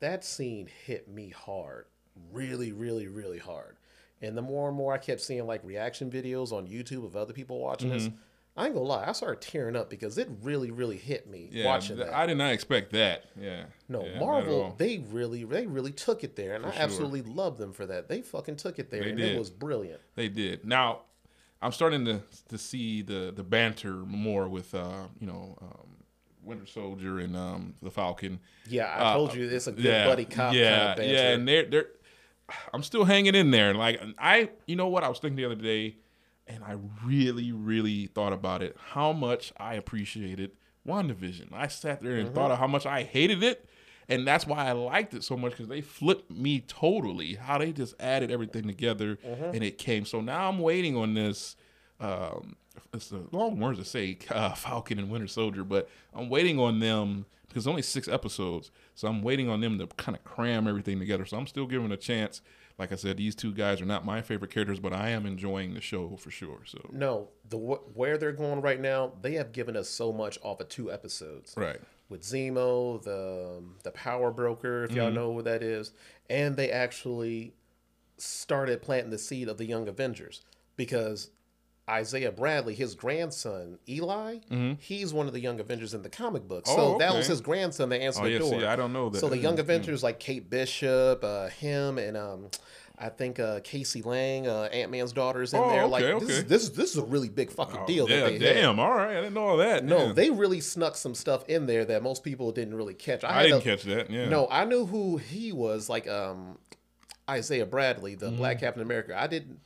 that 0.00 0.24
scene 0.24 0.68
hit 0.86 1.08
me 1.08 1.30
hard, 1.30 1.86
really, 2.32 2.72
really, 2.72 3.06
really 3.08 3.38
hard. 3.38 3.76
And 4.20 4.36
the 4.36 4.42
more 4.42 4.68
and 4.68 4.76
more 4.76 4.92
I 4.92 4.98
kept 4.98 5.20
seeing 5.20 5.46
like 5.46 5.62
reaction 5.64 6.10
videos 6.10 6.52
on 6.52 6.66
YouTube 6.66 7.04
of 7.04 7.16
other 7.16 7.32
people 7.32 7.58
watching 7.60 7.90
this, 7.90 8.04
Mm-hmm. 8.08 8.16
I 8.56 8.66
ain't 8.66 8.74
gonna 8.74 8.86
lie, 8.86 9.06
I 9.08 9.12
started 9.12 9.40
tearing 9.40 9.76
up 9.76 9.88
because 9.88 10.18
it 10.18 10.28
really, 10.42 10.70
really 10.70 10.98
hit 10.98 11.26
me 11.28 11.48
yeah, 11.50 11.64
watching 11.64 11.96
th- 11.96 12.08
that. 12.08 12.14
I 12.16 12.26
did 12.26 12.36
not 12.36 12.52
expect 12.52 12.92
that. 12.92 13.24
Yeah. 13.40 13.64
no, 13.88 14.04
Yeah, 14.04 14.18
Marvel, 14.18 14.74
they 14.76 14.98
really, 15.10 15.44
they 15.44 15.66
really 15.66 15.92
took 15.92 16.22
it 16.22 16.36
there, 16.36 16.54
and 16.54 16.66
I 16.66 16.72
sure. 16.72 16.82
absolutely 16.82 17.22
love 17.22 17.56
them 17.56 17.72
for 17.72 17.86
that. 17.86 18.08
They 18.08 18.20
fucking 18.20 18.56
took 18.56 18.78
it 18.78 18.90
there, 18.90 19.02
They 19.04 19.08
and 19.10 19.18
did. 19.18 19.34
it 19.34 19.38
was 19.38 19.48
brilliant. 19.50 20.00
They 20.16 20.28
did. 20.28 20.66
Now, 20.66 21.02
I'm 21.62 21.72
starting 21.72 22.04
to 22.04 22.20
to 22.50 22.58
see 22.58 23.00
the 23.02 23.32
the 23.34 23.42
banter 23.44 23.92
more 23.94 24.48
with 24.48 24.74
uh, 24.74 25.06
you 25.18 25.26
know 25.28 25.56
um, 25.62 25.88
Winter 26.42 26.66
Soldier 26.66 27.20
and 27.20 27.34
um, 27.36 27.74
the 27.80 27.90
Falcon. 27.90 28.38
Yeah, 28.68 28.86
I 28.86 29.12
Uh, 29.12 29.14
told 29.14 29.34
you 29.34 29.48
it's 29.48 29.66
a 29.68 29.72
good 29.72 29.84
yeah, 29.84 30.04
buddy 30.06 30.24
cop 30.26 30.52
yeah, 30.54 30.76
kind 30.78 30.90
of 30.90 30.96
banter. 30.98 31.12
yeah, 31.14 31.28
and 31.30 31.48
they're 31.48 31.64
they're. 31.64 31.86
I'm 32.74 32.82
still 32.82 33.04
hanging 33.04 33.34
in 33.34 33.50
there. 33.50 33.72
Like 33.72 33.98
I, 34.18 34.50
you 34.66 34.76
know 34.76 34.88
what 34.88 35.04
I 35.04 35.08
was 35.08 35.20
thinking 35.20 35.36
the 35.36 35.46
other 35.46 35.54
day, 35.54 35.96
and 36.46 36.62
I 36.64 36.76
really, 37.04 37.52
really 37.52 38.06
thought 38.06 38.32
about 38.32 38.62
it. 38.62 38.76
How 38.92 39.12
much 39.12 39.52
I 39.56 39.74
appreciated 39.74 40.52
WandaVision. 40.86 41.52
I 41.52 41.68
sat 41.68 42.02
there 42.02 42.16
and 42.16 42.26
Mm-hmm. 42.26 42.34
thought 42.34 42.50
of 42.50 42.58
how 42.58 42.66
much 42.66 42.86
I 42.86 43.04
hated 43.04 43.42
it, 43.42 43.64
and 44.08 44.26
that's 44.26 44.46
why 44.46 44.66
I 44.66 44.72
liked 44.72 45.14
it 45.14 45.22
so 45.22 45.36
much 45.36 45.52
because 45.52 45.68
they 45.68 45.80
flipped 45.80 46.30
me 46.30 46.60
totally. 46.60 47.34
How 47.36 47.58
they 47.58 47.72
just 47.72 47.94
added 48.00 48.30
everything 48.30 48.66
together, 48.66 49.16
Mm-hmm. 49.16 49.54
and 49.54 49.62
it 49.62 49.78
came. 49.78 50.04
So 50.04 50.20
now 50.20 50.48
I'm 50.48 50.58
waiting 50.58 50.96
on 50.96 51.14
this. 51.14 51.56
Um, 52.00 52.56
it's 52.92 53.12
a 53.12 53.22
long 53.32 53.60
words 53.60 53.78
to 53.78 53.84
say 53.84 54.18
uh, 54.30 54.54
Falcon 54.54 54.98
and 54.98 55.08
Winter 55.10 55.28
Soldier, 55.28 55.62
but 55.62 55.88
I'm 56.14 56.28
waiting 56.28 56.58
on 56.58 56.80
them 56.80 57.26
because 57.48 57.66
only 57.66 57.82
six 57.82 58.08
episodes, 58.08 58.70
so 58.94 59.06
I'm 59.08 59.22
waiting 59.22 59.48
on 59.50 59.60
them 59.60 59.78
to 59.78 59.86
kind 59.86 60.16
of 60.16 60.24
cram 60.24 60.66
everything 60.66 60.98
together. 60.98 61.24
So 61.26 61.36
I'm 61.36 61.46
still 61.46 61.66
giving 61.66 61.92
a 61.92 61.96
chance. 61.96 62.40
Like 62.78 62.90
I 62.92 62.96
said, 62.96 63.16
these 63.16 63.34
two 63.34 63.52
guys 63.52 63.80
are 63.80 63.84
not 63.86 64.04
my 64.04 64.22
favorite 64.22 64.50
characters, 64.50 64.80
but 64.80 64.92
I 64.92 65.10
am 65.10 65.26
enjoying 65.26 65.74
the 65.74 65.80
show 65.80 66.16
for 66.16 66.30
sure. 66.30 66.60
So 66.64 66.88
No, 66.92 67.28
the 67.48 67.56
where 67.58 68.18
they're 68.18 68.32
going 68.32 68.60
right 68.60 68.80
now, 68.80 69.12
they 69.20 69.34
have 69.34 69.52
given 69.52 69.76
us 69.76 69.88
so 69.88 70.12
much 70.12 70.38
off 70.42 70.60
of 70.60 70.68
two 70.68 70.90
episodes. 70.90 71.54
right, 71.56 71.80
with 72.08 72.22
Zemo, 72.22 73.02
the 73.02 73.56
um, 73.58 73.76
the 73.84 73.90
Power 73.92 74.30
Broker, 74.30 74.84
if 74.84 74.92
y'all 74.92 75.06
Mm-hmm. 75.06 75.14
know 75.14 75.30
what 75.30 75.44
that 75.44 75.62
is, 75.62 75.92
and 76.28 76.56
they 76.56 76.70
actually 76.70 77.54
started 78.18 78.82
planting 78.82 79.10
the 79.10 79.18
seed 79.18 79.48
of 79.48 79.58
the 79.58 79.64
Young 79.64 79.88
Avengers 79.88 80.42
because 80.76 81.30
Isaiah 81.90 82.30
Bradley, 82.30 82.74
his 82.74 82.94
grandson 82.94 83.78
Eli, 83.88 84.38
he's 84.78 85.12
one 85.12 85.26
of 85.26 85.32
the 85.32 85.40
Young 85.40 85.58
Avengers 85.60 85.94
in 85.94 86.02
the 86.02 86.08
comic 86.08 86.46
book. 86.46 86.66
So 86.66 86.72
Mm-hmm. 86.76 86.94
Oh, 86.94 86.98
that 86.98 87.14
was 87.14 87.26
his 87.26 87.40
grandson 87.40 87.88
that 87.88 88.00
answered 88.00 88.22
Oh, 88.22 88.24
the 88.26 88.30
yeah, 88.32 88.38
door. 88.38 88.60
see, 88.60 88.66
I 88.66 88.76
don't 88.76 88.92
know 88.92 89.08
that. 89.10 89.18
So 89.18 89.28
the 89.28 89.36
Young 89.38 89.56
mm. 89.56 89.60
Avengers 89.60 90.02
like 90.02 90.20
Kate 90.20 90.48
Bishop, 90.48 91.24
uh, 91.24 91.48
him, 91.48 91.98
and 91.98 92.16
um, 92.16 92.48
I 92.98 93.08
think 93.08 93.40
uh, 93.40 93.58
Casey 93.64 94.00
Lang, 94.02 94.46
uh, 94.46 94.68
Ant 94.72 94.92
Man's 94.92 95.12
daughter's 95.12 95.54
in 95.54 95.58
Oh, 95.60 95.68
there. 95.70 95.82
okay, 95.82 95.90
like 95.90 96.02
this, 96.04 96.14
okay. 96.22 96.32
is, 96.34 96.44
this, 96.44 96.68
this 96.68 96.90
is 96.92 96.98
a 96.98 97.04
really 97.04 97.28
big 97.28 97.50
fucking 97.50 97.80
Oh, 97.80 97.86
deal. 97.86 98.08
yeah, 98.08 98.20
that 98.30 98.38
they 98.38 98.46
had. 98.46 98.54
damn. 98.54 98.78
All 98.78 98.92
right, 98.94 99.16
I 99.16 99.20
didn't 99.20 99.34
know 99.34 99.48
all 99.48 99.56
that. 99.56 99.84
No, 99.84 100.12
they 100.12 100.30
really 100.30 100.60
snuck 100.60 100.94
some 100.94 101.14
stuff 101.16 101.44
in 101.48 101.66
there 101.66 101.84
that 101.86 102.02
most 102.04 102.22
people 102.22 102.52
didn't 102.52 102.76
really 102.76 102.94
catch. 102.94 103.24
I 103.24 103.32
had 103.32 103.42
didn't 103.42 103.62
to- 103.62 103.68
catch 103.70 103.82
that. 103.84 104.08
Yeah. 104.08 104.28
No, 104.28 104.46
I 104.52 104.64
knew 104.64 104.86
who 104.86 105.16
he 105.16 105.50
was, 105.52 105.88
like 105.88 106.06
um, 106.08 106.58
Isaiah 107.28 107.66
Bradley, 107.66 108.14
the 108.14 108.26
Mm-hmm. 108.26 108.36
Black 108.36 108.60
Captain 108.60 108.82
America. 108.82 109.20
I 109.20 109.26
didn't. 109.26 109.58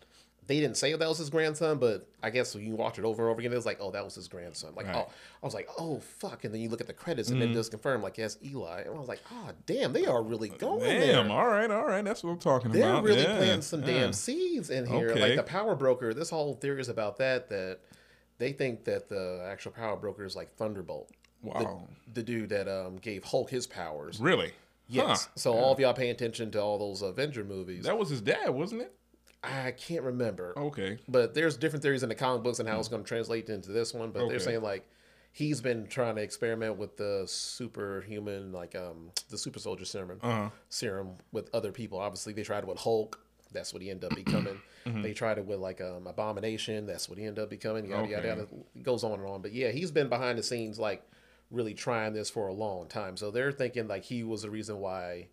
They 0.47 0.61
didn't 0.61 0.77
say 0.77 0.93
that 0.95 1.09
was 1.09 1.19
his 1.19 1.29
grandson, 1.29 1.79
but 1.79 2.09
I 2.23 2.31
guess 2.31 2.55
when 2.55 2.65
you 2.65 2.77
watch 2.77 2.99
it 2.99 3.05
over 3.05 3.23
and 3.25 3.31
over 3.31 3.41
again, 3.41 3.53
it 3.53 3.57
was 3.57 3.67
like, 3.67 3.79
oh, 3.81 3.91
that 3.91 4.05
was 4.05 4.15
his 4.15 4.29
grandson. 4.29 4.75
Like, 4.77 4.87
Right. 4.87 4.95
Mm-hmm. 4.95 5.11
oh, 5.11 5.13
I 5.43 5.47
was 5.47 5.55
like, 5.55 5.69
oh, 5.79 5.99
fuck. 5.99 6.45
And 6.45 6.55
then 6.55 6.61
you 6.61 6.69
look 6.69 6.81
at 6.81 6.87
the 6.87 6.93
credits 6.93 7.31
and 7.31 7.43
then 7.43 7.51
it 7.51 7.55
does 7.55 7.69
confirm, 7.69 8.01
like, 8.01 8.17
yes, 8.17 8.39
Eli. 8.45 8.83
And 8.83 8.95
I 8.95 8.99
was 8.99 9.09
like, 9.09 9.21
oh, 9.33 9.51
damn, 9.67 9.93
they 9.93 10.07
are 10.07 10.23
really 10.23 10.51
going 10.51 10.81
Damn. 10.81 11.29
there. 11.29 11.37
All 11.37 11.49
right. 11.49 11.71
All 11.71 11.87
right. 11.87 12.05
That's 12.05 12.23
what 12.23 12.31
I'm 12.31 12.39
talking 12.39 12.71
about. 12.71 12.79
They're 12.79 13.03
really 13.03 13.23
yeah, 13.23 13.37
planting 13.37 13.63
some 13.63 13.81
yeah. 13.81 13.87
damn 13.87 14.13
seeds 14.13 14.71
in 14.71 14.87
here. 14.87 15.11
Okay. 15.11 15.21
Like 15.21 15.37
the 15.37 15.43
power 15.43 15.75
broker, 15.75 16.15
this 16.15 16.31
whole 16.31 16.55
theory 16.55 16.81
is 16.81 16.89
about 16.89 17.17
that, 17.19 17.49
that 17.51 17.81
they 18.39 18.53
think 18.53 18.85
that 18.85 19.09
the 19.09 19.45
actual 19.51 19.73
power 19.73 19.97
broker 19.97 20.25
is 20.25 20.37
like 20.37 20.55
Thunderbolt. 20.57 21.09
The- 21.09 21.17
Wow. 21.43 21.89
The, 22.13 22.23
dude 22.23 22.49
that 22.49 22.67
um, 22.67 22.97
gave 22.97 23.23
Hulk 23.23 23.51
his 23.51 23.67
powers. 23.67 24.19
Really? 24.21 24.53
Yes. 24.89 25.25
Huh. 25.25 25.31
So 25.37 25.53
all 25.53 25.73
of 25.73 25.79
y'all 25.79 25.93
paying 25.95 26.11
attention 26.11 26.51
to 26.53 26.61
all 26.63 26.79
those 26.79 27.03
Avenger 27.03 27.45
movies. 27.45 27.85
That 27.85 27.99
was 27.99 28.09
his 28.09 28.21
dad, 28.21 28.51
wasn't 28.51 28.83
it? 28.83 28.95
I 29.47 29.71
can't 29.71 30.03
remember. 30.03 30.53
Okay. 30.57 30.99
But 31.09 31.35
there's 31.35 31.57
different 31.57 31.83
theories 31.83 32.03
in 32.03 32.09
the 32.09 32.15
comic 32.15 32.43
books 32.43 32.59
and 32.59 32.69
how 32.69 32.79
it's 32.79 32.89
going 32.89 33.03
to 33.03 33.09
translate 33.09 33.49
into 33.49 33.71
this 33.73 33.95
one. 33.95 34.11
But 34.11 34.21
Okay. 34.23 34.31
they're 34.31 34.41
saying 34.41 34.63
like 34.63 34.87
he's 35.33 35.61
been 35.61 35.87
trying 35.87 36.17
to 36.17 36.23
experiment 36.23 36.77
with 36.77 36.97
the 36.97 37.25
superhuman, 37.27 38.53
like 38.53 38.75
um 38.75 39.11
the 39.31 39.39
super 39.39 39.59
soldier 39.59 39.85
serum, 39.85 40.19
Uh-huh. 40.23 40.51
serum 40.69 41.15
with 41.33 41.49
other 41.55 41.73
people. 41.73 41.99
Obviously, 41.99 42.33
they 42.33 42.43
tried 42.43 42.65
it 42.65 42.67
with 42.69 42.79
Hulk. 42.79 43.21
That's 43.53 43.73
what 43.73 43.81
he 43.83 43.91
ended 43.91 44.11
up 44.11 44.17
becoming. 44.25 44.61
Mm-hmm. 44.87 45.03
They 45.03 45.13
tried 45.13 45.39
it 45.39 45.47
with 45.47 45.59
like 45.61 45.81
um 45.81 46.07
Abomination. 46.07 46.87
That's 46.87 47.09
what 47.09 47.19
he 47.19 47.25
ended 47.25 47.43
up 47.45 47.51
becoming. 47.51 47.87
Yada 47.87 48.09
yada 48.09 48.19
Okay. 48.19 48.29
yada. 48.29 48.47
It 48.75 48.83
goes 48.83 49.05
on 49.05 49.21
and 49.21 49.29
on. 49.29 49.43
But 49.43 49.53
yeah, 49.53 49.71
he's 49.71 49.91
been 49.91 50.09
behind 50.09 50.39
the 50.39 50.43
scenes 50.43 50.79
like 50.79 51.03
really 51.51 51.75
trying 51.75 52.13
this 52.13 52.29
for 52.29 52.49
a 52.49 52.53
long 52.53 52.89
time. 52.89 53.17
So 53.17 53.31
they're 53.31 53.53
thinking 53.53 53.87
like 53.87 54.03
he 54.05 54.25
was 54.25 54.43
the 54.43 54.51
reason 54.51 54.81
why 54.81 55.29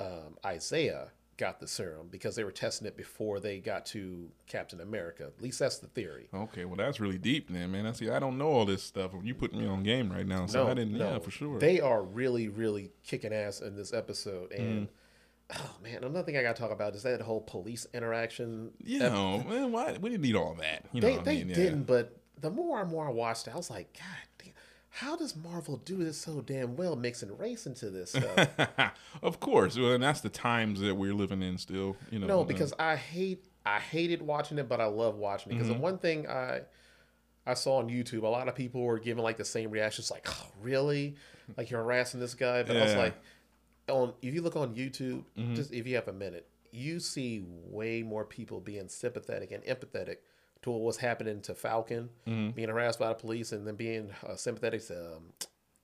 um, 0.00 0.36
Isaiah 0.44 1.08
got 1.38 1.60
the 1.60 1.68
serum 1.68 2.08
because 2.10 2.34
they 2.34 2.44
were 2.44 2.50
testing 2.50 2.86
it 2.86 2.96
before 2.96 3.40
they 3.40 3.58
got 3.58 3.84
to 3.86 4.28
Captain 4.46 4.80
America. 4.80 5.24
At 5.36 5.42
least 5.42 5.58
that's 5.58 5.78
the 5.78 5.86
theory. 5.88 6.28
Okay, 6.32 6.64
well 6.64 6.76
that's 6.76 6.98
really 7.00 7.18
deep, 7.18 7.48
then, 7.50 7.72
man. 7.72 7.86
I 7.86 7.92
see. 7.92 8.08
I 8.10 8.18
don't 8.18 8.38
know 8.38 8.48
all 8.48 8.64
this 8.64 8.82
stuff. 8.82 9.10
You 9.22 9.34
put 9.34 9.54
me 9.54 9.66
on 9.66 9.82
game 9.82 10.10
right 10.10 10.26
now, 10.26 10.46
so 10.46 10.66
I 10.66 10.74
didn't. 10.74 10.96
Yeah, 10.96 11.18
for 11.18 11.30
sure. 11.30 11.58
They 11.58 11.80
are 11.80 12.02
really, 12.02 12.48
really 12.48 12.90
kicking 13.04 13.32
ass 13.34 13.60
in 13.60 13.76
this 13.76 13.92
episode. 13.92 14.52
And 14.52 14.88
Mm. 14.88 14.90
oh 15.58 15.76
man, 15.82 16.02
another 16.04 16.22
thing 16.24 16.36
I 16.36 16.42
got 16.42 16.56
to 16.56 16.62
talk 16.62 16.72
about 16.72 16.94
is 16.96 17.02
that 17.04 17.20
whole 17.20 17.40
police 17.42 17.86
interaction. 17.92 18.72
you 18.82 18.98
know, 18.98 19.44
man, 19.48 19.72
why 19.72 19.96
we 20.00 20.10
didn't 20.10 20.22
need 20.22 20.36
all 20.36 20.54
that. 20.60 20.86
You 20.92 21.00
know, 21.02 21.08
they 21.08 21.16
what 21.16 21.24
they 21.24 21.32
I 21.32 21.34
mean? 21.44 21.48
Yeah. 21.50 21.54
didn't, 21.54 21.84
but 21.84 22.16
the 22.40 22.50
more 22.50 22.80
and 22.80 22.90
more 22.90 23.06
I 23.06 23.10
watched 23.10 23.46
it, 23.46 23.52
I 23.54 23.56
was 23.56 23.70
like, 23.70 23.92
God 23.92 24.04
damn. 24.42 24.52
How 24.96 25.14
does 25.14 25.36
Marvel 25.36 25.76
do 25.76 25.98
this 25.98 26.16
so 26.16 26.40
damn 26.40 26.74
well, 26.74 26.96
mixing 26.96 27.36
race 27.36 27.66
into 27.66 27.90
this 27.90 28.12
stuff? 28.12 28.94
of 29.22 29.40
course, 29.40 29.78
well, 29.78 29.92
and 29.92 30.02
that's 30.02 30.22
the 30.22 30.30
times 30.30 30.80
that 30.80 30.94
we're 30.94 31.12
living 31.12 31.42
in 31.42 31.58
still. 31.58 31.96
You 32.10 32.18
know, 32.18 32.26
No, 32.26 32.40
uh, 32.40 32.44
because 32.44 32.72
I 32.78 32.96
hate 32.96 33.44
I 33.66 33.78
hated 33.78 34.22
watching 34.22 34.56
it, 34.56 34.70
but 34.70 34.80
I 34.80 34.86
love 34.86 35.16
watching 35.16 35.52
it 35.52 35.56
because 35.56 35.68
the 35.68 35.74
one 35.74 35.98
thing 35.98 36.26
I 36.26 36.62
I 37.46 37.52
saw 37.52 37.76
on 37.76 37.90
YouTube, 37.90 38.22
a 38.22 38.28
lot 38.28 38.48
of 38.48 38.54
people 38.54 38.82
were 38.82 38.98
giving 38.98 39.22
like 39.22 39.36
the 39.36 39.44
same 39.44 39.70
reactions, 39.70 40.10
like, 40.10 40.26
"Oh, 40.30 40.46
really? 40.62 41.16
Like 41.58 41.70
you're 41.70 41.82
harassing 41.82 42.18
this 42.18 42.32
guy?" 42.32 42.62
But 42.62 42.78
I 42.78 42.84
was 42.84 42.94
like, 42.94 43.14
on 43.88 44.14
if 44.22 44.32
you 44.34 44.40
look 44.40 44.56
on 44.56 44.74
YouTube, 44.74 45.24
just 45.54 45.74
if 45.74 45.86
you 45.86 45.96
have 45.96 46.08
a 46.08 46.12
minute, 46.14 46.48
you 46.72 47.00
see 47.00 47.44
way 47.46 48.02
more 48.02 48.24
people 48.24 48.60
being 48.60 48.88
sympathetic 48.88 49.52
and 49.52 49.62
empathetic 49.64 50.16
to 50.66 50.70
what 50.72 50.82
was 50.82 50.96
happening 50.96 51.40
to 51.42 51.54
Falcon, 51.54 52.10
being 52.26 52.68
harassed 52.68 52.98
by 52.98 53.08
the 53.08 53.14
police, 53.14 53.52
and 53.52 53.66
then 53.66 53.76
being 53.76 54.10
uh, 54.26 54.34
sympathetic 54.36 54.84
to 54.88 55.14
um, 55.16 55.32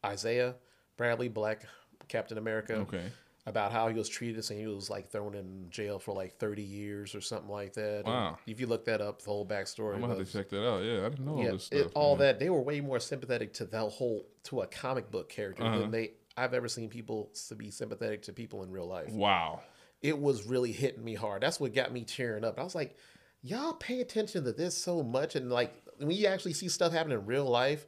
Isaiah 0.05 0.57
Bradley, 0.97 1.29
Black 1.29 1.65
Captain 2.09 2.37
America 2.39 2.75
okay, 2.75 3.05
about 3.47 3.73
how 3.73 3.89
he 3.89 3.95
was 3.95 4.09
treated, 4.09 4.45
saying 4.45 4.61
he 4.61 4.67
was 4.67 4.91
like 4.91 5.11
thrown 5.11 5.35
in 5.35 5.67
jail 5.71 5.99
for 5.99 6.15
like 6.15 6.37
30 6.39 6.63
years 6.63 7.15
or 7.15 7.21
something 7.21 7.49
like 7.51 7.73
that. 7.75 7.99
And 7.99 8.07
Wow. 8.07 8.39
if 8.47 8.61
you 8.61 8.67
look 8.67 8.85
that 8.87 9.01
up, 9.01 9.23
the 9.23 9.31
whole 9.31 9.47
backstory. 9.47 9.95
I'm 9.95 10.01
gonna 10.01 10.17
have 10.17 10.27
to 10.27 10.33
check 10.33 10.49
that 10.51 10.67
out. 10.69 10.83
Yeah, 10.83 11.07
I 11.07 11.09
didn't 11.11 11.25
know 11.25 11.33
all 11.37 11.45
yeah, 11.45 11.51
this 11.53 11.69
it- 11.73 11.81
stuff. 11.81 11.93
all 11.95 12.17
that 12.17 12.39
they 12.39 12.51
were 12.51 12.61
way 12.61 12.81
more 12.81 13.01
sympathetic 13.01 13.53
to 13.55 13.65
that 13.67 13.89
whole 13.91 14.27
to 14.45 14.61
a 14.63 14.67
comic 14.67 15.11
book 15.11 15.29
character 15.29 15.63
Uh-huh. 15.65 15.79
than 15.79 15.91
they 15.91 16.13
I've 16.37 16.55
ever 16.55 16.67
seen 16.69 16.89
people 16.89 17.31
to 17.49 17.55
be 17.55 17.71
sympathetic 17.71 18.23
to 18.23 18.33
people 18.33 18.63
in 18.63 18.71
real 18.71 18.87
life. 18.87 19.11
Wow. 19.13 19.61
It 20.01 20.19
was 20.19 20.47
really 20.47 20.73
hitting 20.73 21.05
me 21.05 21.15
hard. 21.15 21.43
That's 21.43 21.61
what 21.61 21.75
got 21.75 21.93
me 21.93 22.05
tearing 22.05 22.43
up. 22.45 22.59
I 22.59 22.65
was 22.65 22.75
like, 22.75 22.97
y'all 23.43 23.75
pay 23.75 24.01
attention 24.01 24.45
to 24.45 24.53
this 24.53 24.77
so 24.77 25.03
much, 25.03 25.35
and 25.37 25.51
like 25.51 25.73
when 25.99 26.11
you 26.13 26.27
actually 26.27 26.53
see 26.55 26.69
stuff 26.69 26.93
happen 26.93 27.13
in 27.13 27.27
real 27.27 27.45
life. 27.45 27.87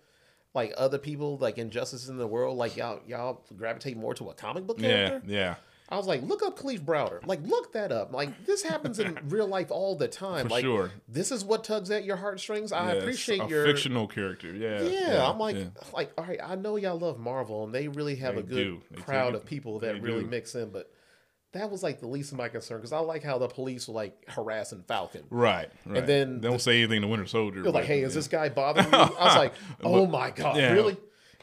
Like 0.55 0.73
other 0.77 0.99
people, 0.99 1.37
like 1.39 1.59
injustices 1.59 2.09
in 2.09 2.17
the 2.17 2.29
world, 2.29 2.57
like 2.57 2.77
y'all, 2.77 3.01
y'all 3.09 3.43
gravitate 3.57 3.97
more 3.97 4.15
to 4.15 4.31
a 4.31 4.35
comic 4.35 4.69
book 4.69 4.81
Yeah, 4.81 5.09
character. 5.09 5.23
yeah. 5.27 5.37
yeah 5.39 5.55
I 5.89 5.97
was 5.97 6.07
like, 6.07 6.23
look 6.23 6.45
up 6.45 6.57
Kalief 6.57 6.79
Browder. 6.85 7.27
Like, 7.27 7.41
look 7.45 7.73
that 7.73 7.91
up. 7.91 8.13
Like, 8.13 8.47
this 8.47 8.63
happens 8.63 9.01
in 9.01 9.19
real 9.29 9.49
life 9.49 9.73
all 9.73 9.97
the 9.97 10.07
time. 10.07 10.45
For 10.45 10.51
like, 10.51 10.63
sure. 10.63 10.93
this 11.09 11.33
is 11.33 11.45
what 11.45 11.65
tugs 11.65 11.91
at 11.91 12.05
your 12.05 12.15
heartstrings. 12.15 12.71
I 12.71 12.93
Yeah, 12.93 12.99
appreciate 13.01 13.41
a 13.41 13.49
your 13.49 13.65
fictional 13.67 14.07
character. 14.07 14.55
Yeah, 14.55 14.83
Yeah, 14.83 15.29
I'm 15.29 15.41
like, 15.41 15.57
yeah. 15.57 15.65
like, 15.93 16.13
all 16.17 16.25
right, 16.25 16.39
I 16.41 16.55
know 16.55 16.77
y'all 16.77 17.01
love 17.01 17.19
Marvel, 17.19 17.65
and 17.65 17.75
they 17.75 17.89
really 17.89 18.15
have 18.17 18.37
They 18.37 18.41
a 18.41 18.45
good 18.45 18.81
crowd 19.03 19.35
of 19.35 19.45
people 19.45 19.81
that 19.81 20.01
really 20.03 20.23
mix 20.23 20.55
in. 20.55 20.71
But 20.71 20.89
that 21.55 21.71
was 21.71 21.83
like 21.83 22.01
the 22.01 22.07
least 22.07 22.33
of 22.33 22.39
my 22.39 22.49
concern 22.49 22.79
because 22.79 22.93
I 22.93 22.99
like 22.99 23.23
how 23.23 23.39
the 23.39 23.49
police 23.49 23.89
were 23.89 23.95
like 23.95 24.29
harassing 24.29 24.85
Falcon. 24.87 25.23
Right, 25.31 25.71
right. 25.87 26.07
then 26.07 26.41
they 26.41 26.49
don't 26.49 26.61
say 26.61 26.79
anything 26.83 27.03
to 27.03 27.09
Winter 27.09 27.27
Soldier. 27.27 27.63
They're 27.63 27.73
like, 27.73 27.87
hey, 27.87 28.03
is 28.03 28.15
this 28.15 28.29
guy 28.29 28.49
bothering 28.51 28.87
you? 28.87 28.93
I 28.93 29.25
was 29.25 29.37
like, 29.37 29.55
oh 29.83 30.07
my 30.07 30.31
god, 30.31 30.57
yeah. 30.57 30.73
really? 30.73 30.97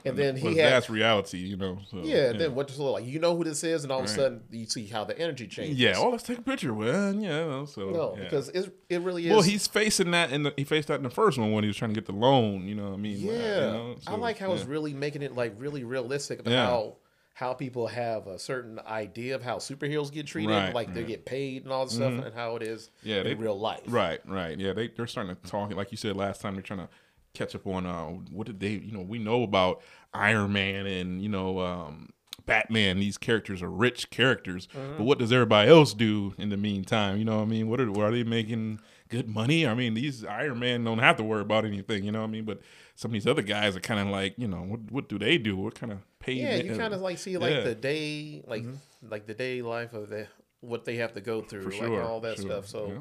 And 0.03 0.17
then 0.17 0.35
he 0.35 0.57
had 0.57 0.73
that's 0.73 0.89
reality, 0.89 1.37
you 1.37 1.57
know. 1.57 1.77
So, 1.89 1.97
yeah, 2.01 2.31
and 2.31 2.41
then 2.41 2.55
Winter 2.55 2.73
Soldier 2.73 3.01
like, 3.01 3.05
you 3.05 3.19
know 3.19 3.37
who 3.37 3.43
this 3.43 3.63
is, 3.63 3.83
and 3.83 3.91
all 3.91 3.99
of 3.99 4.05
a 4.05 4.07
sudden 4.07 4.41
you 4.49 4.65
see 4.65 4.87
how 4.87 5.03
the 5.03 5.17
energy 5.17 5.47
changes. 5.47 5.77
yeah. 5.77 5.93
Oh, 5.95 6.09
let's 6.09 6.23
take 6.23 6.39
a 6.39 6.41
picture. 6.41 6.73
man. 6.73 7.21
yeah. 7.21 7.65
So 7.65 7.89
no, 7.91 8.15
yeah. 8.17 8.23
because 8.23 8.49
it 8.49 8.75
it 8.89 9.01
really 9.01 9.27
is. 9.27 9.31
well, 9.31 9.41
he's 9.41 9.67
facing 9.67 10.11
that 10.11 10.31
in 10.31 10.43
the 10.43 10.53
he 10.57 10.63
faced 10.63 10.87
that 10.87 10.95
in 10.95 11.03
the 11.03 11.09
first 11.11 11.37
one 11.37 11.51
when 11.51 11.63
he 11.63 11.67
was 11.67 11.77
trying 11.77 11.91
to 11.91 11.95
get 11.95 12.07
the 12.07 12.17
loan. 12.17 12.67
You 12.67 12.75
know 12.75 12.85
what 12.85 12.93
I 12.93 12.97
mean? 12.97 13.19
Yeah, 13.19 13.31
Like, 13.31 13.41
you 13.43 13.61
know, 13.71 13.95
I 14.07 14.15
like 14.15 14.39
how 14.39 14.49
yeah. 14.49 14.55
it's 14.55 14.65
really 14.65 14.93
making 14.93 15.21
it 15.21 15.35
like 15.35 15.53
really 15.57 15.83
realistic 15.83 16.39
about 16.39 16.51
Yeah. 16.51 16.65
how 16.65 16.95
how 17.33 17.53
people 17.53 17.87
have 17.87 18.27
a 18.27 18.37
certain 18.37 18.79
idea 18.85 19.35
of 19.35 19.41
how 19.43 19.57
superheroes 19.57 20.11
get 20.11 20.27
treated, 20.27 20.51
Right, 20.51 20.73
like 20.75 20.93
they 20.93 21.01
right. 21.01 21.07
get 21.07 21.25
paid 21.25 21.63
and 21.63 21.71
all 21.71 21.85
this 21.85 21.95
stuff, 21.95 22.11
and 22.25 22.33
how 22.35 22.55
it 22.57 22.63
is 22.63 22.89
Yeah, 23.03 23.17
in 23.19 23.23
they- 23.23 23.33
real 23.35 23.57
life. 23.59 23.81
Right, 23.87 24.19
right. 24.27 24.57
Yeah, 24.59 24.73
they 24.73 24.89
they're 24.89 25.07
starting 25.07 25.35
to 25.35 25.41
talk 25.49 25.73
like 25.73 25.91
you 25.91 25.97
said 25.97 26.15
last 26.15 26.41
time. 26.41 26.53
They're 26.53 26.61
trying 26.61 26.79
to 26.79 26.89
catch 27.33 27.55
up 27.55 27.65
on 27.65 27.85
uh 27.85 28.07
what 28.31 28.45
did 28.47 28.59
they 28.59 28.71
you 28.71 28.91
know 28.91 29.01
we 29.01 29.17
know 29.17 29.43
about 29.43 29.81
Iron 30.13 30.51
Man 30.51 30.85
and 30.85 31.21
you 31.21 31.29
know 31.29 31.59
um 31.59 32.09
Batman. 32.45 32.99
These 32.99 33.17
characters 33.17 33.61
are 33.61 33.69
rich 33.71 34.09
characters, 34.09 34.67
Mm-hmm. 34.75 34.97
but 34.97 35.03
what 35.05 35.17
does 35.19 35.31
everybody 35.31 35.69
else 35.69 35.93
do 35.93 36.33
in 36.37 36.49
the 36.49 36.57
meantime? 36.57 37.17
You 37.17 37.25
know 37.25 37.37
what 37.37 37.43
I 37.43 37.45
mean? 37.45 37.69
What 37.69 37.79
are 37.79 37.89
are 38.03 38.11
they 38.11 38.23
making 38.23 38.81
good 39.11 39.27
money? 39.29 39.67
I 39.67 39.75
mean, 39.75 39.93
these 39.93 40.25
Iron 40.25 40.59
Man 40.59 40.83
don't 40.83 40.99
have 40.99 41.17
to 41.17 41.23
worry 41.23 41.41
about 41.41 41.65
anything. 41.65 42.03
You 42.03 42.11
know 42.11 42.21
what 42.21 42.29
I 42.29 42.31
mean? 42.31 42.45
But 42.45 42.61
some 42.95 43.09
of 43.09 43.13
these 43.13 43.27
other 43.27 43.43
guys 43.43 43.75
are 43.75 43.79
kind 43.81 43.99
of 43.99 44.07
like 44.07 44.33
you 44.37 44.47
know 44.47 44.61
what 44.61 44.79
what 44.91 45.09
do 45.09 45.19
they 45.19 45.37
do? 45.37 45.55
What 45.57 45.75
kind 45.75 45.91
of 45.91 45.99
pay? 46.19 46.33
Yeah, 46.33 46.55
you 46.55 46.75
kind 46.75 46.93
of 46.93 47.01
like 47.01 47.19
see 47.19 47.37
like 47.37 47.51
Yeah. 47.51 47.57
Mm-hmm. 47.57 47.67
the 47.69 47.75
day, 47.75 48.43
like 48.47 48.65
like 49.07 49.27
the 49.27 49.35
day 49.35 49.61
life 49.61 49.93
of 49.93 50.09
the 50.09 50.27
what 50.61 50.85
they 50.85 50.95
have 50.95 51.13
to 51.13 51.21
go 51.21 51.41
through, 51.41 51.69
For 51.69 51.87
like 51.87 52.03
all 52.03 52.21
that 52.21 52.37
sure, 52.37 52.45
stuff. 52.45 52.67
So. 52.67 52.87
yeah. 52.87 52.99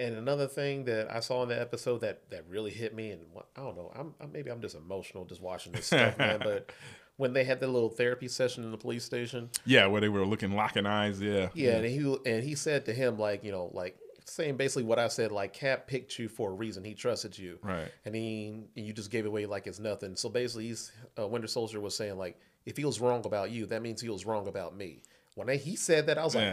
And 0.00 0.14
another 0.14 0.46
thing 0.46 0.84
that 0.84 1.10
I 1.12 1.18
saw 1.18 1.42
in 1.42 1.48
the 1.48 1.60
episode 1.60 2.02
that, 2.02 2.30
that 2.30 2.44
really 2.48 2.70
hit 2.70 2.94
me, 2.94 3.10
and 3.10 3.22
I 3.56 3.62
don't 3.62 3.76
know, 3.76 3.90
I'm, 3.98 4.14
i 4.20 4.26
maybe 4.26 4.48
I'm 4.48 4.60
just 4.60 4.76
emotional 4.76 5.24
just 5.24 5.42
watching 5.42 5.72
this 5.72 5.86
stuff, 5.86 6.16
man. 6.16 6.38
But 6.44 6.70
when 7.16 7.32
they 7.32 7.42
had 7.42 7.58
the 7.58 7.66
little 7.66 7.88
therapy 7.88 8.28
session 8.28 8.62
in 8.62 8.70
the 8.70 8.78
police 8.78 9.04
station, 9.04 9.50
yeah, 9.66 9.86
where 9.86 10.00
they 10.00 10.08
were 10.08 10.24
looking 10.24 10.52
locking 10.52 10.86
eyes. 10.86 11.20
Yeah, 11.20 11.48
Yeah, 11.52 11.78
and 11.78 11.84
he 11.84 12.16
and 12.24 12.44
he 12.44 12.54
said 12.54 12.86
to 12.86 12.94
him 12.94 13.18
like 13.18 13.42
you 13.42 13.50
know 13.50 13.70
like 13.74 13.98
saying 14.28 14.56
basically 14.56 14.84
what 14.84 14.98
I 14.98 15.08
said 15.08 15.32
like 15.32 15.52
Cap 15.52 15.86
picked 15.86 16.18
you 16.18 16.28
for 16.28 16.50
a 16.50 16.54
reason. 16.54 16.84
He 16.84 16.94
trusted 16.94 17.38
you, 17.38 17.58
Right. 17.62 17.90
And 18.04 18.14
he 18.14 18.64
and 18.76 18.86
you 18.86 18.92
just 18.92 19.10
gave 19.10 19.26
away 19.26 19.46
like 19.46 19.66
it's 19.66 19.78
nothing. 19.78 20.16
So 20.16 20.28
basically, 20.28 20.68
he's 20.68 20.92
uh, 21.18 21.26
Winter 21.26 21.48
Soldier 21.48 21.80
was 21.80 21.96
saying 21.96 22.18
like 22.18 22.38
if 22.66 22.76
he 22.76 22.84
was 22.84 23.00
wrong 23.00 23.24
about 23.24 23.50
you, 23.50 23.66
that 23.66 23.82
means 23.82 24.00
he 24.00 24.08
was 24.08 24.26
wrong 24.26 24.46
about 24.46 24.76
me. 24.76 25.02
When 25.34 25.48
he 25.48 25.76
said 25.76 26.06
that, 26.08 26.18
I 26.18 26.24
was 26.24 26.34
like, 26.34 26.44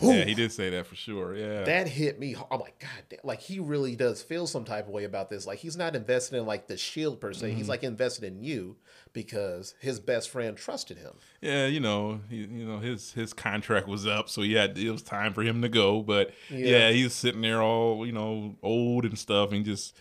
Yeah. 0.00 0.12
Yeah, 0.14 0.24
he 0.24 0.34
did 0.34 0.52
say 0.52 0.70
that 0.70 0.86
for 0.86 0.94
sure. 0.96 1.34
Yeah. 1.36 1.64
that 1.64 1.88
hit 1.88 2.18
me. 2.18 2.34
I'm 2.50 2.60
like, 2.60 2.78
God, 2.78 2.90
damn. 3.08 3.20
like 3.24 3.40
he 3.40 3.58
really 3.60 3.96
does 3.96 4.22
feel 4.22 4.46
some 4.46 4.64
type 4.64 4.86
of 4.86 4.92
way 4.92 5.04
about 5.04 5.30
this. 5.30 5.46
Like 5.46 5.58
he's 5.58 5.76
not 5.76 5.94
invested 5.96 6.36
in 6.38 6.46
like 6.46 6.66
the 6.68 6.76
shield 6.76 7.20
per 7.20 7.32
se. 7.32 7.50
He's 7.50 7.60
Mm-hmm. 7.62 7.68
like 7.70 7.82
invested 7.84 8.24
in 8.24 8.42
you 8.42 8.76
because 9.12 9.74
his 9.80 9.98
best 10.00 10.30
friend 10.30 10.56
trusted 10.56 10.98
him. 10.98 11.12
yeah, 11.40 11.66
you 11.66 11.80
know, 11.80 12.20
he, 12.30 12.36
you 12.38 12.64
know, 12.66 12.78
his 12.78 13.12
his 13.12 13.32
contract 13.32 13.88
was 13.88 14.06
up, 14.06 14.28
so 14.28 14.42
yeah, 14.42 14.64
it 14.64 14.90
was 14.90 15.02
time 15.02 15.32
for 15.34 15.42
him 15.42 15.62
to 15.62 15.68
go. 15.68 16.02
But 16.02 16.32
Yeah. 16.48 16.66
yeah, 16.88 16.90
he's 16.90 17.12
sitting 17.12 17.40
there 17.40 17.62
all 17.62 18.06
you 18.06 18.12
know 18.12 18.56
old 18.62 19.04
and 19.04 19.18
stuff, 19.18 19.52
and 19.52 19.64
just 19.64 19.96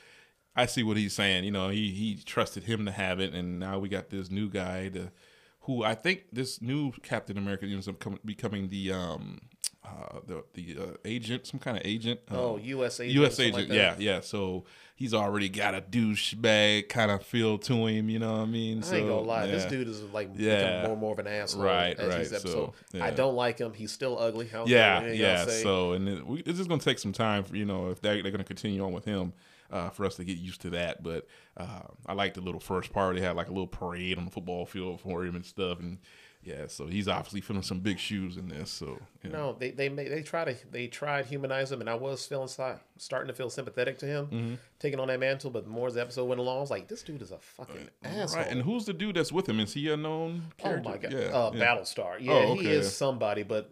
I 0.56 0.66
see 0.66 0.84
what 0.84 0.98
he's 0.98 1.14
saying. 1.14 1.44
You 1.44 1.52
know, 1.52 1.70
he 1.70 1.90
he 1.92 2.22
trusted 2.24 2.64
him 2.64 2.86
to 2.86 2.92
have 2.92 3.20
it, 3.20 3.34
and 3.34 3.60
now 3.60 3.80
we 3.80 3.90
got 3.90 4.10
this 4.10 4.30
new 4.30 4.50
guy 4.50 4.90
to 4.90 5.12
who 5.70 5.84
I 5.84 5.94
think 5.94 6.24
this 6.34 6.64
new 6.64 6.92
Captain 7.04 7.38
America 7.38 7.68
ends 7.68 7.88
up 7.88 8.00
com- 8.00 8.20
becoming 8.26 8.70
the 8.70 8.92
um 8.92 9.40
uh 9.86 10.20
the 10.26 10.44
the 10.56 10.76
uh, 10.82 10.86
agent, 11.06 11.46
some 11.46 11.60
kind 11.60 11.78
of 11.78 11.84
agent. 11.86 12.20
Oh, 12.32 12.56
um, 12.56 12.62
U.S. 12.62 13.00
agent, 13.00 13.14
U.S. 13.22 13.40
agent, 13.40 13.70
like 13.70 13.78
yeah, 13.78 13.94
yeah. 14.00 14.22
So 14.22 14.66
he's 14.96 15.14
already 15.14 15.48
got 15.48 15.76
a 15.76 15.82
douchebag 15.82 16.90
kind 16.90 17.12
of 17.12 17.24
feel 17.24 17.60
to 17.60 17.86
him. 17.86 18.10
You 18.10 18.18
know 18.18 18.32
what 18.32 18.42
I 18.42 18.46
mean? 18.46 18.84
I 18.84 18.96
ain't 18.96 19.08
gonna 19.08 19.22
So, 19.22 19.22
lie, 19.22 19.46
this 19.46 19.66
dude 19.66 19.88
is 19.88 20.02
like 20.06 20.32
Yeah. 20.36 20.56
becoming 20.58 20.82
more 20.82 20.92
and 20.94 21.02
more 21.02 21.14
of 21.14 21.20
an 21.20 21.28
asshole. 21.28 21.62
Right, 21.64 21.96
right, 22.00 22.26
so, 22.26 22.74
yeah. 22.92 23.06
I 23.06 23.12
don't 23.12 23.36
like 23.36 23.60
him. 23.60 23.74
He's 23.74 23.92
still 23.92 24.18
ugly. 24.18 24.50
Yeah, 24.66 25.06
yeah. 25.06 25.46
say. 25.46 25.62
So, 25.62 25.94
and 25.94 26.10
it, 26.10 26.26
we, 26.26 26.40
it's 26.40 26.58
just 26.58 26.68
gonna 26.68 26.82
take 26.82 26.98
some 26.98 27.14
time 27.14 27.44
for 27.44 27.56
you 27.56 27.66
know 27.66 27.92
if 27.92 28.02
they, 28.02 28.24
they're 28.24 28.32
gonna 28.32 28.44
continue 28.44 28.84
on 28.84 28.92
with 28.92 29.06
him 29.06 29.34
uh, 29.72 29.90
for 29.90 30.06
us 30.06 30.16
to 30.16 30.24
get 30.24 30.38
used 30.38 30.62
to 30.62 30.70
that. 30.72 31.04
But 31.04 31.28
uh, 31.58 31.82
I 32.06 32.14
like 32.14 32.34
the 32.34 32.42
little 32.42 32.60
first 32.62 32.92
part. 32.94 33.16
They 33.16 33.22
had 33.22 33.36
like 33.36 33.48
a 33.48 33.52
little 33.52 33.68
parade 33.68 34.18
on 34.18 34.26
the 34.26 34.32
football 34.32 34.66
field 34.66 35.02
for 35.02 35.24
him 35.26 35.36
and 35.36 35.46
stuff, 35.46 35.80
and 35.80 35.98
yeah. 36.42 36.68
So 36.68 36.88
he's 36.88 37.08
obviously 37.08 37.42
filling 37.42 37.64
some 37.64 37.80
big 37.80 38.00
shoes 38.00 38.38
in 38.38 38.48
this. 38.48 38.72
So 38.72 38.98
know. 39.24 39.30
No, 39.30 39.54
they 39.60 39.72
they 39.72 39.90
made, 39.90 40.10
they 40.10 40.22
try 40.24 40.46
to 40.46 40.56
they 40.72 40.88
tried 40.88 41.26
humanize 41.26 41.72
him, 41.72 41.82
and 41.82 41.90
I 41.90 41.96
was 41.96 42.26
feeling 42.26 42.48
starting 42.48 43.28
to 43.28 43.34
feel 43.34 43.50
sympathetic 43.50 43.98
to 44.00 44.06
him 44.06 44.26
Mm-hmm. 44.28 44.54
taking 44.80 45.00
on 45.00 45.10
that 45.10 45.20
mantle. 45.20 45.50
But 45.52 45.66
the 45.66 45.70
more 45.70 45.92
the 45.92 46.02
episode 46.02 46.26
went 46.26 46.40
along, 46.40 46.58
I 46.58 46.62
was 46.62 46.72
like, 46.72 46.88
this 46.88 47.04
dude 47.04 47.22
is 47.22 47.32
a 47.32 47.38
fucking 47.40 47.90
asshole. 48.04 48.42
Right, 48.42 48.52
and 48.52 48.62
who's 48.62 48.86
the 48.86 48.94
dude 48.94 49.16
that's 49.18 49.32
with 49.34 49.50
him? 49.50 49.60
Is 49.60 49.74
he 49.74 49.90
a 49.90 49.98
known 49.98 50.44
Character? 50.58 50.88
oh 50.88 50.92
my 50.92 50.98
god, 50.98 51.12
yeah, 51.12 51.20
uh, 51.20 51.52
yeah. 51.54 51.66
Battlestar. 51.66 52.16
Yeah, 52.20 52.32
Oh, 52.34 52.56
he 52.56 52.68
is 52.70 52.96
somebody, 52.96 53.44
but. 53.44 53.70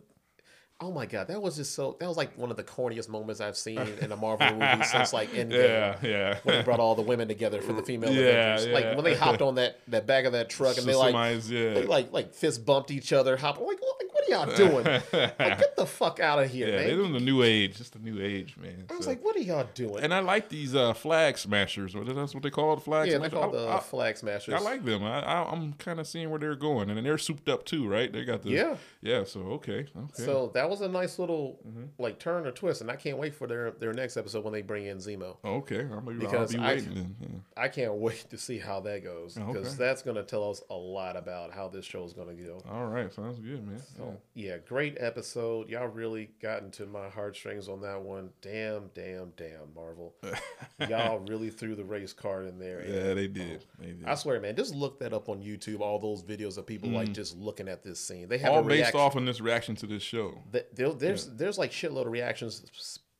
Oh 0.80 0.91
my 0.91 1.07
god, 1.07 1.30
that 1.30 1.41
was 1.41 1.55
just 1.55 1.73
so. 1.73 1.97
That 1.99 2.07
was 2.07 2.17
like 2.17 2.38
one 2.38 2.51
of 2.51 2.57
the 2.57 2.63
corniest 2.63 3.09
moments 3.09 3.41
I've 3.41 3.57
seen 3.67 3.80
in 3.80 4.11
a 4.11 4.15
Marvel 4.15 4.51
movie 4.53 4.84
since 4.84 5.11
like 5.11 5.32
Endgame. 5.34 5.51
Yeah, 5.51 5.97
yeah. 6.03 6.38
when 6.43 6.57
they 6.57 6.63
brought 6.63 6.80
all 6.80 6.93
the 6.93 7.01
women 7.01 7.28
together 7.28 7.61
for 7.61 7.73
the 7.73 7.82
female 7.82 8.11
Yeah, 8.11 8.21
Avengers. 8.53 8.67
yeah. 8.67 8.73
Like 8.73 8.95
when 8.95 9.03
they 9.03 9.15
hopped 9.15 9.41
on 9.41 9.55
that 9.55 9.80
that 9.88 10.05
back 10.05 10.25
of 10.25 10.34
that 10.34 10.49
truck 10.49 10.78
and 10.78 10.86
they 10.86 10.93
like 10.93 11.15
yeah. 11.49 11.73
they 11.73 11.86
like 11.86 12.11
like 12.13 12.34
fist 12.34 12.63
bumped 12.63 12.91
each 12.91 13.11
other, 13.11 13.38
hop 13.38 13.59
like, 13.59 13.80
like 13.82 14.06
what 14.30 14.49
are 14.49 14.63
y'all 14.63 14.69
doing? 14.82 14.84
like 14.86 15.38
get 15.38 15.75
the 15.75 15.86
fuck 15.86 16.19
out 16.19 16.39
of 16.43 16.49
here, 16.49 16.67
yeah, 16.67 16.78
they're 16.78 16.88
man. 16.88 16.97
doing 16.97 17.13
the 17.13 17.19
new 17.19 17.43
age, 17.43 17.78
just 17.78 17.93
the 17.93 17.99
new 17.99 18.21
age, 18.21 18.55
man. 18.57 18.86
I 18.89 18.95
was 18.95 19.05
So- 19.05 19.11
like, 19.11 19.23
what 19.23 19.36
are 19.36 19.39
y'all 19.39 19.67
doing? 19.73 20.03
and 20.03 20.13
I 20.13 20.19
like 20.19 20.49
these 20.49 20.75
uh, 20.75 20.93
flag 20.93 21.38
smashers. 21.38 21.95
Or 21.95 22.03
that's 22.03 22.34
what 22.34 22.43
they 22.43 22.49
call 22.49 22.73
it, 22.73 22.82
flag 22.82 23.07
yeah, 23.07 23.13
they 23.19 23.30
smashers. 23.30 23.34
called 23.39 23.55
I- 23.55 23.59
the 23.59 23.67
I- 23.69 23.80
flag 23.80 24.17
smashers. 24.17 24.53
I 24.53 24.59
like 24.59 24.84
them. 24.84 25.03
I, 25.03 25.19
I 25.21 25.51
I'm 25.51 25.73
kind 25.73 25.99
of 25.99 26.07
seeing 26.07 26.30
where 26.30 26.39
they're 26.39 26.55
going, 26.55 26.89
and 26.89 26.97
then 26.97 27.03
they're 27.03 27.17
souped 27.17 27.49
up 27.49 27.65
too, 27.65 27.88
right? 27.88 28.11
They 28.11 28.25
got 28.25 28.41
the 28.43 28.49
Yeah. 28.51 28.75
yeah. 29.01 29.23
So 29.23 29.41
okay, 29.41 29.88
okay. 29.95 30.23
So 30.23 30.51
that 30.53 30.69
was 30.69 30.82
a 30.82 30.88
nice 30.88 31.19
little 31.19 31.59
Mm-hmm. 31.67 31.84
like 32.01 32.19
turn 32.19 32.45
or 32.45 32.51
twist, 32.51 32.82
and 32.82 32.89
I 32.91 32.95
can't 32.95 33.17
wait 33.17 33.34
for 33.36 33.47
their 33.47 33.71
their 33.71 33.93
next 33.93 34.17
episode 34.17 34.43
when 34.43 34.53
they 34.53 34.61
bring 34.61 34.86
in 34.86 34.97
Zemo. 34.97 35.38
Okay, 35.43 35.82
I'm 35.82 36.05
maybe 36.05 36.19
Because 36.19 36.53
I'll 36.55 36.61
be 36.61 36.65
I- 36.65 36.73
waiting. 36.75 36.93
then. 36.93 37.15
Yeah. 37.21 37.28
I 37.63 37.67
can't 37.67 37.93
wait 38.07 38.25
to 38.30 38.38
see 38.38 38.59
how 38.59 38.80
that 38.82 39.03
goes 39.03 39.36
because 39.36 39.55
okay. 39.67 39.75
that's 39.78 40.01
going 40.01 40.15
to 40.17 40.23
tell 40.23 40.49
us 40.49 40.61
a 40.69 40.75
lot 40.75 41.15
about 41.17 41.53
how 41.53 41.67
this 41.67 41.86
show 41.86 42.03
is 42.03 42.13
going 42.13 42.36
to 42.36 42.43
go. 42.43 42.61
All 42.69 42.86
right, 42.86 43.11
sounds 43.13 43.39
good, 43.39 43.65
man. 43.67 43.82
Yeah. 43.97 44.05
Yeah, 44.34 44.57
great 44.57 44.97
episode. 44.99 45.70
Y'all 45.70 45.88
really 45.88 46.30
got 46.41 46.61
into 46.63 46.86
my 46.86 47.09
heartstrings 47.09 47.68
on 47.70 47.82
that 47.82 48.01
one. 48.01 48.30
Damn, 48.41 48.89
damn, 48.93 49.32
damn, 49.38 49.74
Marvel. 49.76 50.15
Y'all 50.89 51.20
really 51.28 51.49
threw 51.49 51.76
the 51.76 51.84
race 51.84 52.13
card 52.13 52.47
in 52.47 52.59
there. 52.59 52.84
Yeah, 52.88 53.09
and 53.09 53.18
they 53.18 53.28
did. 53.28 53.65
They 53.80 53.88
did. 53.88 54.05
I 54.05 54.15
swear, 54.15 54.39
man, 54.39 54.55
just 54.55 54.76
look 54.76 54.99
that 54.99 55.13
up 55.13 55.30
on 55.30 55.41
YouTube. 55.41 55.80
All 55.82 55.99
those 55.99 56.24
videos 56.24 56.57
of 56.57 56.65
people 56.65 56.89
like 56.89 57.11
just 57.13 57.36
looking 57.38 57.68
at 57.68 57.84
this 57.84 57.99
scene. 57.99 58.28
They 58.28 58.38
have 58.39 58.51
Mm. 58.51 58.55
All 58.55 58.63
based 58.63 58.95
off 58.95 59.15
on 59.15 59.26
this 59.26 59.41
reaction 59.41 59.76
to 59.78 59.88
this 59.88 60.03
show. 60.03 60.41
Th- 60.51 60.65
there- 60.74 60.93
there's 60.93 61.28
there's 61.36 61.57
like 61.57 61.72
shitload 61.72 62.05
of 62.05 62.11
reactions 62.11 62.63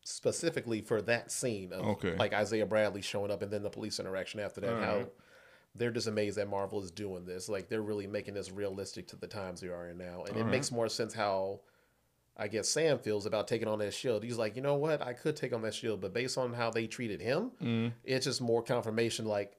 specifically 0.04 0.82
for 0.82 1.02
that 1.02 1.32
scene 1.32 1.74
of 1.74 1.86
Okay. 1.86 2.16
like 2.16 2.34
Isaiah 2.34 2.66
Bradley 2.66 3.02
showing 3.02 3.30
up 3.32 3.42
and 3.42 3.52
then 3.52 3.62
the 3.64 3.70
police 3.70 4.00
interaction 4.00 4.40
after 4.40 4.62
that. 4.62 4.74
All 4.74 4.80
how 4.82 4.96
right. 4.98 5.12
They're 5.78 5.92
just 5.92 6.08
amazed 6.08 6.38
that 6.38 6.50
Marvel 6.50 6.82
is 6.84 6.92
doing 6.92 7.26
this. 7.26 7.48
Like 7.50 7.70
they're 7.70 7.82
really 7.82 8.08
making 8.08 8.34
this 8.34 8.52
realistic 8.52 9.08
to 9.10 9.16
the 9.16 9.28
times 9.28 9.62
we 9.62 9.70
are 9.70 9.90
in 9.90 9.98
now, 9.98 10.24
and 10.28 10.36
it 10.38 10.42
right. 10.44 10.52
makes 10.52 10.72
more 10.72 10.90
sense 10.90 11.14
how. 11.14 11.62
I 12.40 12.48
guess 12.48 12.70
Sam 12.70 13.00
feels 13.00 13.26
about 13.26 13.48
taking 13.48 13.68
on 13.68 13.80
that 13.80 13.96
shield. 13.96 14.24
He's 14.24 14.38
like, 14.38 14.56
you 14.56 14.62
know 14.62 14.76
what? 14.76 15.02
I 15.02 15.14
could 15.14 15.36
take 15.36 15.54
on 15.54 15.64
that 15.64 15.74
shield, 15.74 16.02
but 16.02 16.14
based 16.14 16.38
on 16.38 16.54
how 16.54 16.70
they 16.70 16.86
treated 16.86 17.20
him, 17.20 17.50
Mm. 17.60 17.94
it's 18.04 18.26
just 18.26 18.42
more 18.42 18.62
confirmation. 18.62 19.26
Like, 19.26 19.58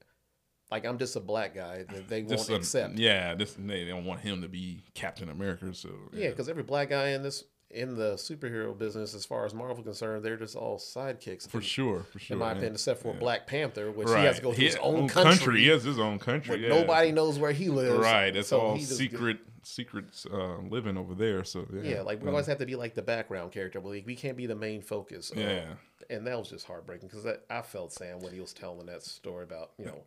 like 0.70 0.86
I'm 0.86 0.96
just 0.96 1.16
a 1.16 1.20
black 1.20 1.56
guy 1.56 1.82
that 1.92 2.08
they 2.08 2.22
This 2.22 2.38
won't 2.42 2.50
a- 2.50 2.54
accept. 2.54 2.96
Yeah, 2.96 3.34
this 3.34 3.56
they 3.58 3.84
don't 3.84 4.04
want 4.04 4.20
him 4.20 4.42
to 4.42 4.48
be 4.48 4.84
Captain 4.94 5.28
America. 5.28 5.74
So 5.74 5.88
Yeah, 6.12 6.28
because 6.28 6.48
every 6.48 6.62
black 6.62 6.90
guy 6.90 7.08
in 7.08 7.24
this 7.24 7.42
in 7.70 7.96
the 7.96 8.14
superhero 8.14 8.76
business, 8.76 9.14
as 9.14 9.26
far 9.26 9.44
as 9.44 9.52
Marvel 9.52 9.82
concerned, 9.84 10.24
they're 10.24 10.36
just 10.38 10.56
all 10.56 10.78
sidekicks. 10.78 11.46
for 11.48 11.60
sure, 11.60 12.00
for 12.10 12.18
sure. 12.18 12.34
in 12.34 12.38
my 12.38 12.46
yeah. 12.46 12.52
opinion, 12.52 12.72
except 12.72 13.02
for 13.02 13.12
Yeah. 13.12 13.18
Black 13.20 13.46
Panther, 13.46 13.90
which 13.92 14.08
right. 14.08 14.20
he 14.20 14.26
has 14.26 14.36
to 14.36 14.42
go 14.42 14.52
through 14.52 14.64
his 14.64 14.76
own 14.76 15.06
country, 15.08 15.60
He 15.60 15.66
has 15.68 15.84
his 15.84 15.98
own 15.98 16.18
country. 16.18 16.62
yeah. 16.62 16.68
nobody 16.70 17.12
knows 17.12 17.38
where 17.38 17.52
he 17.52 17.68
lives. 17.68 17.98
Right, 17.98 18.34
it's 18.34 18.48
So 18.48 18.60
all 18.60 18.74
he 18.74 18.80
just- 18.80 18.96
secret, 18.96 19.38
secret 19.62 20.06
uh, 20.32 20.58
living 20.60 20.96
over 20.96 21.14
there. 21.14 21.44
So 21.44 21.66
yeah, 21.72 21.82
Yeah, 21.96 22.00
like 22.02 22.22
we 22.22 22.30
always 22.30 22.46
have 22.46 22.58
to 22.58 22.66
be 22.66 22.74
like 22.76 22.94
the 22.94 23.02
background 23.02 23.52
character, 23.52 23.80
but 23.82 23.90
like, 23.90 24.06
we 24.06 24.16
can't 24.16 24.36
be 24.38 24.46
the 24.46 24.56
main 24.56 24.80
focus. 24.80 25.30
Um, 25.30 25.38
Yeah. 25.40 25.74
and 26.08 26.26
that 26.26 26.38
was 26.38 26.48
just 26.48 26.66
heartbreaking 26.66 27.08
because 27.08 27.26
I 27.50 27.60
felt 27.62 27.92
Sam 27.92 28.20
when 28.20 28.32
he 28.32 28.40
was 28.40 28.54
telling 28.54 28.86
that 28.86 29.02
story 29.02 29.44
about 29.44 29.72
you 29.78 29.84
know, 29.84 30.04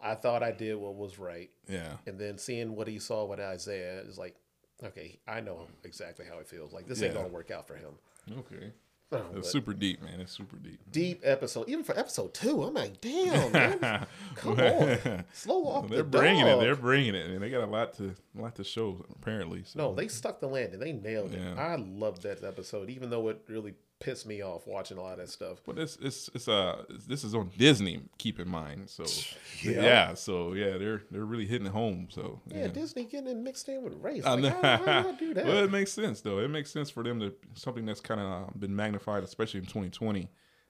I 0.00 0.14
thought 0.14 0.42
I 0.42 0.52
did 0.52 0.76
what 0.76 0.94
was 0.94 1.18
right, 1.18 1.50
yeah, 1.68 1.96
and 2.06 2.20
then 2.20 2.36
seeing 2.38 2.76
what 2.76 2.86
he 2.86 2.98
saw 2.98 3.24
with 3.24 3.40
Isaiah 3.40 4.00
is 4.02 4.16
like, 4.18 4.36
Okay, 4.84 5.18
I 5.26 5.40
know 5.40 5.66
exactly 5.84 6.24
how 6.30 6.38
he 6.38 6.44
feels. 6.44 6.72
Like 6.72 6.86
this 6.86 7.02
ain't 7.02 7.14
Yeah. 7.14 7.22
gonna 7.22 7.32
work 7.32 7.50
out 7.50 7.66
for 7.66 7.74
him. 7.76 7.92
Okay. 8.38 8.72
No, 9.10 9.24
It's 9.36 9.50
super 9.50 9.72
deep, 9.72 10.02
man. 10.02 10.20
It's 10.20 10.32
super 10.32 10.56
deep. 10.56 10.78
deep 10.92 11.20
episode, 11.24 11.66
even 11.70 11.82
for 11.82 11.98
episode 11.98 12.34
two. 12.34 12.62
I'm 12.62 12.74
like, 12.74 13.00
damn, 13.00 13.50
man, 13.80 14.06
come 14.36 14.60
on, 14.60 15.24
slow 15.32 15.66
off 15.66 15.88
They're 15.88 15.98
the 15.98 16.04
bringing 16.04 16.46
it. 16.46 16.50
dog. 16.50 16.60
They're 16.60 16.76
bringing 16.76 17.14
it, 17.14 17.30
and 17.30 17.42
they 17.42 17.48
got 17.48 17.64
a 17.64 17.70
lot 17.70 17.94
to 17.94 18.14
a 18.38 18.40
lot 18.42 18.54
to 18.56 18.64
show 18.64 19.02
apparently. 19.18 19.62
So. 19.64 19.78
No, 19.78 19.94
they 19.94 20.08
stuck 20.08 20.40
the 20.40 20.46
landing. 20.46 20.78
They 20.78 20.92
nailed 20.92 21.32
it. 21.32 21.40
Yeah. 21.40 21.54
I 21.54 21.76
loved 21.76 22.22
that 22.24 22.44
episode, 22.44 22.90
even 22.90 23.08
though 23.08 23.28
it 23.28 23.40
really 23.48 23.74
pissed 24.00 24.26
me 24.26 24.42
off 24.42 24.66
watching 24.66 24.96
a 24.96 25.02
lot 25.02 25.12
of 25.14 25.18
that 25.18 25.28
stuff. 25.30 25.58
But 25.66 25.78
it's 25.78 25.96
it's 26.00 26.30
it's 26.34 26.48
uh 26.48 26.84
this 27.06 27.24
is 27.24 27.34
on 27.34 27.50
Disney. 27.56 28.00
Keep 28.18 28.40
in 28.40 28.48
mind, 28.48 28.88
so 28.90 29.04
Yeah. 29.64 29.82
yeah, 29.82 30.14
so 30.14 30.52
yeah, 30.52 30.78
they're 30.78 31.02
they're 31.10 31.24
really 31.24 31.46
hitting 31.46 31.66
it 31.66 31.72
home. 31.72 32.08
So 32.10 32.40
Yeah, 32.46 32.68
Disney 32.68 33.04
getting 33.04 33.28
it 33.28 33.36
mixed 33.36 33.68
in 33.68 33.82
with 33.82 33.94
race. 33.94 34.24
I 34.24 34.34
Like, 34.34 34.42
know. 34.42 34.50
how, 34.62 34.76
how 34.76 35.02
y'all 35.02 35.12
do 35.16 35.34
that? 35.34 35.44
well, 35.44 35.64
it 35.64 35.70
makes 35.70 35.92
sense 35.92 36.20
though. 36.20 36.38
It 36.38 36.48
makes 36.48 36.70
sense 36.70 36.90
for 36.90 37.02
them 37.02 37.18
to 37.20 37.34
something 37.54 37.84
that's 37.86 38.00
kind 38.00 38.20
of 38.20 38.58
been 38.60 38.74
magnified, 38.74 39.24
especially 39.24 39.58
in 39.60 39.66
2020, 39.66 40.28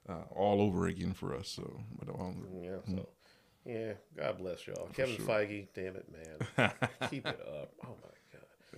uh, 0.09 0.13
all 0.35 0.61
over 0.63 0.87
again 0.87 1.13
for 1.13 1.35
us. 1.35 1.49
So, 1.49 1.81
but 1.99 2.09
um, 2.15 2.47
yeah, 2.63 2.77
so 2.87 3.09
yeah, 3.67 3.93
God 4.17 4.39
bless 4.39 4.67
y'all. 4.67 4.89
Kevin 4.95 5.17
Feige, 5.17 5.69
damn 5.75 5.97
it, 5.97 6.07
man, 6.11 6.71
keep 7.11 7.27
it 7.27 7.41
up. 7.47 7.73
Oh 7.85 7.97
my 8.03 8.09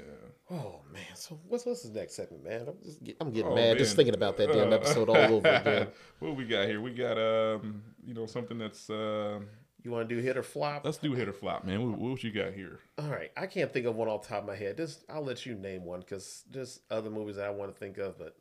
god. 0.00 0.58
Oh 0.58 0.80
man, 0.92 1.02
so 1.14 1.38
what's 1.48 1.64
what's 1.64 1.82
the 1.82 1.98
next 1.98 2.14
segment, 2.14 2.42
man? 2.44 2.66
I'm 2.68 2.74
just 2.84 3.02
get, 3.04 3.16
I'm 3.20 3.30
getting 3.30 3.52
Oh, 3.52 3.54
mad 3.54 3.78
just 3.78 3.94
thinking 3.96 4.14
about 4.14 4.36
that 4.38 4.52
damn 4.52 4.72
episode 4.72 5.08
all 5.08 5.16
over 5.16 5.48
again. 5.54 5.88
what 6.18 6.34
we 6.36 6.44
got 6.44 6.66
here? 6.66 6.80
We 6.80 6.92
got 6.92 7.18
um, 7.18 7.82
you 8.04 8.14
know, 8.14 8.26
something 8.26 8.58
that's 8.58 8.90
uh, 8.90 9.40
You 9.84 9.90
want 9.92 10.08
to 10.08 10.14
do 10.14 10.20
hit 10.20 10.36
or 10.36 10.42
flop? 10.42 10.84
let's 10.84 10.98
do 10.98 11.12
hit 11.12 11.28
or 11.28 11.32
flop, 11.32 11.64
man. 11.64 11.88
What, 11.90 11.98
what 12.00 12.24
you 12.24 12.32
got 12.32 12.52
here? 12.52 12.80
All 12.98 13.08
right, 13.08 13.30
I 13.36 13.46
can't 13.46 13.72
think 13.72 13.86
of 13.86 13.94
one 13.94 14.08
off 14.08 14.22
the 14.22 14.28
top 14.30 14.40
of 14.42 14.46
my 14.48 14.56
head. 14.56 14.76
Just 14.76 15.04
I'll 15.08 15.22
let 15.24 15.46
you 15.46 15.54
name 15.54 15.84
one 15.84 16.00
because 16.00 16.42
there's 16.50 16.80
other 16.90 17.10
movies 17.10 17.36
that 17.36 17.46
I 17.46 17.50
want 17.50 17.72
to 17.72 17.78
think 17.78 17.98
of, 17.98 18.18
but 18.18 18.36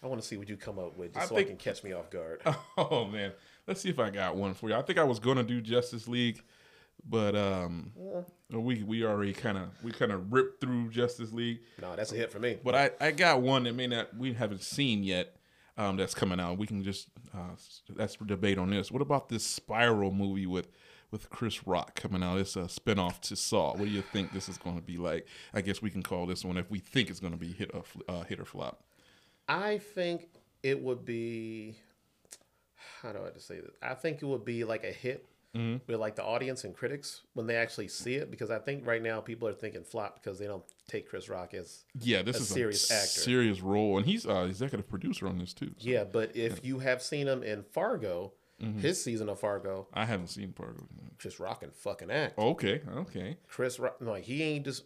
I 0.00 0.06
want 0.06 0.20
to 0.22 0.26
see 0.28 0.36
what 0.36 0.48
you 0.48 0.56
come 0.56 0.78
up 0.78 0.96
with 0.96 1.14
just 1.14 1.26
I 1.26 1.28
so 1.28 1.34
think- 1.34 1.48
I 1.48 1.50
can 1.50 1.58
catch 1.58 1.82
me 1.82 1.92
off 1.92 2.08
guard. 2.10 2.40
Oh 2.76 3.04
man, 3.06 3.32
let's 3.66 3.80
see 3.80 3.88
if 3.88 3.98
I 3.98 4.10
got 4.10 4.36
one 4.36 4.54
for 4.54 4.68
you. 4.68 4.76
I 4.76 4.82
think 4.82 4.98
I 5.00 5.04
was 5.04 5.18
gonna 5.18 5.42
do 5.42 5.60
Justice 5.60 6.06
League, 6.06 6.40
but 7.04 7.34
um, 7.36 7.92
we 8.50 8.82
we 8.82 9.04
already 9.04 9.32
kind 9.32 9.58
of 9.58 9.68
we 9.82 9.92
kind 9.92 10.12
of 10.12 10.32
ripped 10.32 10.60
through 10.60 10.90
Justice 10.90 11.32
League. 11.32 11.60
no, 11.80 11.96
that's 11.96 12.12
a 12.12 12.16
hit 12.16 12.32
for 12.32 12.38
me. 12.38 12.58
But 12.62 12.74
I, 12.74 12.90
I 13.00 13.10
got 13.12 13.40
one 13.42 13.64
that 13.64 13.74
may 13.74 13.86
not 13.86 14.16
we 14.16 14.32
haven't 14.32 14.62
seen 14.62 15.02
yet. 15.04 15.34
Um, 15.76 15.96
that's 15.96 16.14
coming 16.14 16.40
out. 16.40 16.58
We 16.58 16.66
can 16.66 16.82
just 16.82 17.08
uh, 17.32 17.54
that's 17.94 18.16
for 18.16 18.24
debate 18.24 18.58
on 18.58 18.70
this. 18.70 18.90
What 18.90 19.00
about 19.00 19.28
this 19.28 19.46
Spiral 19.46 20.10
movie 20.10 20.46
with 20.46 20.68
with 21.12 21.30
Chris 21.30 21.66
Rock 21.68 21.94
coming 21.94 22.22
out? 22.22 22.38
It's 22.38 22.56
a 22.56 22.62
spinoff 22.62 23.20
to 23.22 23.36
Saw. 23.36 23.72
What 23.72 23.84
do 23.84 23.90
you 23.90 24.02
think 24.02 24.32
this 24.32 24.48
is 24.48 24.58
going 24.58 24.74
to 24.74 24.82
be 24.82 24.96
like? 24.96 25.26
I 25.54 25.60
guess 25.60 25.80
we 25.80 25.90
can 25.90 26.02
call 26.02 26.26
this 26.26 26.44
one 26.44 26.56
if 26.56 26.68
we 26.68 26.80
think 26.80 27.10
it's 27.10 27.20
going 27.20 27.32
to 27.32 27.38
be 27.38 27.52
hit 27.52 27.70
or 27.72 27.84
fl- 27.84 28.00
uh, 28.08 28.24
hit 28.24 28.40
or 28.40 28.44
flop. 28.44 28.82
I 29.48 29.78
think 29.78 30.26
it 30.64 30.82
would 30.82 31.04
be. 31.04 31.76
How 33.00 33.12
do 33.12 33.20
I 33.20 33.26
have 33.26 33.34
to 33.34 33.40
say 33.40 33.60
this? 33.60 33.70
I 33.80 33.94
think 33.94 34.20
it 34.20 34.26
would 34.26 34.44
be 34.44 34.64
like 34.64 34.82
a 34.82 34.90
hit 34.90 35.24
Mm-hmm. 35.56 35.90
with 35.90 35.98
like 35.98 36.14
the 36.14 36.22
audience 36.22 36.64
and 36.64 36.74
critics 36.74 37.22
when 37.32 37.46
they 37.46 37.56
actually 37.56 37.88
see 37.88 38.14
it 38.16 38.30
because 38.30 38.50
I 38.50 38.58
think 38.58 38.86
right 38.86 39.02
now 39.02 39.20
people 39.20 39.48
are 39.48 39.54
thinking 39.54 39.82
flop 39.82 40.22
because 40.22 40.38
they 40.38 40.46
don't 40.46 40.62
take 40.88 41.08
Chris 41.08 41.28
Rock 41.30 41.54
as 41.54 41.84
Yeah, 41.98 42.20
this 42.22 42.36
A 42.36 42.40
is 42.40 42.48
serious 42.48 42.90
a 42.90 42.94
actor. 42.94 43.06
serious 43.08 43.60
role, 43.62 43.96
and 43.96 44.06
he's 44.06 44.26
uh, 44.26 44.40
executive 44.48 44.88
producer 44.88 45.26
on 45.26 45.38
this 45.38 45.54
too. 45.54 45.70
so 45.78 45.88
yeah. 45.88 46.04
But 46.04 46.36
if 46.36 46.62
you 46.64 46.80
have 46.80 47.02
seen 47.02 47.26
him 47.28 47.42
in 47.42 47.62
Fargo, 47.62 48.32
Mm-hmm. 48.60 48.80
his 48.80 49.00
season 49.00 49.28
of 49.28 49.38
Fargo, 49.38 49.86
I 49.94 50.04
haven't 50.04 50.26
seen 50.26 50.52
Fargo. 50.52 50.84
Chris 51.20 51.38
Rock 51.38 51.60
can 51.60 51.70
fucking 51.70 52.10
act. 52.10 52.36
Okay, 52.36 52.80
okay. 52.96 53.36
Chris 53.46 53.78
Rock, 53.78 53.98
like 54.00 54.24
he 54.24 54.42
ain't 54.42 54.64
just. 54.64 54.82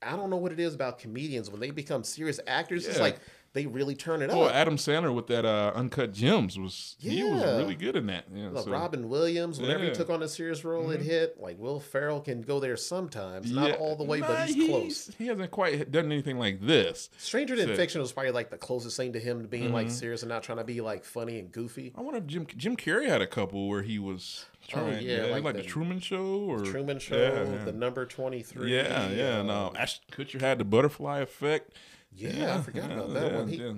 I 0.00 0.14
don't 0.14 0.30
know 0.30 0.36
what 0.36 0.52
it 0.52 0.60
is 0.60 0.72
about 0.76 1.00
comedians 1.00 1.50
when 1.50 1.58
they 1.58 1.72
become 1.72 2.04
serious 2.04 2.38
actors. 2.46 2.86
It's 2.86 3.00
like 3.00 3.18
they 3.58 3.66
really 3.66 3.96
turn 3.96 4.22
it 4.22 4.28
Well, 4.28 4.44
up. 4.44 4.54
Adam 4.54 4.76
Sandler 4.76 5.12
with 5.12 5.26
that 5.26 5.44
uh, 5.44 5.72
Uncut 5.74 6.12
Gems 6.12 6.56
was 6.56 6.94
he 7.00 7.24
was 7.24 7.42
really 7.42 7.74
good 7.74 7.96
in 7.96 8.06
that. 8.06 8.26
Yeah, 8.32 8.50
so- 8.54 8.70
Robin 8.70 9.08
Williams, 9.08 9.58
whenever 9.60 9.80
he 9.80 9.86
Yeah. 9.86 9.90
Mm-hmm. 9.94 10.00
took 10.02 10.10
on 10.10 10.22
a 10.22 10.28
serious 10.28 10.64
role, 10.64 10.90
it 10.90 11.02
hit. 11.02 11.40
Like 11.40 11.58
Will 11.58 11.80
Ferrell 11.80 12.20
can 12.20 12.42
go 12.42 12.60
there 12.60 12.76
sometimes, 12.76 13.50
not 13.50 13.70
Yeah. 13.70 13.74
all 13.76 13.96
the 13.96 14.04
way, 14.04 14.20
Nah, 14.20 14.28
but 14.28 14.48
he's, 14.48 14.68
close. 14.68 15.10
He 15.18 15.26
hasn't 15.26 15.50
quite 15.50 15.90
done 15.90 16.06
anything 16.06 16.38
like 16.38 16.60
this. 16.64 17.10
Stranger 17.18 17.56
Than 17.56 17.66
So- 17.68 17.74
Fiction 17.76 18.00
was 18.00 18.12
probably 18.12 18.30
like 18.30 18.50
the 18.50 18.58
closest 18.58 18.96
thing 18.96 19.12
to 19.14 19.18
him 19.18 19.42
to 19.42 19.48
being 19.48 19.64
Mm-hmm. 19.64 19.74
like 19.74 19.90
serious 19.90 20.22
and 20.22 20.28
not 20.28 20.44
trying 20.44 20.58
to 20.58 20.64
be 20.64 20.80
like 20.80 21.04
funny 21.04 21.40
and 21.40 21.50
goofy. 21.50 21.92
I 21.96 22.00
wonder 22.02 22.18
if 22.18 22.26
Jim 22.26 22.46
Jim 22.56 22.76
Carrey 22.76 23.08
had 23.08 23.20
a 23.22 23.26
couple 23.26 23.68
where 23.68 23.82
he 23.82 23.98
was 23.98 24.44
trying. 24.68 24.94
Oh, 24.96 25.00
yeah, 25.00 25.22
like, 25.32 25.42
like 25.42 25.56
the, 25.56 25.62
the 25.62 25.68
Truman 25.68 25.98
Show 25.98 26.24
or 26.48 26.60
Truman 26.60 27.00
Show, 27.00 27.16
Yeah, 27.16 27.50
yeah. 27.58 27.64
the 27.64 27.72
number 27.72 28.06
twenty 28.06 28.42
three. 28.42 28.74
yeah, 28.76 29.08
yeah. 29.10 29.42
No, 29.42 29.72
Ashton 29.76 30.04
Kutcher 30.12 30.40
had 30.40 30.58
the 30.58 30.64
butterfly 30.64 31.20
effect. 31.20 31.72
Yeah, 32.14 32.56
I 32.56 32.60
forgot 32.62 32.90
about 32.90 33.12
that 33.14 33.32
yeah, 33.32 33.38
one. 33.38 33.48
He, 33.48 33.56
yeah. 33.56 33.72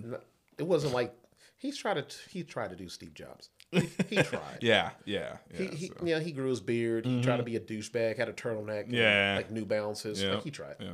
It 0.59 0.67
wasn't 0.67 0.95
like 0.95 1.15
he's 1.57 1.77
tried 1.79 1.95
to 2.09 2.17
he 2.31 2.43
tried 2.43 2.71
to 2.71 2.77
do 2.77 2.89
Steve 2.89 3.15
Jobs. 3.15 3.51
He, 3.71 3.89
he 4.09 4.17
tried. 4.23 4.59
Yeah, 4.61 4.91
yeah, 5.05 5.37
He, 5.55 5.65
yeah. 5.65 5.71
he, 5.71 5.87
so, 5.89 5.95
Mm-hmm. 5.95 6.07
yeah, 6.07 6.19
he 6.21 6.33
grew 6.33 6.49
his 6.51 6.61
beard. 6.61 7.07
He 7.07 7.23
tried 7.23 7.37
to 7.39 7.43
be 7.43 7.57
a 7.57 7.61
douchebag, 7.61 8.17
had 8.17 8.29
a 8.29 8.33
turtleneck, 8.33 8.85
and, 8.85 8.93
Yeah. 8.95 9.35
like 9.37 9.51
New 9.51 9.65
Balances. 9.65 10.23
yeah, 10.23 10.35
Like 10.35 10.43
he 10.45 10.51
tried. 10.51 10.77
Yeah. 10.81 10.91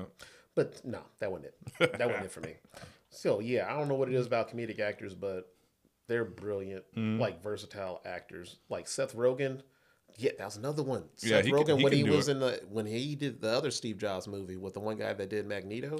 But 0.55 0.85
no, 0.85 1.01
that 1.21 1.31
wasn't 1.31 1.53
it. 1.79 1.99
That 1.99 2.07
wasn't 2.09 2.27
it 2.27 2.33
for 2.33 2.41
me. 2.41 2.55
So 3.11 3.41
yeah, 3.41 3.67
I 3.73 3.79
don't 3.79 3.89
know 3.89 3.95
what 3.95 4.09
it 4.09 4.15
is 4.15 4.27
about 4.27 4.51
comedic 4.51 4.79
actors, 4.79 5.15
but 5.15 5.49
they're 6.07 6.25
brilliant, 6.27 6.85
Mm-hmm. 6.95 7.19
like 7.21 7.43
versatile 7.43 8.03
actors. 8.05 8.59
Like 8.69 8.87
Seth 8.89 9.15
Rogen. 9.17 9.63
Yeah, 10.19 10.33
that 10.39 10.45
was 10.45 10.57
another 10.59 10.83
one. 10.83 11.05
Yeah, 11.23 11.37
Seth 11.37 11.45
can- 11.47 11.55
Rogen 11.55 11.79
he 11.79 11.85
when 11.85 11.93
he 11.95 12.03
was 12.05 12.29
it. 12.29 12.33
in 12.33 12.41
the 12.41 12.61
when 12.69 12.85
he 12.85 13.15
did 13.15 13.41
the 13.41 13.49
other 13.51 13.71
Steve 13.71 13.97
Jobs 13.97 14.29
movie 14.29 14.57
with 14.59 14.75
the 14.75 14.81
one 14.81 14.97
guy 14.99 15.15
that 15.15 15.31
did 15.31 15.47
Magneto. 15.47 15.99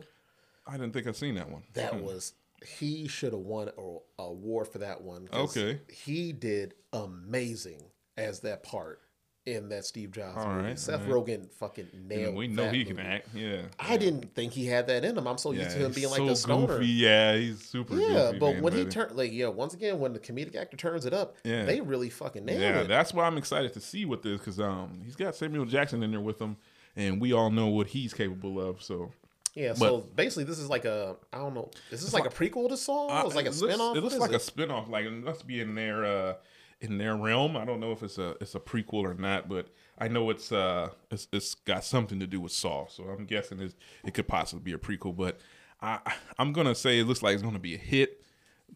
I 0.67 0.73
didn't 0.73 0.93
think 0.93 1.07
I'd 1.07 1.17
seen 1.17 1.35
that 1.37 1.51
one. 1.51 1.63
That 1.75 2.03
was 2.03 2.33
he 2.67 3.07
should 3.07 3.33
have 3.33 3.43
won 3.43 3.69
a 3.79 4.23
a 4.23 4.25
award 4.27 4.69
for 4.69 4.79
that 4.79 5.01
one. 5.03 5.29
Okay. 5.33 5.81
he 5.93 6.33
did 6.33 6.75
amazing 6.93 7.83
as 8.17 8.41
that 8.41 8.63
part 8.63 9.01
in 9.45 9.69
that 9.69 9.85
Steve 9.85 10.11
Jobs 10.11 10.37
All 10.39 10.49
movie. 10.55 10.69
right, 10.71 10.79
Seth 10.79 11.03
right. 11.03 11.11
Rogen 11.11 11.49
fucking 11.53 11.87
nailed. 12.09 12.35
we 12.35 12.49
know 12.49 12.69
he 12.69 12.85
can 12.85 12.99
act. 12.99 13.29
Yeah. 13.33 13.63
I 13.79 13.97
didn't 13.97 14.35
think 14.35 14.53
he 14.53 14.67
had 14.67 14.89
that 14.89 15.05
in 15.05 15.17
him. 15.17 15.29
I'm 15.29 15.39
so 15.39 15.53
Yeah, 15.53 15.65
used 15.65 15.77
to 15.77 15.85
him 15.85 15.93
being 15.93 16.09
like 16.11 16.17
so 16.17 16.27
the 16.27 16.35
stoner. 16.35 16.67
goofy. 16.79 16.87
Yeah, 16.89 17.37
he's 17.37 17.61
super. 17.65 17.95
Yeah, 17.95 18.09
goofy, 18.33 18.39
but 18.41 18.53
man, 18.55 18.63
when 18.65 18.73
he 18.73 18.85
turned, 18.87 19.15
like, 19.15 19.33
yeah, 19.33 19.47
once 19.47 19.73
again, 19.75 20.01
when 20.01 20.13
the 20.15 20.19
comedic 20.19 20.57
actor 20.57 20.77
turns 20.77 21.07
it 21.07 21.15
up, 21.15 21.37
Yeah. 21.45 21.65
they 21.65 21.81
really 21.81 22.11
fucking 22.11 22.45
nailed 22.45 22.61
Yeah, 22.61 22.71
it. 22.71 22.75
Yeah, 22.75 22.83
that's 22.89 23.15
why 23.15 23.25
I'm 23.25 23.39
excited 23.39 23.73
to 23.75 23.81
see 23.81 24.05
what 24.05 24.23
this 24.23 24.39
because 24.41 24.59
um 24.59 25.01
he's 25.05 25.15
got 25.15 25.37
Samuel 25.37 25.65
Jackson 25.67 26.03
in 26.03 26.11
there 26.11 26.21
with 26.21 26.41
him, 26.41 26.57
and 26.97 27.21
we 27.21 27.33
all 27.33 27.51
know 27.51 27.69
what 27.69 27.87
he's 27.87 28.13
capable 28.13 28.61
of. 28.61 28.83
So 28.83 29.13
yeah, 29.57 29.75
so 29.75 30.01
basically, 30.15 30.45
this 30.45 30.59
is 30.61 30.69
like 30.69 30.85
a, 30.85 31.17
I 31.33 31.39
don't 31.39 31.55
know, 31.55 31.71
is 31.91 32.03
this 32.03 32.13
like, 32.13 32.27
a 32.27 32.29
prequel 32.29 32.69
to 32.69 32.77
Saw? 32.77 33.09
Uh, 33.09 33.27
it's 33.27 33.35
like 33.35 33.47
a 33.47 33.49
it 33.49 33.57
looks- 33.57 33.75
spinoff. 33.75 33.97
It 33.97 34.01
looks 34.03 34.17
like 34.19 34.31
a 34.33 34.35
spinoff. 34.35 34.89
Like 34.89 35.07
it 35.07 35.11
must 35.11 35.47
be 35.47 35.61
in 35.61 35.75
their 35.75 36.05
uh, 36.05 36.35
in 36.81 36.99
their 36.99 37.17
realm. 37.17 37.57
I 37.57 37.65
don't 37.65 37.81
know 37.81 37.91
if 37.93 38.03
it's 38.03 38.19
a 38.19 38.37
it's 38.41 38.55
a 38.55 38.61
prequel 38.61 39.03
or 39.05 39.15
not, 39.15 39.49
but 39.49 39.69
I 39.99 40.09
know 40.09 40.29
it's 40.31 40.53
uh 40.53 40.91
it's, 41.11 41.27
it's 41.33 41.55
got 41.55 41.85
something 41.85 42.21
to 42.21 42.27
do 42.27 42.41
with 42.41 42.53
Saw. 42.53 42.87
So 42.87 43.05
I'm 43.05 43.25
guessing 43.25 43.59
it's, 43.61 43.75
it 44.05 44.13
could 44.15 44.29
possibly 44.29 44.63
be 44.63 44.73
a 44.75 44.79
prequel. 44.79 45.17
But 45.17 45.41
I 45.81 46.01
I'm 46.39 46.53
gonna 46.53 46.75
say 46.75 46.99
it 47.01 47.05
looks 47.07 47.23
like 47.23 47.33
it's 47.35 47.43
gonna 47.43 47.59
be 47.59 47.75
a 47.75 47.79
hit. 47.79 48.23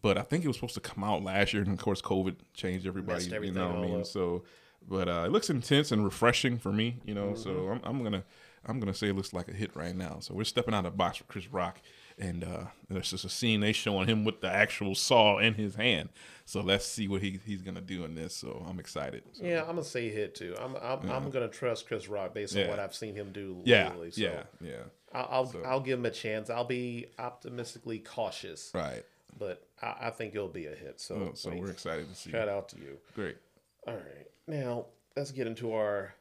But 0.01 0.17
I 0.17 0.23
think 0.23 0.43
it 0.43 0.47
was 0.47 0.55
supposed 0.57 0.73
to 0.75 0.79
come 0.79 1.03
out 1.03 1.21
last 1.21 1.53
year, 1.53 1.61
and 1.61 1.73
of 1.73 1.77
course, 1.77 2.01
COVID 2.01 2.37
changed 2.55 2.87
everybody. 2.87 3.25
You 3.25 3.51
know 3.51 3.67
what 3.67 3.75
I 3.77 3.81
mean? 3.81 3.99
up. 3.99 4.05
So, 4.07 4.45
but 4.87 5.07
uh, 5.07 5.23
it 5.27 5.31
looks 5.31 5.49
intense 5.51 5.91
and 5.91 6.03
refreshing 6.03 6.57
for 6.57 6.71
me. 6.71 6.97
You 7.05 7.13
know, 7.13 7.35
so 7.35 7.49
Mm-hmm. 7.51 7.85
I'm, 7.85 7.97
I'm 7.97 8.03
gonna 8.03 8.23
I'm 8.65 8.79
gonna 8.79 8.93
say 8.93 9.07
it 9.09 9.15
looks 9.15 9.33
like 9.33 9.47
a 9.47 9.53
hit 9.53 9.75
right 9.75 9.95
now. 9.95 10.17
So 10.19 10.33
we're 10.35 10.43
stepping 10.43 10.73
out 10.73 10.85
of 10.85 10.91
the 10.93 10.97
box 10.97 11.17
for 11.17 11.23
Chris 11.25 11.51
Rock, 11.51 11.81
and 12.19 12.43
uh, 12.43 12.65
there's 12.89 13.09
just 13.09 13.25
a 13.25 13.29
scene 13.29 13.59
they 13.61 13.73
showing 13.73 14.07
him 14.07 14.23
with 14.23 14.41
the 14.41 14.49
actual 14.51 14.93
saw 14.93 15.39
in 15.39 15.55
his 15.55 15.75
hand. 15.75 16.09
So 16.45 16.61
let's 16.61 16.85
see 16.85 17.07
what 17.07 17.21
he, 17.21 17.39
he's 17.45 17.61
gonna 17.63 17.81
do 17.81 18.03
in 18.05 18.13
this. 18.15 18.35
So 18.35 18.63
I'm 18.69 18.79
excited. 18.79 19.23
So, 19.33 19.43
Yeah, 19.43 19.61
I'm 19.61 19.67
gonna 19.75 19.83
say 19.83 20.09
hit 20.09 20.35
too. 20.35 20.55
I'm 20.59 20.75
I'm, 20.75 21.09
I'm 21.09 21.29
gonna 21.31 21.47
trust 21.47 21.87
Chris 21.87 22.07
Rock 22.07 22.33
based 22.33 22.55
on 22.55 22.61
Yeah. 22.61 22.69
what 22.69 22.79
I've 22.79 22.93
seen 22.95 23.15
him 23.15 23.31
do 23.31 23.61
yeah, 23.65 23.89
lately. 23.89 24.11
So 24.11 24.21
yeah, 24.21 24.43
yeah. 24.61 24.71
I'll 25.13 25.27
I'll, 25.55 25.55
I'll 25.65 25.79
give 25.81 25.97
him 25.99 26.05
a 26.05 26.11
chance. 26.11 26.49
I'll 26.49 26.63
be 26.63 27.07
optimistically 27.19 27.99
cautious, 27.99 28.71
Right. 28.75 29.03
but 29.39 29.65
I, 29.81 29.95
I 30.01 30.09
think 30.11 30.35
it'll 30.35 30.47
be 30.47 30.67
a 30.67 30.75
hit. 30.75 31.01
So, 31.01 31.15
Oh, 31.15 31.31
so 31.33 31.49
wait, 31.49 31.59
we're 31.59 31.71
excited 31.71 32.07
to 32.09 32.15
see. 32.15 32.29
shout 32.31 32.47
out 32.47 32.69
to 32.69 32.77
you. 32.77 32.97
Great. 33.15 33.37
All 33.87 33.95
right, 33.95 34.27
now 34.47 34.85
let's 35.17 35.31
get 35.31 35.47
into 35.47 35.73
our 35.73 36.13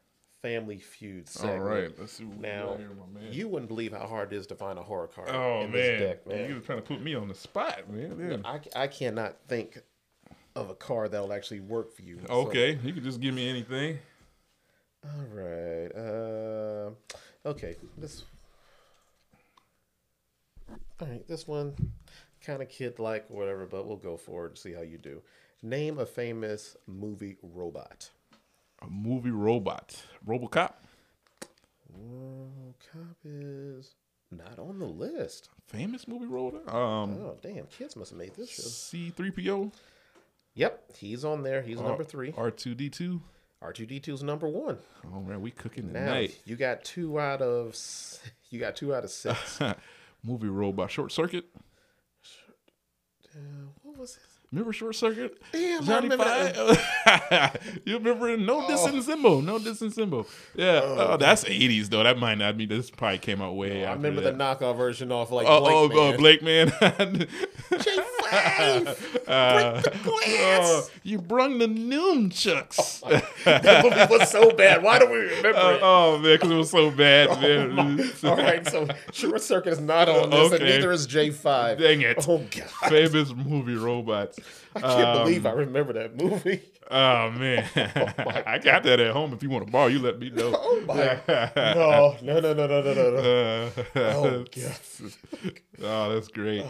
family 0.42 0.78
feud 0.78 1.28
segment. 1.28 1.60
All 1.60 1.66
right. 1.68 1.98
Let's 1.98 2.14
see 2.14 2.24
Now, 2.24 2.76
here, 2.76 2.90
you 3.30 3.48
wouldn't 3.48 3.68
believe 3.68 3.92
how 3.92 4.06
hard 4.06 4.32
it 4.32 4.36
is 4.36 4.46
to 4.48 4.54
find 4.54 4.78
a 4.78 4.82
horror 4.82 5.08
card 5.08 5.28
oh 5.30 5.62
in 5.62 5.70
man. 5.70 5.72
this 5.72 6.00
deck, 6.00 6.26
man. 6.26 6.48
you 6.48 6.54
were 6.56 6.60
trying 6.60 6.78
to 6.78 6.84
put 6.84 7.00
me 7.02 7.14
on 7.14 7.28
the 7.28 7.34
spot, 7.34 7.90
man. 7.90 8.16
Yeah. 8.44 8.50
I, 8.74 8.84
I 8.84 8.86
cannot 8.86 9.36
think 9.48 9.78
of 10.56 10.70
a 10.70 10.74
card 10.74 11.12
that'll 11.12 11.32
actually 11.32 11.60
work 11.60 11.94
for 11.94 12.02
you. 12.02 12.18
So- 12.26 12.32
Okay, 12.46 12.78
you 12.82 12.92
can 12.92 13.04
just 13.04 13.20
give 13.20 13.34
me 13.34 13.48
anything. 13.48 13.98
all 15.04 15.26
right. 15.32 15.88
Uh, 15.94 17.48
okay. 17.48 17.76
This. 17.98 18.24
All 21.00 21.06
right. 21.08 21.26
This 21.28 21.46
one, 21.46 21.74
kind 22.44 22.62
of 22.62 22.68
kid-like 22.68 23.28
whatever, 23.30 23.66
but 23.66 23.86
we'll 23.86 23.96
go 23.96 24.16
for 24.16 24.46
it 24.46 24.50
and 24.50 24.58
see 24.58 24.72
how 24.72 24.82
you 24.82 24.98
do. 24.98 25.20
Name 25.62 25.98
a 25.98 26.06
famous 26.06 26.76
movie 26.86 27.36
robot. 27.42 28.10
A 28.82 28.88
movie 28.88 29.30
robot, 29.30 30.02
RoboCop. 30.26 30.72
Robocop 31.92 33.16
is 33.24 33.94
not 34.30 34.58
on 34.58 34.78
the 34.78 34.86
list. 34.86 35.48
Famous 35.66 36.08
movie 36.08 36.26
robot? 36.26 36.62
Um, 36.72 37.18
Oh 37.20 37.36
damn, 37.42 37.66
kids 37.66 37.96
must 37.96 38.10
have 38.10 38.18
made 38.18 38.34
this 38.34 38.50
show. 38.50 38.62
C 38.62 39.10
three 39.10 39.30
PO. 39.30 39.70
Yep, 40.54 40.96
he's 40.96 41.24
on 41.24 41.42
there. 41.42 41.62
He's 41.62 41.80
number 41.80 42.04
three. 42.04 42.32
R 42.36 42.50
two 42.50 42.74
D 42.74 42.88
two. 42.88 43.20
R2D2 43.62 44.08
is 44.08 44.22
number 44.22 44.48
one. 44.48 44.78
Oh 45.14 45.20
man, 45.20 45.42
we 45.42 45.50
cooking 45.50 45.92
Now 45.92 46.06
tonight. 46.06 46.40
you 46.46 46.56
got 46.56 46.82
two 46.82 47.20
out 47.20 47.42
of 47.42 47.76
you 48.48 48.58
got 48.58 48.74
two 48.74 48.94
out 48.94 49.04
of 49.04 49.10
six. 49.10 49.58
movie 50.24 50.48
robot. 50.48 50.90
Short 50.90 51.12
Circuit. 51.12 51.44
Uh, 53.34 53.38
what 53.82 53.98
was 53.98 54.16
it? 54.16 54.22
Remember 54.52 54.72
Short 54.72 54.96
Circuit? 54.96 55.40
Damn, 55.52 55.82
I 55.82 55.86
Johnny. 55.86 56.16
Five. 56.16 57.80
you 57.84 57.98
remember 57.98 58.36
No 58.36 58.66
Distance 58.66 59.06
Symbol? 59.06 59.34
Oh. 59.34 59.40
No 59.40 59.60
Distance 59.60 59.94
Symbol. 59.94 60.26
Yeah. 60.56 60.80
Oh, 60.82 61.12
oh 61.12 61.16
that's 61.16 61.44
80s 61.44 61.88
though. 61.88 62.02
That 62.02 62.18
might 62.18 62.34
not 62.36 62.56
be. 62.56 62.66
This 62.66 62.90
probably 62.90 63.18
came 63.18 63.40
out 63.40 63.54
way. 63.54 63.84
I 63.86 63.92
remember 63.92 64.20
that. 64.22 64.36
the 64.36 64.44
knockoff 64.44 64.76
version 64.76 65.12
off 65.12 65.30
like 65.30 65.46
Oh, 65.48 65.60
Blake, 65.60 65.72
oh, 65.72 65.84
uh, 65.84 65.88
man. 65.88 66.14
oh, 66.14 66.16
Blake 66.16 66.42
man. 66.42 67.28
J5! 68.30 69.06
Uh, 69.30 69.80
the 69.80 69.90
glass! 69.90 70.26
oh, 70.26 70.88
you 71.04 71.18
brung 71.18 71.58
the 71.58 71.66
nunchucks. 71.68 73.00
that 73.44 73.84
movie 73.84 74.18
was 74.18 74.28
so 74.28 74.50
bad. 74.50 74.82
Why 74.82 74.98
do 74.98 75.06
we 75.06 75.18
remember 75.18 75.52
Oh, 75.54 75.70
it? 75.74 75.80
oh, 75.82 76.18
man, 76.18 76.32
because 76.36 76.50
it 76.50 76.54
was 76.56 76.70
so 76.70 76.90
bad, 76.90 77.28
man. 77.40 78.10
All 78.24 78.36
right, 78.36 78.66
so 78.66 78.88
Short 79.12 79.40
Circuit 79.40 79.72
is 79.72 79.80
not 79.80 80.08
on 80.08 80.30
this, 80.30 80.52
and 80.52 80.62
Okay. 80.62 80.64
neither 80.76 80.90
is 80.90 81.06
J5. 81.06 81.78
Dang 81.78 82.00
it. 82.00 82.24
Oh 82.28 82.38
god, 82.38 82.68
Famous 82.90 83.32
movie 83.32 83.76
robots. 83.76 84.38
I 84.74 84.80
can't 84.80 84.94
Um, 85.08 85.18
believe 85.24 85.46
I 85.46 85.52
remember 85.52 85.92
that 85.92 86.16
movie. 86.16 86.62
Oh, 86.90 86.96
oh 86.96 87.30
man, 87.30 87.68
oh, 87.76 88.42
I 88.46 88.58
got 88.58 88.82
that 88.82 88.98
at 89.00 89.12
home. 89.12 89.32
If 89.32 89.42
you 89.42 89.50
want 89.50 89.66
to 89.66 89.72
borrow, 89.72 89.86
you 89.86 90.00
let 90.00 90.18
me 90.18 90.30
know. 90.30 90.50
Oh 90.70 90.82
my! 90.86 91.20
no, 92.22 92.40
no, 92.40 92.40
no, 92.40 92.52
no, 92.52 92.66
no, 92.66 92.82
no, 92.82 93.10
no. 93.10 93.18
Uh, 93.18 93.98
oh 94.00 94.44
yes! 94.54 95.02
oh, 95.82 96.14
that's 96.14 96.28
great. 96.28 96.64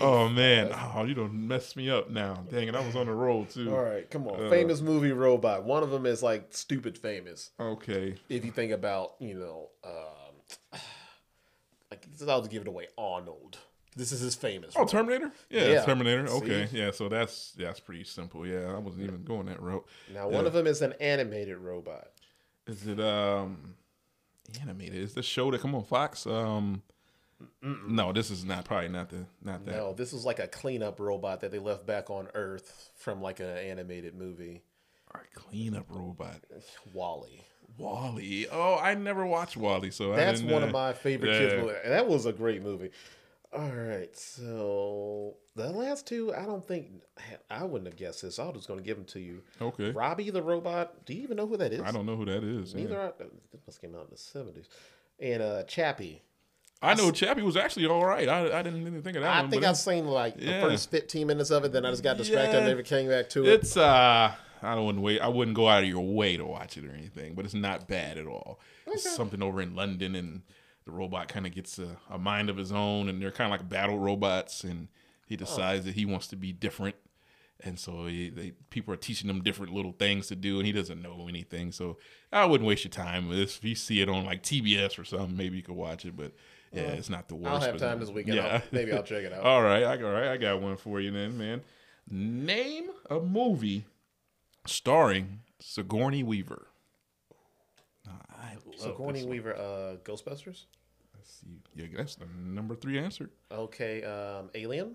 oh 0.00 0.28
man, 0.28 0.70
oh 0.72 1.04
you 1.04 1.14
don't 1.14 1.32
mess 1.48 1.76
me 1.76 1.88
up 1.88 2.10
now. 2.10 2.44
Dang 2.50 2.68
it, 2.68 2.74
I 2.74 2.84
was 2.84 2.96
on 2.96 3.06
the 3.06 3.12
roll 3.12 3.44
too. 3.44 3.70
All 3.70 3.82
right, 3.82 4.10
come 4.10 4.26
on. 4.26 4.46
Uh, 4.46 4.50
famous 4.50 4.80
movie 4.80 5.12
robot. 5.12 5.64
One 5.64 5.82
of 5.82 5.90
them 5.90 6.06
is 6.06 6.22
like 6.22 6.48
stupid 6.50 6.98
famous. 6.98 7.50
Okay. 7.60 8.16
If 8.28 8.44
you 8.44 8.50
think 8.50 8.72
about, 8.72 9.12
you 9.20 9.38
know, 9.38 9.68
um, 9.84 10.80
like 11.90 12.06
I'll 12.28 12.42
give 12.42 12.62
it 12.62 12.68
away. 12.68 12.88
Arnold. 12.98 13.58
This 13.94 14.12
is 14.12 14.20
his 14.20 14.34
famous. 14.34 14.74
Oh. 14.76 14.86
Terminator. 14.86 15.32
Yeah, 15.50 15.66
Yeah. 15.66 15.84
Terminator. 15.84 16.26
Okay, 16.28 16.66
See? 16.66 16.78
yeah. 16.78 16.90
So 16.92 17.08
that's 17.08 17.52
that's 17.52 17.80
pretty 17.80 18.04
simple. 18.04 18.46
Yeah, 18.46 18.74
I 18.74 18.78
wasn't 18.78 19.04
even 19.04 19.22
going 19.24 19.46
that 19.46 19.60
route. 19.60 19.86
now 20.12 20.24
one 20.28 20.42
yeah. 20.42 20.46
of 20.46 20.52
them 20.52 20.66
is 20.66 20.80
an 20.82 20.94
animated 21.00 21.58
robot. 21.58 22.08
Is 22.66 22.86
it 22.86 23.00
um 23.00 23.74
animated? 24.60 24.96
Is 24.96 25.14
the 25.14 25.22
show 25.22 25.50
that 25.50 25.60
come 25.60 25.74
on 25.74 25.84
Fox? 25.84 26.26
Um, 26.26 26.82
no, 27.60 28.12
this 28.12 28.30
is 28.30 28.44
not 28.44 28.64
probably 28.64 28.88
not 28.88 29.10
the 29.10 29.26
not 29.42 29.64
that. 29.66 29.74
No, 29.74 29.92
this 29.92 30.12
is 30.12 30.24
like 30.24 30.38
a 30.38 30.46
cleanup 30.46 31.00
robot 31.00 31.40
that 31.40 31.50
they 31.50 31.58
left 31.58 31.86
back 31.86 32.08
on 32.08 32.28
Earth 32.34 32.90
from 32.96 33.20
like 33.20 33.40
an 33.40 33.56
animated 33.56 34.14
movie. 34.14 34.62
All 35.14 35.20
right, 35.20 35.34
cleanup 35.34 35.86
robot. 35.90 36.36
WALL-E. 36.94 37.44
WALL-E. 37.76 38.46
Oh, 38.50 38.78
I 38.78 38.94
never 38.94 39.26
watched 39.26 39.56
WALL-E, 39.56 39.90
so 39.90 40.12
I 40.12 40.16
That's 40.16 40.40
didn't, 40.40 40.52
one 40.54 40.62
uh, 40.62 40.66
of 40.66 40.72
my 40.72 40.92
favorite 40.92 41.32
yeah. 41.32 41.38
kids 41.38 41.54
movies. 41.62 41.76
And 41.84 41.92
that 41.92 42.08
was 42.08 42.26
a 42.26 42.32
great 42.32 42.62
movie. 42.62 42.90
All 43.54 43.70
right, 43.70 44.16
so 44.16 45.34
the 45.56 45.68
last 45.70 46.06
two, 46.06 46.34
I 46.34 46.46
don't 46.46 46.66
think 46.66 46.88
I 47.50 47.64
wouldn't 47.64 47.86
have 47.86 47.96
guessed 47.96 48.22
this. 48.22 48.38
I 48.38 48.44
was 48.46 48.54
just 48.54 48.68
going 48.68 48.80
to 48.80 48.84
give 48.84 48.96
them 48.96 49.04
to 49.06 49.20
you. 49.20 49.42
Okay, 49.60 49.90
Robby 49.90 50.30
the 50.30 50.42
robot. 50.42 51.04
Do 51.04 51.12
you 51.12 51.22
even 51.22 51.36
know 51.36 51.46
who 51.46 51.58
that 51.58 51.70
is? 51.72 51.82
I 51.82 51.90
don't 51.92 52.06
know 52.06 52.16
who 52.16 52.24
that 52.24 52.42
is. 52.42 52.72
yeah. 52.72 52.80
Neither. 52.80 53.00
I, 53.00 53.10
this 53.52 53.60
must 53.66 53.80
came 53.80 53.94
out 53.94 54.04
in 54.04 54.10
the 54.10 54.16
seventies. 54.16 54.68
And 55.20 55.42
uh, 55.42 55.64
Chappie. 55.64 56.22
I 56.80 56.94
know 56.94 57.10
Chappie 57.12 57.42
was 57.42 57.56
actually 57.56 57.86
all 57.86 58.04
right. 58.04 58.28
I, 58.28 58.58
I 58.58 58.62
didn't 58.62 58.80
even 58.80 59.02
think 59.02 59.16
of 59.16 59.22
that 59.22 59.36
I 59.36 59.40
one. 59.42 59.50
think 59.50 59.64
I've 59.64 59.76
seen 59.76 60.06
like 60.06 60.36
the 60.36 60.60
first 60.60 60.90
fifteen 60.90 61.26
minutes 61.26 61.50
of 61.50 61.64
it. 61.64 61.72
Then 61.72 61.84
I 61.84 61.90
just 61.90 62.02
got 62.02 62.16
distracted 62.16 62.56
and 62.56 62.66
never 62.66 62.82
came 62.82 63.08
back 63.08 63.28
to 63.30 63.44
it. 63.44 63.48
It's 63.50 63.76
uh 63.76 64.32
I 64.62 64.74
don't 64.74 65.02
wait 65.02 65.20
I 65.20 65.28
wouldn't 65.28 65.56
go 65.56 65.68
out 65.68 65.82
of 65.82 65.88
your 65.88 66.04
way 66.04 66.36
to 66.36 66.44
watch 66.44 66.76
it 66.78 66.84
or 66.84 66.90
anything, 66.92 67.34
but 67.34 67.44
it's 67.44 67.54
not 67.54 67.86
bad 67.86 68.16
at 68.18 68.26
all. 68.26 68.58
It's 68.86 69.08
something 69.14 69.42
over 69.42 69.60
in 69.60 69.76
London 69.76 70.14
and 70.16 70.42
the 70.84 70.90
robot 70.90 71.28
kind 71.28 71.46
of 71.46 71.54
gets 71.54 71.78
a, 71.78 71.96
a 72.10 72.18
mind 72.18 72.50
of 72.50 72.56
his 72.56 72.72
own 72.72 73.08
and 73.08 73.22
they're 73.22 73.30
kind 73.30 73.52
of 73.52 73.58
like 73.58 73.68
battle 73.68 73.98
robots 73.98 74.64
and 74.64 74.88
he 75.26 75.34
oh. 75.34 75.38
decides 75.38 75.84
that 75.84 75.94
he 75.94 76.04
wants 76.04 76.26
to 76.28 76.36
be 76.36 76.52
different. 76.52 76.96
And 77.64 77.78
so 77.78 78.06
he, 78.06 78.28
they, 78.28 78.52
people 78.70 78.92
are 78.92 78.98
teaching 78.98 79.30
him 79.30 79.40
different 79.42 79.72
little 79.72 79.92
things 79.92 80.26
to 80.28 80.36
do, 80.36 80.56
and 80.56 80.66
he 80.66 80.72
doesn't 80.72 81.00
know 81.00 81.26
anything. 81.28 81.70
So 81.70 81.96
I 82.32 82.44
wouldn't 82.44 82.66
waste 82.66 82.82
your 82.82 82.90
time. 82.90 83.30
If 83.30 83.62
you 83.62 83.76
see 83.76 84.00
it 84.00 84.08
on 84.08 84.24
like 84.24 84.42
TBS 84.42 84.98
or 84.98 85.04
something, 85.04 85.36
maybe 85.36 85.58
you 85.58 85.62
could 85.62 85.76
watch 85.76 86.04
it. 86.04 86.16
But 86.16 86.32
yeah, 86.72 86.82
uh-huh. 86.82 86.94
it's 86.94 87.08
not 87.08 87.28
the 87.28 87.36
worst. 87.36 87.54
I'll 87.54 87.60
have 87.60 87.76
time 87.78 88.00
this 88.00 88.10
weekend. 88.10 88.40
I'll- 88.40 88.62
maybe 88.72 88.92
I'll 88.92 89.04
check 89.04 89.22
it 89.22 89.32
out. 89.32 89.42
all 89.44 89.62
right, 89.62 89.84
I, 89.84 90.02
all 90.02 90.10
right, 90.10 90.28
I 90.28 90.36
got 90.38 90.60
one 90.60 90.76
for 90.76 91.00
you 91.00 91.12
then, 91.12 91.38
man. 91.38 91.62
Name 92.10 92.90
a 93.08 93.20
movie 93.20 93.86
starring 94.66 95.40
Sigourney 95.60 96.24
Weaver. 96.24 96.66
I 98.08 98.54
love 98.66 98.74
Sigourney 98.78 99.20
this. 99.20 99.28
Weaver, 99.28 99.54
uh, 99.56 99.96
Ghostbusters. 100.04 100.64
Let's 101.14 101.40
see. 101.40 101.60
Yeah, 101.76 101.86
that's 101.96 102.16
the 102.16 102.26
number 102.44 102.74
three 102.74 102.98
answer. 102.98 103.30
Okay, 103.50 104.02
um, 104.04 104.50
Alien. 104.54 104.94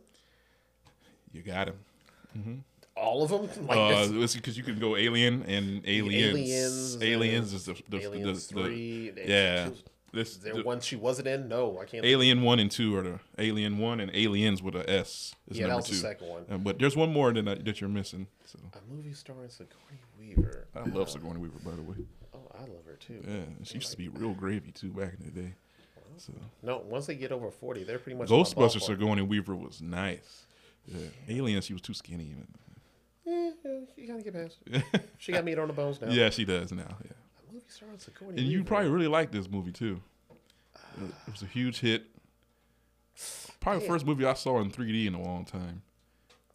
You 1.32 1.42
got 1.42 1.70
him. 1.70 2.64
All 2.96 3.24
of 3.24 3.30
them. 3.30 3.50
Like 3.68 3.78
Uh, 3.78 4.08
because 4.34 4.58
you 4.58 4.64
can 4.64 4.80
go 4.80 4.96
Alien 4.96 5.44
and 5.44 5.82
Aliens. 5.88 6.34
Aliens, 6.34 6.98
Aliens, 7.04 7.54
uh, 7.54 7.56
is 7.58 7.66
the, 7.66 7.84
the, 7.90 8.02
Aliens 8.04 8.48
the, 8.48 8.56
the- 8.56 8.64
three. 8.64 9.12
yeah. 9.26 9.66
She 9.66 9.70
was- 9.72 9.84
This 10.14 10.32
Is 10.32 10.38
there 10.40 10.56
the- 10.56 10.64
one 10.64 10.80
she 10.80 10.96
wasn't 10.96 11.28
in? 11.28 11.48
No, 11.48 11.80
I 11.80 11.86
can't. 11.86 12.06
Alien 12.06 12.42
one 12.42 12.60
and 12.60 12.72
two 12.72 12.96
are 12.98 13.04
the 13.04 13.20
Alien 13.38 13.78
one 13.78 14.00
and 14.00 14.10
Aliens 14.16 14.64
with 14.64 14.76
a 14.76 14.90
S 14.90 15.36
is 15.48 15.58
yeah, 15.58 15.64
that 15.64 15.70
number 15.70 15.76
was 15.78 15.86
two. 15.88 15.96
the 15.96 16.02
second 16.02 16.28
one. 16.28 16.46
Uh, 16.50 16.58
but 16.58 16.80
there's 16.80 16.96
one 16.96 17.12
more 17.14 17.32
that, 17.34 17.66
that 17.66 17.82
you're 17.82 17.90
missing. 17.90 18.28
So 18.46 18.58
A 18.74 18.94
movie 18.94 19.14
starring 19.14 19.50
Sigourney 19.50 20.00
Weaver. 20.20 20.66
I 20.76 20.84
love 20.90 21.10
Sigourney 21.10 21.40
Weaver, 21.40 21.60
by 21.64 21.72
the 21.76 21.82
way. 21.84 21.98
I 22.58 22.62
love 22.62 22.86
her 22.86 22.96
too. 22.96 23.22
Yeah, 23.28 23.42
she 23.64 23.76
used 23.76 23.92
to 23.92 23.98
be 23.98 24.08
real 24.10 24.34
gravy 24.34 24.72
too 24.72 24.90
back 24.92 25.14
in 25.20 25.26
the 25.26 25.42
day. 25.42 25.54
So 26.18 26.34
No, 26.64 26.82
once 26.88 27.06
they 27.06 27.16
get 27.16 27.32
over 27.32 27.52
forty, 27.52 27.84
they're 27.84 28.00
pretty 28.00 28.18
much. 28.18 28.28
Ghostbusters. 28.30 28.82
Sigourney 28.84 29.22
Weaver 29.22 29.56
was 29.56 29.82
nice. 29.82 30.46
Yeah. 30.86 31.08
Aliens, 31.30 31.66
she 31.66 31.74
was 31.74 31.82
too 31.82 31.94
skinny. 31.94 32.34
Eh, 33.28 33.52
yeah, 33.64 33.80
you 33.98 34.08
gotta 34.08 34.24
get 34.24 34.34
past 34.34 34.58
it. 34.66 34.84
She 35.20 35.32
got 35.34 35.44
meat 35.44 35.60
on 35.60 35.68
the 35.68 35.74
bones 35.74 36.00
now. 36.02 36.10
yeah, 36.10 36.30
she 36.30 36.46
does 36.46 36.72
now. 36.72 36.84
Yeah, 37.04 37.12
movie 37.52 37.66
starring 37.68 38.00
Sigourney 38.00 38.38
and 38.42 38.48
you 38.48 38.60
Weaver. 38.60 38.68
probably 38.68 38.90
really 38.90 39.08
like 39.08 39.32
this 39.32 39.50
movie 39.50 39.72
too. 39.74 40.02
It 41.02 41.04
it 41.28 41.32
was 41.32 41.42
a 41.44 41.46
huge 41.48 41.82
hit. 41.82 42.06
Probably 43.60 43.82
the 43.82 43.88
first 43.88 44.06
movie 44.06 44.26
I 44.26 44.34
saw 44.34 44.60
in 44.62 44.72
3D 44.72 45.08
in 45.08 45.14
a 45.14 45.22
long 45.22 45.44
time. 45.46 45.82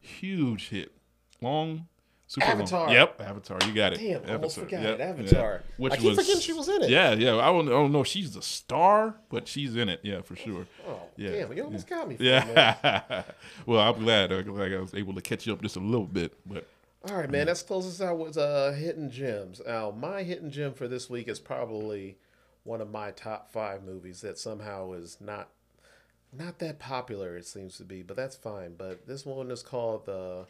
Huge 0.01 0.69
hit. 0.71 0.93
Long. 1.41 1.87
Super 2.33 2.47
Avatar. 2.47 2.87
Long. 2.87 2.95
Yep, 2.95 3.21
Avatar. 3.21 3.59
You 3.67 3.75
got 3.75 3.93
it. 3.93 3.99
Damn, 3.99 4.35
almost 4.37 4.59
forgot 4.59 4.83
Yep, 4.83 4.95
it. 4.95 4.99
yeah. 5.01 5.07
Avatar. 5.07 5.63
Which 5.77 5.93
I 5.93 5.97
keep 5.97 6.07
was, 6.07 6.19
forgetting 6.19 6.41
she 6.41 6.55
was 6.55 6.67
in 6.67 6.83
it. 6.85 6.89
Yeah, 6.89 7.13
yeah. 7.13 7.37
I 7.37 7.53
don't, 7.53 7.69
I 7.69 7.73
don't 7.73 7.93
know 7.93 8.01
if 8.01 8.07
she's 8.07 8.33
the 8.33 8.41
star, 8.41 9.17
but 9.29 9.47
she's 9.47 9.77
in 9.77 9.91
it. 9.91 10.01
Yeah, 10.03 10.23
for 10.23 10.35
sure. 10.35 10.65
Oh, 10.89 11.03
Yeah, 11.19 11.31
damn! 11.33 11.53
You 11.53 11.65
almost 11.65 11.87
got 11.87 12.09
me. 12.09 12.17
A. 12.19 12.23
Yeah. 12.23 13.23
well, 13.67 13.81
I'm 13.81 14.03
glad. 14.03 14.33
I'm 14.33 14.45
glad 14.47 14.73
I 14.73 14.79
was 14.81 14.95
able 14.95 15.13
to 15.15 15.21
catch 15.21 15.47
you 15.47 15.53
up 15.53 15.61
just 15.61 15.77
a 15.77 15.81
little 15.81 16.07
bit. 16.07 16.33
But 16.47 16.67
All 17.07 17.17
right, 17.17 17.29
man. 17.29 17.49
Let's 17.49 17.63
close 17.63 17.85
this 17.85 18.01
out 18.01 18.19
with 18.19 18.39
uh, 18.39 18.73
hidden 18.73 19.11
gems. 19.11 19.61
Now, 19.67 19.91
my 19.91 20.23
hidden 20.23 20.51
gem 20.51 20.73
for 20.73 20.89
this 20.89 21.11
week 21.11 21.29
is 21.29 21.39
probably 21.39 22.17
one 22.65 22.81
of 22.81 22.91
my 22.91 23.11
top 23.11 23.53
five 23.53 23.85
movies 23.85 24.23
that 24.23 24.39
somehow 24.39 24.93
is 24.93 25.19
not 25.21 25.51
not 26.33 26.61
that 26.61 26.79
popular. 26.79 27.37
It 27.37 27.45
seems 27.45 27.77
to 27.77 27.85
be, 27.85 28.01
but 28.01 28.17
that's 28.17 28.37
fine. 28.37 28.73
But 28.79 29.07
this 29.07 29.27
one 29.27 29.51
is 29.51 29.63
called 29.63 30.07
the 30.07 30.47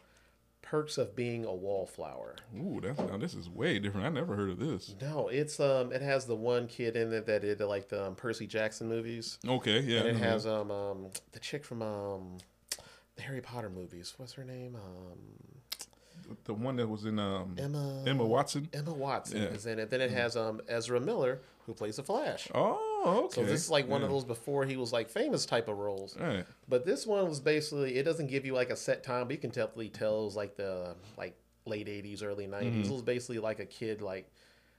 Perks 0.63 0.97
of 0.97 1.15
Being 1.15 1.45
a 1.45 1.53
Wallflower. 1.53 2.37
ooh, 2.57 2.81
that's 2.83 2.99
now 3.01 3.19
this 3.19 3.35
is 3.35 3.51
way 3.51 3.79
different. 3.79 4.07
I 4.07 4.09
never 4.11 4.35
heard 4.37 4.51
of 4.51 4.59
this. 4.59 4.95
No, 5.01 5.29
it's 5.29 5.61
um, 5.61 5.93
it 5.93 6.01
has 6.03 6.25
the 6.27 6.37
one 6.37 6.67
kid 6.67 6.97
in 6.97 7.13
it 7.13 7.27
that 7.27 7.43
did 7.43 7.61
like 7.61 7.89
the 7.89 8.07
um, 8.07 8.15
Percy 8.15 8.47
Jackson 8.47 8.89
movies, 8.89 9.39
Okay, 9.47 9.81
yeah. 9.81 9.99
and 10.01 10.09
it 10.09 10.17
mhm. 10.17 10.21
has 10.21 10.47
um, 10.47 10.71
um 10.71 11.07
the 11.33 11.41
chick 11.41 11.65
from 11.65 11.83
um 11.83 12.39
the 13.17 13.23
Harry 13.23 13.41
Potter 13.43 13.69
movies. 13.69 14.15
What's 14.17 14.33
her 14.35 14.45
name? 14.45 14.75
Um, 14.77 15.19
the 16.45 16.55
one 16.55 16.77
that 16.77 16.89
was 16.89 17.05
in 17.05 17.19
um, 17.19 17.57
Emma 17.59 18.05
Emma 18.07 18.25
Watson. 18.25 18.69
Emma 18.73 18.93
Watson 18.95 19.39
Yeah. 19.39 19.47
Mm-hmm. 19.47 19.55
is 19.57 19.67
in 19.67 19.79
it. 19.79 19.91
Then 19.91 20.01
it 20.01 20.11
has 20.13 20.37
um 20.37 20.61
Ezra 20.69 21.01
Miller 21.01 21.41
who 21.67 21.75
plays 21.75 21.97
the 21.97 22.03
Flash. 22.03 22.49
Oh, 22.55 22.91
okay. 23.05 23.34
So 23.34 23.44
this 23.44 23.64
is 23.64 23.70
like 23.70 23.88
one 23.88 24.03
of 24.03 24.11
those 24.11 24.24
before 24.24 24.64
he 24.64 24.76
was 24.76 24.92
like 24.92 25.11
famous 25.11 25.46
type 25.46 25.68
of 25.68 25.78
roles. 25.78 26.16
All 26.20 26.26
right. 26.26 26.44
But 26.68 26.84
this 26.84 27.07
one 27.07 27.28
was 27.28 27.40
basically 27.40 27.96
it 27.96 28.05
doesn't 28.05 28.28
give 28.28 28.44
you 28.44 28.55
like 28.55 28.70
a 28.70 28.76
set 28.76 29.03
time, 29.03 29.26
but 29.26 29.32
you 29.32 29.38
can 29.38 29.50
definitely 29.50 29.88
tell 29.88 30.22
it 30.22 30.24
was 30.24 30.36
like 30.36 30.57
the 30.57 30.94
like 31.16 31.36
late 31.64 31.88
eighties, 31.88 32.22
early 32.22 32.46
90s 32.46 32.62
Mm-hmm. 32.62 32.82
It 32.82 32.90
was 32.90 33.03
basically 33.03 33.38
like 33.38 33.61
a 33.61 33.66
kid 33.66 34.03
like 34.03 34.30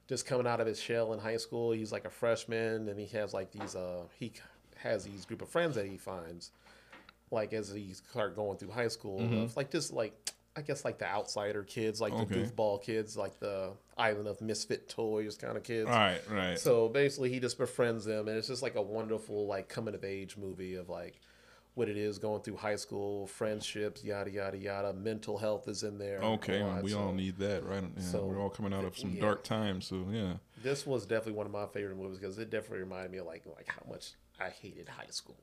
just 0.07 0.26
coming 0.26 0.47
out 0.47 0.59
of 0.59 0.67
his 0.67 0.80
shell 0.80 1.13
in 1.13 1.19
high 1.19 1.38
school. 1.38 1.71
He's 1.71 1.91
like 1.91 2.05
a 2.05 2.09
freshman 2.09 2.89
and 2.89 2.99
he 2.99 3.05
has 3.17 3.34
like 3.34 3.51
these 3.51 3.76
uh 3.76 4.03
he 4.19 4.34
has 4.78 5.05
these 5.05 5.26
group 5.26 5.41
of 5.41 5.49
friends 5.49 5.76
that 5.76 5.86
he 5.86 5.97
finds 5.97 6.51
like 7.32 7.53
as 7.53 7.71
he 7.71 7.93
start 7.93 8.36
going 8.36 8.57
through 8.57 8.71
high 8.71 8.88
school. 8.88 9.19
Mm-hmm. 9.19 9.43
It's 9.43 9.57
like 9.57 9.71
just 9.71 9.93
like 9.93 10.13
I 10.55 10.61
guess 10.61 10.86
like 10.86 10.99
the 10.99 11.07
outsider 11.07 11.63
kids, 11.63 11.99
like 11.99 12.15
the 12.15 12.26
goofball 12.26 12.84
kids, 12.84 13.17
like 13.17 13.39
the 13.39 13.71
island 13.98 14.28
of 14.28 14.41
misfit 14.41 14.89
toys 14.89 15.38
kind 15.38 15.58
of 15.58 15.64
kids. 15.64 15.89
Right, 15.89 16.20
right. 16.30 16.60
So 16.60 16.89
basically, 16.89 17.32
he 17.32 17.39
just 17.39 17.58
befriends 17.58 18.06
them, 18.06 18.28
and 18.28 18.38
it's 18.38 18.48
just 18.48 18.64
like 18.64 18.76
a 18.76 18.82
wonderful 18.82 19.48
like 19.48 19.70
coming 19.70 19.96
of 19.96 20.04
age 20.04 20.38
movie 20.38 20.76
of 20.76 20.89
like 20.89 21.20
what 21.76 21.89
it 21.89 21.98
is 21.98 22.20
going 22.20 22.41
through 22.41 22.58
high 22.58 22.76
school, 22.76 23.28
friendships, 23.28 24.04
yada 24.04 24.30
yada 24.30 24.58
yada. 24.58 24.94
Mental 24.94 25.38
health 25.38 25.68
is 25.68 25.84
in 25.84 25.98
there. 25.98 26.20
okay, 26.22 26.62
lot, 26.62 26.84
we 26.84 26.91
so 26.91 27.00
all 27.00 27.14
need 27.14 27.38
that, 27.38 27.64
right? 27.66 27.84
Yeah, 27.84 28.04
so, 28.04 28.26
we're 28.26 28.39
all 28.39 28.50
coming 28.50 28.74
out 28.74 28.84
of 28.84 28.98
some 28.98 29.12
yeah. 29.12 29.22
dark 29.22 29.44
times, 29.44 29.88
so 29.88 30.06
yeah. 30.12 30.34
This 30.62 30.86
was 30.86 31.06
definitely 31.06 31.34
one 31.34 31.46
of 31.46 31.52
my 31.52 31.66
favorite 31.68 31.98
movies 31.98 32.20
because 32.20 32.38
it 32.38 32.50
definitely 32.50 32.80
reminded 32.80 33.12
me 33.12 33.18
of 33.20 33.26
like 33.26 33.44
like 33.46 33.68
how 33.68 33.82
much 33.89 34.14
I 34.39 34.50
hated 34.50 34.88
high 34.89 35.08
school. 35.10 35.38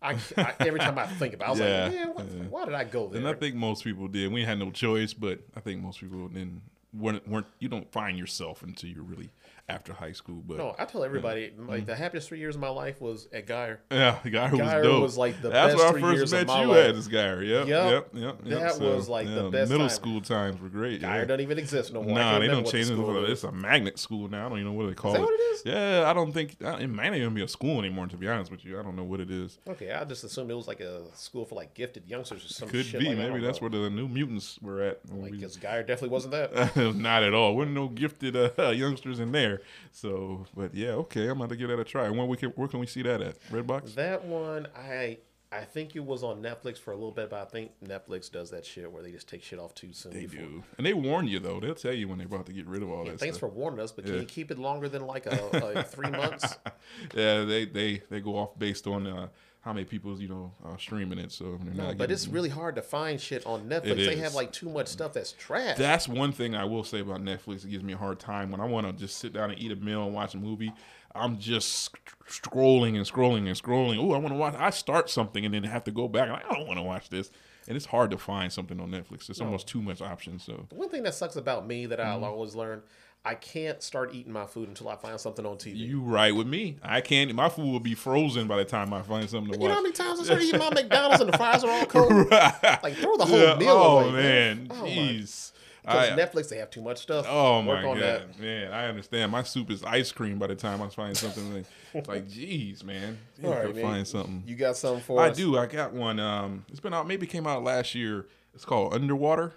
I, 0.00 0.16
I 0.36 0.54
every 0.60 0.80
time 0.80 0.98
I 0.98 1.06
think 1.06 1.34
about, 1.34 1.44
it, 1.44 1.48
I 1.48 1.50
was 1.50 1.60
Yeah, 1.60 1.84
like, 1.84 1.92
man, 1.92 2.14
what, 2.14 2.26
yeah. 2.26 2.42
why 2.50 2.64
did 2.64 2.74
I 2.74 2.84
go 2.84 3.06
there? 3.06 3.18
And 3.18 3.28
I 3.28 3.34
think 3.34 3.54
most 3.54 3.84
people 3.84 4.08
did. 4.08 4.32
We 4.32 4.44
had 4.44 4.58
no 4.58 4.72
choice, 4.72 5.14
but 5.14 5.40
I 5.54 5.60
think 5.60 5.80
most 5.80 6.00
people 6.00 6.26
didn't 6.26 6.62
weren't, 6.92 7.26
weren't 7.28 7.46
you 7.58 7.68
don't 7.68 7.90
find 7.90 8.18
yourself 8.18 8.62
until 8.62 8.90
you're 8.90 9.02
really 9.04 9.30
after 9.72 9.92
high 9.92 10.12
school. 10.12 10.42
But 10.46 10.58
no, 10.58 10.74
I 10.78 10.84
tell 10.84 11.04
everybody 11.04 11.32
Mm-hmm. 11.52 11.68
like 11.68 11.86
the 11.86 11.94
happiest 11.96 12.28
three 12.28 12.38
years 12.38 12.54
of 12.54 12.60
my 12.60 12.68
life 12.68 13.00
was 13.00 13.28
at 13.32 13.46
Geyer. 13.46 13.80
yeah, 13.90 14.18
the 14.22 14.30
guy 14.30 14.48
who 14.48 14.58
was 14.58 14.66
Geyer 14.70 14.82
dope 14.82 15.02
was, 15.02 15.16
like, 15.18 15.40
the 15.42 15.48
That's 15.50 15.74
best 15.74 15.78
where 15.78 15.86
I 15.88 15.90
three 15.92 16.00
first 16.02 16.16
years 16.16 16.32
of 16.32 16.38
met 16.40 16.46
my 16.46 16.62
you 16.62 16.68
life. 16.68 16.88
at 16.88 16.94
this 16.94 17.08
guy. 17.08 17.40
Yep, 17.40 17.66
Yep. 17.66 17.68
yep, 17.68 18.08
yep. 18.14 18.38
That 18.44 18.78
was, 18.80 19.08
like, 19.08 19.26
the 19.26 19.44
yeah, 19.44 19.50
best 19.50 19.70
Middle 19.70 19.88
time. 19.88 19.96
school 19.96 20.20
times 20.20 20.60
were 20.60 20.68
great. 20.68 21.00
Geyer 21.00 21.20
yeah. 21.20 21.24
doesn't 21.24 21.40
even 21.40 21.58
exist 21.58 21.92
no 21.92 22.02
more. 22.02 22.14
Nah, 22.14 22.38
they 22.38 22.46
don't 22.46 22.56
what 22.64 22.66
the 22.66 22.70
change 22.72 22.90
it. 22.90 23.30
It's 23.30 23.44
a 23.44 23.52
magnet 23.52 23.98
school 23.98 24.28
now. 24.28 24.46
I 24.46 24.48
don't 24.48 24.58
even 24.58 24.72
know 24.72 24.78
what 24.78 24.88
they 24.88 24.94
call 24.94 25.12
that 25.12 25.20
it. 25.20 25.24
what 25.24 25.32
it 25.34 25.42
is? 25.42 25.62
Yeah, 25.64 26.04
I 26.08 26.12
don't 26.12 26.32
think 26.32 26.56
it 26.60 26.88
might 26.90 27.10
not 27.10 27.16
even 27.16 27.34
be 27.34 27.42
a 27.42 27.48
school 27.48 27.78
anymore. 27.78 28.06
To 28.06 28.16
be 28.16 28.28
honest 28.28 28.50
with 28.50 28.64
you, 28.64 28.78
I 28.78 28.82
don't 28.82 28.96
know 28.96 29.04
what 29.04 29.20
it 29.20 29.30
is. 29.30 29.58
Okay, 29.68 29.90
I 29.92 30.04
just 30.04 30.24
assumed 30.24 30.50
it 30.50 30.54
was 30.54 30.68
like 30.68 30.80
a 30.80 31.02
school 31.14 31.44
for 31.44 31.54
like 31.54 31.74
gifted 31.74 32.06
youngsters 32.06 32.44
or 32.44 32.48
some 32.48 32.68
Could 32.68 32.86
shit. 32.86 33.00
be. 33.00 33.08
like, 33.08 33.18
Maybe 33.18 33.40
that's 33.40 33.60
know. 33.60 33.68
where 33.68 33.80
the 33.82 33.90
new 33.90 34.08
mutants 34.08 34.58
were 34.60 34.82
at. 34.82 35.00
Like, 35.10 35.32
because 35.32 35.56
Geyer 35.56 35.82
definitely 35.82 36.08
wasn't 36.10 36.32
that. 36.32 36.76
Not 36.96 37.22
at 37.22 37.32
all. 37.34 37.56
Wasn't 37.56 37.74
no 37.74 37.88
gifted 37.88 38.36
uh, 38.36 38.68
youngsters 38.70 39.20
in 39.20 39.32
there. 39.32 39.61
So, 39.90 40.46
but 40.56 40.74
yeah, 40.74 40.90
okay. 40.90 41.28
I'm 41.28 41.38
about 41.38 41.50
to 41.50 41.56
give 41.56 41.68
that 41.68 41.78
a 41.80 41.84
try. 41.84 42.08
Where 42.10 42.26
we 42.26 42.36
can, 42.36 42.50
where 42.50 42.68
can 42.68 42.80
we 42.80 42.86
see 42.86 43.02
that 43.02 43.20
at? 43.20 43.40
Redbox. 43.50 43.94
That 43.94 44.24
one, 44.24 44.68
I 44.76 45.18
I 45.52 45.64
think 45.64 45.94
it 45.96 46.04
was 46.04 46.22
on 46.22 46.42
Netflix 46.42 46.78
for 46.78 46.92
a 46.92 46.94
little 46.94 47.10
bit, 47.10 47.28
but 47.28 47.40
I 47.40 47.44
think 47.44 47.72
Netflix 47.84 48.32
does 48.32 48.50
that 48.52 48.64
shit 48.64 48.90
where 48.90 49.02
they 49.02 49.12
just 49.12 49.28
take 49.28 49.42
shit 49.42 49.58
off 49.58 49.74
too 49.74 49.92
soon. 49.92 50.12
They 50.12 50.24
before- 50.24 50.46
do, 50.46 50.64
and 50.78 50.86
they 50.86 50.94
warn 50.94 51.28
you 51.28 51.40
though. 51.40 51.60
They'll 51.60 51.74
tell 51.74 51.92
you 51.92 52.08
when 52.08 52.16
they're 52.16 52.26
about 52.26 52.46
to 52.46 52.54
get 52.54 52.66
rid 52.66 52.82
of 52.82 52.90
all 52.90 53.04
that. 53.04 53.20
Thanks 53.20 53.36
stuff. 53.36 53.50
for 53.50 53.54
warning 53.54 53.80
us, 53.80 53.92
but 53.92 54.06
can 54.06 54.14
you 54.14 54.24
keep 54.24 54.50
it 54.50 54.58
longer 54.58 54.88
than 54.88 55.06
like 55.06 55.26
a 55.26 55.50
like 55.52 55.86
three 55.90 56.10
months? 56.10 56.56
yeah, 57.14 57.44
they 57.44 57.66
they 57.66 58.02
they 58.08 58.20
go 58.20 58.36
off 58.36 58.58
based 58.58 58.86
on 58.86 59.06
uh, 59.06 59.28
how 59.62 59.72
many 59.72 59.84
people's 59.84 60.20
you 60.20 60.28
know 60.28 60.52
uh, 60.64 60.76
streaming 60.76 61.18
it. 61.18 61.32
So 61.32 61.58
not. 61.74 61.96
but 61.96 62.10
it's 62.10 62.28
really 62.28 62.48
hard 62.48 62.74
to 62.76 62.82
find 62.82 63.20
shit 63.20 63.46
on 63.46 63.68
Netflix. 63.68 63.96
They 63.96 64.16
have 64.16 64.34
like 64.34 64.52
too 64.52 64.68
much 64.68 64.88
stuff 64.88 65.12
that's 65.14 65.32
trash. 65.32 65.76
That's 65.78 66.06
one 66.08 66.32
thing 66.32 66.54
I 66.54 66.64
will 66.64 66.84
say 66.84 67.00
about 67.00 67.20
Netflix. 67.22 67.64
It 67.64 67.70
gives 67.70 67.84
me 67.84 67.92
a 67.94 67.96
hard 67.96 68.18
time 68.20 68.50
when 68.50 68.60
I 68.60 68.64
want 68.64 68.86
to 68.86 68.92
just 68.92 69.18
sit 69.18 69.32
down 69.32 69.50
and 69.50 69.58
eat 69.60 69.72
a 69.72 69.76
meal 69.76 70.04
and 70.04 70.14
watch 70.14 70.34
a 70.34 70.38
movie. 70.38 70.72
I'm 71.14 71.38
just 71.38 71.94
scrolling 72.28 72.96
and 72.96 73.06
scrolling 73.06 73.46
and 73.46 73.56
scrolling. 73.60 73.98
Oh, 73.98 74.12
I 74.12 74.18
want 74.18 74.28
to 74.28 74.34
watch. 74.34 74.54
I 74.56 74.70
start 74.70 75.10
something 75.10 75.44
and 75.44 75.54
then 75.54 75.62
have 75.64 75.84
to 75.84 75.90
go 75.90 76.08
back. 76.08 76.28
and 76.28 76.36
I 76.36 76.54
don't 76.54 76.66
want 76.66 76.78
to 76.78 76.82
watch 76.82 77.08
this, 77.10 77.30
and 77.68 77.76
it's 77.76 77.86
hard 77.86 78.10
to 78.12 78.18
find 78.18 78.52
something 78.52 78.80
on 78.80 78.90
Netflix. 78.90 79.26
There's 79.26 79.40
almost 79.40 79.68
too 79.68 79.82
much 79.82 80.00
options. 80.00 80.42
So 80.44 80.66
One 80.70 80.88
thing 80.88 81.02
that 81.02 81.14
sucks 81.14 81.36
about 81.36 81.66
me 81.66 81.86
that 81.86 81.98
Mm-hmm. 81.98 82.08
I'll 82.08 82.24
always 82.24 82.54
learn, 82.54 82.82
I 83.24 83.34
can't 83.36 83.80
start 83.82 84.14
eating 84.14 84.32
my 84.32 84.46
food 84.46 84.68
until 84.68 84.88
I 84.88 84.96
find 84.96 85.18
something 85.20 85.46
on 85.46 85.56
TV. 85.56 85.76
you 85.76 86.00
right 86.00 86.34
with 86.34 86.48
me. 86.48 86.76
I 86.82 87.00
can't. 87.00 87.32
My 87.34 87.48
food 87.48 87.70
will 87.70 87.78
be 87.80 87.94
frozen 87.94 88.48
by 88.48 88.56
the 88.56 88.64
time 88.64 88.92
I 88.92 89.02
find 89.02 89.30
something 89.30 89.52
to 89.52 89.58
You 89.58 89.62
know 89.62 89.68
watch. 89.68 89.74
how 89.76 89.82
many 89.82 89.92
times 89.94 90.18
I 90.20 90.24
started 90.24 90.44
eating 90.44 90.58
my 90.58 90.70
McDonald's 90.70 91.20
and 91.22 91.32
the 91.32 91.36
fries 91.38 91.62
are 91.62 91.70
all 91.70 91.86
cold? 91.86 92.30
Like 92.30 92.96
throw 92.96 93.16
the 93.16 93.24
whole 93.24 93.38
Yeah. 93.38 93.54
meal 93.56 93.68
oh 93.70 93.98
away. 94.00 94.12
man, 94.12 94.66
Oh, 94.70 94.82
my- 94.82 94.88
jeez. 94.88 95.52
Because 95.82 96.10
Netflix, 96.10 96.48
they 96.48 96.58
have 96.58 96.70
too 96.70 96.80
much 96.80 96.98
stuff. 97.02 97.26
Oh 97.28 97.60
my 97.62 97.74
Work 97.74 97.84
on 97.86 97.98
god, 97.98 98.04
that. 98.04 98.38
man! 98.40 98.72
I 98.72 98.86
understand. 98.86 99.32
My 99.32 99.42
soup 99.42 99.68
is 99.68 99.82
ice 99.82 100.12
cream 100.12 100.38
by 100.38 100.46
the 100.46 100.54
time 100.54 100.80
I 100.80 100.88
find 100.88 101.16
something. 101.16 101.52
Like, 101.54 101.64
it's 101.92 102.08
like, 102.08 102.28
geez, 102.28 102.84
man, 102.84 103.18
you 103.40 103.48
All 103.48 103.54
right, 103.54 103.74
man. 103.74 103.82
find 103.84 104.06
something. 104.06 104.44
You 104.46 104.54
got 104.54 104.76
something 104.76 105.02
for 105.02 105.20
I 105.20 105.30
us? 105.30 105.36
I 105.36 105.40
do. 105.42 105.58
I 105.58 105.66
got 105.66 105.92
one. 105.92 106.20
Um, 106.20 106.64
it's 106.68 106.78
been 106.78 106.94
out. 106.94 107.08
Maybe 107.08 107.26
came 107.26 107.48
out 107.48 107.64
last 107.64 107.96
year. 107.96 108.26
It's 108.54 108.64
called 108.64 108.94
Underwater. 108.94 109.54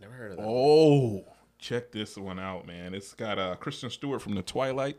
Never 0.00 0.12
heard 0.12 0.30
of 0.32 0.36
that. 0.36 0.44
Oh, 0.46 1.24
check 1.64 1.90
this 1.92 2.16
one 2.18 2.38
out, 2.38 2.66
man! 2.66 2.92
It's 2.94 3.14
got 3.14 3.38
uh, 3.38 3.56
Kristen 3.56 3.88
Stewart 3.88 4.20
from 4.20 4.34
the 4.34 4.42
Twilight 4.42 4.98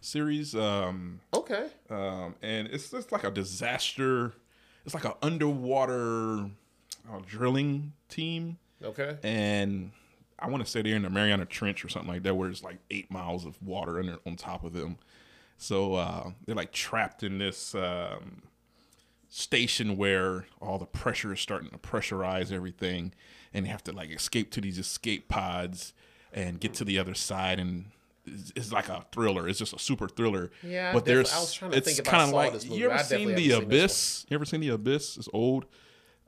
series. 0.00 0.54
Um, 0.54 1.20
Okay. 1.34 1.66
um, 1.90 2.36
and 2.40 2.68
it's 2.68 2.90
just 2.90 3.10
like 3.10 3.24
a 3.24 3.30
disaster. 3.32 4.32
It's 4.84 4.94
like 4.94 5.04
an 5.04 5.14
underwater 5.22 6.44
uh, 7.10 7.18
drilling 7.26 7.92
team 8.08 8.58
Okay. 8.82 9.16
and 9.22 9.90
I 10.38 10.48
want 10.48 10.64
to 10.64 10.70
say 10.70 10.82
they're 10.82 10.94
in 10.96 11.02
the 11.02 11.10
Mariana 11.10 11.46
Trench 11.46 11.84
or 11.84 11.88
something 11.88 12.12
like 12.12 12.22
that, 12.24 12.34
where 12.36 12.48
it's 12.50 12.62
like 12.62 12.76
eight 12.90 13.10
miles 13.10 13.44
of 13.46 13.60
water 13.62 13.98
under, 13.98 14.18
on 14.26 14.36
top 14.36 14.62
of 14.64 14.72
them. 14.74 14.98
So 15.58 15.94
uh, 15.94 16.30
they're 16.44 16.54
like 16.54 16.72
trapped 16.72 17.22
in 17.22 17.38
this 17.38 17.74
um, 17.74 18.42
station 19.28 19.96
where 19.96 20.44
all 20.60 20.78
the 20.78 20.86
pressure 20.86 21.32
is 21.32 21.40
starting 21.40 21.70
to 21.70 21.78
pressurize 21.78 22.52
everything, 22.52 23.12
and 23.54 23.64
they 23.64 23.70
have 23.70 23.82
to 23.84 23.92
like 23.92 24.10
escape 24.10 24.50
to 24.50 24.60
these 24.60 24.78
escape 24.78 25.28
pods 25.28 25.94
and 26.32 26.60
get 26.60 26.74
to 26.74 26.84
the 26.84 26.98
other 26.98 27.14
side. 27.14 27.58
And 27.60 27.86
it's, 28.26 28.52
it's 28.56 28.72
like 28.72 28.88
a 28.88 29.06
thriller. 29.12 29.48
It's 29.48 29.58
just 29.58 29.72
a 29.72 29.78
super 29.78 30.08
thriller. 30.08 30.50
Yeah, 30.62 30.92
but 30.92 31.04
there's 31.06 31.32
I 31.32 31.38
was 31.38 31.54
trying 31.54 31.70
to 31.70 31.76
it's 31.78 31.86
think 31.86 32.00
if 32.00 32.08
I 32.08 32.10
kind 32.10 32.28
of 32.28 32.34
like 32.34 32.64
you 32.70 32.90
ever 32.90 33.02
seen 33.02 33.28
the 33.34 33.48
haven't 33.48 33.60
seen 33.60 33.62
Abyss? 33.62 34.26
You 34.28 34.34
ever 34.34 34.44
seen 34.44 34.60
the 34.60 34.68
Abyss? 34.70 35.16
It's 35.16 35.28
old. 35.32 35.64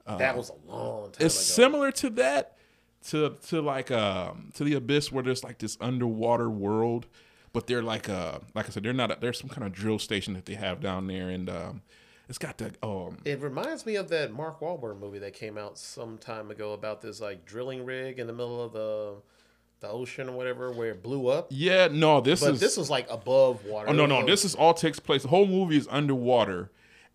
that 0.07 0.37
was 0.37 0.51
a 0.51 0.71
long 0.71 1.11
time 1.11 1.27
It's 1.27 1.35
ago. 1.35 1.63
similar 1.63 1.91
to 1.93 2.11
that, 2.11 2.57
to 3.09 3.37
to 3.49 3.61
like 3.61 3.91
um 3.91 4.51
to 4.55 4.65
the 4.65 4.75
abyss 4.75 5.11
where 5.13 5.23
there's 5.25 5.43
like 5.45 5.59
this 5.59 5.77
underwater 5.81 6.49
world, 6.49 7.07
but 7.53 7.67
they're 7.67 7.83
like 7.83 8.09
uh 8.09 8.39
like 8.55 8.67
I 8.67 8.71
said 8.71 8.83
they're 8.85 8.93
not 8.93 9.11
a, 9.11 9.19
there's 9.21 9.39
some 9.41 9.49
kind 9.51 9.67
of 9.67 9.73
drill 9.73 9.99
station 9.99 10.35
that 10.35 10.47
they 10.47 10.55
have 10.55 10.81
down 10.81 11.07
there, 11.07 11.29
and 11.29 11.49
um 11.51 11.83
it's 12.29 12.39
got 12.39 12.59
the 12.59 12.73
um 12.83 13.19
It 13.25 13.41
reminds 13.41 13.87
me 13.87 13.97
of 13.97 14.09
that 14.09 14.33
Mark 14.33 14.61
Wahlberg 14.61 14.99
movie 14.99 15.19
that 15.21 15.33
came 15.35 15.57
out 15.59 15.79
some 15.79 16.19
time 16.19 16.51
ago 16.51 16.73
about 16.73 17.01
this 17.01 17.21
like 17.21 17.45
drilling 17.47 17.85
rig 17.85 18.19
in 18.19 18.27
the 18.27 18.33
middle 18.33 18.63
of 18.63 18.73
the 18.73 19.15
the 19.81 19.89
ocean 19.89 20.29
or 20.31 20.33
whatever 20.33 20.73
where 20.73 20.91
it 20.91 21.03
blew 21.03 21.29
up. 21.29 21.49
yeah 21.51 21.89
no 21.91 22.21
this 22.21 22.41
But 22.41 22.55
is 22.55 22.61
this 22.61 22.77
was 22.77 22.89
like 22.91 23.07
above 23.11 23.65
water. 23.67 23.91
oh 23.91 23.93
no 23.93 24.07
no 24.07 24.25
this 24.25 24.45
is 24.45 24.55
all 24.55 24.73
takes 24.75 24.99
place 24.99 25.23
the 25.23 25.29
whole 25.29 25.47
movie 25.47 25.77
is 25.77 25.87
underwater, 25.91 26.71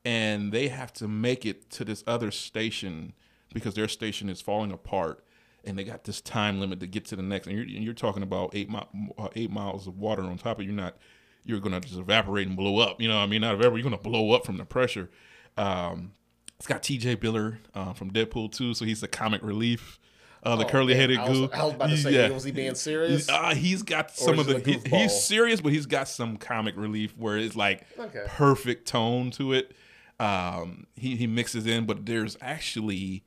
and 0.06 0.52
they 0.52 0.68
have 0.68 0.94
to 0.94 1.08
make 1.08 1.46
it 1.46 1.70
to 1.72 1.84
this 1.86 2.04
other 2.08 2.32
station 2.32 3.14
because 3.54 3.74
their 3.74 3.88
station 3.88 4.30
is 4.30 4.42
falling 4.42 4.72
apart. 4.72 5.24
And 5.64 5.78
they 5.78 5.84
got 5.84 6.06
this 6.06 6.22
time 6.22 6.60
limit 6.60 6.80
to 6.80 6.88
get 6.88 7.06
to 7.06 7.16
the 7.16 7.22
next, 7.22 7.46
and 7.46 7.56
you're, 7.56 7.66
and 7.66 7.84
you're 7.84 7.94
talking 7.94 8.24
about 8.24 8.50
eight 8.56 8.68
mi- 8.68 9.12
uh, 9.20 9.28
eight 9.36 9.52
miles 9.52 9.86
of 9.86 10.00
water 10.00 10.24
on 10.24 10.40
top 10.40 10.60
of 10.60 10.66
you. 10.66 10.72
Not 10.72 10.98
you're 11.44 11.60
gonna 11.60 11.80
just 11.82 11.98
evaporate 11.98 12.48
and 12.48 12.56
blow 12.56 12.80
up. 12.80 13.02
You 13.02 13.08
know, 13.08 13.16
what 13.18 13.24
I 13.24 13.28
mean, 13.28 13.42
not 13.42 13.54
evaporate. 13.56 13.84
You're 13.84 13.90
gonna 13.92 14.02
blow 14.02 14.32
up 14.34 14.46
from 14.46 14.58
the 14.58 14.66
pressure. 14.66 15.10
Um, 15.58 16.12
it's 16.58 16.68
got 16.68 16.84
T.J. 16.84 17.18
Miller 17.22 17.60
uh, 17.74 17.94
from 17.94 18.12
Deadpool 18.12 18.52
2, 18.52 18.76
so 18.76 18.86
he's 18.86 19.02
the 19.02 19.08
comic 19.08 19.42
relief. 19.44 20.00
Uh, 20.44 20.56
the 20.56 20.66
Oh, 20.66 20.70
curly 20.70 20.96
headed 20.96 21.18
man, 21.18 21.26
I 21.28 21.30
was- 21.30 21.40
goo. 21.40 21.50
I 21.54 21.64
was 21.66 21.74
about 21.76 21.90
to 21.90 21.98
say, 21.98 22.30
was 22.32 22.44
he 22.44 22.52
being 22.52 22.74
serious? 22.76 23.30
Uh, 23.30 23.54
he's 23.54 23.84
got 23.84 24.12
some 24.12 24.40
of 24.40 24.48
the. 24.48 24.60
he- 24.60 24.80
he's 24.98 25.24
serious, 25.24 25.62
but 25.62 25.72
he's 25.72 25.86
got 25.86 26.08
some 26.08 26.38
comic 26.38 26.76
relief 26.78 27.16
where 27.18 27.38
it's 27.38 27.56
like 27.56 27.86
Okay. 28.00 28.24
perfect 28.28 28.88
tone 28.88 29.30
to 29.32 29.54
it. 29.54 29.74
Um, 30.20 30.86
he 30.96 31.16
he 31.16 31.26
mixes 31.28 31.66
in, 31.66 31.86
but 31.86 32.06
there's 32.06 32.38
actually 32.42 33.24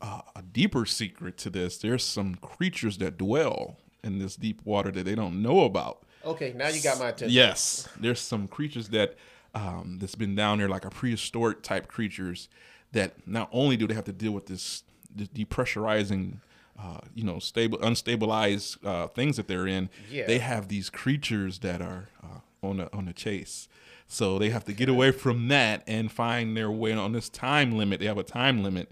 uh, 0.00 0.22
a 0.34 0.42
deeper 0.42 0.84
secret 0.86 1.36
to 1.38 1.50
this. 1.50 1.78
There's 1.78 2.02
some 2.04 2.34
creatures 2.36 2.98
that 2.98 3.16
dwell 3.18 3.76
in 4.02 4.18
this 4.18 4.34
deep 4.36 4.60
water 4.64 4.90
that 4.90 5.04
they 5.04 5.14
don't 5.14 5.40
know 5.42 5.60
about. 5.60 6.04
Okay, 6.24 6.52
now 6.54 6.68
you 6.68 6.82
got 6.82 6.98
my 6.98 7.08
attention. 7.08 7.30
Yes, 7.34 7.88
there's 7.98 8.20
some 8.20 8.48
creatures 8.48 8.88
that 8.88 9.16
um, 9.54 9.98
that's 10.00 10.14
been 10.14 10.34
down 10.34 10.58
there, 10.58 10.68
like 10.68 10.84
a 10.84 10.90
prehistoric 10.90 11.62
type 11.62 11.88
creatures. 11.88 12.48
That 12.92 13.26
not 13.26 13.48
only 13.52 13.76
do 13.76 13.86
they 13.86 13.94
have 13.94 14.04
to 14.04 14.12
deal 14.12 14.32
with 14.32 14.46
this, 14.46 14.82
this 15.14 15.28
depressurizing, 15.28 16.36
uh, 16.78 16.98
you 17.14 17.24
know, 17.24 17.38
stable, 17.38 17.78
unstabilized 17.78 18.84
uh, 18.84 19.08
things 19.08 19.36
that 19.38 19.48
they're 19.48 19.66
in. 19.66 19.88
Yeah. 20.10 20.26
They 20.26 20.38
have 20.38 20.68
these 20.68 20.90
creatures 20.90 21.60
that 21.60 21.80
are 21.80 22.08
uh, 22.22 22.66
on 22.66 22.76
the 22.78 22.92
on 22.94 23.06
the 23.06 23.12
chase. 23.12 23.68
So 24.06 24.38
they 24.38 24.50
have 24.50 24.64
to 24.66 24.74
get 24.74 24.90
away 24.90 25.10
from 25.10 25.48
that 25.48 25.82
and 25.86 26.12
find 26.12 26.54
their 26.54 26.70
way 26.70 26.92
on 26.92 27.12
this 27.12 27.30
time 27.30 27.72
limit. 27.72 27.98
They 27.98 28.06
have 28.06 28.18
a 28.18 28.22
time 28.22 28.62
limit, 28.62 28.90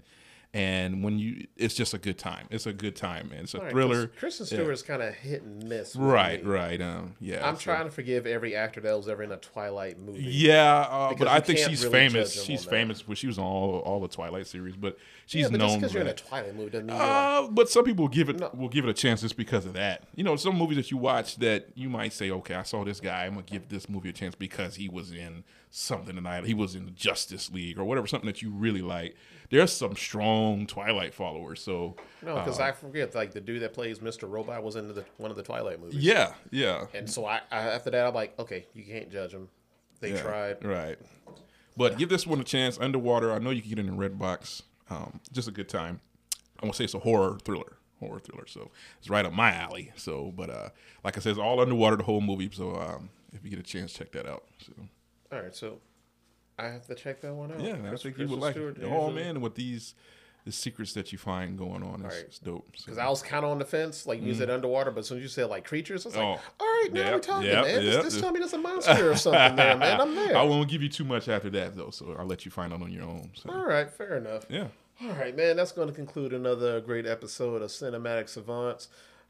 and 0.53 1.01
when 1.01 1.17
you, 1.17 1.47
it's 1.55 1.73
just 1.73 1.93
a 1.93 1.97
good 1.97 2.17
time. 2.17 2.45
It's 2.51 2.65
a 2.65 2.73
good 2.73 2.95
time, 2.97 3.29
man. 3.29 3.43
It's 3.43 3.53
a 3.53 3.59
right, 3.59 3.71
thriller. 3.71 4.07
Kristen 4.07 4.45
Yeah. 4.49 4.57
Stewart 4.61 4.73
is 4.73 4.83
kind 4.83 5.01
of 5.01 5.13
hit 5.13 5.43
and 5.43 5.63
miss. 5.69 5.95
Right, 5.95 6.43
me. 6.43 6.51
right. 6.51 6.81
Um, 6.81 7.15
yeah. 7.21 7.47
I'm 7.47 7.55
so- 7.55 7.61
trying 7.61 7.85
to 7.85 7.91
forgive 7.91 8.27
every 8.27 8.53
actor 8.53 8.81
that 8.81 8.93
was 8.97 9.07
ever 9.07 9.23
in 9.23 9.31
a 9.31 9.37
Twilight 9.37 9.97
movie. 9.97 10.23
Yeah, 10.23 10.81
uh, 10.89 11.13
but 11.17 11.29
I 11.29 11.39
think 11.39 11.59
she's 11.59 11.83
really 11.85 12.09
famous. 12.09 12.43
She's 12.43 12.65
famous. 12.65 13.07
Well, 13.07 13.15
she 13.15 13.27
was 13.27 13.37
on 13.39 13.45
all 13.45 13.79
all 13.79 14.01
the 14.01 14.09
Twilight 14.09 14.45
series, 14.45 14.75
but 14.75 14.97
she's 15.25 15.43
yeah, 15.43 15.47
but 15.51 15.59
just 15.59 15.69
known. 15.71 15.79
because 15.79 15.93
you're 15.93 16.01
in 16.01 16.07
a. 16.09 16.13
Twilight 16.13 16.55
movie 16.55 16.69
doesn't 16.69 16.87
mean 16.87 16.97
Uh, 16.99 17.47
but 17.49 17.69
some 17.69 17.85
people 17.85 18.09
give 18.09 18.27
it 18.27 18.39
No. 18.39 18.49
will 18.53 18.67
give 18.69 18.83
it 18.85 18.89
a 18.89 18.93
chance 18.93 19.21
just 19.21 19.37
because 19.37 19.65
of 19.65 19.73
that. 19.73 20.03
You 20.15 20.25
know, 20.25 20.35
some 20.35 20.57
movies 20.57 20.75
that 20.75 20.91
you 20.91 20.97
watch 20.97 21.37
that 21.37 21.69
you 21.75 21.89
might 21.89 22.11
say, 22.11 22.29
okay, 22.29 22.55
I 22.55 22.63
saw 22.63 22.83
this 22.83 22.99
guy. 22.99 23.25
I'm 23.25 23.35
gonna 23.35 23.43
give 23.45 23.69
this 23.69 23.87
movie 23.87 24.09
a 24.09 24.13
chance 24.13 24.35
because 24.35 24.75
he 24.75 24.89
was 24.89 25.13
in 25.13 25.45
something 25.69 26.15
tonight. 26.15 26.43
He 26.43 26.53
was 26.53 26.75
in 26.75 26.85
the 26.85 26.91
Justice 26.91 27.49
League 27.51 27.79
or 27.79 27.85
whatever, 27.85 28.05
something 28.05 28.27
that 28.27 28.41
you 28.41 28.49
really 28.51 28.81
like. 28.81 29.15
There's 29.51 29.71
some 29.71 29.95
strong 29.95 30.65
Twilight 30.65 31.13
followers. 31.13 31.61
So 31.61 31.95
No, 32.23 32.35
because 32.35 32.59
uh, 32.59 32.63
I 32.63 32.71
forget, 32.71 33.13
like 33.13 33.31
the 33.31 33.41
dude 33.41 33.61
that 33.61 33.73
plays 33.73 33.99
Mr. 33.99 34.29
Robot 34.29 34.63
was 34.63 34.75
in 34.75 34.87
the, 34.87 35.05
one 35.17 35.29
of 35.29 35.37
the 35.37 35.43
Twilight 35.43 35.79
movies. 35.79 35.95
yeah, 36.01 36.33
yeah, 36.49 36.85
And 36.93 37.09
so 37.09 37.25
I, 37.25 37.41
I 37.51 37.59
after 37.69 37.91
that, 37.91 38.07
I'm 38.07 38.13
like, 38.13 38.37
okay, 38.39 38.65
you 38.73 38.83
can't 38.83 39.11
judge 39.11 39.31
them. 39.31 39.49
They 39.99 40.13
yeah, 40.13 40.21
tried. 40.21 40.65
right. 40.65 40.97
But 41.77 41.97
give 41.97 42.09
this 42.09 42.25
one 42.25 42.39
a 42.39 42.43
chance. 42.43 42.79
Underwater, 42.79 43.31
I 43.31 43.39
know 43.39 43.49
you 43.49 43.61
can 43.61 43.69
get 43.69 43.79
it 43.79 43.85
in 43.87 43.97
Redbox. 43.97 44.61
Um, 44.89 45.19
just 45.31 45.47
a 45.47 45.51
good 45.51 45.69
time. 45.69 46.01
I 46.61 46.65
want 46.65 46.75
to 46.75 46.77
say 46.77 46.83
it's 46.85 46.93
a 46.93 46.99
horror 46.99 47.37
thriller, 47.43 47.77
horror 47.99 48.19
thriller. 48.19 48.45
So 48.47 48.71
it's 48.99 49.09
right 49.09 49.25
up 49.25 49.33
my 49.33 49.53
alley. 49.53 49.91
So, 49.95 50.33
but 50.35 50.49
uh, 50.49 50.69
like 51.03 51.17
I 51.17 51.21
said, 51.21 51.31
it's 51.31 51.39
all 51.39 51.59
underwater 51.59 51.95
the 51.95 52.03
whole 52.03 52.21
movie. 52.21 52.49
So 52.51 52.75
um, 52.75 53.09
if 53.33 53.43
you 53.43 53.49
get 53.49 53.59
a 53.59 53.63
chance, 53.63 53.93
check 53.93 54.11
that 54.11 54.27
out. 54.27 54.43
So 54.65 54.73
All 55.31 55.41
right, 55.41 55.55
so 55.55 55.79
I 56.59 56.65
have 56.67 56.85
to 56.87 56.95
check 56.95 57.21
that 57.21 57.33
one 57.33 57.51
out. 57.51 57.59
yeah, 57.61 57.73
I 57.73 57.89
Chris- 57.89 58.03
think 58.03 58.17
you 58.17 58.27
would 58.27 58.39
like 58.39 58.53
Stewart, 58.55 58.77
it. 58.77 58.83
Oh 58.85 59.07
usually- 59.09 59.23
man, 59.23 59.41
with 59.41 59.55
these 59.55 59.95
the 60.43 60.51
secrets 60.51 60.93
that 60.93 61.11
you 61.11 61.19
find 61.19 61.55
going 61.55 61.83
on, 61.83 62.03
it's, 62.03 62.15
Right. 62.15 62.39
dope. 62.43 62.65
So. 62.75 62.85
Because 62.85 62.97
I 62.97 63.07
was 63.09 63.21
kind 63.21 63.45
of 63.45 63.51
on 63.51 63.59
the 63.59 63.65
fence, 63.65 64.07
like 64.07 64.23
you 64.23 64.33
said 64.33 64.49
mm. 64.49 64.55
underwater, 64.55 64.89
but 64.89 65.01
as 65.01 65.07
soon 65.07 65.17
as 65.19 65.21
you 65.23 65.29
said 65.29 65.45
like 65.51 65.65
creatures, 65.65 66.03
I 66.03 66.09
was 66.09 66.15
like. 66.17 66.25
Oh. 66.25 66.41
all 66.59 66.67
right, 66.67 66.89
now 66.91 67.01
Yep, 67.01 67.13
we're 67.13 67.19
talking, 67.19 67.47
yep, 67.47 67.65
man. 67.65 67.73
yep. 67.75 67.93
Just, 67.93 68.03
just 68.05 68.19
tell 68.21 68.31
me 68.31 68.39
there's 68.39 68.53
a 68.53 68.57
monster 68.57 69.11
or 69.11 69.15
something 69.15 69.55
there, 69.55 69.77
man. 69.77 70.01
I'm 70.01 70.15
there. 70.15 70.35
I 70.35 70.41
won't 70.41 70.67
give 70.67 70.81
you 70.81 70.89
too 70.89 71.03
much 71.03 71.29
after 71.29 71.51
that 71.51 71.75
though, 71.75 71.91
so 71.91 72.15
I'll 72.17 72.25
let 72.25 72.43
you 72.43 72.49
find 72.49 72.73
out 72.73 72.81
on 72.81 72.91
your 72.91 73.03
own. 73.03 73.29
So 73.35 73.51
All 73.51 73.65
right, 73.67 73.87
fair 73.87 74.17
enough. 74.17 74.47
yeah. 74.49 74.67
All 75.03 75.13
right, 75.13 75.35
man. 75.35 75.57
That's 75.57 75.71
going 75.73 75.87
to 75.89 75.93
conclude 75.93 76.33
another 76.33 76.81
great 76.81 77.05
episode 77.05 77.61
of 77.61 77.69
Cinematic 77.69 78.27
Savants. 78.27 78.87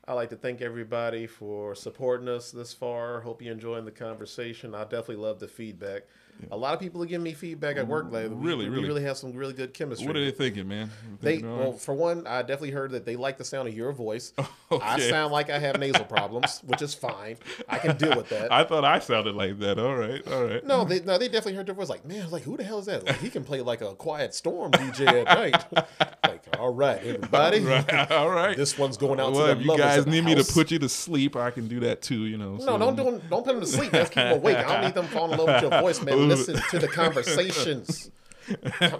I'd 0.07 0.13
like 0.13 0.29
to 0.29 0.35
thank 0.37 0.61
everybody 0.61 1.27
for 1.27 1.75
supporting 1.75 2.27
us 2.29 2.51
this 2.51 2.73
far. 2.73 3.19
Hope 3.21 3.41
you're 3.41 3.53
enjoying 3.53 3.83
the 3.85 3.91
conversation. 3.91 4.73
I 4.75 4.83
definitely 4.83 5.17
love 5.17 5.39
the 5.39 5.47
feedback. 5.47 6.03
A 6.51 6.57
lot 6.57 6.73
of 6.73 6.79
people 6.79 7.03
are 7.03 7.05
giving 7.05 7.23
me 7.23 7.33
feedback 7.33 7.77
at 7.77 7.87
work 7.87 8.11
lately. 8.11 8.35
We- 8.35 8.47
Really, 8.51 8.65
we, 8.69 8.75
really? 8.75 8.87
really 8.87 9.03
have 9.03 9.17
some 9.17 9.33
really 9.33 9.53
good 9.53 9.73
chemistry. 9.73 10.07
What 10.07 10.15
are 10.15 10.23
they 10.25 10.31
thinking, 10.31 10.67
man? 10.67 10.89
They 11.21 11.31
Thinking, 11.33 11.49
all 11.49 11.57
well, 11.57 11.71
right? 11.71 11.79
for 11.81 11.93
one, 11.93 12.25
I 12.27 12.41
definitely 12.41 12.71
heard 12.71 12.91
that 12.91 13.05
they 13.05 13.15
like 13.15 13.37
the 13.37 13.43
sound 13.45 13.67
of 13.67 13.73
your 13.75 13.91
voice. 13.91 14.33
Oh, 14.73 14.77
I 14.79 14.93
Okay. 14.95 15.09
sound 15.09 15.33
like 15.33 15.49
I 15.49 15.59
have 15.59 15.77
nasal 15.81 16.05
problems, 16.05 16.61
which 16.65 16.81
is 16.81 16.93
fine. 16.93 17.35
I 17.67 17.77
can 17.77 17.97
deal 17.97 18.15
with 18.15 18.29
that. 18.29 18.53
I 18.53 18.63
thought 18.63 18.85
I 18.85 18.99
sounded 18.99 19.35
like 19.35 19.59
that. 19.59 19.77
All 19.77 19.97
right, 19.97 20.25
all 20.31 20.45
right. 20.45 20.65
no, 20.65 20.85
they 20.85 21.01
no, 21.01 21.17
they 21.17 21.27
definitely 21.27 21.55
heard 21.55 21.67
your 21.67 21.75
voice. 21.75 21.89
Like, 21.89 22.05
man, 22.05 22.31
like 22.31 22.43
who 22.43 22.55
the 22.55 22.63
hell 22.63 22.79
is 22.79 22.85
that? 22.85 23.05
Like 23.05 23.19
he 23.19 23.29
can 23.29 23.43
play 23.43 23.59
like 23.59 23.81
a 23.81 23.93
quiet 23.95 24.33
storm 24.33 24.71
DJ 24.71 25.25
at 25.25 25.37
night. 25.37 25.65
like, 26.23 26.41
all 26.57 26.73
right, 26.73 26.99
everybody, 27.03 27.59
Right, 27.59 28.11
all 28.13 28.29
right. 28.29 28.55
this 28.55 28.77
one's 28.77 28.95
going 28.95 29.19
out 29.19 29.33
well, 29.33 29.47
to 29.47 29.55
the 29.55 29.61
you 29.61 29.77
guys 29.77 30.07
need 30.07 30.23
me 30.23 30.35
to 30.35 30.43
put 30.45 30.71
you 30.71 30.79
to 30.79 30.87
sleep, 30.87 31.35
I 31.35 31.51
can 31.51 31.67
do 31.67 31.81
that 31.81 32.01
too. 32.01 32.25
You 32.25 32.37
know. 32.37 32.55
No, 32.55 32.59
so- 32.65 32.77
don't 32.77 32.95
do 32.95 33.07
'em- 33.09 33.21
don't 33.29 33.43
put 33.43 33.51
them 33.51 33.59
to 33.59 33.67
sleep. 33.67 33.91
Let's 33.91 34.09
keep 34.09 34.15
them 34.23 34.37
awake. 34.37 34.55
I 34.55 34.61
don't 34.71 34.85
need 34.85 34.93
them 34.95 35.07
falling 35.07 35.33
in 35.33 35.37
love 35.45 35.47
with 35.61 35.69
your 35.69 35.81
voice, 35.81 36.01
man. 36.01 36.17
Listen 36.31 36.61
to 36.71 36.79
the 36.79 36.87
conversations. 36.87 38.11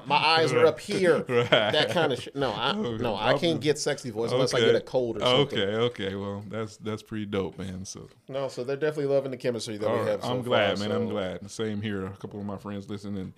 My 0.06 0.16
eyes 0.16 0.54
are 0.54 0.66
up 0.66 0.80
here. 0.80 1.26
Right. 1.28 1.50
That 1.50 1.90
kind 1.90 2.14
of 2.14 2.22
shit. 2.22 2.36
No, 2.36 2.52
I 2.52 2.74
oh, 2.76 2.98
no, 2.98 3.16
I 3.16 3.38
can't 3.38 3.60
get 3.60 3.80
sexy 3.80 4.12
voice 4.12 4.32
unless 4.32 4.54
I 4.54 4.60
get 4.60 4.76
a 4.76 4.82
cold 4.82 5.18
or 5.18 5.22
something. 5.22 5.60
Okay, 5.60 5.76
okay. 5.76 6.16
Well, 6.16 6.44
that's 6.48 6.78
that's 6.78 7.02
pretty 7.02 7.26
dope, 7.26 7.58
man. 7.58 7.84
So, 7.86 8.08
No, 8.30 8.48
so 8.48 8.64
they're 8.64 8.76
definitely 8.76 9.14
loving 9.14 9.32
the 9.32 9.38
chemistry 9.38 9.78
that 9.78 9.88
all 9.88 9.96
we 9.96 10.00
right. 10.02 10.10
have. 10.10 10.24
So 10.24 10.30
I'm 10.30 10.44
glad, 10.44 10.78
far, 10.78 10.88
man. 10.88 10.96
I'm 10.96 11.10
glad. 11.10 11.50
Same 11.50 11.82
here. 11.82 12.06
A 12.06 12.12
couple 12.12 12.40
of 12.40 12.46
my 12.46 12.58
friends 12.58 12.90
listen 12.90 13.18
and 13.18 13.34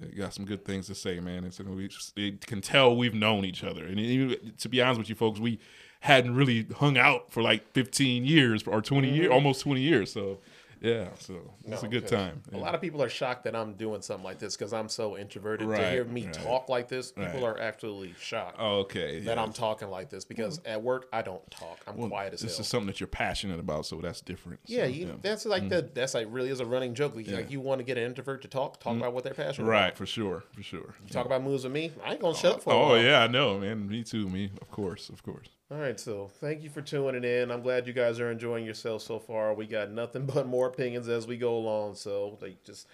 they 0.00 0.08
got 0.08 0.34
some 0.34 0.44
good 0.44 0.64
things 0.64 0.86
to 0.88 0.94
say, 0.94 1.20
man. 1.20 1.44
And 1.44 1.54
so 1.54 1.64
we 1.64 1.90
they 2.14 2.32
can 2.32 2.60
tell 2.60 2.96
we've 2.96 3.14
known 3.14 3.44
each 3.44 3.64
other. 3.64 3.84
And 3.84 3.98
even, 3.98 4.52
to 4.58 4.68
be 4.68 4.82
honest 4.82 4.98
with 4.98 5.08
you, 5.08 5.14
folks, 5.14 5.40
we 5.40 5.58
hadn't 6.00 6.34
really 6.34 6.66
hung 6.76 6.98
out 6.98 7.32
for 7.32 7.42
like 7.42 7.72
15 7.72 8.24
years 8.24 8.62
or 8.64 8.82
20 8.82 9.08
years, 9.08 9.24
mm-hmm. 9.24 9.32
almost 9.32 9.62
20 9.62 9.80
years. 9.80 10.12
So, 10.12 10.38
yeah. 10.80 11.08
So 11.18 11.34
it's 11.64 11.82
a 11.82 11.86
Mm-hmm. 11.86 11.86
No, 11.86 11.90
good 11.90 12.02
'cause 12.02 12.10
time. 12.10 12.42
A 12.52 12.56
lot 12.58 12.74
of 12.74 12.80
people 12.80 13.02
are 13.02 13.08
shocked 13.08 13.44
that 13.44 13.56
I'm 13.56 13.74
doing 13.74 14.02
something 14.02 14.24
like 14.24 14.38
this 14.38 14.56
because 14.56 14.72
I'm 14.72 14.88
so 14.88 15.16
introverted. 15.16 15.68
To 15.68 15.90
hear 15.90 16.04
me 16.04 16.24
right. 16.26 16.32
talk 16.34 16.68
like 16.68 16.88
this, 16.88 17.12
people 17.12 17.26
Right. 17.40 17.42
are 17.42 17.58
absolutely 17.58 18.14
shocked 18.20 18.58
Okay. 18.60 19.20
that 19.20 19.36
yeah. 19.36 19.42
I'm 19.42 19.52
talking 19.52 19.88
like 19.88 20.10
this 20.10 20.24
because 20.24 20.60
at 20.64 20.82
work 20.82 21.08
I 21.12 21.22
don't 21.22 21.48
talk. 21.50 21.78
I'm 21.86 22.08
quiet 22.08 22.34
as 22.34 22.40
this 22.40 22.52
hell. 22.56 22.60
is 22.62 22.68
something 22.68 22.86
that 22.88 23.00
you're 23.00 23.06
passionate 23.06 23.58
about, 23.60 23.86
so 23.86 23.96
that's 24.00 24.20
different. 24.20 24.60
So, 24.66 24.74
yeah, 24.74 24.84
you, 24.86 25.18
that's 25.22 25.44
like 25.46 25.68
the 25.68 25.82
that's 25.94 26.14
like 26.14 26.26
really 26.30 26.50
is 26.50 26.60
a 26.60 26.66
running 26.66 26.94
joke. 26.94 27.16
Like, 27.16 27.28
like 27.28 27.50
you 27.50 27.60
want 27.60 27.78
to 27.80 27.84
get 27.84 27.96
an 27.98 28.04
introvert 28.04 28.42
to 28.42 28.48
talk, 28.48 28.78
talk 28.80 28.96
about 28.96 29.12
what 29.12 29.24
they're 29.24 29.34
passionate 29.34 29.66
about. 29.66 29.76
Mm-hmm. 29.76 29.84
Right, 29.86 29.96
for 29.96 30.06
sure, 30.06 30.44
for 30.52 30.62
sure. 30.62 30.94
Talk 31.10 31.26
about 31.26 31.42
moves 31.42 31.64
with 31.64 31.72
me. 31.72 31.92
I 32.04 32.12
ain't 32.12 32.20
gonna 32.20 32.36
shut 32.36 32.56
up 32.56 32.62
for 32.62 32.72
a 32.72 32.76
Oh 32.76 32.94
yeah, 32.94 33.22
I 33.22 33.26
know, 33.26 33.58
man. 33.58 33.88
Me 33.88 34.02
too. 34.04 34.28
Me, 34.28 34.50
of 34.60 34.70
course, 34.70 35.08
of 35.08 35.22
course. 35.22 35.48
All 35.68 35.78
right, 35.78 35.98
so 35.98 36.30
thank 36.40 36.62
you 36.62 36.70
for 36.70 36.80
tuning 36.80 37.24
in. 37.24 37.50
I'm 37.50 37.60
glad 37.60 37.88
you 37.88 37.92
guys 37.92 38.20
are 38.20 38.30
enjoying 38.30 38.64
yourselves 38.64 39.04
so 39.04 39.18
far. 39.18 39.52
We 39.52 39.66
got 39.66 39.90
nothing 39.90 40.24
but 40.34 40.46
more 40.46 40.68
opinions 40.68 41.08
as 41.08 41.26
we 41.26 41.36
go 41.36 41.56
along. 41.56 41.96
So 41.96 42.38
like 42.40 42.62
just 42.64 42.86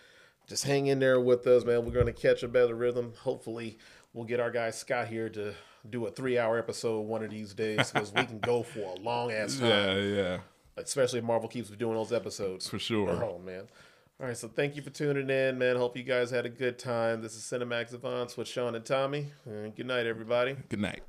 just 0.47 0.65
hang 0.65 0.87
in 0.87 0.99
there 0.99 1.21
with 1.21 1.47
us, 1.47 1.65
man. 1.65 1.85
We're 1.85 1.93
gonna 1.93 2.13
catch 2.13 2.43
a 2.43 2.49
better 2.49 2.75
rhythm. 2.75 3.13
Hopefully, 3.21 3.79
we'll 4.15 4.25
get 4.25 4.41
our 4.41 4.51
guy 4.51 4.71
Scott 4.71 5.09
here 5.09 5.29
to 5.31 5.55
do 5.89 6.07
a 6.07 6.11
three 6.11 6.39
hour 6.39 6.59
episode 6.59 7.01
one 7.01 7.23
of 7.23 7.31
these 7.31 7.53
days 7.53 7.91
because 7.91 8.13
we 8.13 8.25
can 8.25 8.39
go 8.39 8.63
for 8.63 8.95
a 8.97 9.01
long 9.01 9.31
ass 9.33 9.59
time. 9.59 9.69
Yeah, 9.69 9.95
yeah, 9.97 10.39
Especially 10.79 11.19
if 11.19 11.25
Marvel 11.27 11.49
keeps 11.51 11.69
doing 11.71 11.95
those 11.95 12.13
episodes. 12.13 12.69
for 12.69 12.79
sure. 12.79 13.11
Oh 13.11 13.39
man. 13.39 13.65
All 14.21 14.29
right, 14.29 14.37
so 14.37 14.47
thank 14.49 14.77
you 14.77 14.83
for 14.83 14.91
tuning 14.91 15.29
in, 15.29 15.59
man. 15.59 15.77
Hope 15.77 15.97
you 15.97 16.05
guys 16.05 16.31
had 16.31 16.47
a 16.47 16.49
good 16.49 16.79
time. 16.79 17.21
This 17.23 17.35
is 17.35 17.43
Cinematic 17.43 17.89
Savants 17.91 18.37
with 18.37 18.47
Shawn 18.47 18.77
and 18.77 18.85
Tommy. 18.85 19.33
And 19.45 19.75
good 19.75 19.87
night, 19.87 20.07
everybody. 20.07 20.57
Good 20.69 20.79
night. 20.81 21.03